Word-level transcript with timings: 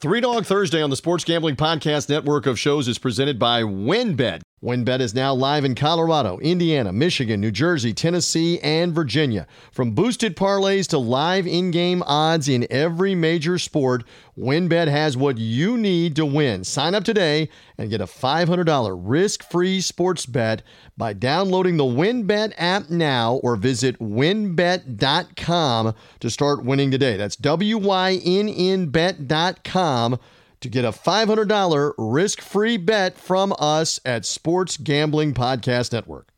Three 0.00 0.22
Dog 0.22 0.46
Thursday 0.46 0.80
on 0.80 0.88
the 0.88 0.96
Sports 0.96 1.24
Gambling 1.24 1.56
Podcast 1.56 2.08
network 2.08 2.46
of 2.46 2.58
shows 2.58 2.88
is 2.88 2.96
presented 2.96 3.38
by 3.38 3.62
WynnBET. 3.62 4.40
WynnBET 4.62 5.00
is 5.00 5.14
now 5.14 5.32
live 5.32 5.64
in 5.64 5.74
Colorado, 5.74 6.36
Indiana, 6.40 6.92
Michigan, 6.92 7.40
New 7.40 7.50
Jersey, 7.50 7.94
Tennessee, 7.94 8.60
and 8.60 8.94
Virginia. 8.94 9.46
From 9.72 9.92
boosted 9.92 10.36
parlays 10.36 10.86
to 10.88 10.98
live 10.98 11.46
in 11.46 11.70
game 11.70 12.02
odds 12.04 12.46
in 12.46 12.66
every 12.68 13.14
major 13.14 13.56
sport, 13.56 14.04
WynnBET 14.36 14.86
has 14.88 15.16
what 15.16 15.38
you 15.38 15.78
need 15.78 16.14
to 16.16 16.26
win. 16.26 16.62
Sign 16.62 16.94
up 16.94 17.04
today 17.04 17.48
and 17.78 17.88
get 17.88 18.02
a 18.02 18.06
$500 18.06 19.00
risk 19.02 19.50
free 19.50 19.80
sports 19.80 20.26
bet 20.26 20.62
by 20.94 21.14
downloading 21.14 21.78
the 21.78 21.84
WynnBET 21.84 22.52
app 22.58 22.90
now 22.90 23.36
or 23.36 23.56
visit 23.56 23.98
wynnbet.com 23.98 25.94
to 26.20 26.28
start 26.28 26.64
winning 26.66 26.90
today. 26.90 27.16
That's 27.16 27.36
W 27.36 27.78
Y 27.78 28.20
N 28.22 28.46
N 28.46 28.88
bet.com 28.88 30.18
to 30.60 30.68
get 30.68 30.84
a 30.84 30.92
$500 30.92 31.94
risk 31.98 32.40
free 32.40 32.76
bet 32.76 33.18
from 33.18 33.54
us 33.58 34.00
at 34.04 34.24
Sports 34.24 34.76
Gambling 34.76 35.34
Podcast 35.34 35.92
Network. 35.92 36.30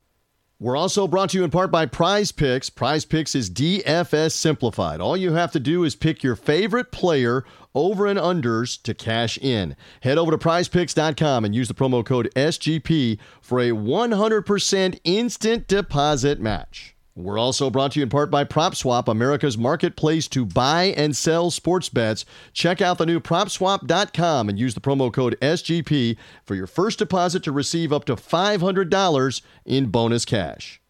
We're 0.62 0.76
also 0.76 1.08
brought 1.08 1.30
to 1.30 1.38
you 1.38 1.42
in 1.44 1.50
part 1.50 1.72
by 1.72 1.86
Prize 1.86 2.30
Picks. 2.30 2.70
Prize 2.70 3.04
Picks 3.04 3.34
is 3.34 3.50
DFS 3.50 4.30
simplified. 4.30 5.00
All 5.00 5.16
you 5.16 5.32
have 5.32 5.50
to 5.52 5.58
do 5.58 5.82
is 5.82 5.96
pick 5.96 6.22
your 6.22 6.36
favorite 6.36 6.92
player 6.92 7.44
over 7.74 8.06
and 8.06 8.16
unders 8.16 8.80
to 8.82 8.94
cash 8.94 9.36
in. 9.38 9.74
Head 10.02 10.18
over 10.18 10.30
to 10.30 10.38
prizepicks.com 10.38 11.44
and 11.44 11.52
use 11.52 11.66
the 11.66 11.74
promo 11.74 12.06
code 12.06 12.30
SGP 12.36 13.18
for 13.40 13.58
a 13.58 13.70
100% 13.70 15.00
instant 15.02 15.66
deposit 15.66 16.38
match. 16.38 16.91
We're 17.14 17.38
also 17.38 17.68
brought 17.68 17.92
to 17.92 18.00
you 18.00 18.04
in 18.04 18.08
part 18.08 18.30
by 18.30 18.44
PropSwap, 18.44 19.06
America's 19.06 19.58
marketplace 19.58 20.26
to 20.28 20.46
buy 20.46 20.94
and 20.96 21.14
sell 21.14 21.50
sports 21.50 21.90
bets. 21.90 22.24
Check 22.54 22.80
out 22.80 22.96
the 22.96 23.04
new 23.04 23.20
PropSwap.com 23.20 24.48
and 24.48 24.58
use 24.58 24.72
the 24.74 24.80
promo 24.80 25.12
code 25.12 25.36
SGP 25.42 26.16
for 26.44 26.54
your 26.54 26.66
first 26.66 26.98
deposit 26.98 27.42
to 27.42 27.52
receive 27.52 27.92
up 27.92 28.06
to 28.06 28.16
$500 28.16 29.42
in 29.66 29.86
bonus 29.86 30.24
cash. 30.24 30.80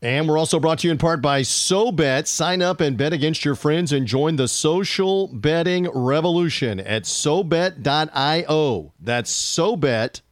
And 0.00 0.26
we're 0.28 0.38
also 0.38 0.58
brought 0.58 0.80
to 0.80 0.88
you 0.88 0.92
in 0.92 0.98
part 0.98 1.20
by 1.22 1.42
SoBet. 1.42 2.26
Sign 2.26 2.60
up 2.60 2.80
and 2.80 2.96
bet 2.96 3.12
against 3.12 3.44
your 3.44 3.54
friends 3.54 3.92
and 3.92 4.06
join 4.06 4.34
the 4.36 4.48
social 4.48 5.28
betting 5.28 5.88
revolution 5.94 6.80
at 6.80 7.04
SoBet.io. 7.04 8.94
That's 8.98 9.30
SoBet.io. 9.30 10.22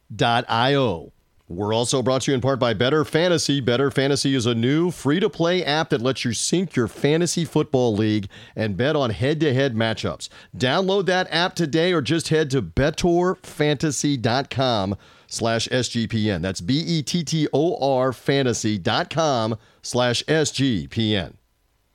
We're 1.51 1.73
also 1.73 2.01
brought 2.01 2.21
to 2.23 2.31
you 2.31 2.35
in 2.35 2.41
part 2.41 2.59
by 2.59 2.73
Bettor 2.73 3.03
Fantasy. 3.03 3.59
Bettor 3.59 3.91
Fantasy 3.91 4.33
is 4.35 4.45
a 4.45 4.55
new 4.55 4.89
free 4.89 5.19
to 5.19 5.29
play 5.29 5.65
app 5.65 5.89
that 5.89 5.99
lets 6.01 6.23
you 6.23 6.31
sync 6.31 6.77
your 6.77 6.87
fantasy 6.87 7.43
football 7.43 7.93
league 7.93 8.29
and 8.55 8.77
bet 8.77 8.95
on 8.95 9.09
head 9.09 9.41
to 9.41 9.53
head 9.53 9.75
matchups. 9.75 10.29
Download 10.55 11.05
that 11.07 11.27
app 11.29 11.55
today 11.55 11.91
or 11.91 12.01
just 12.01 12.29
head 12.29 12.49
to 12.51 12.61
bettorfantasy.com 12.61 14.95
slash 15.27 15.67
SGPN. 15.67 16.41
That's 16.41 16.61
B 16.61 16.79
E 16.79 17.03
T 17.03 17.21
T 17.23 17.49
O 17.53 17.99
R 17.99 18.13
fantasy.com 18.13 19.57
slash 19.81 20.23
SGPN. 20.23 21.33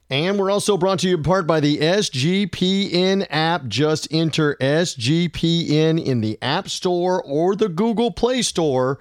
And 0.09 0.39
we're 0.39 0.53
also 0.53 0.77
brought 0.77 1.01
to 1.01 1.09
you 1.09 1.17
in 1.17 1.25
part 1.25 1.49
by 1.49 1.59
the 1.59 1.79
SGPN 1.79 3.27
app. 3.29 3.67
Just 3.67 4.07
enter 4.13 4.57
SGPN 4.61 6.05
in 6.05 6.21
the 6.21 6.39
App 6.41 6.69
Store 6.69 7.21
or 7.25 7.57
the 7.57 7.69
Google 7.69 8.13
Play 8.13 8.43
Store 8.43 9.01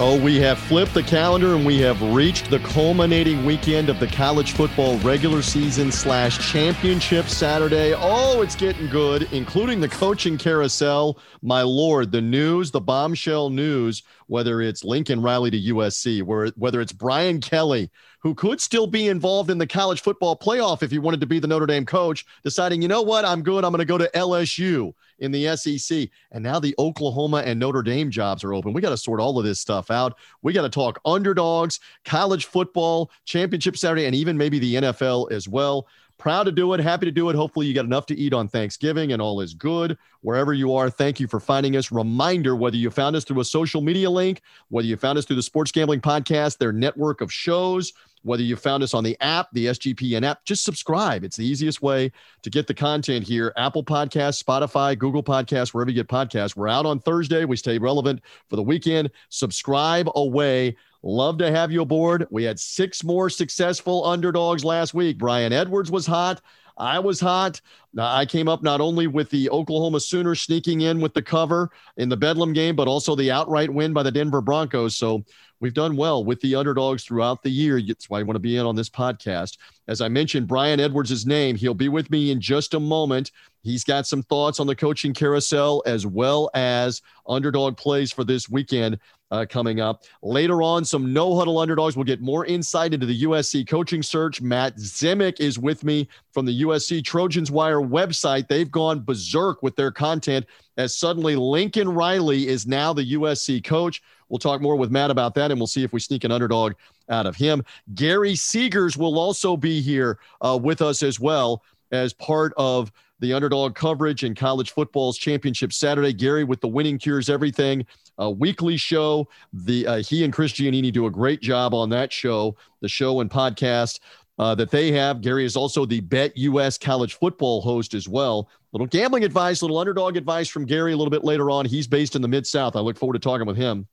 Oh, 0.00 0.18
we 0.20 0.40
have 0.40 0.58
flipped 0.58 0.94
the 0.94 1.02
calendar 1.02 1.54
and 1.54 1.66
we 1.66 1.78
have 1.80 2.00
reached 2.02 2.50
the 2.50 2.58
culminating 2.60 3.44
weekend 3.44 3.88
of 3.88 4.00
the 4.00 4.06
college 4.06 4.52
football 4.52 4.96
regular 4.98 5.42
season 5.42 5.92
slash 5.92 6.50
championship 6.50 7.26
Saturday. 7.26 7.94
Oh, 7.94 8.40
it's 8.40 8.56
getting 8.56 8.88
good, 8.88 9.28
including 9.32 9.80
the 9.80 9.88
coaching 9.88 10.38
carousel. 10.38 11.20
My 11.42 11.62
lord, 11.62 12.10
the 12.10 12.22
news, 12.22 12.70
the 12.70 12.80
bombshell 12.80 13.50
news, 13.50 14.02
whether 14.26 14.62
it's 14.62 14.82
Lincoln 14.82 15.20
Riley 15.20 15.50
to 15.50 15.74
USC, 15.74 16.52
whether 16.56 16.80
it's 16.80 16.92
Brian 16.92 17.40
Kelly 17.40 17.90
who 18.22 18.34
could 18.34 18.60
still 18.60 18.86
be 18.86 19.08
involved 19.08 19.50
in 19.50 19.58
the 19.58 19.66
college 19.66 20.00
football 20.00 20.36
playoff 20.36 20.82
if 20.82 20.90
he 20.90 20.98
wanted 20.98 21.20
to 21.20 21.26
be 21.26 21.38
the 21.38 21.46
Notre 21.46 21.66
Dame 21.66 21.84
coach, 21.84 22.24
deciding, 22.44 22.80
you 22.80 22.88
know 22.88 23.02
what, 23.02 23.24
I'm 23.24 23.42
good. 23.42 23.64
I'm 23.64 23.72
going 23.72 23.80
to 23.80 23.84
go 23.84 23.98
to 23.98 24.10
LSU 24.14 24.94
in 25.18 25.32
the 25.32 25.56
SEC. 25.56 26.08
And 26.30 26.42
now 26.42 26.60
the 26.60 26.74
Oklahoma 26.78 27.42
and 27.44 27.58
Notre 27.58 27.82
Dame 27.82 28.10
jobs 28.10 28.44
are 28.44 28.54
open. 28.54 28.72
We 28.72 28.80
got 28.80 28.90
to 28.90 28.96
sort 28.96 29.20
all 29.20 29.38
of 29.38 29.44
this 29.44 29.60
stuff 29.60 29.90
out. 29.90 30.18
We 30.42 30.52
got 30.52 30.62
to 30.62 30.68
talk 30.68 31.00
underdogs, 31.04 31.80
college 32.04 32.46
football, 32.46 33.10
championship 33.24 33.76
Saturday, 33.76 34.06
and 34.06 34.14
even 34.14 34.38
maybe 34.38 34.58
the 34.58 34.74
NFL 34.76 35.32
as 35.32 35.48
well. 35.48 35.88
Proud 36.18 36.44
to 36.44 36.52
do 36.52 36.72
it. 36.72 36.78
Happy 36.78 37.06
to 37.06 37.10
do 37.10 37.30
it. 37.30 37.34
Hopefully, 37.34 37.66
you 37.66 37.74
got 37.74 37.84
enough 37.84 38.06
to 38.06 38.16
eat 38.16 38.32
on 38.32 38.46
Thanksgiving 38.46 39.12
and 39.12 39.20
all 39.20 39.40
is 39.40 39.54
good. 39.54 39.98
Wherever 40.20 40.52
you 40.52 40.72
are, 40.72 40.88
thank 40.88 41.18
you 41.18 41.26
for 41.26 41.40
finding 41.40 41.74
us. 41.74 41.90
Reminder 41.90 42.54
whether 42.54 42.76
you 42.76 42.92
found 42.92 43.16
us 43.16 43.24
through 43.24 43.40
a 43.40 43.44
social 43.44 43.80
media 43.80 44.08
link, 44.08 44.40
whether 44.68 44.86
you 44.86 44.96
found 44.96 45.18
us 45.18 45.24
through 45.24 45.34
the 45.34 45.42
Sports 45.42 45.72
Gambling 45.72 46.00
Podcast, 46.00 46.58
their 46.58 46.72
network 46.72 47.22
of 47.22 47.32
shows, 47.32 47.92
whether 48.22 48.42
you 48.42 48.56
found 48.56 48.82
us 48.82 48.94
on 48.94 49.04
the 49.04 49.16
app, 49.20 49.48
the 49.52 49.66
SGPN 49.66 50.24
app, 50.24 50.44
just 50.44 50.64
subscribe. 50.64 51.24
It's 51.24 51.36
the 51.36 51.46
easiest 51.46 51.82
way 51.82 52.12
to 52.42 52.50
get 52.50 52.66
the 52.66 52.74
content 52.74 53.26
here. 53.26 53.52
Apple 53.56 53.84
Podcasts, 53.84 54.42
Spotify, 54.42 54.98
Google 54.98 55.22
Podcasts, 55.22 55.74
wherever 55.74 55.90
you 55.90 55.96
get 55.96 56.08
podcasts. 56.08 56.56
We're 56.56 56.68
out 56.68 56.86
on 56.86 57.00
Thursday. 57.00 57.44
We 57.44 57.56
stay 57.56 57.78
relevant 57.78 58.20
for 58.48 58.56
the 58.56 58.62
weekend. 58.62 59.10
Subscribe 59.28 60.08
away. 60.14 60.76
Love 61.02 61.38
to 61.38 61.50
have 61.50 61.72
you 61.72 61.82
aboard. 61.82 62.26
We 62.30 62.44
had 62.44 62.60
six 62.60 63.02
more 63.02 63.28
successful 63.28 64.04
underdogs 64.04 64.64
last 64.64 64.94
week. 64.94 65.18
Brian 65.18 65.52
Edwards 65.52 65.90
was 65.90 66.06
hot. 66.06 66.40
I 66.78 66.98
was 66.98 67.20
hot. 67.20 67.60
I 67.98 68.24
came 68.24 68.48
up 68.48 68.62
not 68.62 68.80
only 68.80 69.06
with 69.06 69.28
the 69.30 69.50
Oklahoma 69.50 70.00
Sooners 70.00 70.40
sneaking 70.40 70.82
in 70.82 71.00
with 71.00 71.12
the 71.12 71.22
cover 71.22 71.70
in 71.96 72.08
the 72.08 72.16
Bedlam 72.16 72.52
game, 72.52 72.76
but 72.76 72.88
also 72.88 73.14
the 73.14 73.30
outright 73.30 73.70
win 73.70 73.92
by 73.92 74.02
the 74.02 74.10
Denver 74.10 74.40
Broncos. 74.40 74.96
So 74.96 75.24
we've 75.62 75.72
done 75.72 75.96
well 75.96 76.24
with 76.24 76.40
the 76.40 76.56
underdogs 76.56 77.04
throughout 77.04 77.42
the 77.42 77.48
year. 77.48 77.80
That's 77.80 78.10
why 78.10 78.18
I 78.18 78.24
want 78.24 78.34
to 78.34 78.40
be 78.40 78.56
in 78.56 78.66
on 78.66 78.74
this 78.74 78.90
podcast. 78.90 79.56
As 79.88 80.00
I 80.00 80.08
mentioned, 80.08 80.48
Brian 80.48 80.80
Edwards' 80.80 81.24
name. 81.24 81.56
He'll 81.56 81.72
be 81.72 81.88
with 81.88 82.10
me 82.10 82.32
in 82.32 82.40
just 82.40 82.74
a 82.74 82.80
moment. 82.80 83.30
He's 83.62 83.84
got 83.84 84.06
some 84.06 84.24
thoughts 84.24 84.58
on 84.58 84.66
the 84.66 84.74
coaching 84.74 85.14
carousel 85.14 85.82
as 85.86 86.04
well 86.04 86.50
as 86.54 87.00
underdog 87.28 87.76
plays 87.76 88.10
for 88.10 88.24
this 88.24 88.48
weekend 88.48 88.98
uh, 89.30 89.46
coming 89.48 89.80
up. 89.80 90.02
Later 90.22 90.62
on, 90.62 90.84
some 90.84 91.12
no 91.12 91.36
huddle 91.36 91.58
underdogs. 91.58 91.96
We'll 91.96 92.04
get 92.04 92.20
more 92.20 92.44
insight 92.44 92.92
into 92.92 93.06
the 93.06 93.22
USC 93.22 93.66
coaching 93.66 94.02
search. 94.02 94.42
Matt 94.42 94.76
Zemek 94.76 95.40
is 95.40 95.58
with 95.58 95.84
me 95.84 96.08
from 96.32 96.44
the 96.44 96.62
USC 96.62 97.04
Trojans 97.04 97.50
Wire 97.50 97.80
website. 97.80 98.48
They've 98.48 98.70
gone 98.70 99.00
berserk 99.00 99.62
with 99.62 99.74
their 99.76 99.90
content 99.90 100.44
as 100.76 100.96
suddenly 100.96 101.34
Lincoln 101.36 101.88
Riley 101.88 102.48
is 102.48 102.66
now 102.66 102.92
the 102.92 103.14
USC 103.14 103.64
coach. 103.64 104.02
We'll 104.32 104.38
talk 104.38 104.62
more 104.62 104.76
with 104.76 104.90
Matt 104.90 105.10
about 105.10 105.34
that, 105.34 105.50
and 105.50 105.60
we'll 105.60 105.66
see 105.66 105.84
if 105.84 105.92
we 105.92 106.00
sneak 106.00 106.24
an 106.24 106.32
underdog 106.32 106.72
out 107.10 107.26
of 107.26 107.36
him. 107.36 107.62
Gary 107.94 108.32
Seegers 108.32 108.96
will 108.96 109.18
also 109.18 109.58
be 109.58 109.82
here 109.82 110.18
uh, 110.40 110.58
with 110.60 110.80
us 110.80 111.02
as 111.02 111.20
well 111.20 111.62
as 111.90 112.14
part 112.14 112.54
of 112.56 112.90
the 113.20 113.34
underdog 113.34 113.74
coverage 113.74 114.24
in 114.24 114.34
college 114.34 114.70
football's 114.70 115.18
championship 115.18 115.70
Saturday. 115.70 116.14
Gary 116.14 116.44
with 116.44 116.62
the 116.62 116.68
winning 116.68 116.96
cures 116.96 117.28
everything 117.28 117.84
a 118.16 118.30
weekly 118.30 118.78
show. 118.78 119.28
The 119.52 119.86
uh, 119.86 119.96
he 120.02 120.24
and 120.24 120.32
Chris 120.32 120.52
Giannini 120.52 120.90
do 120.90 121.04
a 121.04 121.10
great 121.10 121.42
job 121.42 121.74
on 121.74 121.90
that 121.90 122.10
show, 122.10 122.56
the 122.80 122.88
show 122.88 123.20
and 123.20 123.30
podcast. 123.30 124.00
Uh, 124.38 124.54
that 124.54 124.70
they 124.70 124.90
have. 124.90 125.20
Gary 125.20 125.44
is 125.44 125.56
also 125.56 125.84
the 125.84 126.00
Bet 126.00 126.34
US 126.38 126.78
college 126.78 127.14
football 127.14 127.60
host 127.60 127.92
as 127.92 128.08
well. 128.08 128.48
Little 128.72 128.86
gambling 128.86 129.24
advice, 129.24 129.60
little 129.60 129.76
underdog 129.76 130.16
advice 130.16 130.48
from 130.48 130.64
Gary 130.64 130.94
a 130.94 130.96
little 130.96 131.10
bit 131.10 131.22
later 131.22 131.50
on. 131.50 131.66
He's 131.66 131.86
based 131.86 132.16
in 132.16 132.22
the 132.22 132.28
Mid 132.28 132.46
South. 132.46 132.74
I 132.74 132.80
look 132.80 132.96
forward 132.96 133.12
to 133.12 133.18
talking 133.18 133.46
with 133.46 133.58
him 133.58 133.86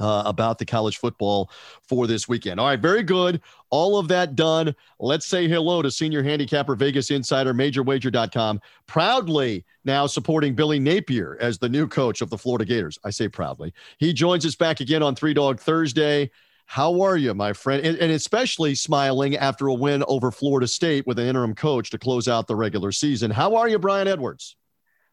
uh, 0.00 0.22
about 0.26 0.58
the 0.58 0.64
college 0.64 0.98
football 0.98 1.50
for 1.82 2.06
this 2.06 2.28
weekend. 2.28 2.60
All 2.60 2.66
right, 2.66 2.80
very 2.80 3.02
good. 3.02 3.40
All 3.70 3.98
of 3.98 4.08
that 4.08 4.36
done. 4.36 4.74
Let's 5.00 5.26
say 5.26 5.48
hello 5.48 5.82
to 5.82 5.90
senior 5.90 6.22
handicapper 6.22 6.76
Vegas 6.76 7.10
insider 7.10 7.52
majorwager.com. 7.52 8.60
Proudly 8.86 9.64
now 9.84 10.06
supporting 10.06 10.54
Billy 10.54 10.78
Napier 10.78 11.36
as 11.40 11.58
the 11.58 11.68
new 11.68 11.88
coach 11.88 12.20
of 12.20 12.30
the 12.30 12.38
Florida 12.38 12.64
Gators. 12.64 12.98
I 13.04 13.10
say 13.10 13.28
proudly. 13.28 13.72
He 13.98 14.12
joins 14.12 14.46
us 14.46 14.54
back 14.54 14.80
again 14.80 15.02
on 15.02 15.14
Three 15.14 15.34
Dog 15.34 15.60
Thursday. 15.60 16.30
How 16.66 17.00
are 17.00 17.16
you, 17.16 17.32
my 17.32 17.52
friend? 17.52 17.84
And, 17.86 17.96
and, 17.98 18.10
especially 18.10 18.74
smiling 18.74 19.36
after 19.36 19.68
a 19.68 19.74
win 19.74 20.02
over 20.08 20.32
Florida 20.32 20.66
State 20.66 21.06
with 21.06 21.18
an 21.18 21.26
interim 21.26 21.54
coach 21.54 21.90
to 21.90 21.98
close 21.98 22.26
out 22.26 22.48
the 22.48 22.56
regular 22.56 22.90
season. 22.90 23.30
How 23.30 23.54
are 23.54 23.68
you, 23.68 23.78
Brian 23.78 24.08
Edwards? 24.08 24.56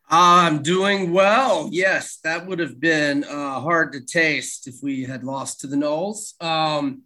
I'm 0.10 0.62
doing 0.62 1.12
well. 1.12 1.70
Yes, 1.72 2.20
that 2.24 2.46
would 2.46 2.60
have 2.60 2.80
been 2.80 3.24
uh, 3.24 3.60
hard 3.60 3.94
to 3.94 4.02
taste 4.02 4.68
if 4.68 4.76
we 4.82 5.04
had 5.04 5.24
lost 5.24 5.62
to 5.62 5.68
the 5.68 5.76
Noles. 5.76 6.42
Um, 6.44 7.04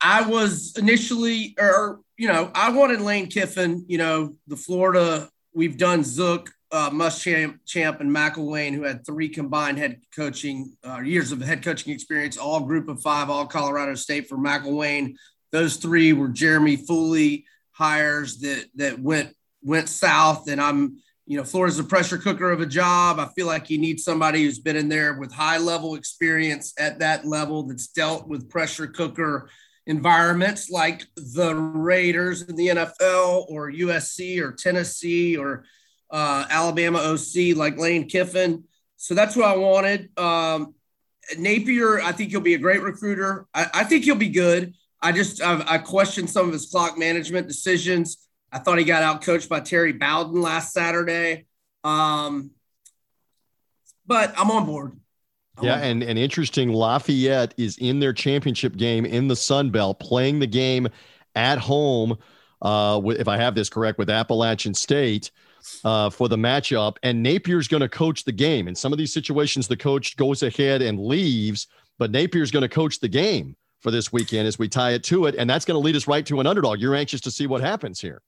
I 0.00 0.22
was 0.22 0.76
initially, 0.76 1.54
or 1.58 2.00
you 2.16 2.28
know, 2.28 2.50
I 2.54 2.70
wanted 2.70 3.00
Lane 3.00 3.28
Kiffin. 3.28 3.84
You 3.88 3.98
know, 3.98 4.34
the 4.46 4.56
Florida. 4.56 5.28
We've 5.54 5.78
done 5.78 6.02
Zook, 6.02 6.50
uh, 6.72 6.90
Muschamp, 6.90 7.58
Champ, 7.64 8.00
and 8.00 8.10
McElwain, 8.10 8.74
who 8.74 8.82
had 8.82 9.06
three 9.06 9.28
combined 9.28 9.78
head 9.78 10.00
coaching 10.14 10.76
uh, 10.84 11.00
years 11.00 11.30
of 11.30 11.40
head 11.40 11.62
coaching 11.62 11.92
experience, 11.92 12.36
all 12.36 12.60
Group 12.60 12.88
of 12.88 13.00
Five, 13.00 13.30
all 13.30 13.46
Colorado 13.46 13.94
State 13.94 14.28
for 14.28 14.36
McElwain. 14.36 15.14
Those 15.52 15.76
three 15.76 16.12
were 16.12 16.28
Jeremy 16.28 16.76
Foley 16.76 17.44
hires 17.70 18.38
that 18.38 18.66
that 18.74 18.98
went 18.98 19.34
went 19.62 19.88
south, 19.88 20.48
and 20.48 20.60
I'm 20.60 20.98
you 21.26 21.38
know, 21.38 21.44
Florida's 21.44 21.78
a 21.78 21.84
pressure 21.84 22.18
cooker 22.18 22.50
of 22.50 22.60
a 22.60 22.66
job. 22.66 23.18
I 23.18 23.26
feel 23.34 23.46
like 23.46 23.70
you 23.70 23.78
need 23.78 23.98
somebody 23.98 24.44
who's 24.44 24.58
been 24.58 24.76
in 24.76 24.88
there 24.88 25.14
with 25.14 25.32
high 25.32 25.58
level 25.58 25.94
experience 25.94 26.74
at 26.78 26.98
that 26.98 27.26
level 27.26 27.62
that's 27.62 27.88
dealt 27.88 28.28
with 28.28 28.50
pressure 28.50 28.86
cooker 28.86 29.48
environments 29.86 30.70
like 30.70 31.06
the 31.16 31.54
Raiders 31.54 32.42
in 32.42 32.56
the 32.56 32.68
NFL 32.68 33.46
or 33.48 33.70
USC 33.70 34.40
or 34.40 34.52
Tennessee 34.52 35.36
or 35.36 35.64
uh, 36.10 36.44
Alabama 36.50 36.98
OC 36.98 37.56
like 37.56 37.78
Lane 37.78 38.08
Kiffin. 38.08 38.64
So 38.96 39.14
that's 39.14 39.36
what 39.36 39.46
I 39.46 39.56
wanted. 39.56 40.16
Um, 40.18 40.74
Napier, 41.38 42.00
I 42.00 42.12
think 42.12 42.30
he'll 42.30 42.40
be 42.40 42.54
a 42.54 42.58
great 42.58 42.82
recruiter. 42.82 43.46
I, 43.54 43.66
I 43.74 43.84
think 43.84 44.04
he'll 44.04 44.14
be 44.14 44.28
good. 44.28 44.74
I 45.00 45.12
just 45.12 45.42
I've, 45.42 45.62
I 45.66 45.78
some 45.78 46.46
of 46.46 46.52
his 46.52 46.70
clock 46.70 46.98
management 46.98 47.46
decisions. 47.46 48.23
I 48.54 48.60
thought 48.60 48.78
he 48.78 48.84
got 48.84 49.02
out 49.02 49.20
coached 49.20 49.48
by 49.48 49.58
Terry 49.58 49.92
Bowden 49.92 50.40
last 50.40 50.72
Saturday. 50.72 51.46
Um, 51.82 52.52
but 54.06 54.32
I'm 54.38 54.48
on 54.52 54.64
board. 54.64 54.92
I'm 55.58 55.64
yeah, 55.64 55.72
on 55.72 55.78
board. 55.78 55.90
and, 55.90 56.02
and 56.04 56.18
interesting, 56.18 56.68
Lafayette 56.68 57.52
is 57.56 57.76
in 57.78 57.98
their 57.98 58.12
championship 58.12 58.76
game 58.76 59.04
in 59.04 59.26
the 59.26 59.34
Sun 59.34 59.70
Belt, 59.70 59.98
playing 59.98 60.38
the 60.38 60.46
game 60.46 60.86
at 61.34 61.58
home. 61.58 62.16
Uh, 62.62 63.00
if 63.06 63.26
I 63.26 63.36
have 63.38 63.56
this 63.56 63.68
correct, 63.68 63.98
with 63.98 64.08
Appalachian 64.08 64.72
State 64.72 65.32
uh, 65.84 66.08
for 66.08 66.28
the 66.28 66.36
matchup, 66.36 66.96
and 67.02 67.26
Napier's 67.26 67.66
going 67.66 67.80
to 67.80 67.88
coach 67.88 68.22
the 68.22 68.32
game. 68.32 68.68
In 68.68 68.76
some 68.76 68.92
of 68.92 68.98
these 68.98 69.12
situations, 69.12 69.66
the 69.66 69.76
coach 69.76 70.16
goes 70.16 70.44
ahead 70.44 70.80
and 70.80 71.00
leaves, 71.00 71.66
but 71.98 72.12
Napier's 72.12 72.52
going 72.52 72.62
to 72.62 72.68
coach 72.68 73.00
the 73.00 73.08
game 73.08 73.56
for 73.80 73.90
this 73.90 74.12
weekend 74.12 74.46
as 74.46 74.60
we 74.60 74.68
tie 74.68 74.92
it 74.92 75.02
to 75.04 75.26
it, 75.26 75.34
and 75.34 75.50
that's 75.50 75.64
going 75.64 75.74
to 75.74 75.84
lead 75.84 75.96
us 75.96 76.06
right 76.06 76.24
to 76.26 76.38
an 76.38 76.46
underdog. 76.46 76.78
You're 76.78 76.94
anxious 76.94 77.20
to 77.22 77.32
see 77.32 77.48
what 77.48 77.60
happens 77.60 78.00
here. 78.00 78.22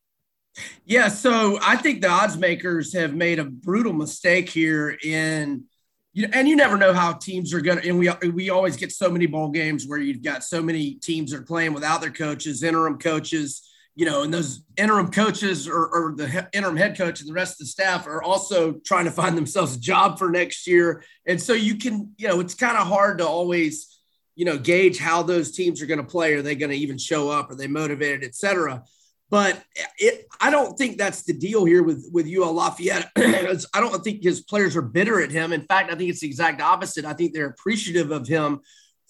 Yeah, 0.84 1.08
so 1.08 1.58
I 1.62 1.76
think 1.76 2.00
the 2.00 2.08
odds 2.08 2.36
makers 2.36 2.92
have 2.94 3.14
made 3.14 3.38
a 3.38 3.44
brutal 3.44 3.92
mistake 3.92 4.48
here 4.48 4.96
in 5.02 5.64
you 6.12 6.22
know, 6.22 6.30
and 6.32 6.48
you 6.48 6.56
never 6.56 6.78
know 6.78 6.94
how 6.94 7.12
teams 7.12 7.52
are 7.52 7.60
going 7.60 7.78
to 7.78 7.88
and 7.88 7.98
we 7.98 8.10
we 8.30 8.48
always 8.50 8.76
get 8.76 8.90
so 8.90 9.10
many 9.10 9.26
bowl 9.26 9.50
games 9.50 9.86
where 9.86 9.98
you've 9.98 10.22
got 10.22 10.42
so 10.44 10.62
many 10.62 10.94
teams 10.94 11.30
that 11.30 11.40
are 11.40 11.44
playing 11.44 11.74
without 11.74 12.00
their 12.00 12.10
coaches, 12.10 12.62
interim 12.62 12.98
coaches, 12.98 13.68
you 13.94 14.06
know, 14.06 14.22
and 14.22 14.32
those 14.32 14.62
interim 14.78 15.10
coaches 15.10 15.68
or, 15.68 15.88
or 15.88 16.14
the 16.16 16.48
interim 16.54 16.76
head 16.76 16.96
coach 16.96 17.20
and 17.20 17.28
the 17.28 17.34
rest 17.34 17.54
of 17.54 17.58
the 17.58 17.66
staff 17.66 18.06
are 18.06 18.22
also 18.22 18.72
trying 18.84 19.04
to 19.04 19.10
find 19.10 19.36
themselves 19.36 19.76
a 19.76 19.80
job 19.80 20.18
for 20.18 20.30
next 20.30 20.66
year. 20.66 21.04
And 21.26 21.40
so 21.40 21.52
you 21.52 21.76
can, 21.76 22.12
you 22.16 22.28
know, 22.28 22.40
it's 22.40 22.54
kind 22.54 22.78
of 22.78 22.86
hard 22.86 23.18
to 23.18 23.26
always, 23.26 23.98
you 24.36 24.46
know, 24.46 24.56
gauge 24.56 24.98
how 24.98 25.22
those 25.22 25.52
teams 25.52 25.82
are 25.82 25.86
going 25.86 26.00
to 26.00 26.04
play. 26.06 26.32
Are 26.34 26.42
they 26.42 26.54
going 26.54 26.70
to 26.70 26.76
even 26.78 26.96
show 26.96 27.28
up? 27.28 27.50
Are 27.50 27.56
they 27.56 27.66
motivated, 27.66 28.24
et 28.24 28.34
cetera? 28.34 28.84
But 29.28 29.60
it, 29.98 30.26
I 30.40 30.50
don't 30.50 30.78
think 30.78 30.98
that's 30.98 31.24
the 31.24 31.32
deal 31.32 31.64
here 31.64 31.82
with 31.82 32.08
with 32.12 32.28
UL 32.28 32.52
Lafayette. 32.52 33.10
I 33.16 33.80
don't 33.80 34.04
think 34.04 34.22
his 34.22 34.42
players 34.42 34.76
are 34.76 34.82
bitter 34.82 35.20
at 35.20 35.32
him. 35.32 35.52
In 35.52 35.62
fact, 35.62 35.92
I 35.92 35.96
think 35.96 36.10
it's 36.10 36.20
the 36.20 36.28
exact 36.28 36.60
opposite. 36.60 37.04
I 37.04 37.12
think 37.12 37.32
they're 37.32 37.48
appreciative 37.48 38.12
of 38.12 38.28
him 38.28 38.60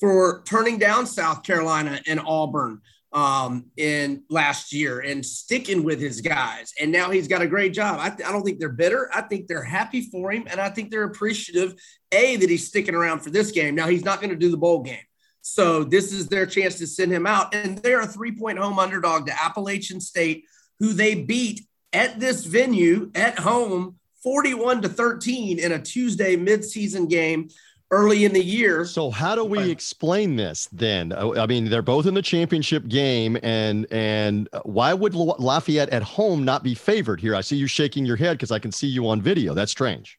for 0.00 0.42
turning 0.46 0.78
down 0.78 1.06
South 1.06 1.42
Carolina 1.42 2.00
and 2.06 2.20
Auburn 2.20 2.80
um, 3.12 3.66
in 3.76 4.22
last 4.28 4.72
year 4.72 5.00
and 5.00 5.24
sticking 5.24 5.82
with 5.84 6.00
his 6.00 6.20
guys. 6.20 6.72
And 6.80 6.92
now 6.92 7.10
he's 7.10 7.28
got 7.28 7.40
a 7.40 7.46
great 7.46 7.72
job. 7.72 7.98
I, 7.98 8.06
I 8.08 8.32
don't 8.32 8.42
think 8.42 8.58
they're 8.58 8.68
bitter. 8.68 9.10
I 9.14 9.22
think 9.22 9.46
they're 9.46 9.62
happy 9.62 10.02
for 10.02 10.32
him, 10.32 10.46
and 10.50 10.60
I 10.60 10.68
think 10.68 10.90
they're 10.90 11.04
appreciative. 11.04 11.74
A 12.12 12.36
that 12.36 12.48
he's 12.48 12.68
sticking 12.68 12.94
around 12.94 13.20
for 13.20 13.30
this 13.30 13.50
game. 13.50 13.74
Now 13.74 13.88
he's 13.88 14.04
not 14.04 14.20
going 14.20 14.30
to 14.30 14.36
do 14.36 14.50
the 14.50 14.56
bowl 14.56 14.82
game. 14.82 14.98
So 15.46 15.84
this 15.84 16.12
is 16.12 16.26
their 16.26 16.44
chance 16.44 16.76
to 16.78 16.88
send 16.88 17.12
him 17.12 17.24
out. 17.24 17.54
And 17.54 17.78
they're 17.78 18.00
a 18.00 18.06
three 18.06 18.32
point 18.32 18.58
home 18.58 18.80
underdog 18.80 19.26
to 19.26 19.42
Appalachian 19.44 20.00
State, 20.00 20.44
who 20.80 20.92
they 20.92 21.14
beat 21.14 21.62
at 21.92 22.18
this 22.18 22.44
venue 22.44 23.12
at 23.14 23.38
home 23.38 23.96
41 24.24 24.82
to 24.82 24.88
13 24.88 25.60
in 25.60 25.70
a 25.70 25.80
Tuesday 25.80 26.36
midseason 26.36 27.08
game 27.08 27.48
early 27.92 28.24
in 28.24 28.32
the 28.32 28.42
year. 28.42 28.84
So 28.84 29.08
how 29.08 29.36
do 29.36 29.44
we 29.44 29.70
explain 29.70 30.34
this 30.34 30.68
then? 30.72 31.12
Oh, 31.16 31.36
I 31.36 31.46
mean, 31.46 31.70
they're 31.70 31.80
both 31.80 32.06
in 32.06 32.14
the 32.14 32.22
championship 32.22 32.88
game, 32.88 33.38
and 33.44 33.86
and 33.92 34.48
why 34.64 34.94
would 34.94 35.14
Lafayette 35.14 35.90
at 35.90 36.02
home 36.02 36.44
not 36.44 36.64
be 36.64 36.74
favored 36.74 37.20
here? 37.20 37.36
I 37.36 37.40
see 37.40 37.56
you 37.56 37.68
shaking 37.68 38.04
your 38.04 38.16
head 38.16 38.32
because 38.32 38.50
I 38.50 38.58
can 38.58 38.72
see 38.72 38.88
you 38.88 39.08
on 39.08 39.22
video. 39.22 39.54
That's 39.54 39.70
strange. 39.70 40.18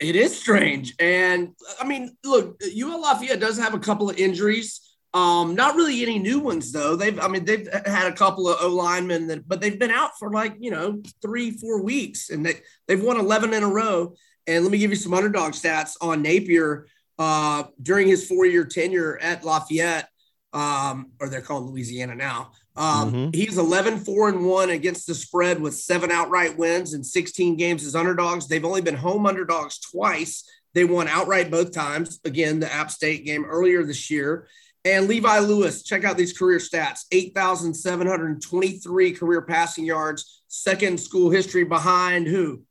It 0.00 0.14
is 0.14 0.38
strange. 0.38 0.94
And 1.00 1.54
I 1.80 1.86
mean, 1.86 2.16
look, 2.24 2.60
UL 2.62 3.00
Lafayette 3.00 3.40
does 3.40 3.58
have 3.58 3.74
a 3.74 3.78
couple 3.78 4.08
of 4.08 4.16
injuries. 4.16 4.80
Um, 5.14 5.54
not 5.54 5.74
really 5.74 6.02
any 6.02 6.18
new 6.18 6.38
ones 6.38 6.70
though. 6.70 6.94
They've, 6.94 7.18
I 7.18 7.28
mean, 7.28 7.44
they've 7.44 7.68
had 7.86 8.12
a 8.12 8.14
couple 8.14 8.48
of 8.48 8.58
O 8.60 8.68
linemen 8.68 9.26
that, 9.28 9.48
but 9.48 9.60
they've 9.60 9.78
been 9.78 9.90
out 9.90 10.18
for 10.18 10.30
like 10.30 10.54
you 10.58 10.70
know 10.70 11.02
three, 11.22 11.50
four 11.50 11.82
weeks, 11.82 12.30
and 12.30 12.44
they 12.44 12.60
they've 12.86 13.02
won 13.02 13.18
eleven 13.18 13.54
in 13.54 13.62
a 13.62 13.68
row. 13.68 14.14
And 14.46 14.64
let 14.64 14.70
me 14.70 14.78
give 14.78 14.90
you 14.90 14.96
some 14.96 15.14
underdog 15.14 15.52
stats 15.52 15.96
on 16.00 16.22
Napier 16.22 16.86
uh, 17.18 17.64
during 17.82 18.06
his 18.06 18.26
four-year 18.26 18.64
tenure 18.64 19.18
at 19.18 19.44
Lafayette, 19.44 20.08
um, 20.52 21.12
or 21.20 21.28
they're 21.28 21.42
called 21.42 21.68
Louisiana 21.68 22.14
now. 22.14 22.52
Um, 22.78 23.12
mm-hmm. 23.12 23.30
He's 23.34 23.58
11, 23.58 23.98
4 23.98 24.28
and 24.28 24.46
1 24.46 24.70
against 24.70 25.08
the 25.08 25.14
spread 25.14 25.60
with 25.60 25.74
seven 25.74 26.12
outright 26.12 26.56
wins 26.56 26.94
and 26.94 27.04
16 27.04 27.56
games 27.56 27.84
as 27.84 27.96
underdogs. 27.96 28.46
They've 28.46 28.64
only 28.64 28.82
been 28.82 28.94
home 28.94 29.26
underdogs 29.26 29.80
twice. 29.80 30.48
They 30.74 30.84
won 30.84 31.08
outright 31.08 31.50
both 31.50 31.72
times. 31.72 32.20
Again, 32.24 32.60
the 32.60 32.72
App 32.72 32.92
State 32.92 33.24
game 33.24 33.44
earlier 33.44 33.82
this 33.82 34.08
year. 34.10 34.46
And 34.84 35.08
Levi 35.08 35.40
Lewis, 35.40 35.82
check 35.82 36.04
out 36.04 36.16
these 36.16 36.38
career 36.38 36.58
stats 36.58 37.00
8,723 37.10 39.12
career 39.12 39.42
passing 39.42 39.84
yards, 39.84 40.42
second 40.46 41.00
school 41.00 41.30
history 41.30 41.64
behind 41.64 42.28
who? 42.28 42.62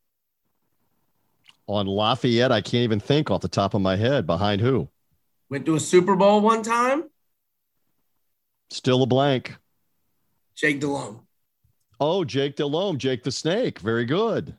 On 1.68 1.86
Lafayette, 1.86 2.54
I 2.54 2.62
can't 2.62 2.86
even 2.86 3.02
think 3.02 3.30
off 3.30 3.42
the 3.42 3.50
top 3.50 3.74
of 3.74 3.82
my 3.82 3.98
head. 3.98 4.26
Behind 4.26 4.62
who? 4.62 4.88
Went 5.50 5.66
to 5.66 5.76
a 5.76 5.82
Super 5.82 6.16
Bowl 6.16 6.40
one 6.40 6.64
time. 6.64 7.10
Still 8.70 9.04
a 9.04 9.06
blank. 9.06 9.58
Jake 10.58 10.80
Delhomme. 10.80 11.22
Oh, 12.00 12.24
Jake 12.24 12.56
Delhomme, 12.56 12.98
Jake 12.98 13.24
the 13.24 13.32
Snake. 13.32 13.80
Very 13.80 14.06
good. 14.06 14.56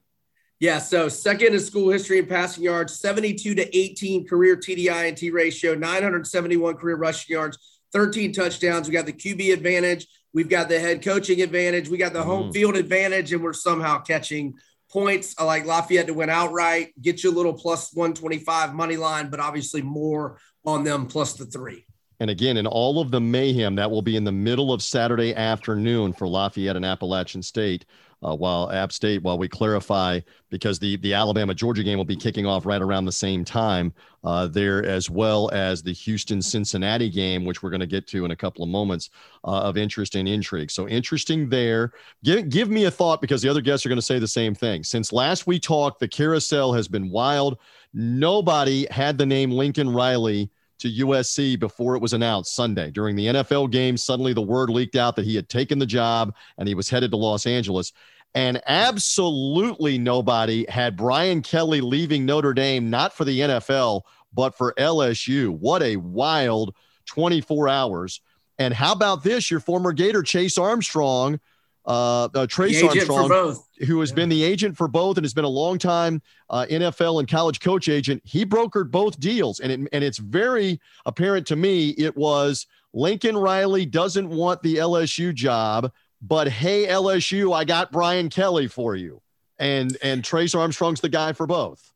Yeah, 0.61 0.79
so 0.79 1.09
second 1.09 1.55
in 1.55 1.61
school 1.61 1.91
history 1.91 2.19
in 2.19 2.27
passing 2.27 2.65
yards, 2.65 2.99
72 2.99 3.55
to 3.55 3.77
18 3.77 4.27
career 4.27 4.57
TDI 4.57 5.09
and 5.09 5.17
T 5.17 5.31
ratio, 5.31 5.75
971 5.75 6.75
career 6.75 6.97
rushing 6.97 7.35
yards, 7.35 7.59
13 7.93 8.33
touchdowns. 8.33 8.89
We 8.89 8.93
got 8.93 9.07
the 9.07 9.13
QB 9.13 9.53
advantage. 9.53 10.09
We've 10.35 10.49
got 10.49 10.69
the 10.69 10.81
head 10.81 11.03
coaching 11.03 11.43
advantage. 11.43 11.89
We 11.89 11.97
got 11.97 12.13
the 12.13 12.23
home 12.23 12.51
mm. 12.51 12.53
field 12.53 12.77
advantage, 12.77 13.33
and 13.33 13.43
we're 13.43 13.53
somehow 13.53 14.01
catching 14.01 14.55
points. 14.91 15.35
I 15.39 15.45
like 15.45 15.65
Lafayette 15.65 16.09
to 16.09 16.15
win 16.15 16.31
outright, 16.31 16.93
get 17.01 17.23
you 17.23 17.31
a 17.31 17.37
little 17.37 17.55
plus 17.55 17.95
125 17.95 18.75
money 18.75 18.97
line, 18.97 19.31
but 19.31 19.41
obviously 19.41 19.83
more 19.83 20.39
on 20.65 20.83
them 20.83 21.07
plus 21.07 21.35
the 21.35 21.47
three. 21.47 21.88
And 22.21 22.31
again, 22.31 22.57
in 22.57 22.67
all 22.67 23.01
of 23.01 23.11
the 23.11 23.21
mayhem, 23.21 23.77
that 23.77 23.91
will 23.91 24.03
be 24.03 24.17
in 24.17 24.25
the 24.25 24.33
middle 24.33 24.73
of 24.73 24.83
Saturday 24.83 25.35
afternoon 25.35 26.13
for 26.13 26.27
Lafayette 26.27 26.77
and 26.77 26.85
Appalachian 26.85 27.43
State. 27.43 27.85
Uh, 28.21 28.35
while 28.35 28.69
App 28.73 28.91
State, 28.91 29.23
while 29.23 29.39
we 29.39 29.47
clarify, 29.47 30.19
because 30.51 30.81
the 30.81 30.97
the 30.97 31.15
Alabama 31.15 31.55
Georgia 31.55 31.85
game 31.85 31.97
will 31.97 32.05
be 32.05 32.17
kicking 32.17 32.47
off 32.47 32.67
right 32.67 32.83
around 32.83 33.05
the 33.05 33.13
same 33.13 33.45
time 33.45 33.95
uh, 34.25 34.49
there, 34.49 34.85
as 34.85 35.09
well 35.09 35.49
as 35.53 35.85
the 35.85 35.93
Houston 35.93 36.43
Cincinnati 36.43 37.11
game, 37.11 37.45
which 37.45 37.63
we're 37.63 37.71
going 37.71 37.79
to 37.79 37.87
get 37.87 38.09
to 38.09 38.25
in 38.25 38.33
a 38.33 38.37
couple 38.37 38.65
of 38.65 38.71
moments 38.71 39.11
uh, 39.45 39.61
of 39.61 39.77
interest 39.77 40.17
and 40.17 40.29
intrigue. 40.29 40.73
So 40.73 40.89
interesting 40.89 41.49
there. 41.49 41.93
Give 42.25 42.49
give 42.49 42.69
me 42.69 42.87
a 42.87 42.91
thought 42.91 43.21
because 43.21 43.41
the 43.41 43.49
other 43.49 43.61
guests 43.61 43.87
are 43.87 43.89
going 43.89 44.01
to 44.01 44.03
say 44.03 44.19
the 44.19 44.27
same 44.27 44.53
thing. 44.53 44.83
Since 44.83 45.13
last 45.13 45.47
we 45.47 45.61
talked, 45.61 46.01
the 46.01 46.09
carousel 46.09 46.73
has 46.73 46.89
been 46.89 47.11
wild. 47.11 47.59
Nobody 47.95 48.89
had 48.91 49.17
the 49.17 49.27
name 49.27 49.53
Lincoln 49.53 49.95
Riley 49.95 50.51
to 50.79 50.89
USC 50.89 51.59
before 51.59 51.97
it 51.97 52.03
was 52.03 52.13
announced 52.13 52.55
Sunday. 52.55 52.91
During 52.91 53.17
the 53.17 53.27
NFL 53.27 53.71
game, 53.71 53.97
suddenly 53.97 54.33
the 54.33 54.43
word 54.43 54.71
leaked 54.71 54.97
out 54.97 55.17
that 55.17 55.25
he 55.25 55.35
had 55.35 55.49
taken 55.49 55.79
the 55.79 55.87
job 55.87 56.35
and 56.57 56.69
he 56.69 56.75
was 56.75 56.89
headed 56.89 57.11
to 57.11 57.17
Los 57.17 57.47
Angeles. 57.47 57.93
And 58.35 58.61
absolutely 58.67 59.99
nobody 59.99 60.67
had 60.69 60.97
Brian 60.97 61.43
Kelly 61.43 61.81
leaving 61.81 62.27
Notre 62.27 62.55
Dame, 62.55 62.91
not 62.91 63.13
for 63.13 63.25
the 63.25 63.41
NFL, 63.41 64.03
but 64.33 64.57
for 64.57 64.75
LSU. 64.75 65.49
What 65.49 65.83
a 65.83 65.97
wild 65.97 66.75
24 67.07 67.69
hours. 67.69 68.21
And 68.59 68.75
how 68.75 68.93
about 68.93 69.23
this? 69.23 69.51
Your 69.51 69.61
former 69.61 69.93
Gator, 69.93 70.23
Chase 70.23 70.59
Armstrong, 70.59 71.41
uh, 71.89 72.29
uh, 72.35 72.47
Trace 72.47 72.83
Armstrong, 72.83 73.57
who 73.87 74.01
has 74.01 74.11
yeah. 74.11 74.15
been 74.15 74.29
the 74.29 74.43
agent 74.45 74.77
for 74.77 74.89
both 74.89 75.17
and 75.17 75.25
has 75.25 75.33
been 75.33 75.47
a 75.47 75.49
long 75.49 75.79
time 75.79 76.21
uh, 76.51 76.67
NFL 76.71 77.19
and 77.19 77.27
college 77.27 77.61
coach 77.61 77.89
agent. 77.89 78.21
He 78.25 78.45
brokered 78.45 78.91
both 78.91 79.19
deals, 79.19 79.61
and 79.61 79.73
it, 79.73 79.89
and 79.93 80.05
it's 80.05 80.19
very 80.19 80.81
apparent 81.07 81.47
to 81.47 81.57
me 81.57 81.91
it 81.91 82.15
was 82.15 82.67
Lincoln 82.93 83.39
Riley 83.39 83.87
doesn't 83.87 84.29
want 84.29 84.63
the 84.63 84.77
LSU 84.77 85.35
job, 85.35 85.91
but 86.21 86.49
hey 86.49 86.87
LSU, 86.87 87.57
I 87.57 87.65
got 87.65 87.91
Brian 87.91 88.29
Kelly 88.29 88.69
for 88.69 88.95
you, 88.95 89.23
and 89.59 89.97
and 90.03 90.23
Trace 90.23 90.55
Armstrong's 90.55 91.01
the 91.01 91.09
guy 91.09 91.33
for 91.33 91.47
both. 91.47 91.91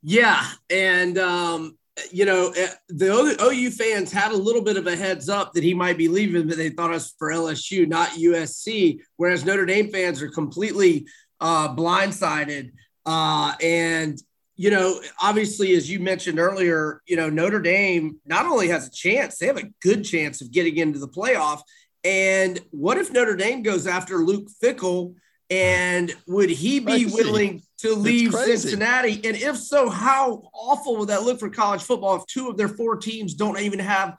Yeah, 0.00 0.46
and 0.70 1.18
um, 1.18 1.76
you 2.10 2.24
know, 2.24 2.52
eh, 2.56 2.70
the 2.88 3.36
OU 3.42 3.70
fans 3.70 4.12
had 4.12 4.32
a 4.32 4.36
little 4.36 4.62
bit 4.62 4.76
of 4.76 4.86
a 4.86 4.96
heads 4.96 5.28
up 5.28 5.52
that 5.52 5.64
he 5.64 5.74
might 5.74 5.98
be 5.98 6.08
leaving, 6.08 6.46
but 6.46 6.56
they 6.56 6.70
thought 6.70 6.92
us 6.92 7.14
for 7.18 7.30
LSU, 7.30 7.86
not 7.86 8.10
USC. 8.10 9.00
Whereas 9.16 9.44
Notre 9.44 9.66
Dame 9.66 9.90
fans 9.90 10.22
are 10.22 10.28
completely 10.28 11.06
uh, 11.40 11.74
blindsided. 11.74 12.72
Uh, 13.06 13.54
and, 13.62 14.20
you 14.56 14.70
know, 14.70 15.00
obviously, 15.22 15.74
as 15.74 15.90
you 15.90 16.00
mentioned 16.00 16.38
earlier, 16.38 17.02
you 17.06 17.16
know, 17.16 17.30
Notre 17.30 17.60
Dame 17.60 18.20
not 18.26 18.46
only 18.46 18.68
has 18.68 18.86
a 18.86 18.90
chance, 18.90 19.38
they 19.38 19.46
have 19.46 19.58
a 19.58 19.70
good 19.80 20.04
chance 20.04 20.40
of 20.40 20.50
getting 20.50 20.76
into 20.76 20.98
the 20.98 21.08
playoff. 21.08 21.62
And 22.04 22.60
what 22.70 22.98
if 22.98 23.12
Notre 23.12 23.36
Dame 23.36 23.62
goes 23.62 23.86
after 23.86 24.18
Luke 24.18 24.48
Fickell? 24.62 25.14
And 25.50 26.14
would 26.26 26.50
he 26.50 26.80
be 26.80 27.06
willing 27.06 27.62
to 27.78 27.94
leave 27.94 28.32
Cincinnati? 28.34 29.14
And 29.24 29.36
if 29.36 29.56
so, 29.56 29.88
how 29.88 30.50
awful 30.52 30.96
would 30.96 31.08
that 31.08 31.22
look 31.22 31.40
for 31.40 31.50
college 31.50 31.82
football 31.82 32.16
if 32.16 32.26
two 32.26 32.48
of 32.48 32.56
their 32.56 32.68
four 32.68 32.96
teams 32.96 33.34
don't 33.34 33.58
even 33.58 33.78
have 33.78 34.18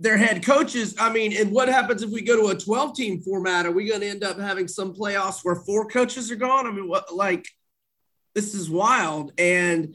their 0.00 0.16
head 0.16 0.44
coaches? 0.44 0.94
I 0.98 1.12
mean, 1.12 1.36
and 1.36 1.52
what 1.52 1.68
happens 1.68 2.02
if 2.02 2.10
we 2.10 2.22
go 2.22 2.40
to 2.40 2.56
a 2.56 2.58
12 2.58 2.96
team 2.96 3.20
format? 3.20 3.66
Are 3.66 3.72
we 3.72 3.86
going 3.86 4.00
to 4.00 4.08
end 4.08 4.24
up 4.24 4.38
having 4.38 4.68
some 4.68 4.94
playoffs 4.94 5.44
where 5.44 5.56
four 5.56 5.86
coaches 5.88 6.30
are 6.30 6.36
gone? 6.36 6.66
I 6.66 6.72
mean, 6.72 6.88
what 6.88 7.14
like 7.14 7.46
this 8.34 8.54
is 8.54 8.68
wild. 8.68 9.32
And 9.38 9.94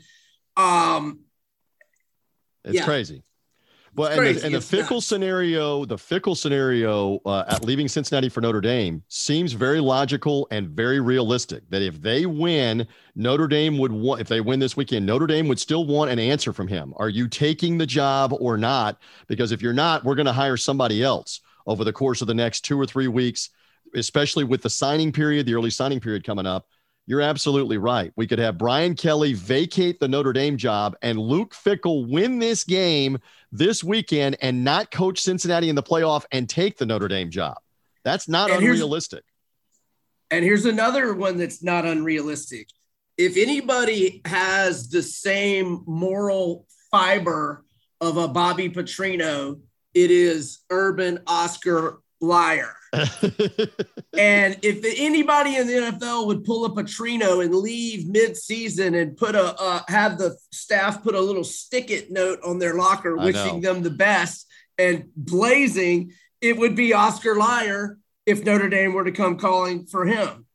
um, 0.57 1.21
it's 2.63 2.75
yeah. 2.75 2.85
crazy. 2.85 3.23
Well, 3.99 4.11
and 4.11 4.37
the, 4.37 4.45
and 4.45 4.55
the 4.55 4.59
Fickell 4.59 5.03
scenario, 5.03 5.83
the 5.83 5.97
Fickell 5.97 6.37
scenario 6.37 7.19
uh, 7.25 7.43
at 7.49 7.65
leaving 7.65 7.89
Cincinnati 7.89 8.29
for 8.29 8.39
Notre 8.39 8.61
Dame 8.61 9.03
seems 9.09 9.51
very 9.51 9.81
logical 9.81 10.47
and 10.51 10.69
very 10.69 11.01
realistic. 11.01 11.69
That 11.69 11.81
if 11.81 12.01
they 12.01 12.25
win, 12.25 12.87
Notre 13.15 13.49
Dame 13.49 13.77
would 13.77 13.91
want, 13.91 14.21
if 14.21 14.29
they 14.29 14.39
win 14.39 14.61
this 14.61 14.77
weekend, 14.77 15.05
Notre 15.05 15.27
Dame 15.27 15.49
would 15.49 15.59
still 15.59 15.85
want 15.85 16.11
an 16.11 16.17
answer 16.17 16.53
from 16.53 16.69
him. 16.69 16.93
Are 16.95 17.09
you 17.09 17.27
taking 17.27 17.77
the 17.77 17.85
job 17.85 18.33
or 18.39 18.57
not? 18.57 19.01
Because 19.27 19.51
if 19.51 19.61
you're 19.61 19.73
not, 19.73 20.05
we're 20.05 20.15
going 20.15 20.27
to 20.27 20.31
hire 20.31 20.55
somebody 20.55 21.03
else 21.03 21.41
over 21.67 21.83
the 21.83 21.91
course 21.91 22.21
of 22.21 22.27
the 22.27 22.33
next 22.33 22.61
two 22.61 22.79
or 22.79 22.85
three 22.85 23.09
weeks, 23.09 23.49
especially 23.95 24.45
with 24.45 24.61
the 24.61 24.69
signing 24.69 25.11
period, 25.11 25.45
the 25.45 25.55
early 25.55 25.71
signing 25.71 25.99
period 25.99 26.23
coming 26.23 26.45
up. 26.45 26.69
You're 27.09 27.21
absolutely 27.21 27.79
right. 27.79 28.13
We 28.15 28.27
could 28.27 28.37
have 28.37 28.59
Brian 28.59 28.93
Kelly 28.93 29.33
vacate 29.33 29.99
the 29.99 30.07
Notre 30.07 30.31
Dame 30.31 30.57
job 30.57 30.95
and 31.01 31.17
Luke 31.17 31.55
Fickell 31.55 32.07
win 32.07 32.37
this 32.37 32.63
game 32.63 33.17
this 33.51 33.83
weekend 33.83 34.37
and 34.43 34.63
not 34.63 34.91
coach 34.91 35.19
Cincinnati 35.19 35.69
in 35.69 35.75
the 35.75 35.81
playoff 35.81 36.25
and 36.31 36.47
take 36.47 36.77
the 36.77 36.85
Notre 36.85 37.07
Dame 37.07 37.31
job. 37.31 37.57
That's 38.03 38.29
not 38.29 38.51
and 38.51 38.61
unrealistic. 38.61 39.23
And 40.29 40.45
here's 40.45 40.67
another 40.67 41.15
one 41.15 41.37
that's 41.37 41.63
not 41.63 41.83
unrealistic. 41.83 42.67
If 43.17 43.37
anybody 43.37 44.21
has 44.25 44.87
the 44.89 45.01
same 45.01 45.81
moral 45.87 46.67
fiber 46.91 47.65
of 47.99 48.17
a 48.17 48.27
Bobby 48.27 48.69
Petrino, 48.69 49.59
it 49.95 50.11
is 50.11 50.59
Urban 50.69 51.21
Oscar 51.25 52.01
Liar. 52.21 52.75
and 54.17 54.57
if 54.63 54.83
anybody 54.99 55.55
in 55.57 55.67
the 55.67 55.73
NFL 55.73 56.25
would 56.27 56.43
pull 56.43 56.65
a 56.65 56.69
Petrino 56.71 57.43
and 57.43 57.53
leave 57.53 58.07
mid-season 58.07 58.95
and 58.95 59.15
put 59.15 59.35
a 59.35 59.55
uh, 59.59 59.81
have 59.87 60.17
the 60.17 60.35
staff 60.51 61.03
put 61.03 61.13
a 61.13 61.21
little 61.21 61.43
stick 61.43 61.91
it 61.91 62.11
note 62.11 62.39
on 62.43 62.57
their 62.57 62.73
locker 62.73 63.15
wishing 63.15 63.61
them 63.61 63.83
the 63.83 63.91
best 63.91 64.47
and 64.79 65.09
blazing, 65.15 66.13
it 66.41 66.57
would 66.57 66.75
be 66.75 66.93
Oscar 66.93 67.35
Liar 67.35 67.99
if 68.25 68.43
Notre 68.43 68.69
Dame 68.69 68.93
were 68.93 69.03
to 69.03 69.11
come 69.11 69.37
calling 69.37 69.85
for 69.85 70.05
him. 70.05 70.45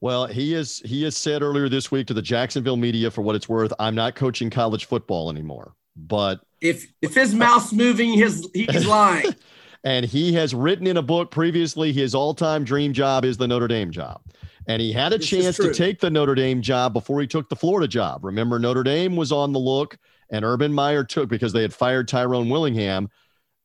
Well, 0.00 0.26
he 0.26 0.52
is 0.52 0.82
he 0.84 1.02
has 1.04 1.16
said 1.16 1.42
earlier 1.42 1.68
this 1.68 1.90
week 1.90 2.08
to 2.08 2.14
the 2.14 2.22
Jacksonville 2.22 2.76
media, 2.76 3.10
for 3.10 3.22
what 3.22 3.34
it's 3.34 3.48
worth, 3.48 3.72
I'm 3.78 3.94
not 3.94 4.14
coaching 4.14 4.50
college 4.50 4.84
football 4.84 5.30
anymore. 5.30 5.72
But 5.96 6.40
if 6.60 6.86
if 7.00 7.14
his 7.14 7.34
mouth's 7.34 7.72
moving, 7.72 8.12
his 8.12 8.46
he's 8.52 8.86
lying. 8.86 9.34
And 9.84 10.06
he 10.06 10.32
has 10.32 10.54
written 10.54 10.86
in 10.86 10.96
a 10.96 11.02
book 11.02 11.30
previously 11.30 11.92
his 11.92 12.14
all 12.14 12.34
time 12.34 12.64
dream 12.64 12.92
job 12.92 13.24
is 13.24 13.36
the 13.36 13.46
Notre 13.46 13.68
Dame 13.68 13.90
job. 13.90 14.22
And 14.66 14.80
he 14.80 14.92
had 14.92 15.12
a 15.12 15.18
this 15.18 15.28
chance 15.28 15.56
to 15.58 15.74
take 15.74 16.00
the 16.00 16.10
Notre 16.10 16.34
Dame 16.34 16.62
job 16.62 16.94
before 16.94 17.20
he 17.20 17.26
took 17.26 17.48
the 17.50 17.56
Florida 17.56 17.86
job. 17.86 18.24
Remember, 18.24 18.58
Notre 18.58 18.82
Dame 18.82 19.14
was 19.14 19.30
on 19.30 19.52
the 19.52 19.58
look, 19.58 19.98
and 20.30 20.42
Urban 20.42 20.72
Meyer 20.72 21.04
took 21.04 21.28
because 21.28 21.52
they 21.52 21.60
had 21.60 21.74
fired 21.74 22.08
Tyrone 22.08 22.48
Willingham. 22.48 23.10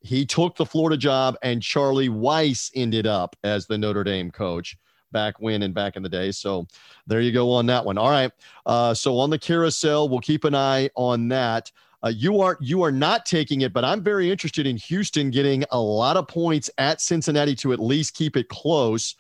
He 0.02 0.26
took 0.26 0.58
the 0.58 0.66
Florida 0.66 0.98
job, 0.98 1.38
and 1.42 1.64
Charlie 1.64 2.10
Weis 2.10 2.70
ended 2.76 3.08
up 3.08 3.38
as 3.46 3.66
the 3.66 3.78
Notre 3.78 4.04
Dame 4.04 4.30
coach 4.30 4.78
back 5.12 5.40
when 5.40 5.64
and 5.64 5.74
back 5.74 5.96
in 5.96 6.04
the 6.04 6.10
day. 6.10 6.32
So 6.32 6.68
there 7.08 7.22
you 7.22 7.32
go 7.32 7.52
on 7.52 7.66
that 7.68 7.86
one. 7.86 7.98
All 7.98 8.10
right. 8.10 8.32
Uh, 8.66 8.94
so 8.94 9.18
on 9.18 9.30
the 9.30 9.40
carousel, 9.40 10.10
we'll 10.10 10.20
keep 10.20 10.44
an 10.44 10.56
eye 10.56 10.90
on 10.96 11.30
that. 11.30 11.72
Uh, 12.04 12.10
you 12.10 12.40
are 12.40 12.58
you 12.62 12.82
are 12.82 12.92
not 12.92 13.26
taking 13.26 13.62
it, 13.62 13.74
but 13.74 13.84
I'm 13.84 14.02
very 14.02 14.32
interested 14.32 14.66
in 14.66 14.78
Houston 14.78 15.32
getting 15.32 15.66
a 15.72 15.80
lot 15.80 16.16
of 16.16 16.28
points 16.28 16.70
at 16.78 17.02
Cincinnati 17.02 17.56
to 17.56 17.74
at 17.74 17.80
least 17.80 18.14
keep 18.14 18.38
it 18.38 18.48
close. 18.48 19.16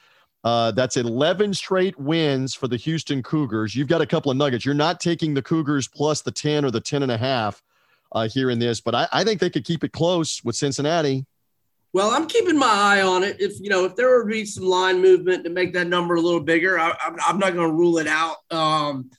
Uh, 0.45 0.71
that's 0.71 0.95
11 0.95 1.53
straight 1.53 1.99
wins 1.99 2.55
for 2.55 2.69
the 2.69 2.77
Houston 2.77 3.21
Cougars. 3.21 3.75
You've 3.75 3.89
got 3.89 3.99
a 3.99 4.05
couple 4.05 4.31
of 4.31 4.37
nuggets. 4.37 4.63
You're 4.63 4.73
not 4.73 5.01
taking 5.01 5.33
the 5.33 5.41
Cougars 5.41 5.89
plus 5.89 6.21
the 6.21 6.31
10 6.31 6.63
or 6.63 6.71
the 6.71 6.79
10 6.79 7.03
and 7.03 7.11
a 7.11 7.17
half 7.17 7.61
uh, 8.13 8.29
here 8.29 8.49
in 8.49 8.57
this, 8.57 8.79
but 8.79 8.95
I, 8.95 9.07
I 9.11 9.23
think 9.25 9.41
they 9.41 9.49
could 9.49 9.65
keep 9.65 9.83
it 9.83 9.91
close 9.91 10.41
with 10.45 10.55
Cincinnati. 10.55 11.25
Well, 11.91 12.11
I'm 12.11 12.27
keeping 12.27 12.57
my 12.57 12.69
eye 12.69 13.01
on 13.01 13.23
it. 13.23 13.37
If 13.39 13.59
you 13.59 13.69
know, 13.69 13.83
if 13.83 13.95
there 13.95 14.17
would 14.17 14.31
be 14.31 14.45
some 14.45 14.65
line 14.65 15.01
movement 15.01 15.43
to 15.43 15.49
make 15.49 15.73
that 15.73 15.87
number 15.87 16.15
a 16.15 16.21
little 16.21 16.39
bigger, 16.39 16.79
I, 16.79 16.93
am 17.27 17.39
not 17.39 17.53
going 17.53 17.67
to 17.67 17.73
rule 17.73 17.97
it 17.97 18.07
out. 18.07 18.37
Um, 18.51 19.09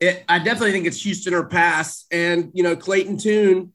it, 0.00 0.24
I 0.28 0.38
definitely 0.38 0.72
think 0.72 0.86
it's 0.86 1.02
Houston 1.02 1.34
or 1.34 1.44
pass. 1.44 2.06
And, 2.10 2.50
you 2.54 2.62
know, 2.62 2.76
Clayton 2.76 3.18
Tune 3.18 3.72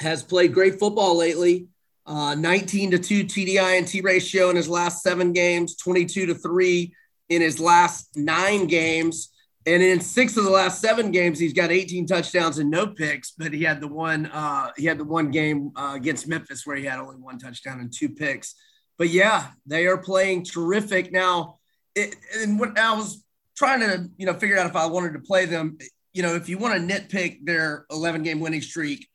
has 0.00 0.22
played 0.22 0.52
great 0.52 0.78
football 0.78 1.16
lately. 1.16 1.68
Uh, 2.04 2.34
19 2.34 2.92
to 2.92 2.98
2 2.98 3.24
TDI 3.24 3.78
and 3.78 3.86
T 3.86 4.00
ratio 4.00 4.50
in 4.50 4.56
his 4.56 4.68
last 4.68 5.02
seven 5.02 5.32
games, 5.32 5.76
22 5.76 6.26
to 6.26 6.34
3 6.34 6.94
in 7.30 7.42
his 7.42 7.58
last 7.58 8.16
nine 8.16 8.66
games. 8.66 9.32
And 9.66 9.82
in 9.82 10.00
six 10.00 10.36
of 10.36 10.44
the 10.44 10.50
last 10.50 10.80
seven 10.80 11.10
games, 11.10 11.40
he's 11.40 11.52
got 11.52 11.72
18 11.72 12.06
touchdowns 12.06 12.58
and 12.58 12.70
no 12.70 12.86
picks. 12.86 13.32
But 13.32 13.52
he 13.52 13.64
had 13.64 13.80
the 13.80 13.88
one 13.88 14.26
uh, 14.26 14.70
he 14.76 14.86
had 14.86 14.98
the 14.98 15.04
one 15.04 15.32
game 15.32 15.72
uh, 15.74 15.94
against 15.96 16.28
Memphis 16.28 16.64
where 16.64 16.76
he 16.76 16.84
had 16.84 17.00
only 17.00 17.16
one 17.16 17.38
touchdown 17.38 17.80
and 17.80 17.92
two 17.92 18.10
picks. 18.10 18.54
But 18.96 19.08
yeah, 19.08 19.48
they 19.66 19.86
are 19.86 19.98
playing 19.98 20.44
terrific 20.44 21.10
now. 21.10 21.58
It, 21.96 22.14
and 22.36 22.60
when 22.60 22.78
I 22.78 22.94
was 22.94 23.24
trying 23.56 23.80
to 23.80 24.08
you 24.16 24.26
know 24.26 24.34
figure 24.34 24.58
out 24.58 24.66
if 24.66 24.76
I 24.76 24.86
wanted 24.86 25.12
to 25.14 25.20
play 25.20 25.46
them. 25.46 25.78
You 26.12 26.22
know, 26.22 26.34
if 26.34 26.48
you 26.48 26.56
want 26.56 26.74
to 26.74 26.94
nitpick 26.94 27.44
their 27.44 27.84
11 27.90 28.22
game 28.22 28.40
winning 28.40 28.62
streak, 28.62 29.06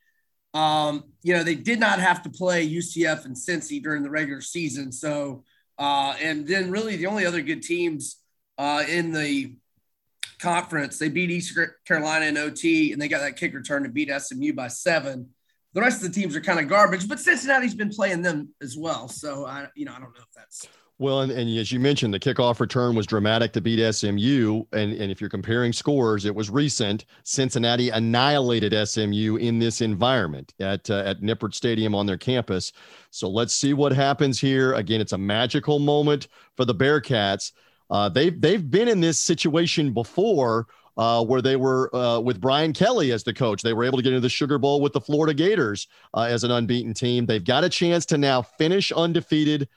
um, 0.53 1.03
you 1.23 1.33
know 1.33 1.43
they 1.43 1.55
did 1.55 1.79
not 1.79 1.99
have 1.99 2.21
to 2.23 2.29
play 2.29 2.67
UCF 2.67 3.25
and 3.25 3.35
Cincy 3.35 3.81
during 3.81 4.03
the 4.03 4.09
regular 4.09 4.41
season. 4.41 4.91
So, 4.91 5.43
uh, 5.77 6.15
and 6.21 6.47
then 6.47 6.71
really 6.71 6.97
the 6.97 7.07
only 7.07 7.25
other 7.25 7.41
good 7.41 7.63
teams 7.63 8.17
uh, 8.57 8.83
in 8.87 9.11
the 9.11 9.55
conference, 10.41 10.97
they 10.97 11.09
beat 11.09 11.31
East 11.31 11.57
Carolina 11.85 12.25
in 12.25 12.37
OT, 12.37 12.91
and 12.91 13.01
they 13.01 13.07
got 13.07 13.21
that 13.21 13.37
kick 13.37 13.53
return 13.53 13.83
to 13.83 13.89
beat 13.89 14.11
SMU 14.11 14.53
by 14.53 14.67
seven. 14.67 15.29
The 15.73 15.81
rest 15.81 16.03
of 16.03 16.13
the 16.13 16.19
teams 16.19 16.35
are 16.35 16.41
kind 16.41 16.59
of 16.59 16.67
garbage, 16.67 17.07
but 17.07 17.19
Cincinnati's 17.19 17.75
been 17.75 17.89
playing 17.89 18.21
them 18.21 18.53
as 18.61 18.75
well. 18.75 19.07
So 19.07 19.45
I, 19.45 19.67
you 19.75 19.85
know, 19.85 19.93
I 19.93 19.99
don't 19.99 20.13
know 20.13 20.21
if 20.21 20.33
that's 20.35 20.67
well, 21.01 21.21
and, 21.21 21.31
and, 21.31 21.49
as 21.57 21.71
you 21.71 21.79
mentioned, 21.79 22.13
the 22.13 22.19
kickoff 22.19 22.59
return 22.59 22.95
was 22.95 23.07
dramatic 23.07 23.53
to 23.53 23.61
beat 23.61 23.91
SMU. 23.91 24.63
And, 24.71 24.93
and 24.93 25.11
if 25.11 25.19
you're 25.19 25.31
comparing 25.31 25.73
scores, 25.73 26.25
it 26.25 26.35
was 26.35 26.51
recent. 26.51 27.05
Cincinnati 27.23 27.89
annihilated 27.89 28.87
SMU 28.87 29.37
in 29.37 29.57
this 29.57 29.81
environment 29.81 30.53
at, 30.59 30.87
uh, 30.91 31.01
at 31.03 31.21
Nippert 31.21 31.55
Stadium 31.55 31.95
on 31.95 32.05
their 32.05 32.19
campus. 32.19 32.71
So 33.09 33.27
let's 33.27 33.55
see 33.55 33.73
what 33.73 33.91
happens 33.91 34.39
here. 34.39 34.73
Again, 34.73 35.01
it's 35.01 35.13
a 35.13 35.17
magical 35.17 35.79
moment 35.79 36.27
for 36.55 36.65
the 36.65 36.75
Bearcats. 36.75 37.53
Uh, 37.89 38.07
they've, 38.07 38.39
they've 38.39 38.69
been 38.69 38.87
in 38.87 39.01
this 39.01 39.19
situation 39.19 39.93
before 39.93 40.67
uh, 40.97 41.25
where 41.25 41.41
they 41.41 41.55
were 41.55 41.93
uh, 41.95 42.19
with 42.19 42.39
Brian 42.39 42.73
Kelly 42.73 43.11
as 43.11 43.23
the 43.23 43.33
coach. 43.33 43.63
They 43.63 43.73
were 43.73 43.85
able 43.85 43.97
to 43.97 44.03
get 44.03 44.13
into 44.13 44.21
the 44.21 44.29
Sugar 44.29 44.59
Bowl 44.59 44.81
with 44.81 44.93
the 44.93 45.01
Florida 45.01 45.33
Gators 45.33 45.87
uh, 46.13 46.27
as 46.29 46.43
an 46.43 46.51
unbeaten 46.51 46.93
team. 46.93 47.25
They've 47.25 47.43
got 47.43 47.63
a 47.63 47.69
chance 47.69 48.05
to 48.07 48.19
now 48.19 48.43
finish 48.43 48.91
undefeated 48.91 49.67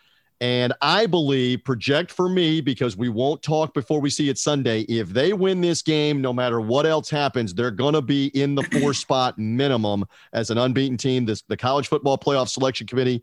And 0.41 0.73
I 0.83 1.07
believe, 1.07 1.65
project 1.65 2.11
for 2.11 2.29
me, 2.29 2.61
because 2.61 2.97
we 2.97 3.09
won't 3.09 3.43
talk 3.43 3.73
before 3.73 4.01
we 4.01 4.11
see 4.11 4.29
it 4.29 4.37
Sunday. 4.37 4.81
If 4.83 5.09
they 5.09 5.33
win 5.33 5.61
this 5.61 5.81
game, 5.81 6.21
no 6.21 6.33
matter 6.33 6.61
what 6.61 6.87
else 6.87 7.09
happens, 7.09 7.55
they're 7.55 7.71
going 7.71 7.95
to 7.95 8.03
be 8.03 8.27
in 8.29 8.55
the 8.55 8.63
four 8.65 8.95
spot 8.95 9.39
minimum 9.39 10.05
as 10.33 10.51
an 10.51 10.59
unbeaten 10.59 10.97
team. 10.97 11.25
This, 11.25 11.43
the 11.43 11.57
College 11.57 11.89
Football 11.89 12.19
Playoff 12.19 12.49
Selection 12.49 12.87
Committee 12.87 13.23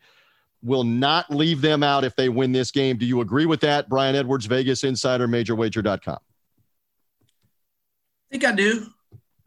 will 0.63 0.83
not 0.83 1.29
leave 1.29 1.61
them 1.61 1.83
out 1.83 2.03
if 2.03 2.15
they 2.15 2.29
win 2.29 2.51
this 2.51 2.71
game. 2.71 2.97
Do 2.97 3.05
you 3.05 3.21
agree 3.21 3.45
with 3.45 3.61
that, 3.61 3.89
Brian 3.89 4.15
Edwards, 4.15 4.45
Vegas 4.45 4.83
Insider, 4.83 5.27
MajorWager.com? 5.27 6.17
I 6.17 6.19
think 8.31 8.45
I 8.45 8.51
do. 8.53 8.87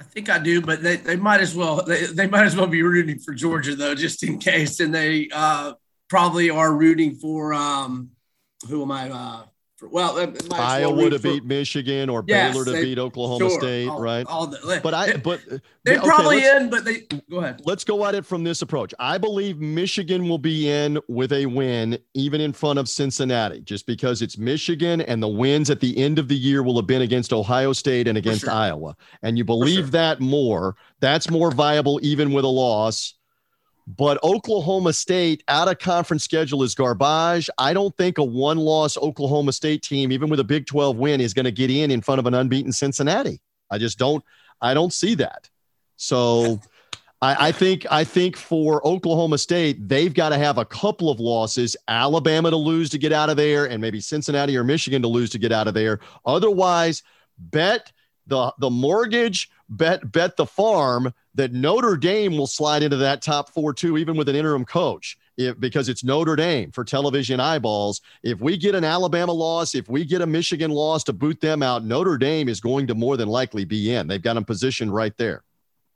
I 0.01 0.05
think 0.05 0.29
I 0.29 0.39
do, 0.39 0.61
but 0.61 0.83
they, 0.83 0.97
they 0.97 1.17
might 1.17 1.41
as 1.41 1.55
well 1.55 1.83
they, 1.85 2.07
they 2.07 2.27
might 2.27 2.45
as 2.45 2.57
well 2.57 2.67
be 2.67 2.83
rooting 2.83 3.19
for 3.19 3.33
Georgia 3.33 3.75
though, 3.75 3.95
just 3.95 4.23
in 4.23 4.39
case. 4.39 4.81
And 4.81 4.95
they 4.95 5.29
uh, 5.33 5.75
probably 6.15 6.49
are 6.49 6.73
rooting 6.73 7.13
for 7.13 7.53
um, 7.53 8.09
who 8.69 8.83
am 8.83 8.93
I? 8.93 9.11
Uh, 9.11 9.43
for, 9.75 9.89
well, 9.89 10.33
Iowa 10.53 10.95
well 10.95 11.11
to 11.11 11.19
for, 11.19 11.23
beat 11.33 11.45
Michigan 11.45 12.09
or 12.09 12.23
yes, 12.29 12.53
Baylor 12.53 12.65
to 12.67 12.71
they, 12.71 12.85
beat 12.85 13.01
Oklahoma 13.01 13.51
sure, 13.51 13.59
State, 13.59 13.89
all, 13.89 14.01
right? 14.01 14.25
All 14.29 14.47
the, 14.47 14.81
but 14.81 14.95
I, 14.95 15.17
but 15.17 15.41
they're 15.83 15.99
okay, 15.99 16.07
probably 16.07 16.47
in, 16.47 16.71
but 16.71 16.85
they 16.85 17.01
go 17.29 17.39
ahead. 17.39 17.63
Let's 17.65 17.83
go 17.83 18.05
at 18.07 18.15
it 18.15 18.25
from 18.25 18.45
this 18.45 18.63
approach. 18.63 18.95
I 19.01 19.19
believe 19.19 19.59
Michigan 19.59 20.29
will 20.29 20.39
be 20.39 20.71
in 20.71 21.01
with 21.09 21.33
a 21.33 21.47
win, 21.47 21.99
even 22.15 22.41
in 22.41 22.53
front 22.53 22.79
of 22.79 22.89
Cincinnati, 22.89 23.63
just 23.63 23.85
because 23.85 24.23
it's 24.23 24.39
Michigan 24.39 25.01
and 25.01 25.21
the 25.21 25.27
wins 25.27 25.69
at 25.69 25.81
the 25.81 25.99
end 25.99 26.21
of 26.21 26.29
the 26.29 26.37
year 26.37 26.63
will 26.63 26.77
have 26.77 26.87
been 26.87 27.03
against 27.03 27.33
Ohio 27.33 27.73
State 27.73 28.07
and 28.07 28.17
against 28.17 28.43
sure. 28.43 28.53
Iowa, 28.53 28.97
and 29.25 29.37
you 29.37 29.43
believe 29.43 29.87
sure. 29.87 29.91
that 29.91 30.21
more. 30.21 30.77
That's 31.01 31.29
more 31.29 31.51
viable, 31.51 31.99
even 32.05 32.33
with 32.33 32.45
a 32.45 32.49
loss 32.49 33.14
but 33.87 34.23
Oklahoma 34.25 34.93
State 34.93 35.45
out 35.49 35.69
of 35.69 35.79
conference 35.79 36.25
schedule 36.25 36.63
is 36.63 36.75
garbage. 36.75 37.51
I 37.59 37.75
don't 37.75 37.97
think 37.97 38.19
a 38.19 38.25
one 38.25 38.59
loss 38.59 38.97
Oklahoma 38.97 39.53
State 39.53 39.83
team, 39.83 40.11
even 40.11 40.31
with 40.31 40.41
a 40.41 40.45
Big 40.45 40.67
12 40.67 40.97
win, 40.97 41.21
is 41.21 41.35
going 41.35 41.45
to 41.45 41.53
get 41.53 41.71
in 41.71 41.91
in 41.91 42.01
front 42.01 42.19
of 42.19 42.27
an 42.27 42.35
unbeaten 42.35 42.73
Cincinnati. 42.73 43.41
I 43.71 43.79
just 43.79 43.99
don't, 43.99 44.25
I 44.61 44.73
don't 44.73 44.93
see 44.93 45.15
that. 45.17 45.51
So 45.97 46.61
I, 47.21 47.53
think, 47.53 47.87
I 47.91 48.05
think 48.05 48.37
for 48.37 48.87
Oklahoma 48.87 49.39
State, 49.39 49.89
they've 49.89 50.13
got 50.13 50.31
to 50.31 50.39
have 50.39 50.59
a 50.59 50.65
couple 50.65 51.11
of 51.11 51.21
losses, 51.21 51.77
Alabama 51.89 52.51
to 52.51 52.57
lose 52.57 52.91
to 52.91 52.99
get 52.99 53.13
out 53.13 53.31
of 53.31 53.37
there, 53.37 53.67
and 53.67 53.81
maybe 53.81 54.01
Cincinnati 54.01 54.57
or 54.57 54.65
Michigan 54.65 55.01
to 55.03 55.09
lose 55.09 55.31
to 55.31 55.39
get 55.39 55.53
out 55.53 55.67
of 55.67 55.75
there. 55.75 56.01
Otherwise, 56.27 57.03
bet 57.39 57.93
the 58.27 58.53
the 58.59 58.71
mortgage, 58.71 59.51
bet 59.69 60.11
bet 60.11 60.37
the 60.37 60.47
farm 60.47 61.13
that 61.35 61.53
Notre 61.53 61.97
Dame 61.97 62.37
will 62.37 62.47
slide 62.47 62.83
into 62.83 62.97
that 62.99 63.23
top 63.23 63.51
four 63.51 63.73
too, 63.73 63.99
even 63.99 64.17
with 64.17 64.29
an 64.29 64.37
interim 64.37 64.65
coach, 64.65 65.19
if, 65.37 65.59
because 65.59 65.89
it's 65.89 66.05
Notre 66.05 66.37
Dame 66.37 66.71
for 66.71 66.85
television 66.85 67.41
eyeballs. 67.41 68.01
If 68.23 68.41
we 68.41 68.57
get 68.57 68.75
an 68.75 68.85
Alabama 68.85 69.33
loss, 69.33 69.75
if 69.75 69.89
we 69.89 70.05
get 70.05 70.21
a 70.21 70.27
Michigan 70.27 70.71
loss 70.71 71.05
to 71.05 71.13
boot 71.13 71.41
them 71.41 71.63
out, 71.63 71.85
Notre 71.85 72.19
Dame 72.19 72.49
is 72.49 72.61
going 72.61 72.87
to 72.87 72.95
more 72.95 73.17
than 73.17 73.29
likely 73.29 73.65
be 73.65 73.93
in. 73.95 74.07
They've 74.07 74.23
got 74.23 74.35
them 74.35 74.45
positioned 74.45 74.95
right 74.95 75.17
there. 75.17 75.43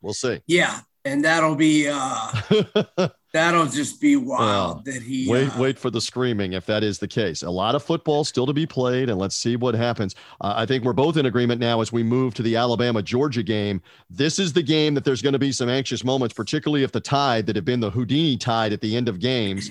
We'll 0.00 0.14
see. 0.14 0.40
Yeah, 0.46 0.80
and 1.04 1.24
that'll 1.24 1.56
be 1.56 1.88
uh 1.88 3.08
that'll 3.32 3.66
just 3.66 4.00
be 4.00 4.16
wild 4.16 4.84
that 4.84 5.02
he 5.02 5.30
wait 5.30 5.48
uh, 5.48 5.60
wait 5.60 5.78
for 5.78 5.90
the 5.90 6.00
screaming 6.00 6.54
if 6.54 6.64
that 6.66 6.82
is 6.82 6.98
the 6.98 7.08
case. 7.08 7.42
A 7.42 7.50
lot 7.50 7.74
of 7.74 7.82
football 7.82 8.24
still 8.24 8.46
to 8.46 8.52
be 8.52 8.66
played 8.66 9.10
and 9.10 9.18
let's 9.18 9.36
see 9.36 9.56
what 9.56 9.74
happens. 9.74 10.14
Uh, 10.40 10.54
i 10.56 10.66
think 10.66 10.84
we're 10.84 10.92
both 10.92 11.16
in 11.16 11.26
agreement 11.26 11.60
now 11.60 11.80
as 11.80 11.92
we 11.92 12.02
move 12.02 12.34
to 12.34 12.42
the 12.42 12.56
alabama 12.56 13.02
georgia 13.02 13.42
game. 13.42 13.80
This 14.10 14.38
is 14.38 14.52
the 14.52 14.62
game 14.62 14.94
that 14.94 15.04
there's 15.04 15.22
going 15.22 15.34
to 15.34 15.38
be 15.38 15.52
some 15.52 15.68
anxious 15.68 16.04
moments 16.04 16.34
particularly 16.34 16.84
if 16.84 16.92
the 16.92 17.00
tide 17.00 17.46
that 17.46 17.56
had 17.56 17.64
been 17.64 17.80
the 17.80 17.90
houdini 17.90 18.36
tide 18.36 18.72
at 18.72 18.80
the 18.80 18.96
end 18.96 19.08
of 19.08 19.20
games 19.20 19.70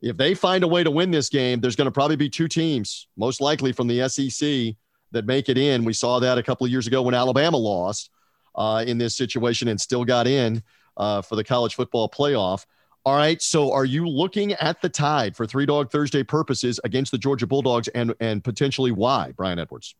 if 0.00 0.16
they 0.16 0.34
find 0.34 0.62
a 0.62 0.68
way 0.68 0.84
to 0.84 0.90
win 0.90 1.10
this 1.10 1.28
game 1.28 1.60
there's 1.60 1.76
going 1.76 1.86
to 1.86 1.92
probably 1.92 2.16
be 2.16 2.28
two 2.28 2.48
teams 2.48 3.08
most 3.16 3.40
likely 3.40 3.72
from 3.72 3.86
the 3.86 4.08
sec 4.08 4.76
that 5.10 5.24
make 5.24 5.48
it 5.48 5.56
in. 5.56 5.84
We 5.84 5.94
saw 5.94 6.18
that 6.20 6.36
a 6.36 6.42
couple 6.42 6.66
of 6.66 6.70
years 6.70 6.86
ago 6.86 7.02
when 7.02 7.14
alabama 7.14 7.56
lost 7.56 8.10
uh, 8.54 8.84
in 8.86 8.98
this 8.98 9.16
situation 9.16 9.68
and 9.68 9.80
still 9.80 10.04
got 10.04 10.26
in 10.26 10.62
uh, 10.96 11.22
for 11.22 11.36
the 11.36 11.44
college 11.44 11.74
football 11.74 12.08
playoff 12.08 12.66
all 13.08 13.16
right. 13.16 13.40
So 13.40 13.72
are 13.72 13.86
you 13.86 14.06
looking 14.06 14.52
at 14.52 14.82
the 14.82 14.88
tide 14.90 15.34
for 15.34 15.46
three 15.46 15.64
dog 15.64 15.90
Thursday 15.90 16.22
purposes 16.22 16.78
against 16.84 17.10
the 17.10 17.16
Georgia 17.16 17.46
Bulldogs 17.46 17.88
and 17.88 18.14
and 18.20 18.44
potentially 18.44 18.92
why, 18.92 19.32
Brian 19.34 19.58
Edwards? 19.58 19.94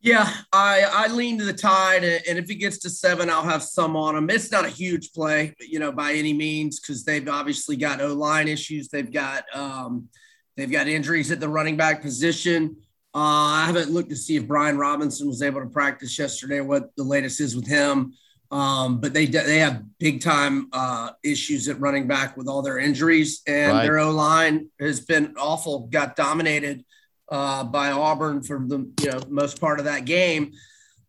Yeah, 0.00 0.28
I 0.52 0.82
I 0.92 1.06
lean 1.12 1.38
to 1.38 1.44
the 1.44 1.52
tide, 1.52 2.02
and 2.02 2.36
if 2.36 2.50
it 2.50 2.56
gets 2.56 2.78
to 2.78 2.90
seven, 2.90 3.30
I'll 3.30 3.44
have 3.44 3.62
some 3.62 3.94
on 3.94 4.16
them. 4.16 4.30
It's 4.30 4.50
not 4.50 4.64
a 4.64 4.68
huge 4.68 5.12
play, 5.12 5.54
you 5.60 5.78
know, 5.78 5.92
by 5.92 6.14
any 6.14 6.32
means, 6.32 6.80
because 6.80 7.04
they've 7.04 7.28
obviously 7.28 7.76
got 7.76 8.00
O 8.00 8.12
line 8.14 8.48
issues. 8.48 8.88
They've 8.88 9.12
got 9.12 9.44
um, 9.54 10.08
they've 10.56 10.72
got 10.72 10.88
injuries 10.88 11.30
at 11.30 11.38
the 11.38 11.48
running 11.48 11.76
back 11.76 12.02
position. 12.02 12.78
Uh, 13.14 13.62
I 13.62 13.64
haven't 13.64 13.92
looked 13.92 14.10
to 14.10 14.16
see 14.16 14.34
if 14.34 14.48
Brian 14.48 14.76
Robinson 14.76 15.28
was 15.28 15.40
able 15.40 15.60
to 15.60 15.68
practice 15.68 16.18
yesterday. 16.18 16.62
What 16.62 16.96
the 16.96 17.04
latest 17.04 17.40
is 17.40 17.54
with 17.54 17.68
him. 17.68 18.12
Um, 18.50 19.00
but 19.00 19.12
they 19.12 19.26
they 19.26 19.58
have 19.58 19.82
big 19.98 20.22
time 20.22 20.68
uh, 20.72 21.10
issues 21.22 21.68
at 21.68 21.80
running 21.80 22.06
back 22.08 22.36
with 22.36 22.48
all 22.48 22.62
their 22.62 22.78
injuries, 22.78 23.42
and 23.46 23.72
right. 23.74 23.82
their 23.82 23.98
O 23.98 24.10
line 24.10 24.68
has 24.80 25.00
been 25.00 25.34
awful. 25.36 25.86
Got 25.88 26.16
dominated 26.16 26.84
uh, 27.28 27.64
by 27.64 27.90
Auburn 27.90 28.42
for 28.42 28.58
the 28.66 28.90
you 29.02 29.10
know 29.10 29.20
most 29.28 29.60
part 29.60 29.78
of 29.78 29.84
that 29.84 30.06
game. 30.06 30.52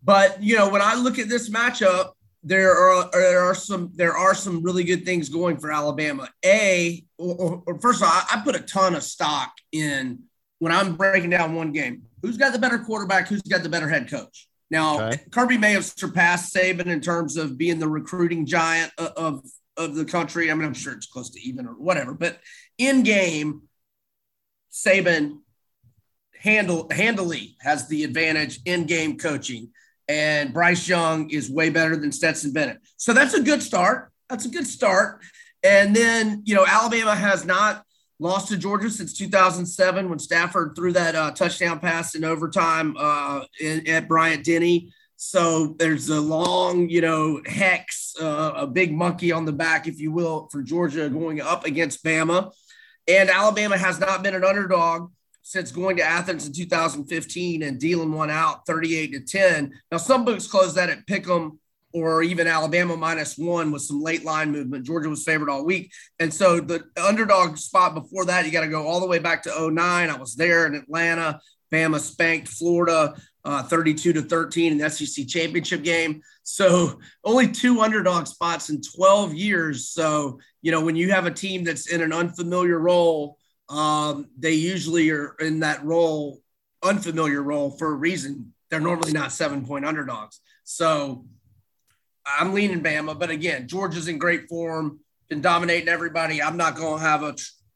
But 0.04 0.44
you 0.44 0.58
know 0.58 0.70
when 0.70 0.82
I 0.82 0.96
look 0.96 1.18
at 1.18 1.30
this 1.30 1.50
matchup, 1.50 2.12
there 2.44 2.76
are 2.76 3.10
there 3.12 3.44
are 3.44 3.56
some 3.56 3.92
there 3.96 4.18
are 4.18 4.36
some 4.36 4.62
really 4.62 4.84
good 4.84 5.06
things 5.06 5.30
going 5.30 5.58
for 5.58 5.72
Alabama. 5.72 6.30
A, 6.46 7.06
or, 7.18 7.64
or 7.66 7.80
first 7.80 8.02
of 8.02 8.08
all, 8.08 8.14
I, 8.14 8.26
I 8.34 8.42
put 8.44 8.56
a 8.56 8.62
ton 8.62 8.96
of 8.96 9.04
stock 9.04 9.54
in 9.72 10.24
when 10.60 10.74
I'm 10.74 10.98
breaking 10.98 11.30
down 11.30 11.56
one 11.56 11.72
game. 11.72 12.04
Who's 12.22 12.36
got 12.36 12.52
the 12.52 12.60
better 12.60 12.80
quarterback? 12.80 13.30
Who's 13.30 13.42
got 13.44 13.64
the 13.64 13.70
better 13.70 13.88
head 13.88 14.10
coach? 14.10 14.49
Now, 14.72 15.08
okay. 15.08 15.22
Kirby 15.32 15.58
may 15.58 15.74
have 15.74 15.86
surpassed 15.86 16.54
Saban 16.54 16.88
in 16.88 17.02
terms 17.02 17.38
of 17.38 17.58
being 17.58 17.80
the 17.80 17.88
recruiting 17.88 18.46
giant 18.46 18.92
uh, 18.98 19.10
of, 19.18 19.44
of 19.78 19.96
the 19.96 20.06
country. 20.06 20.52
I 20.52 20.54
mean, 20.54 20.66
I'm 20.66 20.74
sure 20.74 20.94
it's 20.94 21.08
close 21.08 21.30
to 21.32 21.42
even 21.42 21.66
or 21.66 21.74
whatever, 21.74 22.14
but 22.14 22.40
in 22.78 23.04
game, 23.04 23.64
Saban 24.72 25.40
handle 26.40 26.88
handily 26.92 27.58
has 27.62 27.88
the 27.88 28.04
advantage 28.04 28.60
in 28.66 28.86
game 28.86 29.18
coaching, 29.18 29.72
and 30.08 30.54
Bryce 30.54 30.88
Young 30.88 31.30
is 31.30 31.50
way 31.50 31.70
better 31.70 31.98
than 31.98 32.12
Stetson 32.12 32.54
Bennett. 32.54 32.80
So 32.98 33.14
that's 33.14 33.34
a 33.34 33.42
good 33.42 33.62
start. 33.62 34.12
That's 34.30 34.46
a 34.46 34.50
good 34.50 34.68
start. 34.68 35.22
And 35.64 35.96
then 35.96 36.44
you 36.46 36.56
know 36.56 36.66
Alabama 36.66 37.16
has 37.16 37.46
not 37.46 37.84
lost 38.20 38.50
to 38.50 38.58
Georgia 38.58 38.90
since 38.90 39.14
2007 39.14 40.10
when 40.10 40.20
Stafford 40.20 40.76
threw 40.76 40.92
that 40.94 41.16
uh, 41.16 41.32
touchdown 41.32 41.80
pass 41.80 42.16
in 42.16 42.24
overtime 42.24 42.96
uh, 42.98 43.46
in, 43.60 43.88
at 43.88 44.08
Bryant 44.08 44.44
Denny. 44.44 44.94
So 45.16 45.76
there's 45.80 46.10
a 46.10 46.20
long, 46.20 46.90
you 46.90 47.02
know, 47.02 47.42
hex, 47.46 48.16
uh, 48.22 48.54
a 48.56 48.68
big 48.68 48.94
monkey 48.94 49.32
on 49.32 49.46
the 49.46 49.52
back, 49.52 49.88
if 49.88 50.00
you 50.00 50.12
will, 50.12 50.48
for 50.52 50.62
Georgia 50.62 51.10
going 51.10 51.42
up 51.42 51.66
against 51.66 52.04
Bama. 52.04 52.52
And 53.08 53.30
Alabama 53.30 53.78
has 53.78 54.00
not 54.00 54.22
been 54.22 54.36
an 54.36 54.46
underdog 54.46 55.12
since 55.42 55.72
going 55.72 55.98
to 55.98 56.04
Athens 56.04 56.46
in 56.46 56.54
2015 56.54 57.64
and 57.64 57.80
dealing 57.80 58.12
one 58.14 58.30
out 58.30 58.66
38 58.68 59.14
to 59.14 59.20
10. 59.22 59.74
Now, 59.92 59.98
some 59.98 60.24
books 60.24 60.48
close 60.48 60.76
that 60.76 60.90
at 60.90 61.08
Pick'em 61.08 61.58
or 61.94 62.22
even 62.22 62.48
Alabama 62.48 62.96
minus 62.96 63.38
one 63.38 63.72
with 63.72 63.82
some 63.82 64.02
late 64.02 64.24
line 64.24 64.52
movement. 64.52 64.86
Georgia 64.86 65.10
was 65.10 65.24
favored 65.24 65.50
all 65.50 65.66
week. 65.66 65.92
And 66.20 66.34
so 66.34 66.60
the 66.60 66.84
underdog 67.02 67.58
spot 67.58 67.96
before 67.96 68.26
that, 68.26 68.46
you 68.46 68.52
got 68.52 68.62
to 68.62 68.68
go 68.68 68.88
all 68.88 69.00
the 69.00 69.08
way 69.08 69.20
back 69.20 69.44
to 69.44 69.72
09. 69.72 70.10
I 70.10 70.18
was 70.18 70.36
there 70.36 70.68
in 70.68 70.76
Atlanta. 70.76 71.40
Bama 71.72 72.00
spanked 72.00 72.48
Florida 72.48 73.16
uh, 73.46 73.64
32 73.64 74.14
to 74.14 74.22
13 74.22 74.74
in 74.74 74.78
the 74.78 74.90
SEC 74.90 75.28
championship 75.28 75.84
game. 75.84 76.22
So 76.44 77.00
only 77.24 77.48
two 77.52 77.82
underdog 77.82 78.28
spots 78.28 78.70
in 78.70 78.82
12 78.82 79.34
years. 79.34 79.90
So, 79.90 80.40
you 80.62 80.72
know, 80.72 80.84
when 80.84 80.96
you 80.96 81.12
have 81.12 81.26
a 81.26 81.32
team 81.32 81.64
that's 81.64 81.88
in 81.88 82.02
an 82.02 82.14
unfamiliar 82.14 82.80
role, 82.80 83.38
um, 83.70 84.28
they 84.38 84.54
usually 84.54 85.10
are 85.12 85.36
in 85.40 85.60
that 85.60 85.84
role, 85.84 86.40
unfamiliar 86.84 87.42
role 87.42 87.72
for 87.72 87.92
a 87.92 87.96
reason. 87.96 88.54
They're 88.70 88.80
normally 88.80 89.14
not 89.14 89.32
seven 89.32 89.66
point 89.66 89.86
underdogs. 89.86 90.40
So, 90.64 91.26
I'm 92.38 92.54
leaning 92.54 92.84
Bama, 92.84 93.18
but 93.18 93.30
again, 93.30 93.68
Georgia's 93.68 94.08
in 94.08 94.18
great 94.18 94.48
form, 94.48 95.00
been 95.30 95.42
dominating 95.42 95.88
everybody. 95.88 96.42
I'm 96.42 96.58
not 96.58 96.76
going 96.76 97.00
to 97.00 97.04
have 97.04 97.24
a, 97.24 97.36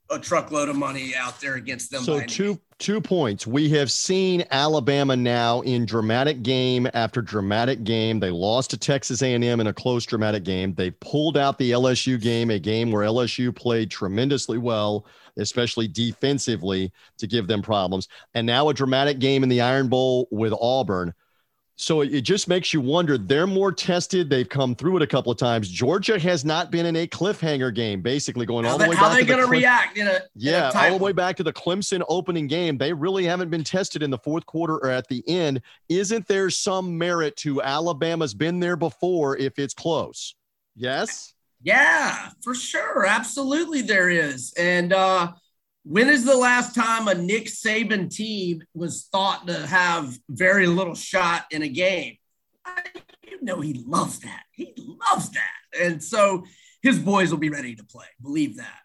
a 0.10 0.20
truckload 0.20 0.70
of 0.70 0.76
money 0.76 1.14
out 1.16 1.40
there 1.40 1.56
against 1.56 1.92
them. 1.92 2.04
So 2.04 2.22
two 2.22 2.60
two 2.80 3.00
points. 3.00 3.48
We 3.48 3.70
have 3.70 3.90
seen 3.92 4.44
Alabama 4.52 5.16
now 5.16 5.62
in 5.62 5.86
dramatic 5.86 6.44
game 6.44 6.88
after 6.94 7.22
dramatic 7.22 7.86
game. 7.86 8.20
They 8.20 8.30
lost 8.30 8.72
to 8.72 8.78
Texas 8.78 9.22
A&M 9.22 9.44
in 9.44 9.68
a 9.68 9.74
close 9.74 10.06
dramatic 10.06 10.44
game. 10.44 10.74
They 10.74 10.92
pulled 10.92 11.38
out 11.38 11.58
the 11.58 11.72
LSU 11.72 12.20
game, 12.20 12.50
a 12.50 12.60
game 12.60 12.92
where 12.92 13.06
LSU 13.06 13.56
played 13.56 13.90
tremendously 13.90 14.58
well, 14.58 15.06
especially 15.38 15.88
defensively, 15.88 16.92
to 17.20 17.28
give 17.28 17.48
them 17.48 17.62
problems. 17.62 18.10
And 18.34 18.46
now 18.46 18.68
a 18.68 18.74
dramatic 18.74 19.20
game 19.20 19.44
in 19.44 19.50
the 19.50 19.62
Iron 19.62 19.88
Bowl 19.88 20.28
with 20.30 20.54
Auburn 20.60 21.14
So 21.76 22.02
it 22.02 22.22
just 22.22 22.48
makes 22.48 22.72
you 22.72 22.82
wonder. 22.82 23.18
They're 23.18 23.48
more 23.48 23.72
tested. 23.72 24.30
They've 24.30 24.48
come 24.48 24.76
through 24.76 24.98
it 24.98 25.02
a 25.02 25.08
couple 25.08 25.32
of 25.32 25.40
times. 25.40 25.68
Georgia 25.68 26.20
has 26.20 26.46
not 26.46 26.70
been 26.70 26.86
in 26.86 26.96
a 26.96 27.08
cliffhanger 27.08 27.74
game, 27.74 28.02
basically 28.02 28.46
going 28.46 28.66
all 28.66 28.78
the 28.78 28.90
way 28.90 28.96
how 28.96 29.10
back. 29.10 29.20
They 29.20 29.26
going 29.26 29.42
to 29.44 29.48
react 29.48 29.98
in 29.98 30.08
a 30.08 30.20
yeah, 30.36 30.70
in 30.70 30.92
all 30.92 31.00
the 31.00 31.04
way 31.04 31.14
back 31.14 31.36
to 31.38 31.44
the 31.44 31.52
Clemson 31.52 32.04
opening 32.08 32.46
game. 32.46 32.78
They 32.78 32.94
really 32.94 33.26
haven't 33.26 33.50
been 33.50 33.64
tested 33.64 34.04
in 34.04 34.12
the 34.12 34.20
fourth 34.20 34.46
quarter 34.46 34.76
or 34.76 34.92
at 34.92 35.08
the 35.08 35.24
end. 35.28 35.62
Isn't 35.90 36.28
there 36.28 36.52
some 36.52 36.96
merit 36.96 37.36
to 37.38 37.62
Alabama's 37.64 38.36
been 38.36 38.60
there 38.60 38.76
before 38.76 39.36
if 39.38 39.58
it's 39.58 39.74
close? 39.74 40.36
Yes. 40.76 41.34
Yeah, 41.64 42.30
for 42.42 42.54
sure. 42.54 43.06
Absolutely, 43.06 43.82
there 43.82 44.10
is. 44.10 44.54
And 44.58 44.94
uh, 44.94 45.32
when 45.84 46.10
is 46.10 46.26
the 46.26 46.38
last 46.38 46.74
time 46.74 47.08
a 47.08 47.16
Nick 47.16 47.46
Saban 47.46 48.10
team 48.10 48.64
was 48.74 49.08
thought 49.12 49.48
to 49.48 49.68
have 49.68 50.18
very 50.30 50.68
little 50.68 50.96
shot 50.96 51.46
in 51.52 51.62
a 51.62 51.70
game? 51.70 52.18
I, 52.66 52.84
you 53.28 53.42
know, 53.42 53.60
he 53.60 53.84
loves 53.86 54.20
that. 54.20 54.44
He 54.52 54.74
loves 54.78 55.30
that. 55.32 55.82
And 55.82 56.02
so 56.02 56.46
his 56.82 57.00
boys 57.00 57.32
will 57.32 57.40
be 57.40 57.50
ready 57.50 57.76
to 57.76 57.84
play. 57.84 58.06
Believe 58.22 58.58
that. 58.58 58.80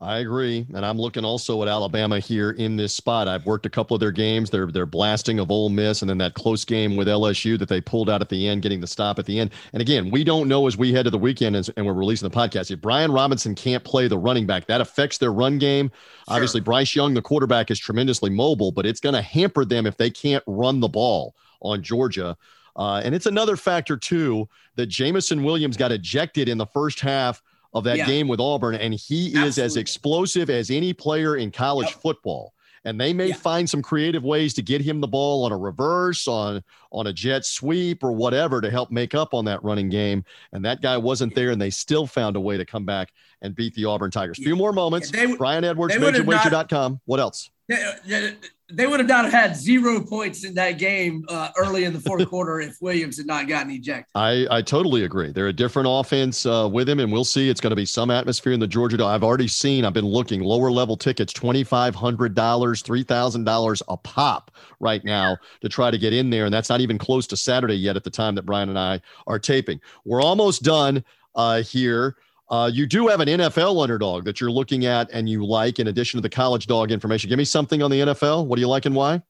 I 0.00 0.18
agree, 0.18 0.64
and 0.74 0.86
I'm 0.86 0.96
looking 0.96 1.24
also 1.24 1.60
at 1.60 1.68
Alabama 1.68 2.20
here 2.20 2.52
in 2.52 2.76
this 2.76 2.94
spot. 2.94 3.26
I've 3.26 3.46
worked 3.46 3.66
a 3.66 3.70
couple 3.70 3.96
of 3.96 4.00
their 4.00 4.12
games. 4.12 4.48
They're 4.48 4.68
they're 4.68 4.86
blasting 4.86 5.40
of 5.40 5.50
Ole 5.50 5.70
Miss, 5.70 6.02
and 6.02 6.08
then 6.08 6.18
that 6.18 6.34
close 6.34 6.64
game 6.64 6.94
with 6.94 7.08
LSU 7.08 7.58
that 7.58 7.68
they 7.68 7.80
pulled 7.80 8.08
out 8.08 8.20
at 8.20 8.28
the 8.28 8.46
end, 8.46 8.62
getting 8.62 8.80
the 8.80 8.86
stop 8.86 9.18
at 9.18 9.26
the 9.26 9.40
end. 9.40 9.50
And 9.72 9.82
again, 9.82 10.12
we 10.12 10.22
don't 10.22 10.46
know 10.46 10.68
as 10.68 10.76
we 10.76 10.92
head 10.92 11.06
to 11.06 11.10
the 11.10 11.18
weekend 11.18 11.56
and, 11.56 11.68
and 11.76 11.84
we're 11.84 11.94
releasing 11.94 12.28
the 12.28 12.34
podcast. 12.34 12.70
If 12.70 12.80
Brian 12.80 13.10
Robinson 13.10 13.56
can't 13.56 13.82
play 13.82 14.06
the 14.06 14.18
running 14.18 14.46
back, 14.46 14.66
that 14.66 14.80
affects 14.80 15.18
their 15.18 15.32
run 15.32 15.58
game. 15.58 15.90
Sure. 15.90 16.34
Obviously, 16.36 16.60
Bryce 16.60 16.94
Young, 16.94 17.12
the 17.14 17.22
quarterback, 17.22 17.68
is 17.72 17.80
tremendously 17.80 18.30
mobile, 18.30 18.70
but 18.70 18.86
it's 18.86 19.00
going 19.00 19.16
to 19.16 19.22
hamper 19.22 19.64
them 19.64 19.84
if 19.84 19.96
they 19.96 20.10
can't 20.10 20.44
run 20.46 20.78
the 20.78 20.88
ball 20.88 21.34
on 21.60 21.82
Georgia. 21.82 22.36
Uh, 22.76 23.02
and 23.04 23.16
it's 23.16 23.26
another 23.26 23.56
factor 23.56 23.96
too 23.96 24.48
that 24.76 24.86
Jameson 24.86 25.42
Williams 25.42 25.76
got 25.76 25.90
ejected 25.90 26.48
in 26.48 26.56
the 26.56 26.66
first 26.66 27.00
half 27.00 27.42
of 27.74 27.84
that 27.84 27.98
yeah. 27.98 28.06
game 28.06 28.28
with 28.28 28.40
Auburn, 28.40 28.74
and 28.74 28.94
he 28.94 29.26
Absolutely. 29.26 29.48
is 29.48 29.58
as 29.58 29.76
explosive 29.76 30.50
as 30.50 30.70
any 30.70 30.92
player 30.92 31.36
in 31.36 31.50
college 31.50 31.88
yep. 31.88 32.00
football. 32.00 32.54
And 32.84 32.98
they 32.98 33.12
may 33.12 33.28
yeah. 33.28 33.34
find 33.34 33.68
some 33.68 33.82
creative 33.82 34.22
ways 34.22 34.54
to 34.54 34.62
get 34.62 34.80
him 34.80 35.00
the 35.00 35.08
ball 35.08 35.44
on 35.44 35.52
a 35.52 35.58
reverse, 35.58 36.26
on 36.26 36.62
on 36.90 37.08
a 37.08 37.12
jet 37.12 37.44
sweep, 37.44 38.02
or 38.02 38.12
whatever 38.12 38.60
to 38.60 38.70
help 38.70 38.90
make 38.90 39.14
up 39.14 39.34
on 39.34 39.44
that 39.46 39.62
running 39.62 39.90
game. 39.90 40.24
And 40.52 40.64
that 40.64 40.80
guy 40.80 40.96
wasn't 40.96 41.34
there, 41.34 41.50
and 41.50 41.60
they 41.60 41.70
still 41.70 42.06
found 42.06 42.36
a 42.36 42.40
way 42.40 42.56
to 42.56 42.64
come 42.64 42.84
back 42.86 43.12
and 43.42 43.54
beat 43.54 43.74
the 43.74 43.84
Auburn 43.84 44.10
Tigers. 44.10 44.38
A 44.38 44.42
few 44.42 44.56
more 44.56 44.72
moments. 44.72 45.12
Yeah, 45.12 45.26
they, 45.26 45.36
Brian 45.36 45.64
Edwards, 45.64 45.94
MajorWager.com. 45.96 47.00
What 47.04 47.20
else? 47.20 47.50
they 47.68 48.34
would 48.76 49.00
have 49.00 49.08
not 49.08 49.30
had 49.30 49.56
zero 49.56 50.00
points 50.00 50.44
in 50.44 50.54
that 50.54 50.72
game 50.72 51.24
uh, 51.28 51.48
early 51.56 51.84
in 51.84 51.92
the 51.92 52.00
fourth 52.00 52.26
quarter 52.30 52.60
if 52.60 52.76
Williams 52.80 53.16
had 53.16 53.26
not 53.26 53.48
gotten 53.48 53.72
ejected. 53.72 54.06
I, 54.14 54.46
I 54.50 54.62
totally 54.62 55.04
agree. 55.04 55.32
They're 55.32 55.48
a 55.48 55.52
different 55.52 55.88
offense 55.90 56.44
uh, 56.44 56.68
with 56.70 56.88
him, 56.88 57.00
and 57.00 57.10
we'll 57.10 57.24
see. 57.24 57.48
It's 57.48 57.60
going 57.60 57.70
to 57.70 57.76
be 57.76 57.86
some 57.86 58.10
atmosphere 58.10 58.52
in 58.52 58.60
the 58.60 58.66
Georgia. 58.66 59.02
I've 59.04 59.24
already 59.24 59.48
seen. 59.48 59.84
I've 59.84 59.94
been 59.94 60.06
looking 60.06 60.42
lower 60.42 60.70
level 60.70 60.96
tickets, 60.96 61.32
twenty 61.32 61.64
five 61.64 61.94
hundred 61.94 62.34
dollars, 62.34 62.82
three 62.82 63.02
thousand 63.02 63.44
dollars 63.44 63.82
a 63.88 63.96
pop 63.96 64.50
right 64.80 65.04
now 65.04 65.36
to 65.62 65.68
try 65.68 65.90
to 65.90 65.98
get 65.98 66.12
in 66.12 66.28
there, 66.30 66.44
and 66.44 66.52
that's 66.52 66.68
not 66.68 66.80
even 66.80 66.98
close 66.98 67.26
to 67.28 67.36
Saturday 67.36 67.76
yet. 67.76 67.96
At 67.96 68.04
the 68.04 68.10
time 68.10 68.34
that 68.34 68.44
Brian 68.44 68.68
and 68.68 68.78
I 68.78 69.00
are 69.26 69.38
taping, 69.38 69.80
we're 70.04 70.22
almost 70.22 70.62
done 70.62 71.04
uh, 71.34 71.62
here. 71.62 72.16
Uh, 72.50 72.70
you 72.72 72.86
do 72.86 73.08
have 73.08 73.20
an 73.20 73.28
NFL 73.28 73.82
underdog 73.82 74.24
that 74.24 74.40
you're 74.40 74.50
looking 74.50 74.86
at 74.86 75.10
and 75.12 75.28
you 75.28 75.44
like, 75.44 75.78
in 75.78 75.88
addition 75.88 76.18
to 76.18 76.22
the 76.22 76.30
college 76.30 76.66
dog 76.66 76.90
information. 76.90 77.28
Give 77.28 77.38
me 77.38 77.44
something 77.44 77.82
on 77.82 77.90
the 77.90 78.00
NFL. 78.00 78.46
What 78.46 78.56
do 78.56 78.60
you 78.60 78.68
like 78.68 78.86
and 78.86 78.94
why? 78.94 79.22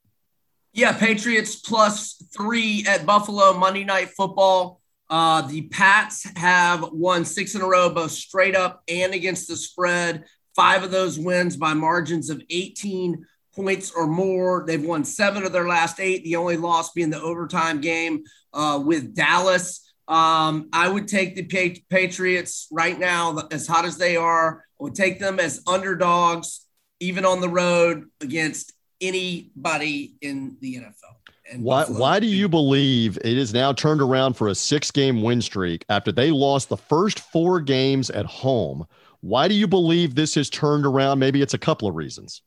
Yeah, 0.72 0.92
Patriots 0.92 1.56
plus 1.56 2.22
three 2.36 2.84
at 2.86 3.04
Buffalo 3.06 3.54
Monday 3.54 3.84
Night 3.84 4.10
Football. 4.10 4.80
Uh, 5.10 5.42
the 5.42 5.62
Pats 5.62 6.26
have 6.36 6.92
won 6.92 7.24
six 7.24 7.54
in 7.54 7.62
a 7.62 7.66
row, 7.66 7.90
both 7.90 8.10
straight 8.10 8.54
up 8.54 8.82
and 8.86 9.14
against 9.14 9.48
the 9.48 9.56
spread. 9.56 10.24
Five 10.54 10.84
of 10.84 10.90
those 10.90 11.18
wins 11.18 11.56
by 11.56 11.72
margins 11.72 12.30
of 12.30 12.42
18 12.50 13.24
points 13.56 13.90
or 13.90 14.06
more. 14.06 14.64
They've 14.66 14.84
won 14.84 15.04
seven 15.04 15.44
of 15.44 15.52
their 15.52 15.66
last 15.66 15.98
eight, 15.98 16.22
the 16.24 16.36
only 16.36 16.56
loss 16.56 16.92
being 16.92 17.10
the 17.10 17.20
overtime 17.20 17.80
game 17.80 18.22
uh, 18.52 18.80
with 18.84 19.14
Dallas. 19.14 19.87
Um, 20.08 20.70
I 20.72 20.88
would 20.88 21.06
take 21.06 21.36
the 21.36 21.80
Patriots 21.90 22.66
right 22.72 22.98
now, 22.98 23.46
as 23.50 23.66
hot 23.66 23.84
as 23.84 23.98
they 23.98 24.16
are. 24.16 24.64
I 24.80 24.82
would 24.82 24.94
take 24.94 25.20
them 25.20 25.38
as 25.38 25.62
underdogs, 25.66 26.66
even 26.98 27.26
on 27.26 27.40
the 27.40 27.48
road 27.48 28.06
against 28.20 28.72
anybody 29.00 30.14
in 30.22 30.56
the 30.60 30.76
NFL. 30.76 31.16
And 31.50 31.62
why, 31.62 31.84
why 31.84 32.20
do 32.20 32.26
you 32.26 32.48
believe 32.48 33.16
it 33.18 33.38
is 33.38 33.54
now 33.54 33.72
turned 33.72 34.02
around 34.02 34.34
for 34.34 34.48
a 34.48 34.54
six 34.54 34.90
game 34.90 35.22
win 35.22 35.40
streak 35.40 35.84
after 35.88 36.10
they 36.10 36.30
lost 36.30 36.68
the 36.68 36.76
first 36.76 37.20
four 37.20 37.60
games 37.60 38.10
at 38.10 38.26
home? 38.26 38.86
Why 39.20 39.48
do 39.48 39.54
you 39.54 39.66
believe 39.66 40.14
this 40.14 40.34
has 40.36 40.48
turned 40.50 40.86
around? 40.86 41.18
Maybe 41.18 41.42
it's 41.42 41.54
a 41.54 41.58
couple 41.58 41.88
of 41.88 41.94
reasons. 41.94 42.42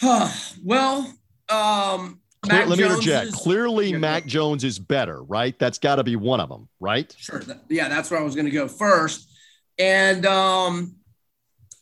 well, 0.64 1.12
um, 1.48 2.20
Clear, 2.42 2.66
let 2.66 2.78
me 2.78 2.84
interject. 2.84 3.28
Is, 3.28 3.34
Clearly, 3.34 3.92
Mac 3.92 4.24
Jones 4.24 4.64
is 4.64 4.78
better, 4.78 5.22
right? 5.22 5.58
That's 5.58 5.78
got 5.78 5.96
to 5.96 6.04
be 6.04 6.16
one 6.16 6.40
of 6.40 6.48
them, 6.48 6.68
right? 6.80 7.14
Sure. 7.18 7.42
Yeah, 7.68 7.88
that's 7.88 8.10
where 8.10 8.18
I 8.18 8.22
was 8.22 8.34
going 8.34 8.46
to 8.46 8.50
go 8.50 8.66
first. 8.66 9.30
And, 9.78 10.24
um, 10.24 10.96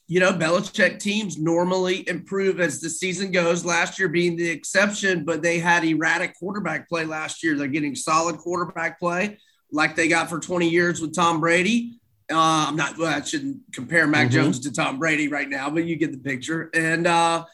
you 0.09 0.21
know, 0.21 0.33
Belichick 0.33 0.99
teams 0.99 1.38
normally 1.38 2.09
improve 2.09 2.61
as 2.61 2.81
the 2.81 2.90
season 2.90 3.31
goes. 3.31 3.64
Last 3.64 3.99
year 3.99 4.09
being 4.09 4.37
the 4.37 4.49
exception, 4.49 5.25
but 5.25 5.42
they 5.42 5.59
had 5.59 5.85
erratic 5.85 6.37
quarterback 6.38 6.88
play 6.88 7.05
last 7.05 7.44
year. 7.44 7.57
They're 7.57 7.68
getting 7.68 7.94
solid 7.94 8.38
quarterback 8.38 8.99
play 8.99 9.38
like 9.71 9.97
they 9.97 10.09
got 10.09 10.29
for 10.31 10.40
20 10.40 10.68
years 10.68 11.01
with 11.01 11.14
Tom 11.14 11.40
Brady. 11.40 12.01
Uh, 12.31 12.66
I'm 12.68 12.77
not, 12.77 12.99
well, 12.99 13.14
I 13.14 13.23
shouldn't 13.23 13.59
compare 13.73 14.07
Mac 14.07 14.27
mm-hmm. 14.27 14.35
Jones 14.35 14.61
to 14.61 14.73
Tom 14.73 14.99
Brady 14.99 15.29
right 15.29 15.49
now, 15.49 15.71
but 15.71 15.85
you 15.85 15.97
get 15.97 16.12
the 16.12 16.18
picture. 16.18 16.71
And, 16.75 17.07
uh, 17.07 17.44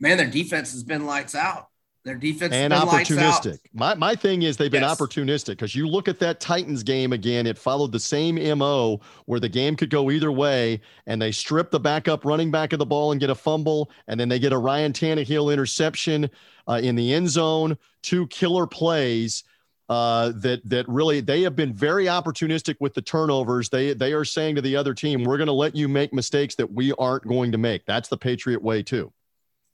man, 0.00 0.16
their 0.16 0.30
defense 0.30 0.72
has 0.72 0.82
been 0.82 1.06
lights 1.06 1.34
out. 1.34 1.68
Their 2.04 2.14
defense 2.14 2.54
and 2.54 2.72
opportunistic. 2.72 3.58
My 3.74 3.94
my 3.94 4.14
thing 4.14 4.42
is 4.42 4.56
they've 4.56 4.70
been 4.70 4.82
yes. 4.82 4.98
opportunistic 4.98 5.48
because 5.48 5.74
you 5.74 5.86
look 5.86 6.08
at 6.08 6.18
that 6.20 6.40
Titans 6.40 6.82
game 6.82 7.12
again. 7.12 7.46
It 7.46 7.58
followed 7.58 7.92
the 7.92 8.00
same 8.00 8.36
mo 8.58 9.00
where 9.26 9.40
the 9.40 9.48
game 9.48 9.76
could 9.76 9.90
go 9.90 10.10
either 10.10 10.32
way, 10.32 10.80
and 11.06 11.20
they 11.20 11.32
strip 11.32 11.70
the 11.70 11.80
backup 11.80 12.24
running 12.24 12.50
back 12.50 12.72
of 12.72 12.78
the 12.78 12.86
ball 12.86 13.10
and 13.12 13.20
get 13.20 13.30
a 13.30 13.34
fumble, 13.34 13.90
and 14.06 14.18
then 14.18 14.28
they 14.28 14.38
get 14.38 14.52
a 14.52 14.58
Ryan 14.58 14.92
Tannehill 14.92 15.52
interception 15.52 16.30
uh, 16.68 16.80
in 16.82 16.94
the 16.94 17.12
end 17.12 17.28
zone. 17.28 17.76
Two 18.02 18.26
killer 18.28 18.66
plays. 18.66 19.44
Uh, 19.90 20.32
that 20.36 20.60
that 20.68 20.86
really 20.86 21.20
they 21.20 21.40
have 21.40 21.56
been 21.56 21.72
very 21.72 22.04
opportunistic 22.04 22.76
with 22.78 22.92
the 22.92 23.00
turnovers. 23.00 23.70
They 23.70 23.94
they 23.94 24.12
are 24.12 24.24
saying 24.24 24.56
to 24.56 24.60
the 24.60 24.76
other 24.76 24.92
team, 24.92 25.24
"We're 25.24 25.38
going 25.38 25.46
to 25.46 25.52
let 25.54 25.74
you 25.74 25.88
make 25.88 26.12
mistakes 26.12 26.54
that 26.56 26.70
we 26.70 26.92
aren't 26.98 27.26
going 27.26 27.52
to 27.52 27.58
make." 27.58 27.86
That's 27.86 28.10
the 28.10 28.18
Patriot 28.18 28.62
way 28.62 28.82
too. 28.82 29.12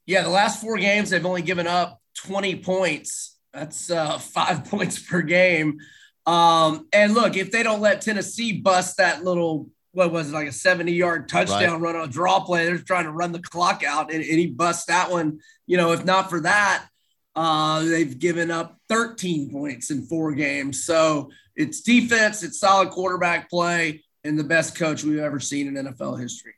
Yeah, 0.05 0.23
the 0.23 0.29
last 0.29 0.61
four 0.61 0.77
games 0.77 1.09
they've 1.09 1.25
only 1.25 1.41
given 1.41 1.67
up 1.67 2.01
20 2.15 2.57
points. 2.57 3.37
That's 3.53 3.89
uh, 3.89 4.17
five 4.17 4.65
points 4.69 4.99
per 4.99 5.21
game. 5.21 5.79
Um, 6.25 6.87
and 6.91 7.13
look, 7.13 7.37
if 7.37 7.51
they 7.51 7.63
don't 7.63 7.81
let 7.81 8.01
Tennessee 8.01 8.53
bust 8.53 8.97
that 8.97 9.23
little, 9.23 9.69
what 9.91 10.11
was 10.11 10.31
it, 10.31 10.33
like 10.33 10.47
a 10.47 10.51
70 10.51 10.91
yard 10.91 11.29
touchdown 11.29 11.73
right. 11.73 11.93
run 11.93 11.95
on 11.95 12.09
a 12.09 12.11
draw 12.11 12.39
play, 12.39 12.65
they're 12.65 12.77
trying 12.79 13.05
to 13.05 13.11
run 13.11 13.31
the 13.31 13.41
clock 13.41 13.83
out 13.83 14.11
and, 14.11 14.23
and 14.23 14.39
he 14.39 14.47
busts 14.47 14.85
that 14.85 15.11
one. 15.11 15.39
You 15.67 15.77
know, 15.77 15.91
if 15.91 16.03
not 16.03 16.29
for 16.29 16.41
that, 16.41 16.87
uh, 17.35 17.83
they've 17.83 18.17
given 18.17 18.49
up 18.49 18.77
13 18.89 19.51
points 19.51 19.91
in 19.91 20.03
four 20.03 20.33
games. 20.33 20.83
So 20.83 21.29
it's 21.55 21.81
defense, 21.81 22.43
it's 22.43 22.59
solid 22.59 22.89
quarterback 22.89 23.49
play, 23.49 24.03
and 24.23 24.39
the 24.39 24.43
best 24.43 24.75
coach 24.75 25.03
we've 25.03 25.19
ever 25.19 25.39
seen 25.39 25.67
in 25.67 25.85
NFL 25.85 26.19
history. 26.19 26.53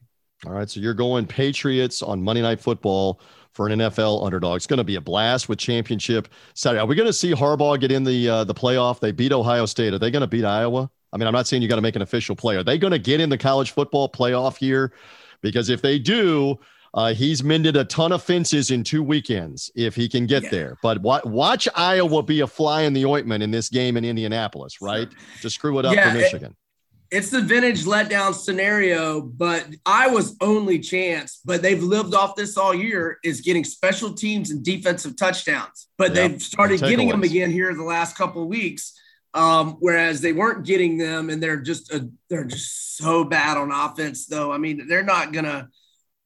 All 0.45 0.53
right. 0.53 0.69
So 0.69 0.79
you're 0.79 0.93
going 0.93 1.25
Patriots 1.25 2.03
on 2.03 2.21
Monday 2.21 2.41
Night 2.41 2.59
Football 2.59 3.19
for 3.57 3.67
an 3.67 3.79
NFL 3.79 4.23
underdog. 4.23 4.57
It's 4.57 4.67
going 4.67 4.77
to 4.77 4.83
be 4.83 4.97
a 4.97 5.01
blast 5.01 5.49
with 5.49 5.57
championship 5.57 6.27
Saturday. 6.53 6.79
Are 6.79 6.85
we 6.85 6.95
going 6.95 7.07
to 7.07 7.11
see 7.11 7.33
Harbaugh 7.33 7.79
get 7.79 7.91
in 7.91 8.03
the 8.03 8.29
uh, 8.29 8.43
the 8.43 8.53
playoff? 8.53 8.99
They 8.99 9.11
beat 9.11 9.33
Ohio 9.33 9.65
State. 9.65 9.93
Are 9.93 9.99
they 9.99 10.11
going 10.11 10.21
to 10.21 10.27
beat 10.27 10.45
Iowa? 10.45 10.89
I 11.11 11.17
mean, 11.17 11.27
I'm 11.27 11.33
not 11.33 11.47
saying 11.47 11.63
you 11.63 11.67
got 11.67 11.77
to 11.77 11.81
make 11.81 11.95
an 11.95 12.03
official 12.03 12.35
play. 12.35 12.55
Are 12.55 12.63
they 12.63 12.77
going 12.77 12.91
to 12.91 12.99
get 12.99 13.19
in 13.19 13.29
the 13.29 13.37
college 13.37 13.71
football 13.71 14.09
playoff 14.09 14.57
here? 14.57 14.93
Because 15.41 15.69
if 15.69 15.81
they 15.81 15.97
do, 15.97 16.59
uh, 16.93 17.15
he's 17.15 17.43
mended 17.43 17.75
a 17.75 17.83
ton 17.83 18.11
of 18.11 18.21
fences 18.21 18.69
in 18.69 18.83
two 18.83 19.01
weekends 19.01 19.71
if 19.75 19.95
he 19.95 20.07
can 20.07 20.27
get 20.27 20.43
yeah. 20.43 20.49
there. 20.49 20.77
But 20.83 21.01
watch, 21.01 21.25
watch 21.25 21.67
Iowa 21.75 22.21
be 22.21 22.41
a 22.41 22.47
fly 22.47 22.83
in 22.83 22.93
the 22.93 23.05
ointment 23.05 23.41
in 23.41 23.49
this 23.49 23.69
game 23.69 23.97
in 23.97 24.05
Indianapolis, 24.05 24.81
right? 24.81 25.09
To 25.41 25.49
screw 25.49 25.79
it 25.79 25.85
up 25.85 25.95
yeah, 25.95 26.11
for 26.11 26.17
Michigan. 26.17 26.51
It, 26.51 26.66
it's 27.11 27.29
the 27.29 27.41
vintage 27.41 27.85
letdown 27.85 28.33
scenario, 28.33 29.21
but 29.21 29.65
Iowa's 29.85 30.35
only 30.41 30.79
chance, 30.79 31.39
but 31.45 31.61
they've 31.61 31.81
lived 31.81 32.13
off 32.13 32.35
this 32.35 32.57
all 32.57 32.73
year, 32.73 33.17
is 33.23 33.41
getting 33.41 33.63
special 33.63 34.13
teams 34.13 34.51
and 34.51 34.63
defensive 34.63 35.15
touchdowns. 35.15 35.87
But 35.97 36.13
yep. 36.13 36.31
they've 36.31 36.41
started 36.41 36.81
getting 36.81 37.07
them 37.09 37.23
again 37.23 37.51
here 37.51 37.73
the 37.73 37.83
last 37.83 38.17
couple 38.17 38.43
of 38.43 38.47
weeks. 38.47 38.93
Um, 39.33 39.77
whereas 39.79 40.21
they 40.21 40.33
weren't 40.33 40.65
getting 40.65 40.97
them, 40.97 41.29
and 41.29 41.43
they're 41.43 41.61
just 41.61 41.93
a, 41.93 42.09
they're 42.29 42.45
just 42.45 42.97
so 42.97 43.23
bad 43.23 43.57
on 43.57 43.71
offense. 43.71 44.25
Though 44.25 44.51
I 44.51 44.57
mean, 44.57 44.87
they're 44.87 45.03
not 45.03 45.31
gonna 45.31 45.69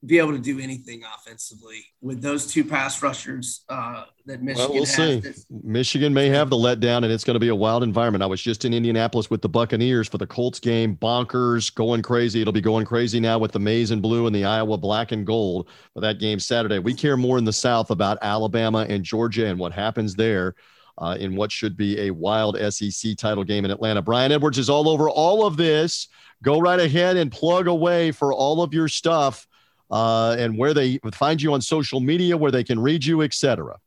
be 0.04 0.18
able 0.18 0.32
to 0.32 0.40
do 0.40 0.60
anything 0.60 1.04
offensively 1.16 1.86
with 2.02 2.24
those 2.24 2.48
two 2.48 2.64
pass 2.64 3.04
rushers 3.04 3.64
uh, 3.70 4.06
that 4.26 4.42
Michigan 4.42 4.70
well, 4.70 4.74
we'll 4.74 4.86
see. 4.86 5.22
Michigan 5.64 6.12
may 6.12 6.28
have 6.28 6.50
the 6.50 6.56
letdown, 6.56 7.04
and 7.04 7.12
it's 7.12 7.24
going 7.24 7.36
to 7.36 7.40
be 7.40 7.50
a 7.50 7.56
wild 7.56 7.84
environment. 7.84 8.24
I 8.24 8.26
was 8.26 8.42
just 8.42 8.66
in 8.66 8.74
Indianapolis 8.74 9.30
with 9.30 9.44
the 9.44 9.50
Buccaneers 9.50 10.08
for 10.08 10.18
the 10.18 10.26
Colts 10.26 10.60
game. 10.60 10.96
Bonkers, 10.96 11.74
going 11.74 12.02
crazy. 12.02 12.42
It'll 12.42 12.52
be 12.52 12.62
going 12.62 12.86
crazy 12.86 13.20
now 13.20 13.38
with 13.38 13.52
the 13.52 13.60
maize 13.60 13.92
and 13.92 14.02
blue 14.02 14.26
and 14.26 14.36
the 14.36 14.44
Iowa 14.44 14.76
black 14.78 15.12
and 15.12 15.26
gold 15.26 15.70
for 15.94 16.02
that 16.02 16.18
game 16.18 16.40
Saturday. 16.40 16.80
We 16.80 16.96
care 16.96 17.16
more 17.16 17.38
in 17.38 17.46
the 17.46 17.54
South 17.54 17.92
about 17.92 18.18
Alabama 18.24 18.88
and 18.90 19.04
Georgia 19.04 19.46
and 19.46 19.60
what 19.60 19.72
happens 19.72 20.16
there. 20.16 20.56
Uh, 20.98 21.16
in 21.20 21.36
what 21.36 21.52
should 21.52 21.76
be 21.78 22.00
a 22.02 22.12
wild 22.12 22.58
SEC 22.72 23.18
title 23.18 23.44
game 23.44 23.66
in 23.66 23.72
Atlanta. 23.72 24.02
Brian 24.02 24.32
Edwards 24.32 24.60
is 24.60 24.70
all 24.70 24.88
over 24.88 25.10
all 25.10 25.48
of 25.48 25.58
this. 25.58 26.10
Go 26.44 26.60
right 26.60 26.80
ahead 26.80 27.18
and 27.18 27.32
plug 27.32 27.68
away 27.68 28.12
for 28.12 28.34
all 28.34 28.62
of 28.62 28.74
your 28.74 28.88
stuff 28.88 29.48
uh, 29.92 30.36
and 30.40 30.58
where 30.58 30.74
they 30.74 31.00
find 31.14 31.42
you 31.42 31.54
on 31.54 31.62
social 31.62 32.00
media, 32.00 32.38
where 32.38 32.52
they 32.52 32.64
can 32.64 32.80
read 32.80 33.06
you, 33.06 33.22
etc. 33.22 33.78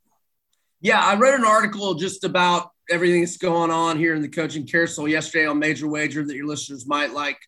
Yeah, 0.81 0.99
I 0.99 1.15
read 1.15 1.33
an 1.33 1.45
article 1.45 1.95
just 1.95 2.23
about 2.23 2.69
everything 2.89 3.21
that's 3.21 3.37
going 3.37 3.71
on 3.71 3.97
here 3.97 4.13
in 4.13 4.21
the 4.21 4.29
coaching 4.29 4.67
carousel 4.67 5.07
yesterday 5.07 5.47
on 5.47 5.57
Major 5.57 5.87
Wager 5.87 6.23
that 6.23 6.35
your 6.35 6.45
listeners 6.45 6.85
might 6.85 7.11
like 7.11 7.39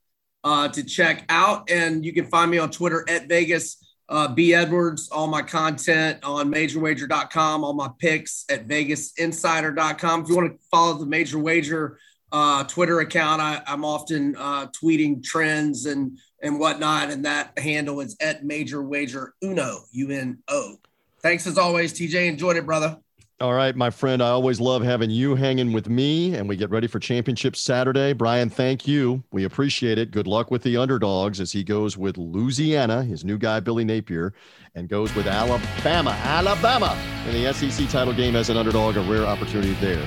uh, 0.44 0.68
to 0.70 0.84
check 0.84 1.26
out. 1.30 1.70
And 1.70 2.04
you 2.04 2.14
can 2.14 2.26
find 2.26 2.50
me 2.50 2.58
on 2.58 2.72
Twitter 2.72 3.06
at 3.08 3.30
Vegas 3.30 3.78
uh, 4.10 4.28
B 4.28 4.54
Edwards, 4.54 5.10
all 5.10 5.28
my 5.28 5.42
content 5.42 6.24
on 6.24 6.52
majorwager.com, 6.52 7.64
all 7.64 7.74
my 7.74 7.90
picks 8.00 8.46
at 8.50 8.68
vegasinsider.com. 8.68 10.22
If 10.22 10.30
you 10.30 10.36
want 10.36 10.54
to 10.54 10.68
follow 10.72 10.94
the 10.94 11.06
Major 11.06 11.40
Wager 11.40 12.00
uh, 12.32 12.64
Twitter 12.64 13.02
account, 13.02 13.42
I, 13.42 13.62
am 13.68 13.84
often 13.84 14.36
uh, 14.38 14.68
tweeting 14.68 15.24
trends 15.24 15.86
and 15.86 16.18
and 16.42 16.60
whatnot. 16.60 17.10
And 17.10 17.26
that 17.26 17.58
handle 17.58 18.00
is 18.00 18.16
at 18.20 18.44
Major 18.44 18.82
Wager 18.82 19.34
Uno, 19.44 19.80
U 19.92 20.12
N 20.12 20.40
O. 20.48 20.76
Thanks 21.22 21.48
as 21.48 21.58
always, 21.58 21.94
TJ. 21.94 22.28
Enjoyed 22.28 22.58
it, 22.58 22.66
brother. 22.66 22.98
All 23.40 23.54
right, 23.54 23.76
my 23.76 23.92
friend. 23.92 24.24
I 24.24 24.30
always 24.30 24.60
love 24.60 24.82
having 24.82 25.12
you 25.12 25.36
hanging 25.36 25.72
with 25.72 25.88
me, 25.88 26.34
and 26.34 26.50
we 26.50 26.56
get 26.56 26.72
ready 26.72 26.88
for 26.88 26.98
championship 27.00 27.56
Saturday. 27.56 28.14
Brian, 28.14 28.50
thank 28.50 28.88
you. 28.88 29.24
We 29.32 29.44
appreciate 29.44 30.00
it. 30.00 30.10
Good 30.10 30.26
luck 30.26 30.50
with 30.50 30.64
the 30.64 30.76
underdogs 30.76 31.40
as 31.40 31.52
he 31.52 31.64
goes 31.64 32.00
with 32.00 32.18
Louisiana, 32.18 33.04
his 33.04 33.24
new 33.24 33.38
guy, 33.38 33.60
Billy 33.60 33.86
Napier, 33.86 34.34
and 34.74 34.90
goes 34.90 35.14
with 35.14 35.28
Alabama. 35.28 36.18
Alabama 36.24 36.98
in 37.28 37.44
the 37.44 37.54
SEC 37.54 37.88
title 37.90 38.14
game 38.14 38.36
as 38.36 38.50
an 38.50 38.58
underdog, 38.58 38.98
a 38.98 39.02
rare 39.02 39.28
opportunity 39.28 39.74
there. 39.74 40.04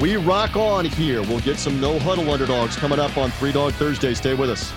We 0.00 0.16
rock 0.16 0.56
on 0.56 0.84
here. 0.84 1.22
We'll 1.22 1.38
get 1.40 1.58
some 1.58 1.80
no 1.80 2.00
huddle 2.00 2.28
underdogs 2.30 2.74
coming 2.74 2.98
up 2.98 3.16
on 3.16 3.30
Three 3.32 3.52
Dog 3.52 3.74
Thursday. 3.74 4.14
Stay 4.14 4.34
with 4.34 4.50
us. 4.50 4.72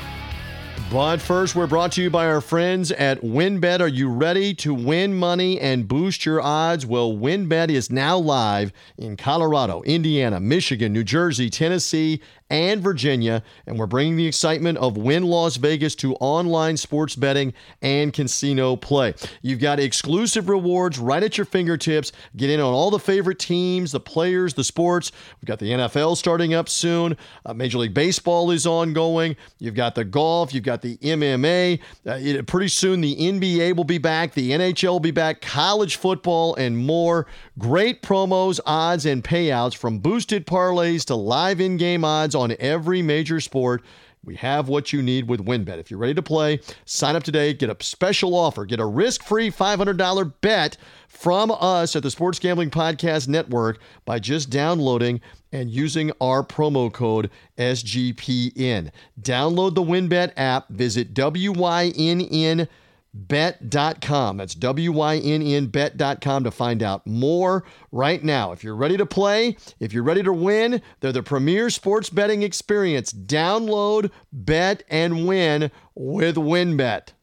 But 0.92 1.18
first, 1.20 1.56
we're 1.56 1.66
brought 1.66 1.94
to 1.94 2.04
you 2.04 2.12
by 2.12 2.28
our 2.28 2.42
friends 2.42 2.92
at 2.92 3.22
WynnBET. 3.22 3.80
Are 3.82 3.88
you 3.88 4.08
ready 4.08 4.54
to 4.56 4.74
win 4.74 5.16
money 5.16 5.60
and 5.60 5.88
boost 5.88 6.26
your 6.26 6.42
odds? 6.42 6.86
Well, 6.86 7.12
WynnBET 7.12 7.70
is 7.70 7.90
now 7.90 8.20
live 8.20 8.72
in 8.96 9.18
Colorado, 9.18 9.82
Indiana, 9.82 10.40
Michigan, 10.40 10.94
New 10.94 11.04
Jersey, 11.04 11.50
Tennessee, 11.50 12.22
and 12.50 12.82
Virginia. 12.82 13.44
And 13.66 13.80
we're 13.80 13.88
bringing 13.88 14.16
the 14.16 14.28
excitement 14.28 14.78
of 14.78 14.98
Wynn 14.98 15.24
Las 15.24 15.56
Vegas 15.58 15.96
to 15.96 16.16
online 16.16 16.78
sports 16.78 17.16
betting 17.16 17.54
and 17.82 18.14
casino 18.14 18.76
play. 18.76 19.14
You've 19.42 19.60
got 19.60 19.80
exclusive 19.80 20.50
rewards 20.50 21.00
right 21.00 21.24
at 21.24 21.38
your 21.38 21.46
fingertips. 21.46 22.12
Get 22.36 22.50
in 22.50 22.60
on 22.60 22.74
all 22.74 22.92
the 22.92 23.00
favorite 23.00 23.40
teams, 23.40 23.92
the 23.92 24.00
players, 24.00 24.54
the 24.54 24.64
sports. 24.64 25.12
We've 25.42 25.48
got 25.48 25.60
the 25.60 25.72
NFL 25.72 26.18
starting 26.18 26.54
up 26.54 26.70
soon. 26.70 27.18
Uh, 27.46 27.54
Major 27.54 27.80
League 27.80 27.94
Baseball 27.94 28.52
is 28.52 28.68
ongoing. 28.68 29.36
You've 29.60 29.76
got 29.76 29.96
the 29.96 30.06
golf. 30.06 30.54
You've 30.54 30.64
got 30.64 30.82
the 30.82 30.98
MMA. 30.98 31.80
Uh, 32.06 32.18
it, 32.22 32.48
pretty 32.48 32.68
soon, 32.68 33.02
the 33.02 33.16
NBA 33.16 33.76
will 33.76 33.84
be 33.84 33.98
back. 33.98 34.34
The 34.34 34.52
NHL 34.52 34.90
will 34.90 35.00
be 35.00 35.12
back. 35.12 35.42
College 35.42 35.96
football 35.96 36.56
and 36.56 36.78
more. 36.78 37.28
Great 37.58 38.02
promos, 38.02 38.60
odds, 38.66 39.06
and 39.06 39.24
payouts 39.24 39.76
from 39.76 40.00
boosted 40.00 40.46
parlays 40.46 41.06
to 41.06 41.16
live 41.16 41.62
in 41.62 41.78
game 41.78 42.04
odds 42.04 42.36
on 42.36 42.54
every 42.60 43.02
major 43.02 43.40
sport. 43.40 43.82
We 44.26 44.36
have 44.36 44.68
what 44.68 44.92
you 44.92 45.02
need 45.02 45.30
with 45.30 45.46
WynnBET. 45.46 45.78
If 45.78 45.90
you're 45.90 46.00
ready 46.00 46.16
to 46.16 46.22
play, 46.22 46.60
sign 46.84 47.16
up 47.16 47.24
today, 47.24 47.54
get 47.54 47.70
a 47.70 47.78
special 47.82 48.36
offer, 48.36 48.66
get 48.66 48.82
a 48.82 48.86
risk 48.86 49.24
free 49.24 49.50
$500 49.52 50.34
bet 50.42 50.76
from 51.08 51.50
us 51.52 51.96
at 51.96 52.04
the 52.04 52.12
Sports 52.12 52.40
Gambling 52.40 52.72
Podcast 52.72 53.30
Network 53.30 53.80
by 54.04 54.20
just 54.20 54.50
downloading 54.50 55.22
and 55.54 55.70
using 55.70 56.12
our 56.20 56.44
promo 56.44 56.92
code 56.92 57.30
SGPN. 57.58 58.90
Download 59.22 59.76
the 59.76 59.84
WynnBET 59.84 60.34
app, 60.36 60.68
visit 60.70 61.14
WYNN 61.14 62.68
bet.com. 63.16 64.38
That's 64.38 64.54
W 64.56 64.92
Y 64.92 65.18
N 65.18 65.42
N 65.42 65.68
bet.com 65.68 66.44
to 66.44 66.52
find 66.52 66.84
out 66.84 67.08
more 67.08 67.64
right 67.92 68.24
now. 68.24 68.52
If 68.52 68.64
you're 68.64 68.76
ready 68.76 68.98
to 68.98 69.06
play, 69.06 69.58
if 69.80 69.94
you're 69.94 70.04
ready 70.04 70.22
to 70.24 70.34
win, 70.34 70.82
they're 71.00 71.12
the 71.12 71.24
premier 71.24 71.70
sports 71.70 72.10
betting 72.10 72.44
experience. 72.44 73.14
Download, 73.14 74.12
bet, 74.32 74.84
and 74.90 75.26
win 75.26 75.72
with 75.96 76.36
WynnBET. 76.36 77.14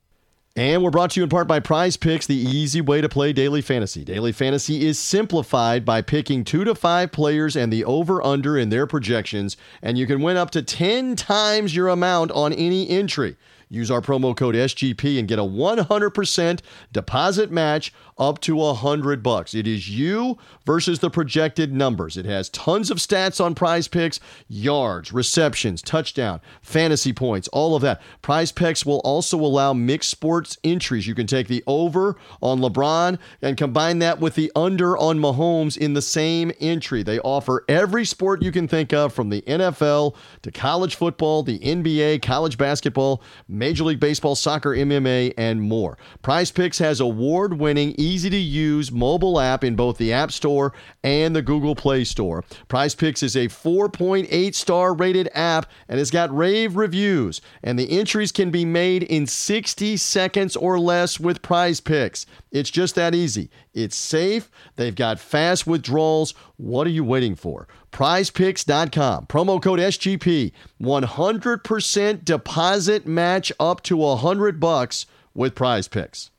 And 0.55 0.83
we're 0.83 0.91
brought 0.91 1.13
to 1.13 1.21
you 1.21 1.25
in 1.25 1.31
part 1.31 1.49
by 1.49 1.61
Prize 1.61 1.97
Picks, 1.97 2.27
the 2.27 2.37
easy 2.37 2.83
way 2.83 3.01
to 3.01 3.09
play 3.09 3.33
daily 3.33 3.63
fantasy. 3.63 4.05
Daily 4.05 4.33
fantasy 4.33 4.87
is 4.87 4.99
simplified 4.99 5.83
by 5.83 6.03
picking 6.03 6.45
two 6.45 6.65
to 6.65 6.75
five 6.75 7.11
players 7.11 7.57
and 7.57 7.73
the 7.73 7.87
over 7.87 8.23
under 8.23 8.59
in 8.59 8.69
their 8.69 8.87
projections, 8.87 9.57
and 9.81 9.97
you 9.97 10.07
can 10.07 10.21
win 10.21 10.37
up 10.37 10.51
to 10.51 10.61
10 10.61 11.17
times 11.17 11.75
your 11.75 11.89
amount 11.89 12.33
on 12.33 12.53
any 12.53 12.87
entry. 12.91 13.37
Use 13.73 13.91
our 13.91 14.03
promo 14.03 14.37
code 14.37 14.55
SGP 14.55 15.19
and 15.19 15.27
get 15.27 15.39
a 15.39 15.43
100% 15.43 16.61
deposit 16.93 17.51
match 17.51 17.91
up 18.19 18.39
to 18.43 18.63
a 18.63 18.75
hundred 18.75 19.23
bucks. 19.23 19.55
It 19.55 19.67
is 19.67 19.89
you 19.89 20.37
versus 20.67 20.99
the 20.99 21.09
projected 21.09 21.73
numbers. 21.73 22.19
It 22.19 22.27
has 22.27 22.51
tons 22.51 22.91
of 22.91 22.99
stats 22.99 23.43
on 23.43 23.55
prize 23.55 23.89
picks, 23.89 24.21
yards, 24.47 25.11
receptions, 25.11 25.81
touchdown, 25.81 26.43
fantasy 26.61 27.15
points, 27.15 27.49
all 27.49 27.75
of 27.75 27.81
that. 27.81 28.03
Prize 28.21 28.53
picks 28.53 28.85
will 28.85 29.01
also 29.01 29.39
allow 29.39 29.73
mixed 29.73 30.11
sports 30.11 30.59
entries. 30.63 31.07
You 31.07 31.15
can 31.15 31.27
take 31.27 31.49
the 31.49 31.65
over 31.67 32.17
on 32.43 32.61
LeBron 32.61 33.19
and 33.41 33.57
combine 33.57 34.01
that 34.01 34.21
with 34.21 34.35
the 34.35 34.53
under 34.55 34.99
on 34.99 35.19
Mahomes 35.19 35.79
in 35.79 35.95
the 35.95 36.03
same 36.03 36.53
entry. 36.61 37.03
They 37.03 37.21
offer 37.21 37.65
every 37.69 38.05
sport 38.05 38.43
you 38.43 38.53
can 38.53 38.69
think 38.69 38.93
of 38.93 39.15
from 39.15 39.31
the 39.31 39.41
NFL 39.43 40.15
to 40.43 40.53
college 40.53 40.95
football, 40.95 41.43
the 41.43 41.59
NBA, 41.59 42.21
college 42.21 42.59
basketball, 42.59 43.23
Major 43.63 43.85
League 43.85 44.01
Baseball, 44.01 44.35
soccer, 44.35 44.71
MMA, 44.71 45.35
and 45.39 45.63
more. 45.63 45.97
Prize 46.21 46.51
Picks 46.51 46.79
has 46.79 46.99
award 46.99 47.61
winning 47.61 47.95
easy 47.97 48.29
to 48.29 48.37
use 48.37 48.91
mobile 48.91 49.39
app 49.39 49.63
in 49.63 49.77
both 49.77 49.99
the 49.99 50.13
App 50.13 50.33
Store 50.33 50.73
and 51.05 51.37
the 51.37 51.43
Google 51.43 51.77
Play 51.77 52.03
Store. 52.03 52.43
Prize 52.67 52.97
Picks 52.97 53.23
is 53.23 53.37
a 53.37 53.47
4.8 53.47 54.55
star 54.57 54.95
rated 54.95 55.29
app 55.33 55.67
and 55.87 56.01
has 56.01 56.11
got 56.11 56.37
rave 56.37 56.75
reviews, 56.75 57.41
and 57.63 57.79
the 57.79 57.97
entries 57.97 58.33
can 58.33 58.51
be 58.51 58.65
made 58.65 59.05
in 59.05 59.29
60 59.29 59.97
seconds 59.97 60.57
or 60.57 60.81
less 60.81 61.21
with 61.21 61.41
Prize 61.41 61.79
Picks. 61.79 62.27
It's 62.51 62.69
just 62.69 62.97
that 62.97 63.15
easy. 63.15 63.49
It's 63.73 63.95
safe, 63.95 64.51
they've 64.75 64.93
got 64.93 65.21
fast 65.21 65.69
withdrawals. 65.69 66.35
What 66.57 66.89
are 66.89 66.91
you 66.91 67.05
waiting 67.05 67.37
for? 67.37 67.69
prizepicks.com. 67.93 69.27
Promo 69.27 69.63
code 69.63 69.79
SGP. 69.79 70.53
100% 70.81 72.25
deposit 72.25 73.07
match 73.07 73.53
up 73.61 73.83
to 73.83 73.97
100 73.97 74.59
bucks 74.59 75.07
with 75.35 75.55
prize 75.55 75.89
picks. 75.89 76.31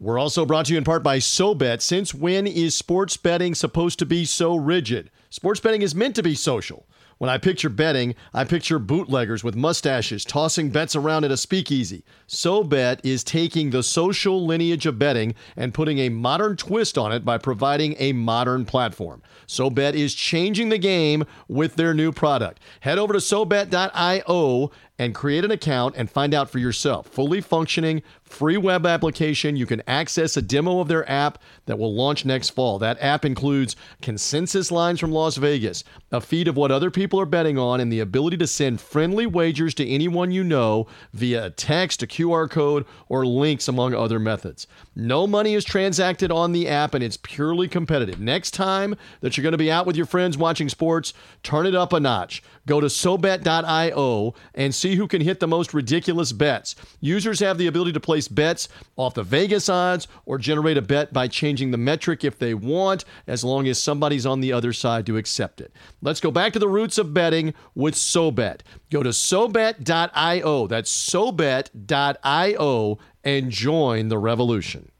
We're 0.00 0.18
also 0.18 0.44
brought 0.44 0.66
to 0.66 0.72
you 0.72 0.78
in 0.78 0.84
part 0.84 1.02
by 1.02 1.18
SoBet. 1.18 1.80
Since 1.80 2.14
when 2.14 2.46
is 2.46 2.76
sports 2.76 3.16
betting 3.16 3.54
supposed 3.54 3.98
to 4.00 4.06
be 4.06 4.24
so 4.24 4.56
rigid? 4.56 5.10
Sports 5.30 5.60
betting 5.60 5.82
is 5.82 5.94
meant 5.94 6.14
to 6.16 6.22
be 6.22 6.34
social. 6.34 6.86
When 7.24 7.30
I 7.30 7.38
picture 7.38 7.70
betting, 7.70 8.16
I 8.34 8.44
picture 8.44 8.78
bootleggers 8.78 9.42
with 9.42 9.56
mustaches 9.56 10.26
tossing 10.26 10.68
bets 10.68 10.94
around 10.94 11.24
at 11.24 11.30
a 11.30 11.38
speakeasy. 11.38 12.04
SoBet 12.28 13.00
is 13.02 13.24
taking 13.24 13.70
the 13.70 13.82
social 13.82 14.44
lineage 14.44 14.84
of 14.84 14.98
betting 14.98 15.34
and 15.56 15.72
putting 15.72 16.00
a 16.00 16.10
modern 16.10 16.54
twist 16.58 16.98
on 16.98 17.12
it 17.12 17.24
by 17.24 17.38
providing 17.38 17.96
a 17.98 18.12
modern 18.12 18.66
platform. 18.66 19.22
SoBet 19.46 19.94
is 19.94 20.14
changing 20.14 20.68
the 20.68 20.76
game 20.76 21.24
with 21.48 21.76
their 21.76 21.94
new 21.94 22.12
product. 22.12 22.60
Head 22.80 22.98
over 22.98 23.14
to 23.14 23.20
SoBet.io 23.20 24.70
and 24.98 25.14
create 25.14 25.46
an 25.46 25.50
account 25.50 25.94
and 25.96 26.10
find 26.10 26.34
out 26.34 26.50
for 26.50 26.58
yourself. 26.58 27.06
Fully 27.06 27.40
functioning, 27.40 28.02
free 28.34 28.56
web 28.56 28.84
application. 28.84 29.54
You 29.56 29.64
can 29.64 29.82
access 29.86 30.36
a 30.36 30.42
demo 30.42 30.80
of 30.80 30.88
their 30.88 31.08
app 31.08 31.38
that 31.66 31.78
will 31.78 31.94
launch 31.94 32.24
next 32.24 32.50
fall. 32.50 32.80
That 32.80 33.00
app 33.00 33.24
includes 33.24 33.76
consensus 34.02 34.72
lines 34.72 34.98
from 34.98 35.12
Las 35.12 35.36
Vegas, 35.36 35.84
a 36.10 36.20
feed 36.20 36.48
of 36.48 36.56
what 36.56 36.72
other 36.72 36.90
people 36.90 37.20
are 37.20 37.26
betting 37.26 37.58
on 37.58 37.80
and 37.80 37.92
the 37.92 38.00
ability 38.00 38.36
to 38.38 38.46
send 38.46 38.80
friendly 38.80 39.24
wagers 39.24 39.72
to 39.74 39.88
anyone 39.88 40.32
you 40.32 40.42
know 40.42 40.88
via 41.12 41.46
a 41.46 41.50
text, 41.50 42.02
a 42.02 42.06
QR 42.06 42.50
code, 42.50 42.84
or 43.08 43.24
links, 43.24 43.68
among 43.68 43.94
other 43.94 44.18
methods. 44.18 44.66
No 44.96 45.26
money 45.26 45.54
is 45.54 45.64
transacted 45.64 46.32
on 46.32 46.52
the 46.52 46.68
app 46.68 46.94
and 46.94 47.04
it's 47.04 47.16
purely 47.16 47.68
competitive. 47.68 48.20
Next 48.20 48.50
time 48.50 48.96
that 49.20 49.36
you're 49.36 49.42
going 49.42 49.52
to 49.52 49.58
be 49.58 49.70
out 49.70 49.86
with 49.86 49.96
your 49.96 50.06
friends 50.06 50.36
watching 50.36 50.68
sports, 50.68 51.14
turn 51.44 51.66
it 51.66 51.74
up 51.74 51.92
a 51.92 52.00
notch. 52.00 52.42
Go 52.66 52.80
to 52.80 52.86
SoBet.io 52.86 54.34
and 54.54 54.74
see 54.74 54.96
who 54.96 55.06
can 55.06 55.20
hit 55.20 55.38
the 55.38 55.46
most 55.46 55.74
ridiculous 55.74 56.32
bets. 56.32 56.74
Users 57.00 57.40
have 57.40 57.58
the 57.58 57.66
ability 57.66 57.92
to 57.92 58.00
place 58.00 58.23
bets 58.28 58.68
off 58.96 59.14
the 59.14 59.22
Vegas 59.22 59.68
odds 59.68 60.08
or 60.26 60.38
generate 60.38 60.76
a 60.76 60.82
bet 60.82 61.12
by 61.12 61.28
changing 61.28 61.70
the 61.70 61.78
metric 61.78 62.24
if 62.24 62.38
they 62.38 62.54
want, 62.54 63.04
as 63.26 63.44
long 63.44 63.66
as 63.68 63.82
somebody's 63.82 64.26
on 64.26 64.40
the 64.40 64.52
other 64.52 64.72
side 64.72 65.06
to 65.06 65.16
accept 65.16 65.60
it. 65.60 65.72
Let's 66.02 66.20
go 66.20 66.30
back 66.30 66.52
to 66.54 66.58
the 66.58 66.68
roots 66.68 66.98
of 66.98 67.14
betting 67.14 67.54
with 67.74 67.94
SoBet. 67.94 68.60
Go 68.90 69.02
to 69.02 69.10
SoBet.io. 69.10 70.66
That's 70.66 71.10
SoBet.io 71.10 72.98
and 73.24 73.50
join 73.50 74.08
the 74.08 74.18
revolution. 74.18 74.90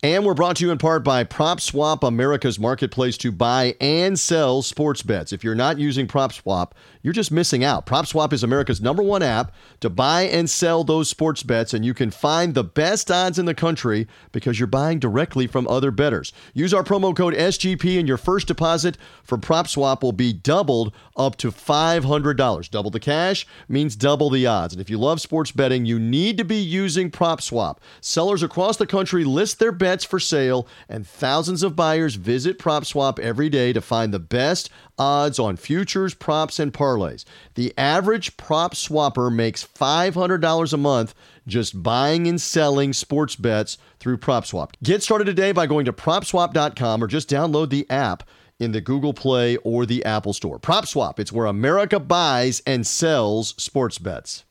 And 0.00 0.24
we're 0.24 0.34
brought 0.34 0.54
to 0.56 0.64
you 0.64 0.70
in 0.70 0.78
part 0.78 1.02
by 1.02 1.24
PropSwap, 1.24 2.06
America's 2.06 2.56
marketplace 2.56 3.18
to 3.18 3.32
buy 3.32 3.74
and 3.80 4.16
sell 4.16 4.62
sports 4.62 5.02
bets. 5.02 5.32
If 5.32 5.42
you're 5.42 5.56
not 5.56 5.78
using 5.78 6.06
PropSwap, 6.06 6.70
you're 7.08 7.14
just 7.14 7.32
missing 7.32 7.64
out. 7.64 7.86
PropSwap 7.86 8.34
is 8.34 8.42
America's 8.42 8.82
number 8.82 9.02
one 9.02 9.22
app 9.22 9.50
to 9.80 9.88
buy 9.88 10.24
and 10.24 10.50
sell 10.50 10.84
those 10.84 11.08
sports 11.08 11.42
bets, 11.42 11.72
and 11.72 11.82
you 11.82 11.94
can 11.94 12.10
find 12.10 12.52
the 12.52 12.62
best 12.62 13.10
odds 13.10 13.38
in 13.38 13.46
the 13.46 13.54
country 13.54 14.06
because 14.30 14.60
you're 14.60 14.66
buying 14.66 14.98
directly 14.98 15.46
from 15.46 15.66
other 15.68 15.90
bettors. 15.90 16.34
Use 16.52 16.74
our 16.74 16.84
promo 16.84 17.16
code 17.16 17.32
SGP, 17.32 17.98
and 17.98 18.06
your 18.06 18.18
first 18.18 18.46
deposit 18.46 18.98
from 19.24 19.40
PropSwap 19.40 20.02
will 20.02 20.12
be 20.12 20.34
doubled 20.34 20.92
up 21.16 21.36
to 21.36 21.50
$500. 21.50 22.70
Double 22.70 22.90
the 22.90 23.00
cash 23.00 23.46
means 23.70 23.96
double 23.96 24.28
the 24.28 24.46
odds. 24.46 24.74
And 24.74 24.80
if 24.82 24.90
you 24.90 24.98
love 24.98 25.22
sports 25.22 25.50
betting, 25.50 25.86
you 25.86 25.98
need 25.98 26.36
to 26.36 26.44
be 26.44 26.58
using 26.58 27.10
PropSwap. 27.10 27.78
Sellers 28.02 28.42
across 28.42 28.76
the 28.76 28.86
country 28.86 29.24
list 29.24 29.58
their 29.58 29.72
bets 29.72 30.04
for 30.04 30.20
sale, 30.20 30.68
and 30.90 31.06
thousands 31.06 31.62
of 31.62 31.74
buyers 31.74 32.16
visit 32.16 32.58
PropSwap 32.58 33.18
every 33.18 33.48
day 33.48 33.72
to 33.72 33.80
find 33.80 34.12
the 34.12 34.18
best 34.18 34.68
odds 34.98 35.38
on 35.38 35.56
futures, 35.56 36.14
props, 36.14 36.58
and 36.58 36.72
parlays. 36.72 37.24
The 37.54 37.72
average 37.78 38.36
prop 38.36 38.74
swapper 38.74 39.32
makes 39.34 39.64
$500 39.66 40.72
a 40.72 40.76
month 40.76 41.14
just 41.46 41.82
buying 41.82 42.26
and 42.26 42.40
selling 42.40 42.92
sports 42.92 43.36
bets 43.36 43.78
through 43.98 44.18
PropSwap. 44.18 44.72
Get 44.82 45.02
started 45.02 45.24
today 45.24 45.52
by 45.52 45.66
going 45.66 45.84
to 45.86 45.92
propswap.com 45.92 47.02
or 47.02 47.06
just 47.06 47.28
download 47.28 47.70
the 47.70 47.88
app 47.90 48.22
in 48.58 48.72
the 48.72 48.80
Google 48.80 49.14
Play 49.14 49.56
or 49.58 49.86
the 49.86 50.04
Apple 50.04 50.32
Store. 50.32 50.58
PropSwap, 50.58 51.18
it's 51.18 51.32
where 51.32 51.46
America 51.46 52.00
buys 52.00 52.60
and 52.66 52.86
sells 52.86 53.54
sports 53.62 53.98
bets. 53.98 54.44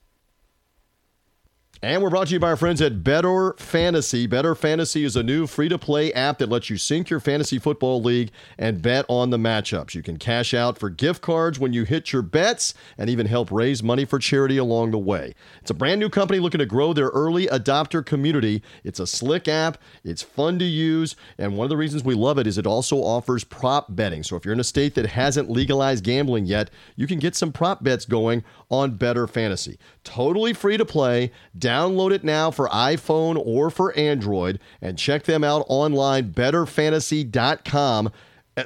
And 1.84 2.02
we're 2.02 2.10
brought 2.10 2.30
to 2.30 2.34
you 2.34 2.40
by 2.40 2.48
our 2.48 2.56
friends 2.56 2.82
at 2.82 3.04
Bettor 3.04 3.54
Fantasy. 3.60 4.26
Bettor 4.26 4.56
Fantasy 4.56 5.04
is 5.04 5.16
a 5.16 5.22
new 5.22 5.46
free 5.46 5.70
to 5.70 5.78
play 5.78 6.12
app 6.14 6.40
that 6.40 6.50
lets 6.50 6.72
you 6.72 6.78
sync 6.78 7.12
your 7.12 7.20
fantasy 7.20 7.60
football 7.60 8.02
league 8.02 8.32
and 8.58 8.82
bet 8.82 9.06
on 9.08 9.30
the 9.30 9.38
matchups. 9.38 9.94
You 9.94 10.02
can 10.02 10.18
cash 10.18 10.56
out 10.56 10.80
for 10.80 10.90
gift 10.90 11.22
cards 11.22 11.60
when 11.60 11.74
you 11.74 11.84
hit 11.84 12.12
your 12.12 12.24
bets 12.24 12.74
and 12.98 13.12
even 13.12 13.28
help 13.28 13.52
raise 13.52 13.84
money 13.84 14.06
for 14.06 14.18
charity 14.18 14.58
along 14.58 14.90
the 14.90 14.98
way. 14.98 15.36
It's 15.62 15.70
a 15.70 15.76
brand 15.76 16.00
new 16.00 16.10
company 16.10 16.40
looking 16.40 16.58
to 16.58 16.66
grow 16.66 16.94
their 16.94 17.10
early 17.10 17.46
adopter 17.46 18.04
community. 18.04 18.64
It's 18.84 19.00
a 19.00 19.06
slick 19.06 19.48
app, 19.48 19.78
it's 20.04 20.24
fun 20.24 20.58
to 20.58 20.66
use, 20.66 21.16
and 21.38 21.56
one 21.56 21.66
of 21.66 21.70
the 21.70 21.78
reasons 21.78 22.04
we 22.04 22.16
love 22.16 22.40
it 22.40 22.48
is 22.48 22.58
it 22.58 22.66
also 22.66 22.98
offers 22.98 23.44
prop 23.44 23.96
betting. 23.96 24.24
So 24.24 24.36
if 24.36 24.46
you're 24.46 24.54
in 24.56 24.60
a 24.60 24.64
state 24.64 24.96
that 24.96 25.06
hasn't 25.06 25.52
legalized 25.52 26.04
gambling 26.04 26.48
yet, 26.48 26.72
you 26.96 27.06
can 27.06 27.20
get 27.20 27.36
some 27.36 27.52
prop 27.52 27.84
bets 27.84 28.06
going 28.06 28.44
on 28.72 28.98
Bettor 28.98 29.28
Fantasy. 29.28 29.78
Totally 30.04 30.54
free 30.54 30.78
to 30.78 30.86
play. 30.86 31.32
Download 31.68 32.14
it 32.14 32.24
now 32.24 32.50
for 32.50 32.70
iPhone 32.70 33.38
or 33.46 33.70
for 33.70 33.92
Android 33.98 34.58
and 34.82 34.98
check 34.98 35.24
them 35.24 35.44
out 35.44 35.66
online, 35.68 36.32
bettorfantasy.com 36.32 38.10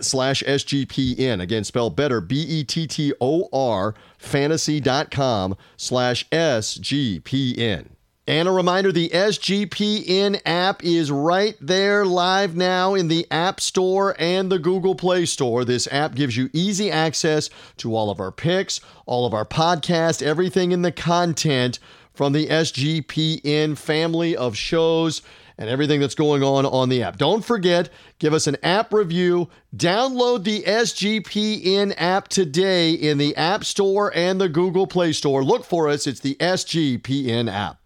slash 0.01 0.43
SGPN. 0.43 1.41
Again, 1.41 1.63
spell 1.63 1.89
better, 1.89 2.21
B 2.21 2.43
E 2.43 2.63
T 2.63 2.85
T 2.85 3.11
O 3.19 3.49
R, 3.51 3.95
fantasy.com 4.19 5.57
slash 5.77 6.29
SGPN. 6.29 7.87
And 8.27 8.47
a 8.47 8.51
reminder 8.51 8.91
the 8.91 9.09
SGPN 9.09 10.39
app 10.45 10.83
is 10.83 11.09
right 11.09 11.55
there 11.59 12.05
live 12.05 12.55
now 12.55 12.93
in 12.93 13.07
the 13.07 13.25
App 13.31 13.59
Store 13.59 14.15
and 14.19 14.51
the 14.51 14.59
Google 14.59 14.93
Play 14.93 15.25
Store. 15.25 15.65
This 15.65 15.87
app 15.91 16.13
gives 16.13 16.37
you 16.37 16.51
easy 16.53 16.91
access 16.91 17.49
to 17.77 17.95
all 17.95 18.11
of 18.11 18.19
our 18.19 18.31
picks, 18.31 18.79
all 19.07 19.25
of 19.25 19.33
our 19.33 19.43
podcasts, 19.43 20.21
everything 20.21 20.71
in 20.71 20.83
the 20.83 20.91
content 20.91 21.79
from 22.13 22.33
the 22.33 22.47
SGPN 22.47 23.77
family 23.77 24.35
of 24.35 24.55
shows 24.55 25.21
and 25.57 25.69
everything 25.69 25.99
that's 25.99 26.15
going 26.15 26.41
on 26.43 26.65
on 26.65 26.89
the 26.89 27.03
app. 27.03 27.17
Don't 27.17 27.45
forget, 27.45 27.89
give 28.17 28.33
us 28.33 28.47
an 28.47 28.57
app 28.63 28.91
review. 28.91 29.47
Download 29.75 30.43
the 30.43 30.63
SGPN 30.63 31.93
app 31.97 32.27
today 32.29 32.93
in 32.93 33.19
the 33.19 33.35
App 33.35 33.63
Store 33.63 34.11
and 34.15 34.41
the 34.41 34.49
Google 34.49 34.87
Play 34.87 35.13
Store. 35.13 35.43
Look 35.43 35.63
for 35.63 35.87
us, 35.87 36.07
it's 36.07 36.19
the 36.19 36.35
SGPN 36.35 37.51
app. 37.51 37.77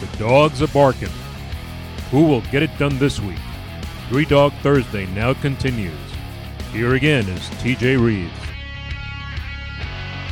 The 0.00 0.18
dogs 0.18 0.60
are 0.60 0.68
barking. 0.68 1.08
Who 2.10 2.26
will 2.26 2.42
get 2.42 2.62
it 2.64 2.76
done 2.78 2.98
this 2.98 3.20
week? 3.20 3.38
Three 4.08 4.24
Dog 4.24 4.52
Thursday 4.62 5.06
now 5.06 5.34
continues. 5.34 6.11
Here 6.72 6.94
again 6.94 7.28
is 7.28 7.40
TJ 7.60 8.02
Reeves. 8.02 8.32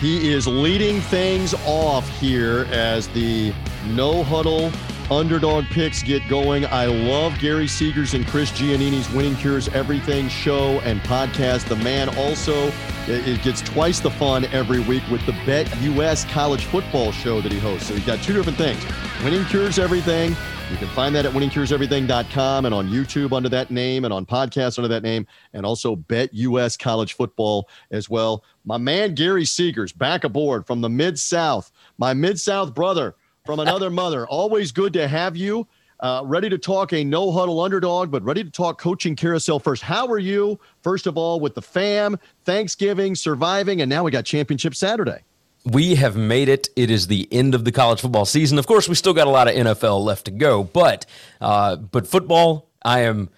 He 0.00 0.32
is 0.32 0.46
leading 0.46 1.02
things 1.02 1.52
off 1.66 2.08
here 2.18 2.66
as 2.70 3.08
the 3.08 3.52
no 3.88 4.24
huddle 4.24 4.72
underdog 5.10 5.64
picks 5.66 6.02
get 6.02 6.26
going. 6.28 6.64
I 6.66 6.86
love 6.86 7.38
Gary 7.38 7.66
Seegers 7.66 8.14
and 8.14 8.26
Chris 8.26 8.50
Giannini's 8.52 9.10
Winning 9.12 9.36
Cures 9.36 9.68
Everything 9.68 10.28
show 10.28 10.80
and 10.80 11.00
podcast. 11.00 11.66
The 11.68 11.76
man 11.76 12.08
also 12.16 12.72
it 13.06 13.42
gets 13.42 13.60
twice 13.60 13.98
the 13.98 14.10
fun 14.10 14.44
every 14.46 14.78
week 14.80 15.02
with 15.10 15.24
the 15.26 15.32
Bet 15.44 15.74
US 15.82 16.24
college 16.26 16.64
football 16.66 17.10
show 17.10 17.40
that 17.40 17.50
he 17.50 17.58
hosts. 17.58 17.88
So 17.88 17.94
he's 17.94 18.06
got 18.06 18.22
two 18.22 18.32
different 18.32 18.58
things. 18.58 18.84
Winning 19.24 19.44
Cures 19.46 19.78
Everything. 19.78 20.36
You 20.70 20.76
can 20.76 20.88
find 20.88 21.12
that 21.16 21.26
at 21.26 21.32
winningcureseverything.com 21.32 22.64
and 22.64 22.72
on 22.72 22.88
YouTube 22.88 23.32
under 23.32 23.48
that 23.48 23.72
name 23.72 24.04
and 24.04 24.14
on 24.14 24.24
podcasts 24.24 24.78
under 24.78 24.86
that 24.86 25.02
name 25.02 25.26
and 25.52 25.66
also 25.66 25.96
Bet 25.96 26.32
US 26.32 26.76
college 26.76 27.14
football 27.14 27.68
as 27.90 28.08
well. 28.08 28.44
My 28.64 28.78
man 28.78 29.16
Gary 29.16 29.42
Seegers 29.42 29.96
back 29.96 30.22
aboard 30.22 30.68
from 30.68 30.80
the 30.80 30.88
Mid 30.88 31.18
South. 31.18 31.72
My 31.98 32.14
Mid 32.14 32.38
South 32.38 32.72
brother 32.72 33.16
from 33.50 33.58
another 33.58 33.90
mother. 33.90 34.28
Always 34.28 34.70
good 34.70 34.92
to 34.92 35.08
have 35.08 35.36
you. 35.36 35.66
Uh, 35.98 36.22
ready 36.24 36.48
to 36.48 36.56
talk 36.56 36.92
a 36.92 37.02
no 37.02 37.32
huddle 37.32 37.58
underdog, 37.60 38.08
but 38.08 38.22
ready 38.22 38.44
to 38.44 38.50
talk 38.50 38.80
coaching 38.80 39.16
carousel 39.16 39.58
first. 39.58 39.82
How 39.82 40.06
are 40.06 40.20
you, 40.20 40.60
first 40.82 41.08
of 41.08 41.18
all, 41.18 41.40
with 41.40 41.56
the 41.56 41.60
fam, 41.60 42.16
Thanksgiving, 42.44 43.16
surviving, 43.16 43.80
and 43.82 43.90
now 43.90 44.04
we 44.04 44.12
got 44.12 44.24
championship 44.24 44.76
Saturday? 44.76 45.24
We 45.64 45.96
have 45.96 46.16
made 46.16 46.48
it. 46.48 46.68
It 46.76 46.92
is 46.92 47.08
the 47.08 47.26
end 47.32 47.56
of 47.56 47.64
the 47.64 47.72
college 47.72 48.00
football 48.02 48.24
season. 48.24 48.56
Of 48.56 48.68
course, 48.68 48.88
we 48.88 48.94
still 48.94 49.14
got 49.14 49.26
a 49.26 49.30
lot 49.30 49.48
of 49.48 49.54
NFL 49.56 50.04
left 50.04 50.26
to 50.26 50.30
go, 50.30 50.62
but 50.62 51.06
uh, 51.40 51.74
but 51.74 52.06
football, 52.06 52.70
I 52.84 53.00
am 53.00 53.30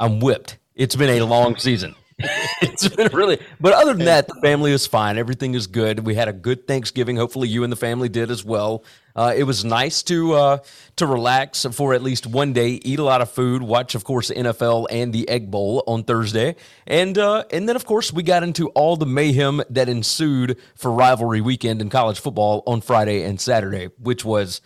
I'm 0.00 0.20
whipped. 0.20 0.56
It's 0.74 0.96
been 0.96 1.10
a 1.10 1.26
long 1.26 1.58
season. 1.58 1.94
it's 2.62 2.88
been 2.88 3.10
really, 3.12 3.38
but 3.60 3.72
other 3.72 3.94
than 3.94 4.06
that, 4.06 4.28
the 4.28 4.34
family 4.42 4.72
is 4.72 4.86
fine. 4.86 5.16
Everything 5.16 5.54
is 5.54 5.66
good. 5.66 6.00
We 6.00 6.14
had 6.14 6.28
a 6.28 6.32
good 6.32 6.66
Thanksgiving. 6.66 7.16
Hopefully, 7.16 7.48
you 7.48 7.64
and 7.64 7.72
the 7.72 7.76
family 7.76 8.08
did 8.08 8.30
as 8.30 8.44
well. 8.44 8.84
Uh, 9.16 9.32
it 9.36 9.44
was 9.44 9.64
nice 9.64 10.02
to 10.04 10.34
uh, 10.34 10.58
to 10.96 11.06
relax 11.06 11.64
for 11.72 11.94
at 11.94 12.02
least 12.02 12.26
one 12.26 12.52
day, 12.52 12.80
eat 12.84 12.98
a 12.98 13.02
lot 13.02 13.20
of 13.20 13.30
food, 13.30 13.62
watch, 13.62 13.94
of 13.94 14.04
course, 14.04 14.30
NFL 14.30 14.86
and 14.90 15.12
the 15.12 15.28
Egg 15.28 15.50
Bowl 15.50 15.82
on 15.86 16.04
Thursday, 16.04 16.56
and 16.86 17.16
uh, 17.16 17.44
and 17.50 17.68
then 17.68 17.76
of 17.76 17.84
course 17.84 18.12
we 18.12 18.22
got 18.22 18.42
into 18.42 18.68
all 18.70 18.96
the 18.96 19.06
mayhem 19.06 19.62
that 19.70 19.88
ensued 19.88 20.58
for 20.74 20.92
rivalry 20.92 21.40
weekend 21.40 21.80
in 21.80 21.88
college 21.88 22.20
football 22.20 22.62
on 22.66 22.80
Friday 22.80 23.22
and 23.22 23.40
Saturday, 23.40 23.88
which 23.98 24.24
was 24.24 24.60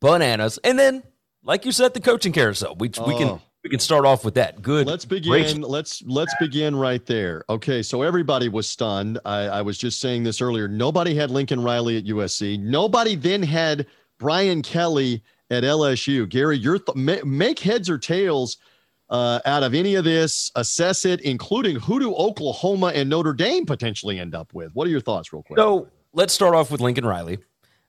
bananas. 0.00 0.58
And 0.64 0.78
then, 0.78 1.02
like 1.42 1.64
you 1.64 1.72
said, 1.72 1.94
the 1.94 2.00
coaching 2.00 2.32
carousel. 2.32 2.76
We 2.76 2.88
we 3.06 3.16
can 3.16 3.28
oh 3.28 3.42
we 3.66 3.70
can 3.70 3.80
start 3.80 4.06
off 4.06 4.24
with 4.24 4.34
that. 4.34 4.62
Good. 4.62 4.86
Let's 4.86 5.04
begin. 5.04 5.60
Let's 5.60 6.00
let's 6.06 6.32
begin 6.38 6.76
right 6.76 7.04
there. 7.04 7.44
Okay, 7.48 7.82
so 7.82 8.02
everybody 8.02 8.48
was 8.48 8.68
stunned. 8.68 9.18
I, 9.24 9.46
I 9.46 9.62
was 9.62 9.76
just 9.76 9.98
saying 9.98 10.22
this 10.22 10.40
earlier. 10.40 10.68
Nobody 10.68 11.16
had 11.16 11.32
Lincoln 11.32 11.60
Riley 11.60 11.96
at 11.96 12.04
USC. 12.04 12.60
Nobody 12.60 13.16
then 13.16 13.42
had 13.42 13.88
Brian 14.18 14.62
Kelly 14.62 15.20
at 15.50 15.64
LSU. 15.64 16.28
Gary, 16.28 16.56
your 16.58 16.78
th- 16.78 17.24
make 17.24 17.58
heads 17.58 17.90
or 17.90 17.98
tails 17.98 18.58
uh, 19.10 19.40
out 19.44 19.64
of 19.64 19.74
any 19.74 19.96
of 19.96 20.04
this. 20.04 20.52
Assess 20.54 21.04
it, 21.04 21.22
including 21.22 21.74
who 21.74 21.98
do 21.98 22.14
Oklahoma 22.14 22.92
and 22.94 23.10
Notre 23.10 23.32
Dame 23.32 23.66
potentially 23.66 24.20
end 24.20 24.36
up 24.36 24.54
with. 24.54 24.70
What 24.74 24.86
are 24.86 24.90
your 24.90 25.00
thoughts, 25.00 25.32
real 25.32 25.42
quick? 25.42 25.58
So 25.58 25.88
let's 26.12 26.32
start 26.32 26.54
off 26.54 26.70
with 26.70 26.80
Lincoln 26.80 27.04
Riley. 27.04 27.38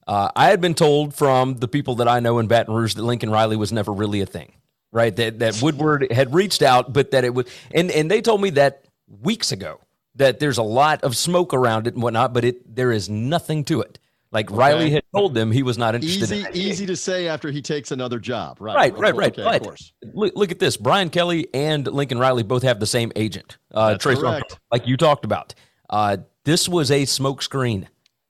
Uh, 0.08 0.32
I 0.36 0.48
had 0.48 0.60
been 0.60 0.74
told 0.74 1.14
from 1.14 1.58
the 1.58 1.68
people 1.68 1.94
that 1.96 2.08
I 2.08 2.20
know 2.20 2.40
in 2.40 2.48
Baton 2.48 2.74
Rouge 2.74 2.96
that 2.96 3.04
Lincoln 3.04 3.30
Riley 3.30 3.58
was 3.58 3.72
never 3.72 3.94
really 3.94 4.22
a 4.22 4.26
thing. 4.26 4.54
Right? 4.92 5.16
That 5.16 5.40
that 5.40 5.62
Woodward 5.62 6.12
had 6.12 6.34
reached 6.34 6.62
out, 6.62 6.94
but 6.94 7.12
that 7.12 7.24
it 7.24 7.34
was, 7.34 7.48
and 7.74 7.92
and 7.92 8.10
they 8.10 8.22
told 8.22 8.42
me 8.42 8.52
that 8.52 8.86
weeks 9.08 9.52
ago 9.52 9.80
that 10.16 10.40
there's 10.40 10.58
a 10.58 10.64
lot 10.64 11.04
of 11.04 11.16
smoke 11.16 11.54
around 11.54 11.88
it 11.88 11.94
and 11.94 12.04
whatnot, 12.04 12.34
but 12.34 12.44
it 12.44 12.76
there 12.76 12.92
is 12.92 13.10
nothing 13.10 13.64
to 13.66 13.82
it. 13.82 14.00
Like 14.32 14.52
okay. 14.52 14.58
Riley 14.58 14.90
had 14.90 15.04
told 15.16 15.34
them 15.34 15.52
he 15.52 15.64
was 15.64 15.78
not 15.78 15.96
interested. 15.96 16.32
Easy, 16.32 16.46
in 16.46 16.56
easy 16.56 16.86
to 16.86 16.98
say 16.98 17.28
after 17.28 17.50
he 17.50 17.62
takes 17.62 17.92
another 17.92 18.20
job, 18.20 18.58
right? 18.60 18.76
Right, 18.76 18.98
right, 18.98 19.16
right. 19.16 19.32
Okay, 19.32 19.44
but 19.44 19.56
of 19.56 19.62
course. 19.62 19.94
Look, 20.14 20.34
look, 20.36 20.52
at 20.52 20.60
this: 20.60 20.76
Brian 20.76 21.10
Kelly 21.10 21.48
and 21.54 21.88
Lincoln 21.88 22.20
Riley 22.20 22.44
both 22.44 22.64
have 22.64 22.80
the 22.80 22.86
same 22.86 23.12
agent, 23.16 23.58
uh, 23.74 23.98
Trace, 23.98 24.20
like 24.70 24.86
you 24.86 24.98
talked 24.98 25.24
about. 25.24 25.54
Uh, 25.90 26.18
this 26.44 26.68
was 26.68 26.92
a 26.92 27.04
smokescreen. 27.04 27.88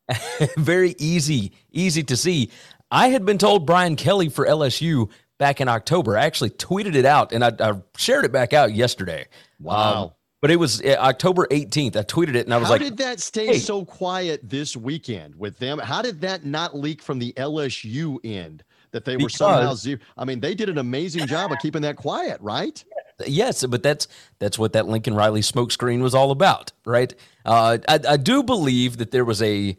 Very 0.58 0.96
easy, 1.00 1.54
easy 1.72 2.04
to 2.04 2.16
see. 2.16 2.52
I 2.92 3.10
had 3.10 3.26
been 3.26 3.38
told 3.38 3.66
Brian 3.66 3.96
Kelly 3.96 4.30
for 4.30 4.46
LSU 4.46 5.10
back 5.38 5.62
in 5.62 5.68
October. 5.68 6.18
I 6.18 6.26
actually 6.26 6.52
tweeted 6.52 6.96
it 6.96 7.06
out 7.06 7.32
and 7.32 7.44
I, 7.44 7.52
I 7.60 7.74
shared 7.98 8.26
it 8.26 8.32
back 8.32 8.54
out 8.54 8.74
yesterday. 8.74 9.28
Wow. 9.60 10.04
Um, 10.04 10.12
but 10.40 10.52
it 10.52 10.58
was 10.58 10.82
uh, 10.82 10.96
October 11.00 11.48
18th. 11.50 11.96
I 11.96 12.04
tweeted 12.04 12.36
it 12.36 12.46
and 12.46 12.54
I 12.54 12.58
was 12.58 12.68
How 12.68 12.74
like, 12.74 12.82
How 12.82 12.90
did 12.90 12.98
that 12.98 13.20
stay 13.20 13.48
hey. 13.48 13.60
so 13.60 13.86
quiet 13.86 14.42
this 14.48 14.78
weekend 14.78 15.36
with 15.36 15.58
them? 15.60 15.80
How 15.80 16.02
did 16.02 16.22
that 16.22 16.46
not 16.46 16.76
leak 16.76 17.02
from 17.02 17.20
the 17.20 17.34
LSU 17.34 18.20
end 18.24 18.64
that 18.92 19.04
they 19.06 19.18
were 19.18 19.30
somehow 19.30 19.74
zero? 19.74 20.00
I 20.18 20.26
mean, 20.26 20.40
they 20.40 20.56
did 20.56 20.70
an 20.70 20.78
amazing 20.78 21.28
job 21.28 21.52
of 21.52 21.58
keeping 21.60 21.82
that 21.82 21.96
quiet, 21.96 22.40
right? 22.42 22.84
Yes, 23.26 23.66
but 23.66 23.82
that's 23.82 24.08
that's 24.38 24.60
what 24.60 24.74
that 24.74 24.88
Lincoln 24.88 25.16
Riley 25.16 25.42
smokescreen 25.42 26.02
was 26.02 26.14
all 26.14 26.30
about, 26.30 26.72
right? 26.86 27.14
Uh, 27.44 27.80
I, 27.88 28.00
I 28.10 28.18
do 28.18 28.44
believe 28.44 28.98
that 28.98 29.10
there 29.10 29.26
was 29.26 29.42
a 29.42 29.76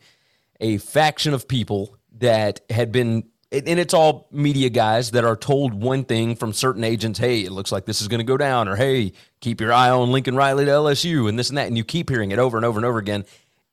a 0.61 0.79
faction 0.79 1.35
of 1.35 1.47
people 1.47 1.97
that 2.19 2.61
had 2.69 2.91
been 2.91 3.29
and 3.51 3.81
it's 3.81 3.95
all 3.95 4.29
media 4.31 4.69
guys 4.69 5.13
that 5.13 5.25
are 5.25 5.37
told 5.37 5.73
one 5.73 6.05
thing 6.05 6.37
from 6.37 6.53
certain 6.53 6.85
agents 6.85 7.19
hey 7.19 7.41
it 7.45 7.53
looks 7.53 7.73
like 7.73 7.87
this 7.87 8.01
is 8.01 8.09
going 8.09 8.19
to 8.19 8.25
go 8.25 8.37
down 8.37 8.69
or 8.69 8.77
hey 8.77 9.13
keep 9.41 9.61
your 9.61 9.73
eye 9.73 9.91
on 9.91 10.13
lincoln 10.13 10.37
riley 10.37 10.65
to 10.65 10.71
lsu 10.71 11.29
and 11.29 11.39
this 11.39 11.49
and 11.49 11.57
that 11.57 11.67
and 11.67 11.77
you 11.77 11.85
keep 11.85 12.11
hearing 12.11 12.31
it 12.31 12.39
over 12.39 12.57
and 12.57 12.67
over 12.67 12.79
and 12.79 12.87
over 12.87 12.99
again. 12.99 13.25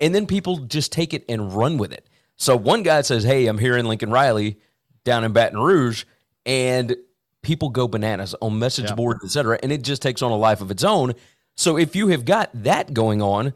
And 0.02 0.14
then 0.14 0.28
people 0.28 0.58
just 0.58 0.92
take 0.92 1.14
it 1.14 1.24
and 1.30 1.54
run 1.54 1.78
with 1.78 1.94
it. 1.94 2.10
So 2.36 2.58
one 2.58 2.84
guy 2.84 3.02
says 3.02 3.24
hey 3.24 3.48
i'm 3.48 3.58
hearing 3.58 3.86
lincoln 3.86 4.12
riley 4.12 4.60
down 5.04 5.24
in 5.24 5.34
baton 5.34 5.60
rouge 5.60 6.06
and 6.46 6.96
people 7.42 7.70
go 7.70 7.88
bananas 7.88 8.34
on 8.42 8.58
message 8.58 8.90
yeah. 8.90 8.96
boards 8.96 9.24
etc 9.24 9.60
and 9.62 9.72
it 9.72 9.84
just 9.84 10.02
takes 10.02 10.22
on 10.22 10.32
a 10.32 10.38
life 10.38 10.62
of 10.62 10.72
its 10.72 10.84
own. 10.84 11.14
So 11.58 11.78
if 11.78 11.96
you 11.96 12.10
have 12.10 12.26
got 12.26 12.50
that 12.64 12.94
going 12.94 13.22
on 13.22 13.54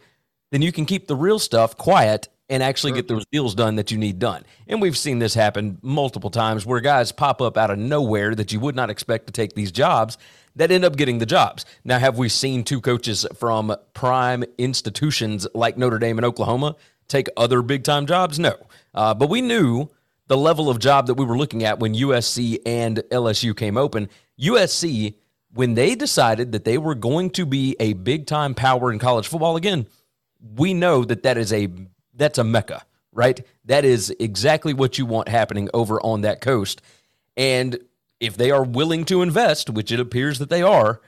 then 0.51 0.61
you 0.61 0.71
can 0.71 0.85
keep 0.85 1.07
the 1.07 1.15
real 1.15 1.39
stuff 1.39 1.77
quiet 1.77 2.27
and 2.49 2.63
actually 2.63 2.91
sure. 2.91 2.97
get 2.97 3.07
those 3.07 3.25
deals 3.31 3.53
done 3.55 3.75
that 3.75 3.91
you 3.91 3.97
need 3.97 4.19
done. 4.19 4.43
And 4.67 4.81
we've 4.81 4.97
seen 4.97 5.19
this 5.19 5.33
happen 5.33 5.77
multiple 5.81 6.29
times 6.29 6.65
where 6.65 6.79
guys 6.79 7.11
pop 7.11 7.41
up 7.41 7.57
out 7.57 7.69
of 7.69 7.77
nowhere 7.77 8.33
that 8.35 8.51
you 8.51 8.59
would 8.59 8.75
not 8.75 8.89
expect 8.89 9.27
to 9.27 9.33
take 9.33 9.53
these 9.53 9.71
jobs 9.71 10.17
that 10.55 10.71
end 10.71 10.83
up 10.83 10.95
getting 10.95 11.19
the 11.19 11.25
jobs. 11.25 11.65
Now, 11.83 11.99
have 11.99 12.17
we 12.17 12.27
seen 12.29 12.63
two 12.63 12.81
coaches 12.81 13.25
from 13.37 13.75
prime 13.93 14.43
institutions 14.57 15.47
like 15.53 15.77
Notre 15.77 15.99
Dame 15.99 16.17
and 16.17 16.25
Oklahoma 16.25 16.75
take 17.07 17.27
other 17.37 17.61
big 17.61 17.83
time 17.83 18.05
jobs? 18.05 18.39
No. 18.39 18.55
Uh, 18.93 19.13
but 19.13 19.29
we 19.29 19.41
knew 19.41 19.89
the 20.27 20.37
level 20.37 20.69
of 20.69 20.79
job 20.79 21.07
that 21.07 21.15
we 21.15 21.25
were 21.25 21.37
looking 21.37 21.63
at 21.63 21.79
when 21.79 21.93
USC 21.93 22.59
and 22.65 22.97
LSU 23.11 23.55
came 23.55 23.77
open. 23.77 24.09
USC, 24.39 25.15
when 25.53 25.75
they 25.75 25.95
decided 25.95 26.51
that 26.51 26.65
they 26.65 26.77
were 26.77 26.95
going 26.95 27.29
to 27.31 27.45
be 27.45 27.75
a 27.79 27.93
big 27.93 28.25
time 28.25 28.53
power 28.53 28.91
in 28.91 28.99
college 28.99 29.27
football 29.27 29.55
again, 29.55 29.87
we 30.55 30.73
know 30.73 31.03
that 31.03 31.23
that 31.23 31.37
is 31.37 31.51
a 31.51 31.69
that's 32.19 32.37
a 32.37 32.43
mecca, 32.43 32.83
right? 33.11 33.43
That 33.65 33.85
is 33.85 34.13
exactly 34.19 34.73
what 34.73 34.97
you 34.97 35.05
want 35.05 35.27
happening 35.27 35.69
over 35.73 35.99
on 36.01 36.21
that 36.21 36.41
coast. 36.41 36.81
And 37.35 37.79
if 38.19 38.37
they 38.37 38.51
are 38.51 38.63
willing 38.63 39.05
to 39.05 39.21
invest, 39.21 39.69
which 39.69 39.91
it 39.91 39.99
appears 39.99 40.39
that 40.39 40.49
they 40.49 40.61
are, 40.61 41.01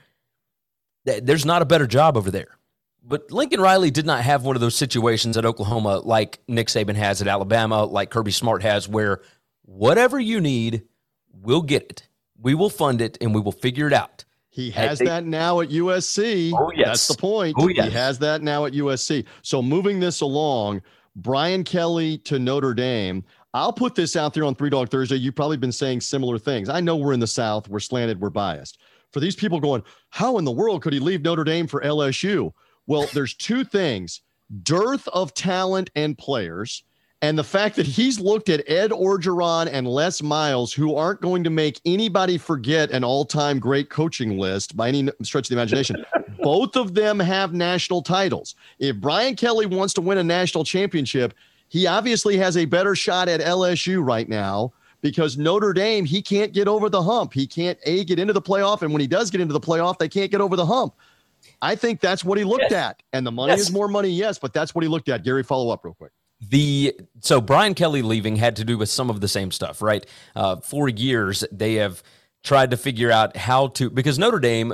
there's 1.04 1.46
not 1.46 1.62
a 1.62 1.66
better 1.66 1.86
job 1.86 2.18
over 2.18 2.32
there. 2.32 2.58
But 3.04 3.32
Lincoln 3.32 3.60
Riley 3.60 3.92
did 3.92 4.06
not 4.06 4.22
have 4.24 4.44
one 4.44 4.56
of 4.56 4.62
those 4.62 4.76
situations 4.76 5.36
at 5.36 5.46
Oklahoma 5.46 6.00
like 6.00 6.40
Nick 6.48 6.68
Saban 6.68 6.96
has 6.96 7.22
at 7.22 7.28
Alabama, 7.28 7.84
like 7.84 8.12
Kirby 8.12 8.32
Smart 8.32 8.62
has, 8.62 8.88
where 8.88 9.22
whatever 9.64 10.20
you 10.20 10.40
need, 10.40 10.84
we'll 11.34 11.64
get 11.64 11.84
it. 11.84 12.08
We 12.40 12.54
will 12.54 12.70
fund 12.70 13.02
it 13.02 13.18
and 13.20 13.34
we 13.34 13.42
will 13.42 13.52
figure 13.52 13.88
it 13.88 13.94
out. 13.94 14.24
He 14.50 14.70
has 14.72 15.00
that 15.00 15.26
now 15.26 15.62
at 15.62 15.70
USC. 15.70 16.52
Oh, 16.54 16.72
yes. 16.76 16.88
That's 16.88 17.08
the 17.08 17.18
point. 17.18 17.56
Oh, 17.58 17.70
yes. 17.70 17.86
He 17.86 17.92
has 17.92 18.20
that 18.20 18.44
now 18.44 18.66
at 18.66 18.74
USC. 18.74 19.26
So 19.42 19.62
moving 19.62 20.00
this 20.00 20.22
along, 20.22 20.82
Brian 21.16 21.64
Kelly 21.64 22.18
to 22.20 22.40
Notre 22.40 22.74
Dame. 22.74 23.24
I'll 23.54 23.74
put 23.74 23.96
this 23.96 24.16
out 24.16 24.34
there 24.34 24.46
on 24.46 24.56
Three 24.56 24.70
Dog 24.70 24.90
Thursday. 24.90 25.18
You've 25.18 25.36
probably 25.36 25.58
been 25.58 25.72
saying 25.72 26.02
similar 26.02 26.40
things. 26.40 26.70
I 26.70 26.80
know 26.80 26.96
we're 26.96 27.14
in 27.14 27.20
the 27.20 27.28
South, 27.28 27.68
we're 27.68 27.80
slanted, 27.80 28.22
we're 28.22 28.30
biased. 28.30 28.80
For 29.12 29.20
these 29.20 29.36
people 29.36 29.60
going, 29.60 29.84
how 30.10 30.38
in 30.38 30.46
the 30.46 30.52
world 30.52 30.82
could 30.82 30.94
he 30.94 31.00
leave 31.00 31.22
Notre 31.22 31.44
Dame 31.44 31.68
for 31.68 31.82
LSU? 31.82 32.54
Well, 32.88 33.08
there's 33.14 33.34
two 33.34 33.64
things 33.64 34.22
dearth 34.64 35.08
of 35.10 35.34
talent 35.34 35.90
and 35.96 36.18
players, 36.18 36.84
and 37.22 37.38
the 37.38 37.44
fact 37.44 37.76
that 37.76 37.86
he's 37.86 38.20
looked 38.20 38.50
at 38.50 38.68
Ed 38.70 38.92
Orgeron 38.92 39.70
and 39.72 39.88
Les 39.88 40.22
Miles, 40.22 40.74
who 40.74 40.96
aren't 40.96 41.22
going 41.22 41.44
to 41.44 41.50
make 41.50 41.80
anybody 41.86 42.38
forget 42.38 42.90
an 42.92 43.04
all 43.04 43.26
time 43.26 43.60
great 43.60 43.90
coaching 43.90 44.38
list 44.38 44.76
by 44.76 44.88
any 44.88 45.10
stretch 45.24 45.46
of 45.46 45.50
the 45.50 45.56
imagination. 45.56 46.04
Both 46.42 46.76
of 46.76 46.94
them 46.94 47.20
have 47.20 47.54
national 47.54 48.02
titles. 48.02 48.56
If 48.80 48.98
Brian 48.98 49.36
Kelly 49.36 49.66
wants 49.66 49.94
to 49.96 50.02
win 50.02 50.18
a 50.18 50.24
national 50.24 50.64
championship, 50.64 51.34
he 51.70 51.88
obviously 51.88 52.38
has 52.38 52.58
a 52.58 52.66
better 52.66 52.96
shot 52.96 53.30
at 53.30 53.40
LSU 53.40 54.06
right 54.06 54.28
now 54.28 54.74
because 55.02 55.38
Notre 55.38 55.74
Dame, 55.74 56.06
he 56.06 56.22
can't 56.22 56.54
get 56.54 56.68
over 56.68 56.90
the 56.90 57.02
hump. 57.02 57.34
He 57.34 57.48
can't, 57.48 57.78
A, 57.86 58.04
get 58.04 58.20
into 58.20 58.34
the 58.34 58.42
playoff. 58.42 58.82
And 58.82 58.92
when 58.92 59.02
he 59.02 59.08
does 59.08 59.32
get 59.32 59.42
into 59.42 59.54
the 59.54 59.60
playoff, 59.60 59.98
they 59.98 60.10
can't 60.10 60.32
get 60.32 60.42
over 60.42 60.56
the 60.56 60.66
hump. 60.66 60.94
I 61.62 61.76
think 61.76 62.02
that's 62.02 62.24
what 62.24 62.38
he 62.38 62.44
looked 62.44 62.66
yes. 62.70 62.74
at. 62.74 63.04
And 63.14 63.26
the 63.26 63.32
money 63.32 63.52
yes. 63.52 63.62
is 63.62 63.72
more 63.72 63.88
money, 63.88 64.10
yes, 64.10 64.38
but 64.38 64.54
that's 64.54 64.76
what 64.76 64.84
he 64.84 64.88
looked 64.88 65.10
at. 65.10 65.24
Gary, 65.24 65.44
follow 65.44 65.72
up 65.72 65.84
real 65.84 65.94
quick 65.94 66.12
the 66.50 66.96
so 67.20 67.40
Brian 67.40 67.74
Kelly 67.74 68.02
leaving 68.02 68.36
had 68.36 68.56
to 68.56 68.66
do 68.66 68.78
with 68.78 68.90
some 68.90 69.10
of 69.10 69.22
the 69.22 69.28
same 69.28 69.52
stuff, 69.52 69.82
right? 69.82 70.06
Uh, 70.36 70.58
for 70.58 70.90
years 70.90 71.44
they 71.52 71.76
have 71.76 72.02
tried 72.44 72.72
to 72.72 72.78
figure 72.78 73.12
out 73.12 73.38
how 73.38 73.68
to 73.68 73.90
because 73.90 74.18
Notre 74.18 74.40
Dame, 74.40 74.74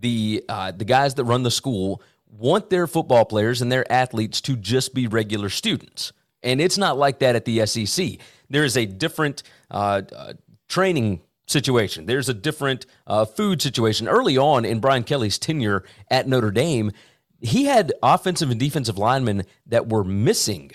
the 0.00 0.44
uh, 0.48 0.72
the 0.72 0.84
guys 0.84 1.14
that 1.14 1.24
run 1.24 1.42
the 1.42 1.50
school 1.50 2.02
want 2.30 2.70
their 2.70 2.86
football 2.86 3.24
players 3.24 3.62
and 3.62 3.72
their 3.72 3.90
athletes 3.90 4.40
to 4.42 4.56
just 4.56 4.94
be 4.94 5.06
regular 5.06 5.48
students, 5.48 6.12
and 6.42 6.60
it's 6.60 6.78
not 6.78 6.98
like 6.98 7.18
that 7.20 7.36
at 7.36 7.44
the 7.44 7.64
SEC. 7.66 8.18
There 8.50 8.64
is 8.64 8.76
a 8.76 8.86
different 8.86 9.42
uh, 9.70 10.02
uh, 10.14 10.32
training 10.68 11.20
situation. 11.46 12.06
There's 12.06 12.28
a 12.28 12.34
different 12.34 12.86
uh, 13.06 13.24
food 13.24 13.60
situation. 13.62 14.08
Early 14.08 14.36
on 14.36 14.64
in 14.64 14.80
Brian 14.80 15.04
Kelly's 15.04 15.38
tenure 15.38 15.84
at 16.10 16.28
Notre 16.28 16.50
Dame, 16.50 16.92
he 17.40 17.64
had 17.64 17.92
offensive 18.02 18.50
and 18.50 18.60
defensive 18.60 18.98
linemen 18.98 19.44
that 19.66 19.88
were 19.88 20.04
missing 20.04 20.72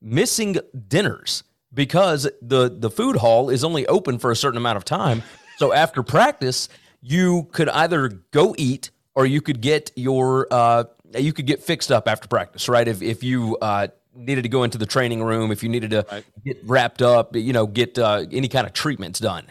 missing 0.00 0.56
dinners 0.88 1.44
because 1.72 2.28
the 2.40 2.68
the 2.68 2.90
food 2.90 3.16
hall 3.16 3.50
is 3.50 3.64
only 3.64 3.86
open 3.86 4.18
for 4.18 4.30
a 4.30 4.36
certain 4.36 4.58
amount 4.58 4.76
of 4.76 4.84
time. 4.84 5.22
So 5.58 5.72
after 5.72 6.02
practice, 6.02 6.68
you 7.02 7.48
could 7.52 7.68
either 7.68 8.08
go 8.30 8.54
eat 8.56 8.90
or 9.14 9.26
you 9.26 9.42
could 9.42 9.60
get 9.60 9.90
your 9.96 10.46
uh, 10.50 10.84
you 11.18 11.32
could 11.32 11.46
get 11.46 11.62
fixed 11.62 11.92
up 11.92 12.08
after 12.08 12.28
practice, 12.28 12.68
right? 12.68 12.86
If 12.86 13.02
if 13.02 13.22
you 13.22 13.58
uh, 13.60 13.88
needed 14.14 14.42
to 14.42 14.48
go 14.48 14.62
into 14.62 14.78
the 14.78 14.86
training 14.86 15.22
room, 15.22 15.50
if 15.50 15.62
you 15.62 15.68
needed 15.68 15.90
to 15.90 16.06
right. 16.10 16.24
get 16.44 16.58
wrapped 16.64 17.02
up, 17.02 17.36
you 17.36 17.52
know, 17.52 17.66
get 17.66 17.98
uh, 17.98 18.24
any 18.30 18.48
kind 18.48 18.66
of 18.66 18.72
treatments 18.72 19.18
done, 19.18 19.50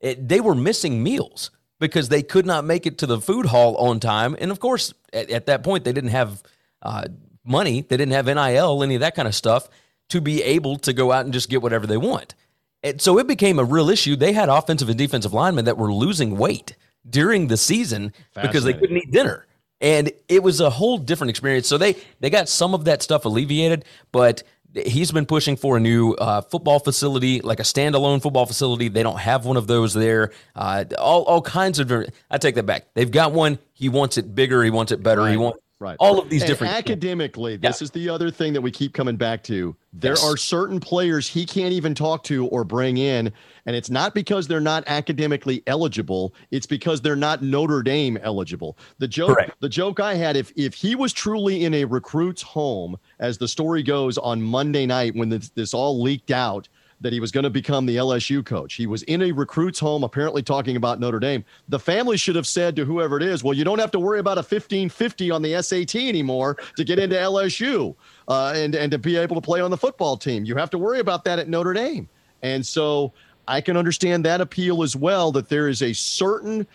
it, 0.00 0.28
they 0.28 0.40
were 0.40 0.54
missing 0.54 1.02
meals 1.02 1.50
because 1.78 2.08
they 2.08 2.22
could 2.22 2.46
not 2.46 2.64
make 2.64 2.86
it 2.86 2.98
to 2.98 3.06
the 3.06 3.20
food 3.20 3.46
hall 3.46 3.76
on 3.76 4.00
time. 4.00 4.36
And 4.40 4.50
of 4.50 4.60
course, 4.60 4.94
at, 5.12 5.30
at 5.30 5.46
that 5.46 5.62
point, 5.62 5.84
they 5.84 5.92
didn't 5.92 6.10
have 6.10 6.42
uh, 6.82 7.04
money, 7.44 7.82
they 7.82 7.96
didn't 7.96 8.12
have 8.12 8.26
NIL, 8.26 8.82
any 8.82 8.94
of 8.94 9.00
that 9.02 9.14
kind 9.14 9.28
of 9.28 9.34
stuff 9.34 9.68
to 10.08 10.20
be 10.20 10.42
able 10.42 10.78
to 10.78 10.92
go 10.92 11.12
out 11.12 11.24
and 11.24 11.34
just 11.34 11.50
get 11.50 11.62
whatever 11.62 11.86
they 11.86 11.96
want. 11.96 12.34
And 12.82 13.00
so 13.00 13.18
it 13.18 13.26
became 13.26 13.58
a 13.58 13.64
real 13.64 13.90
issue. 13.90 14.14
They 14.14 14.32
had 14.32 14.48
offensive 14.48 14.88
and 14.88 14.96
defensive 14.96 15.32
linemen 15.32 15.64
that 15.64 15.76
were 15.76 15.92
losing 15.92 16.36
weight 16.38 16.76
during 17.08 17.48
the 17.48 17.56
season 17.56 18.12
because 18.34 18.64
they 18.64 18.74
couldn't 18.74 18.96
eat 18.96 19.10
dinner. 19.10 19.46
And 19.80 20.10
it 20.28 20.42
was 20.42 20.60
a 20.60 20.70
whole 20.70 20.96
different 20.96 21.30
experience. 21.30 21.68
So 21.68 21.76
they 21.76 21.96
they 22.20 22.30
got 22.30 22.48
some 22.48 22.74
of 22.74 22.86
that 22.86 23.02
stuff 23.02 23.26
alleviated, 23.26 23.84
but 24.10 24.42
he's 24.74 25.12
been 25.12 25.26
pushing 25.26 25.56
for 25.56 25.76
a 25.76 25.80
new 25.80 26.12
uh, 26.12 26.40
football 26.42 26.78
facility, 26.78 27.40
like 27.40 27.60
a 27.60 27.62
standalone 27.62 28.22
football 28.22 28.46
facility. 28.46 28.88
They 28.88 29.02
don't 29.02 29.18
have 29.18 29.44
one 29.44 29.56
of 29.56 29.66
those 29.66 29.94
there. 29.94 30.32
Uh, 30.54 30.84
all 30.98 31.22
all 31.24 31.42
kinds 31.42 31.78
of. 31.78 31.92
I 32.30 32.38
take 32.38 32.54
that 32.54 32.66
back. 32.66 32.86
They've 32.94 33.10
got 33.10 33.32
one. 33.32 33.58
He 33.72 33.88
wants 33.88 34.18
it 34.18 34.34
bigger. 34.34 34.62
He 34.64 34.70
wants 34.70 34.92
it 34.92 35.02
better. 35.02 35.22
Right. 35.22 35.32
He 35.32 35.36
wants 35.36 35.58
Right. 35.78 35.96
All 36.00 36.18
of 36.18 36.30
these 36.30 36.40
and 36.40 36.48
different 36.48 36.72
academically, 36.72 37.56
this 37.58 37.82
yeah. 37.82 37.84
is 37.84 37.90
the 37.90 38.08
other 38.08 38.30
thing 38.30 38.54
that 38.54 38.62
we 38.62 38.70
keep 38.70 38.94
coming 38.94 39.16
back 39.16 39.42
to. 39.44 39.76
There 39.92 40.12
yes. 40.12 40.24
are 40.24 40.34
certain 40.34 40.80
players 40.80 41.28
he 41.28 41.44
can't 41.44 41.72
even 41.72 41.94
talk 41.94 42.22
to 42.24 42.46
or 42.46 42.64
bring 42.64 42.96
in, 42.96 43.30
and 43.66 43.76
it's 43.76 43.90
not 43.90 44.14
because 44.14 44.48
they're 44.48 44.58
not 44.58 44.84
academically 44.86 45.62
eligible, 45.66 46.34
it's 46.50 46.66
because 46.66 47.02
they're 47.02 47.14
not 47.14 47.42
Notre 47.42 47.82
Dame 47.82 48.16
eligible. 48.22 48.78
The 48.98 49.08
joke 49.08 49.36
Correct. 49.36 49.60
the 49.60 49.68
joke 49.68 50.00
I 50.00 50.14
had 50.14 50.34
if 50.34 50.50
if 50.56 50.72
he 50.72 50.94
was 50.94 51.12
truly 51.12 51.64
in 51.64 51.74
a 51.74 51.84
recruit's 51.84 52.40
home 52.40 52.96
as 53.18 53.36
the 53.36 53.48
story 53.48 53.82
goes 53.82 54.16
on 54.16 54.40
Monday 54.40 54.86
night 54.86 55.14
when 55.14 55.28
this, 55.28 55.50
this 55.50 55.74
all 55.74 56.00
leaked 56.00 56.30
out 56.30 56.70
that 57.00 57.12
he 57.12 57.20
was 57.20 57.30
going 57.30 57.44
to 57.44 57.50
become 57.50 57.86
the 57.86 57.96
LSU 57.96 58.44
coach. 58.44 58.74
He 58.74 58.86
was 58.86 59.02
in 59.04 59.22
a 59.22 59.32
recruit's 59.32 59.78
home, 59.78 60.02
apparently 60.02 60.42
talking 60.42 60.76
about 60.76 60.98
Notre 60.98 61.18
Dame. 61.18 61.44
The 61.68 61.78
family 61.78 62.16
should 62.16 62.36
have 62.36 62.46
said 62.46 62.74
to 62.76 62.84
whoever 62.84 63.16
it 63.18 63.22
is, 63.22 63.44
well, 63.44 63.54
you 63.54 63.64
don't 63.64 63.78
have 63.78 63.90
to 63.92 64.00
worry 64.00 64.18
about 64.18 64.38
a 64.38 64.40
1550 64.40 65.30
on 65.30 65.42
the 65.42 65.60
SAT 65.62 65.94
anymore 65.96 66.56
to 66.76 66.84
get 66.84 66.98
into 66.98 67.16
LSU 67.16 67.94
uh, 68.28 68.52
and, 68.56 68.74
and 68.74 68.90
to 68.92 68.98
be 68.98 69.16
able 69.16 69.36
to 69.36 69.42
play 69.42 69.60
on 69.60 69.70
the 69.70 69.76
football 69.76 70.16
team. 70.16 70.44
You 70.44 70.56
have 70.56 70.70
to 70.70 70.78
worry 70.78 71.00
about 71.00 71.24
that 71.24 71.38
at 71.38 71.48
Notre 71.48 71.74
Dame. 71.74 72.08
And 72.42 72.64
so 72.64 73.12
I 73.46 73.60
can 73.60 73.76
understand 73.76 74.24
that 74.24 74.40
appeal 74.40 74.82
as 74.82 74.96
well, 74.96 75.32
that 75.32 75.48
there 75.48 75.68
is 75.68 75.82
a 75.82 75.92
certain 75.92 76.66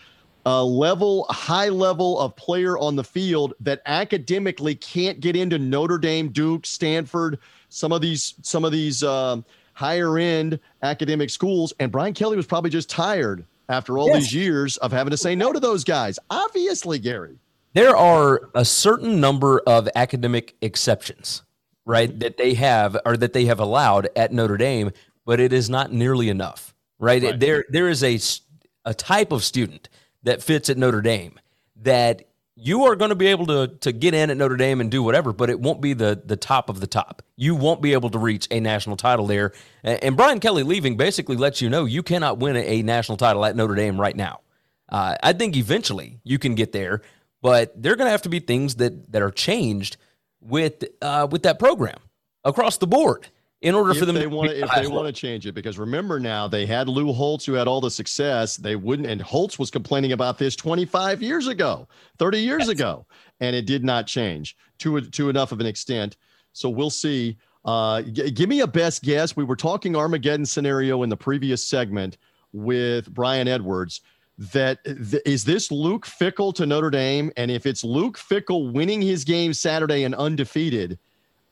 uh, 0.44 0.64
level, 0.64 1.26
high 1.30 1.68
level 1.68 2.18
of 2.18 2.34
player 2.36 2.78
on 2.78 2.96
the 2.96 3.04
field 3.04 3.54
that 3.60 3.82
academically 3.86 4.74
can't 4.74 5.20
get 5.20 5.36
into 5.36 5.58
Notre 5.58 5.98
Dame, 5.98 6.28
Duke, 6.28 6.66
Stanford, 6.66 7.38
some 7.68 7.92
of 7.92 8.00
these, 8.00 8.34
some 8.42 8.64
of 8.64 8.72
these 8.72 9.02
um, 9.02 9.44
higher 9.82 10.16
end 10.16 10.60
academic 10.82 11.28
schools. 11.28 11.72
And 11.80 11.90
Brian 11.90 12.14
Kelly 12.14 12.36
was 12.36 12.46
probably 12.46 12.70
just 12.70 12.88
tired 12.88 13.44
after 13.68 13.98
all 13.98 14.06
yes. 14.06 14.16
these 14.22 14.34
years 14.34 14.76
of 14.76 14.92
having 14.92 15.10
to 15.10 15.16
say 15.16 15.34
no 15.34 15.52
to 15.52 15.58
those 15.58 15.82
guys. 15.82 16.20
Obviously, 16.30 17.00
Gary. 17.00 17.36
There 17.74 17.96
are 17.96 18.50
a 18.54 18.64
certain 18.64 19.18
number 19.18 19.60
of 19.66 19.88
academic 19.96 20.54
exceptions, 20.60 21.42
right, 21.84 22.10
mm-hmm. 22.10 22.18
that 22.20 22.36
they 22.36 22.54
have 22.54 22.96
or 23.04 23.16
that 23.16 23.32
they 23.32 23.46
have 23.46 23.58
allowed 23.58 24.08
at 24.14 24.32
Notre 24.32 24.56
Dame, 24.56 24.92
but 25.26 25.40
it 25.40 25.52
is 25.52 25.68
not 25.68 25.92
nearly 25.92 26.28
enough, 26.28 26.74
right? 27.00 27.20
right. 27.20 27.40
There, 27.40 27.64
there 27.68 27.88
is 27.88 28.04
a, 28.04 28.20
a 28.84 28.94
type 28.94 29.32
of 29.32 29.42
student 29.42 29.88
that 30.22 30.44
fits 30.44 30.70
at 30.70 30.78
Notre 30.78 31.00
Dame 31.00 31.40
that 31.82 32.28
you 32.54 32.84
are 32.84 32.96
going 32.96 33.08
to 33.08 33.14
be 33.14 33.28
able 33.28 33.46
to 33.46 33.68
to 33.80 33.92
get 33.92 34.14
in 34.14 34.30
at 34.30 34.36
Notre 34.36 34.56
Dame 34.56 34.80
and 34.80 34.90
do 34.90 35.02
whatever, 35.02 35.32
but 35.32 35.50
it 35.50 35.60
won't 35.60 35.80
be 35.80 35.94
the 35.94 36.20
the 36.24 36.36
top 36.36 36.68
of 36.68 36.80
the 36.80 36.86
top. 36.86 37.22
You 37.36 37.54
won't 37.54 37.80
be 37.80 37.92
able 37.92 38.10
to 38.10 38.18
reach 38.18 38.46
a 38.50 38.60
national 38.60 38.96
title 38.96 39.26
there. 39.26 39.52
And 39.82 40.16
Brian 40.16 40.40
Kelly 40.40 40.62
leaving 40.62 40.96
basically 40.96 41.36
lets 41.36 41.60
you 41.60 41.70
know 41.70 41.84
you 41.84 42.02
cannot 42.02 42.38
win 42.38 42.56
a 42.56 42.82
national 42.82 43.16
title 43.16 43.44
at 43.44 43.56
Notre 43.56 43.74
Dame 43.74 44.00
right 44.00 44.16
now. 44.16 44.40
Uh, 44.88 45.16
I 45.22 45.32
think 45.32 45.56
eventually 45.56 46.20
you 46.22 46.38
can 46.38 46.54
get 46.54 46.72
there, 46.72 47.00
but 47.40 47.80
there 47.80 47.92
are 47.92 47.96
going 47.96 48.06
to 48.06 48.12
have 48.12 48.22
to 48.22 48.28
be 48.28 48.40
things 48.40 48.76
that 48.76 49.10
that 49.12 49.22
are 49.22 49.30
changed 49.30 49.96
with 50.40 50.84
uh, 51.00 51.26
with 51.30 51.44
that 51.44 51.58
program 51.58 51.98
across 52.44 52.76
the 52.76 52.86
board 52.86 53.28
in 53.62 53.74
order 53.74 53.92
if 53.92 53.98
for 53.98 54.04
them 54.04 54.16
they 54.16 54.22
to 54.22 54.28
want 54.28 54.50
if 54.50 54.70
they 54.74 54.86
want 54.86 55.06
to 55.06 55.12
change 55.12 55.46
it 55.46 55.52
because 55.52 55.78
remember 55.78 56.20
now 56.20 56.46
they 56.48 56.66
had 56.66 56.88
Lou 56.88 57.12
Holtz 57.12 57.46
who 57.46 57.54
had 57.54 57.68
all 57.68 57.80
the 57.80 57.90
success. 57.90 58.56
They 58.56 58.76
wouldn't 58.76 59.08
and 59.08 59.22
Holtz 59.22 59.58
was 59.58 59.70
complaining 59.70 60.12
about 60.12 60.36
this 60.36 60.56
25 60.56 61.22
years 61.22 61.46
ago 61.46 61.88
30 62.18 62.38
years 62.38 62.60
yes. 62.60 62.68
ago 62.68 63.06
and 63.40 63.56
it 63.56 63.64
did 63.64 63.84
not 63.84 64.06
change 64.06 64.56
to 64.80 65.00
to 65.00 65.28
enough 65.28 65.52
of 65.52 65.60
an 65.60 65.66
extent. 65.66 66.16
So 66.52 66.68
we'll 66.68 66.90
see. 66.90 67.38
Uh, 67.64 68.02
g- 68.02 68.30
give 68.32 68.48
me 68.48 68.60
a 68.60 68.66
best 68.66 69.02
guess. 69.02 69.36
We 69.36 69.44
were 69.44 69.56
talking 69.56 69.94
Armageddon 69.94 70.44
scenario 70.44 71.04
in 71.04 71.08
the 71.08 71.16
previous 71.16 71.64
segment 71.64 72.18
with 72.52 73.12
Brian 73.14 73.46
Edwards 73.46 74.00
that 74.36 74.82
th- 74.84 75.22
is 75.24 75.44
this 75.44 75.70
Luke 75.70 76.04
Fickell 76.04 76.52
to 76.54 76.66
Notre 76.66 76.90
Dame? 76.90 77.30
And 77.36 77.50
if 77.50 77.64
it's 77.64 77.84
Luke 77.84 78.18
Fickell 78.18 78.72
winning 78.72 79.00
his 79.00 79.22
game 79.22 79.54
Saturday 79.54 80.02
and 80.02 80.14
undefeated 80.16 80.98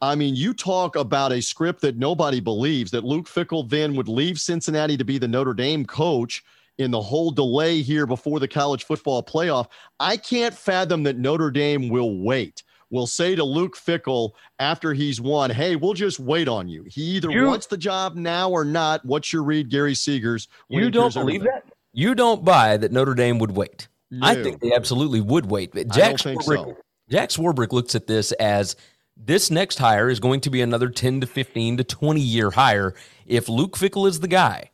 I 0.03 0.15
mean, 0.15 0.35
you 0.35 0.55
talk 0.55 0.97
about 0.97 1.33
a 1.33 1.43
script 1.43 1.83
that 1.83 1.97
nobody 1.97 2.41
believes 2.41 2.91
that 2.93 3.05
Luke 3.05 3.27
Fickell 3.27 3.69
then 3.69 3.95
would 3.97 4.09
leave 4.09 4.41
Cincinnati 4.41 4.97
to 4.97 5.05
be 5.05 5.19
the 5.19 5.29
Notre 5.29 5.53
Dame 5.53 5.85
coach 5.85 6.43
in 6.79 6.91
the 6.91 7.01
whole 7.01 7.31
delay 7.31 7.83
here 7.83 8.07
before 8.07 8.41
the 8.41 8.49
college 8.49 8.85
football 8.85 9.23
playoff. 9.23 9.67
I 9.99 10.17
can't 10.17 10.55
fathom 10.55 11.03
that 11.03 11.19
Notre 11.19 11.51
Dame 11.51 11.91
will 11.91 12.23
wait. 12.23 12.63
Will 12.89 13.07
say 13.07 13.37
to 13.37 13.45
Luke 13.45 13.77
Fickell 13.77 14.33
after 14.59 14.93
he's 14.93 15.21
won, 15.21 15.51
"Hey, 15.51 15.77
we'll 15.77 15.95
just 15.95 16.19
wait 16.19 16.49
on 16.49 16.69
you." 16.69 16.83
He 16.89 17.03
either 17.03 17.31
you, 17.31 17.47
wants 17.47 17.67
the 17.67 17.77
job 17.77 18.17
now 18.17 18.51
or 18.51 18.65
not. 18.65 19.05
What's 19.05 19.33
your 19.33 19.45
read, 19.45 19.69
Gary 19.69 19.93
Seegers? 19.93 20.49
You 20.69 20.91
don't 20.91 21.15
believe 21.15 21.43
everything? 21.43 21.61
that? 21.67 21.73
You 21.93 22.17
don't 22.17 22.45
buy 22.45 22.77
that 22.79 22.91
Notre 22.91 23.15
Dame 23.15 23.39
would 23.39 23.53
wait. 23.53 23.87
No. 24.11 24.27
I 24.27 24.43
think 24.43 24.61
they 24.61 24.73
absolutely 24.73 25.21
would 25.21 25.47
wait. 25.47 25.73
Jack 25.93 26.17
Swarbrick, 26.17 26.43
so. 26.43 26.77
Jack 27.09 27.29
Swarbrick 27.29 27.73
looks 27.73 27.95
at 27.95 28.09
this 28.09 28.33
as 28.33 28.75
this 29.23 29.51
next 29.51 29.79
hire 29.79 30.09
is 30.09 30.21
going 30.21 30.41
to 30.41 30.51
be 30.51 30.61
another 30.61 30.89
10 30.89 31.21
to 31.21 31.27
15 31.27 31.79
to 31.79 31.85
20 31.85 32.21
year 32.21 32.51
hire. 32.51 32.95
If 33.27 33.49
Luke 33.49 33.77
Fickell 33.77 34.09
is 34.09 34.21
the 34.21 34.29
guy, 34.29 34.71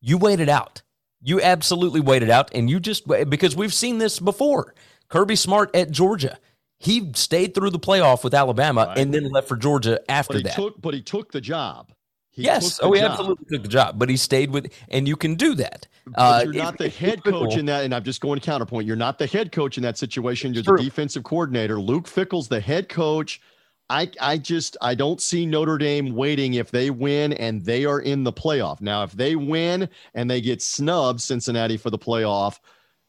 you 0.00 0.18
wait 0.18 0.40
it 0.40 0.48
out. 0.48 0.82
You 1.20 1.40
absolutely 1.40 2.00
wait 2.00 2.22
it 2.22 2.30
out. 2.30 2.52
And 2.54 2.68
you 2.68 2.80
just, 2.80 3.06
because 3.28 3.54
we've 3.56 3.74
seen 3.74 3.98
this 3.98 4.18
before. 4.18 4.74
Kirby 5.08 5.36
Smart 5.36 5.74
at 5.74 5.90
Georgia. 5.90 6.38
He 6.78 7.12
stayed 7.14 7.54
through 7.54 7.70
the 7.70 7.78
playoff 7.78 8.24
with 8.24 8.34
Alabama 8.34 8.86
right. 8.86 8.98
and 8.98 9.14
then 9.14 9.30
left 9.30 9.46
for 9.46 9.56
Georgia 9.56 10.00
after 10.10 10.34
but 10.34 10.44
that. 10.44 10.54
Took, 10.54 10.80
but 10.80 10.94
he 10.94 11.02
took 11.02 11.30
the 11.30 11.40
job. 11.40 11.92
He 12.30 12.42
yes. 12.42 12.80
oh, 12.82 12.92
he 12.92 13.00
job. 13.00 13.10
absolutely 13.10 13.44
took 13.44 13.62
the 13.62 13.68
job, 13.68 13.98
but 13.98 14.08
he 14.08 14.16
stayed 14.16 14.50
with, 14.50 14.72
and 14.88 15.06
you 15.06 15.16
can 15.16 15.34
do 15.34 15.54
that. 15.56 15.86
Uh, 16.14 16.40
you're 16.44 16.54
not 16.54 16.78
the 16.78 16.88
head 16.88 17.22
coach 17.22 17.56
in 17.56 17.66
that, 17.66 17.84
and 17.84 17.94
I'm 17.94 18.02
just 18.02 18.22
going 18.22 18.40
to 18.40 18.44
counterpoint. 18.44 18.86
You're 18.86 18.96
not 18.96 19.18
the 19.18 19.26
head 19.26 19.52
coach 19.52 19.76
in 19.76 19.82
that 19.82 19.98
situation. 19.98 20.54
You're 20.54 20.62
the 20.62 20.78
defensive 20.78 21.24
coordinator. 21.24 21.78
Luke 21.78 22.06
Fickell's 22.06 22.48
the 22.48 22.58
head 22.58 22.88
coach. 22.88 23.40
I, 23.92 24.10
I 24.20 24.38
just 24.38 24.78
I 24.80 24.94
don't 24.94 25.20
see 25.20 25.44
Notre 25.44 25.76
Dame 25.76 26.14
waiting 26.14 26.54
if 26.54 26.70
they 26.70 26.88
win 26.88 27.34
and 27.34 27.62
they 27.62 27.84
are 27.84 28.00
in 28.00 28.24
the 28.24 28.32
playoff. 28.32 28.80
Now, 28.80 29.02
if 29.02 29.12
they 29.12 29.36
win 29.36 29.86
and 30.14 30.30
they 30.30 30.40
get 30.40 30.62
snubbed 30.62 31.20
Cincinnati 31.20 31.76
for 31.76 31.90
the 31.90 31.98
playoff, 31.98 32.58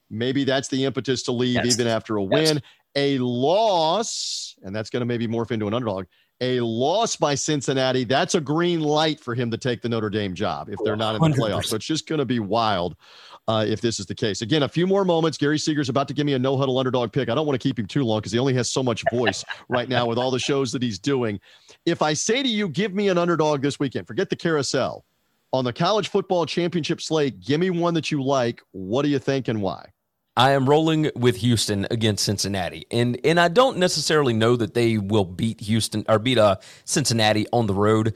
maybe 0.10 0.44
that's 0.44 0.68
the 0.68 0.84
impetus 0.84 1.24
to 1.24 1.32
leave 1.32 1.64
even 1.66 1.88
after 1.88 2.18
a 2.18 2.24
win. 2.24 2.62
A 2.96 3.18
loss, 3.20 4.56
and 4.64 4.76
that's 4.76 4.90
going 4.90 5.00
to 5.00 5.06
maybe 5.06 5.26
morph 5.26 5.52
into 5.52 5.68
an 5.68 5.74
underdog. 5.74 6.06
A 6.42 6.60
loss 6.60 7.16
by 7.16 7.36
Cincinnati, 7.36 8.04
that's 8.04 8.36
a 8.36 8.42
green 8.42 8.82
light 8.82 9.22
for 9.22 9.34
him 9.34 9.50
to 9.52 9.58
take 9.58 9.82
the 9.82 9.88
Notre 9.88 10.10
Dame 10.10 10.34
job 10.34 10.68
if 10.70 10.78
they're 10.84 10.98
not 10.98 11.16
in 11.16 11.22
the 11.22 11.38
playoffs. 11.38 11.68
So 11.68 11.78
it's 11.78 11.86
just 11.86 12.08
going 12.08 12.20
to 12.20 12.26
be 12.26 12.40
wild 12.40 12.98
uh, 13.48 13.66
if 13.68 13.82
this 13.82 14.00
is 14.00 14.06
the 14.06 14.16
case. 14.16 14.42
Again, 14.42 14.64
a 14.64 14.70
few 14.70 14.88
more 14.88 15.04
moments. 15.04 15.38
Gary 15.38 15.58
Seeger's 15.58 15.90
about 15.90 16.08
to 16.08 16.14
give 16.14 16.26
me 16.26 16.34
a 16.34 16.40
no 16.40 16.58
huddle 16.58 16.78
underdog 16.78 17.12
pick. 17.12 17.30
I 17.30 17.36
don't 17.36 17.46
want 17.46 17.60
to 17.60 17.68
keep 17.68 17.78
him 17.78 17.86
too 17.86 18.04
long 18.04 18.20
because 18.20 18.32
he 18.32 18.40
only 18.40 18.54
has 18.54 18.70
so 18.70 18.82
much 18.82 19.04
voice 19.12 19.44
right 19.70 19.90
now 19.90 20.06
with 20.06 20.18
all 20.18 20.32
the 20.32 20.40
shows 20.40 20.72
that 20.72 20.82
he's 20.82 21.00
doing. 21.00 21.40
If 21.86 22.02
I 22.02 22.14
say 22.14 22.42
to 22.42 22.50
you, 22.50 22.70
give 22.70 22.94
me 22.94 23.10
an 23.10 23.18
underdog 23.18 23.62
this 23.62 23.80
weekend, 23.80 24.08
forget 24.08 24.30
the 24.30 24.36
carousel. 24.36 25.06
On 25.52 25.64
the 25.64 25.74
college 25.74 26.08
football 26.08 26.48
championship 26.48 27.00
slate, 27.00 27.40
give 27.40 27.60
me 27.60 27.70
one 27.70 27.94
that 27.94 28.10
you 28.10 28.24
like. 28.24 28.62
What 28.72 29.04
do 29.04 29.10
you 29.10 29.20
think 29.20 29.48
and 29.48 29.62
why? 29.62 29.90
I 30.36 30.52
am 30.52 30.68
rolling 30.68 31.12
with 31.16 31.36
Houston 31.38 31.86
against 31.92 32.26
Cincinnati, 32.26 32.88
and 32.90 33.20
and 33.24 33.40
I 33.40 33.50
don't 33.50 33.78
necessarily 33.78 34.34
know 34.34 34.56
that 34.56 34.74
they 34.74 34.98
will 34.98 35.26
beat 35.26 35.62
Houston 35.62 36.04
or 36.10 36.18
beat 36.18 36.40
uh, 36.40 36.56
Cincinnati 36.86 37.46
on 37.54 37.68
the 37.68 37.76
road, 37.76 38.16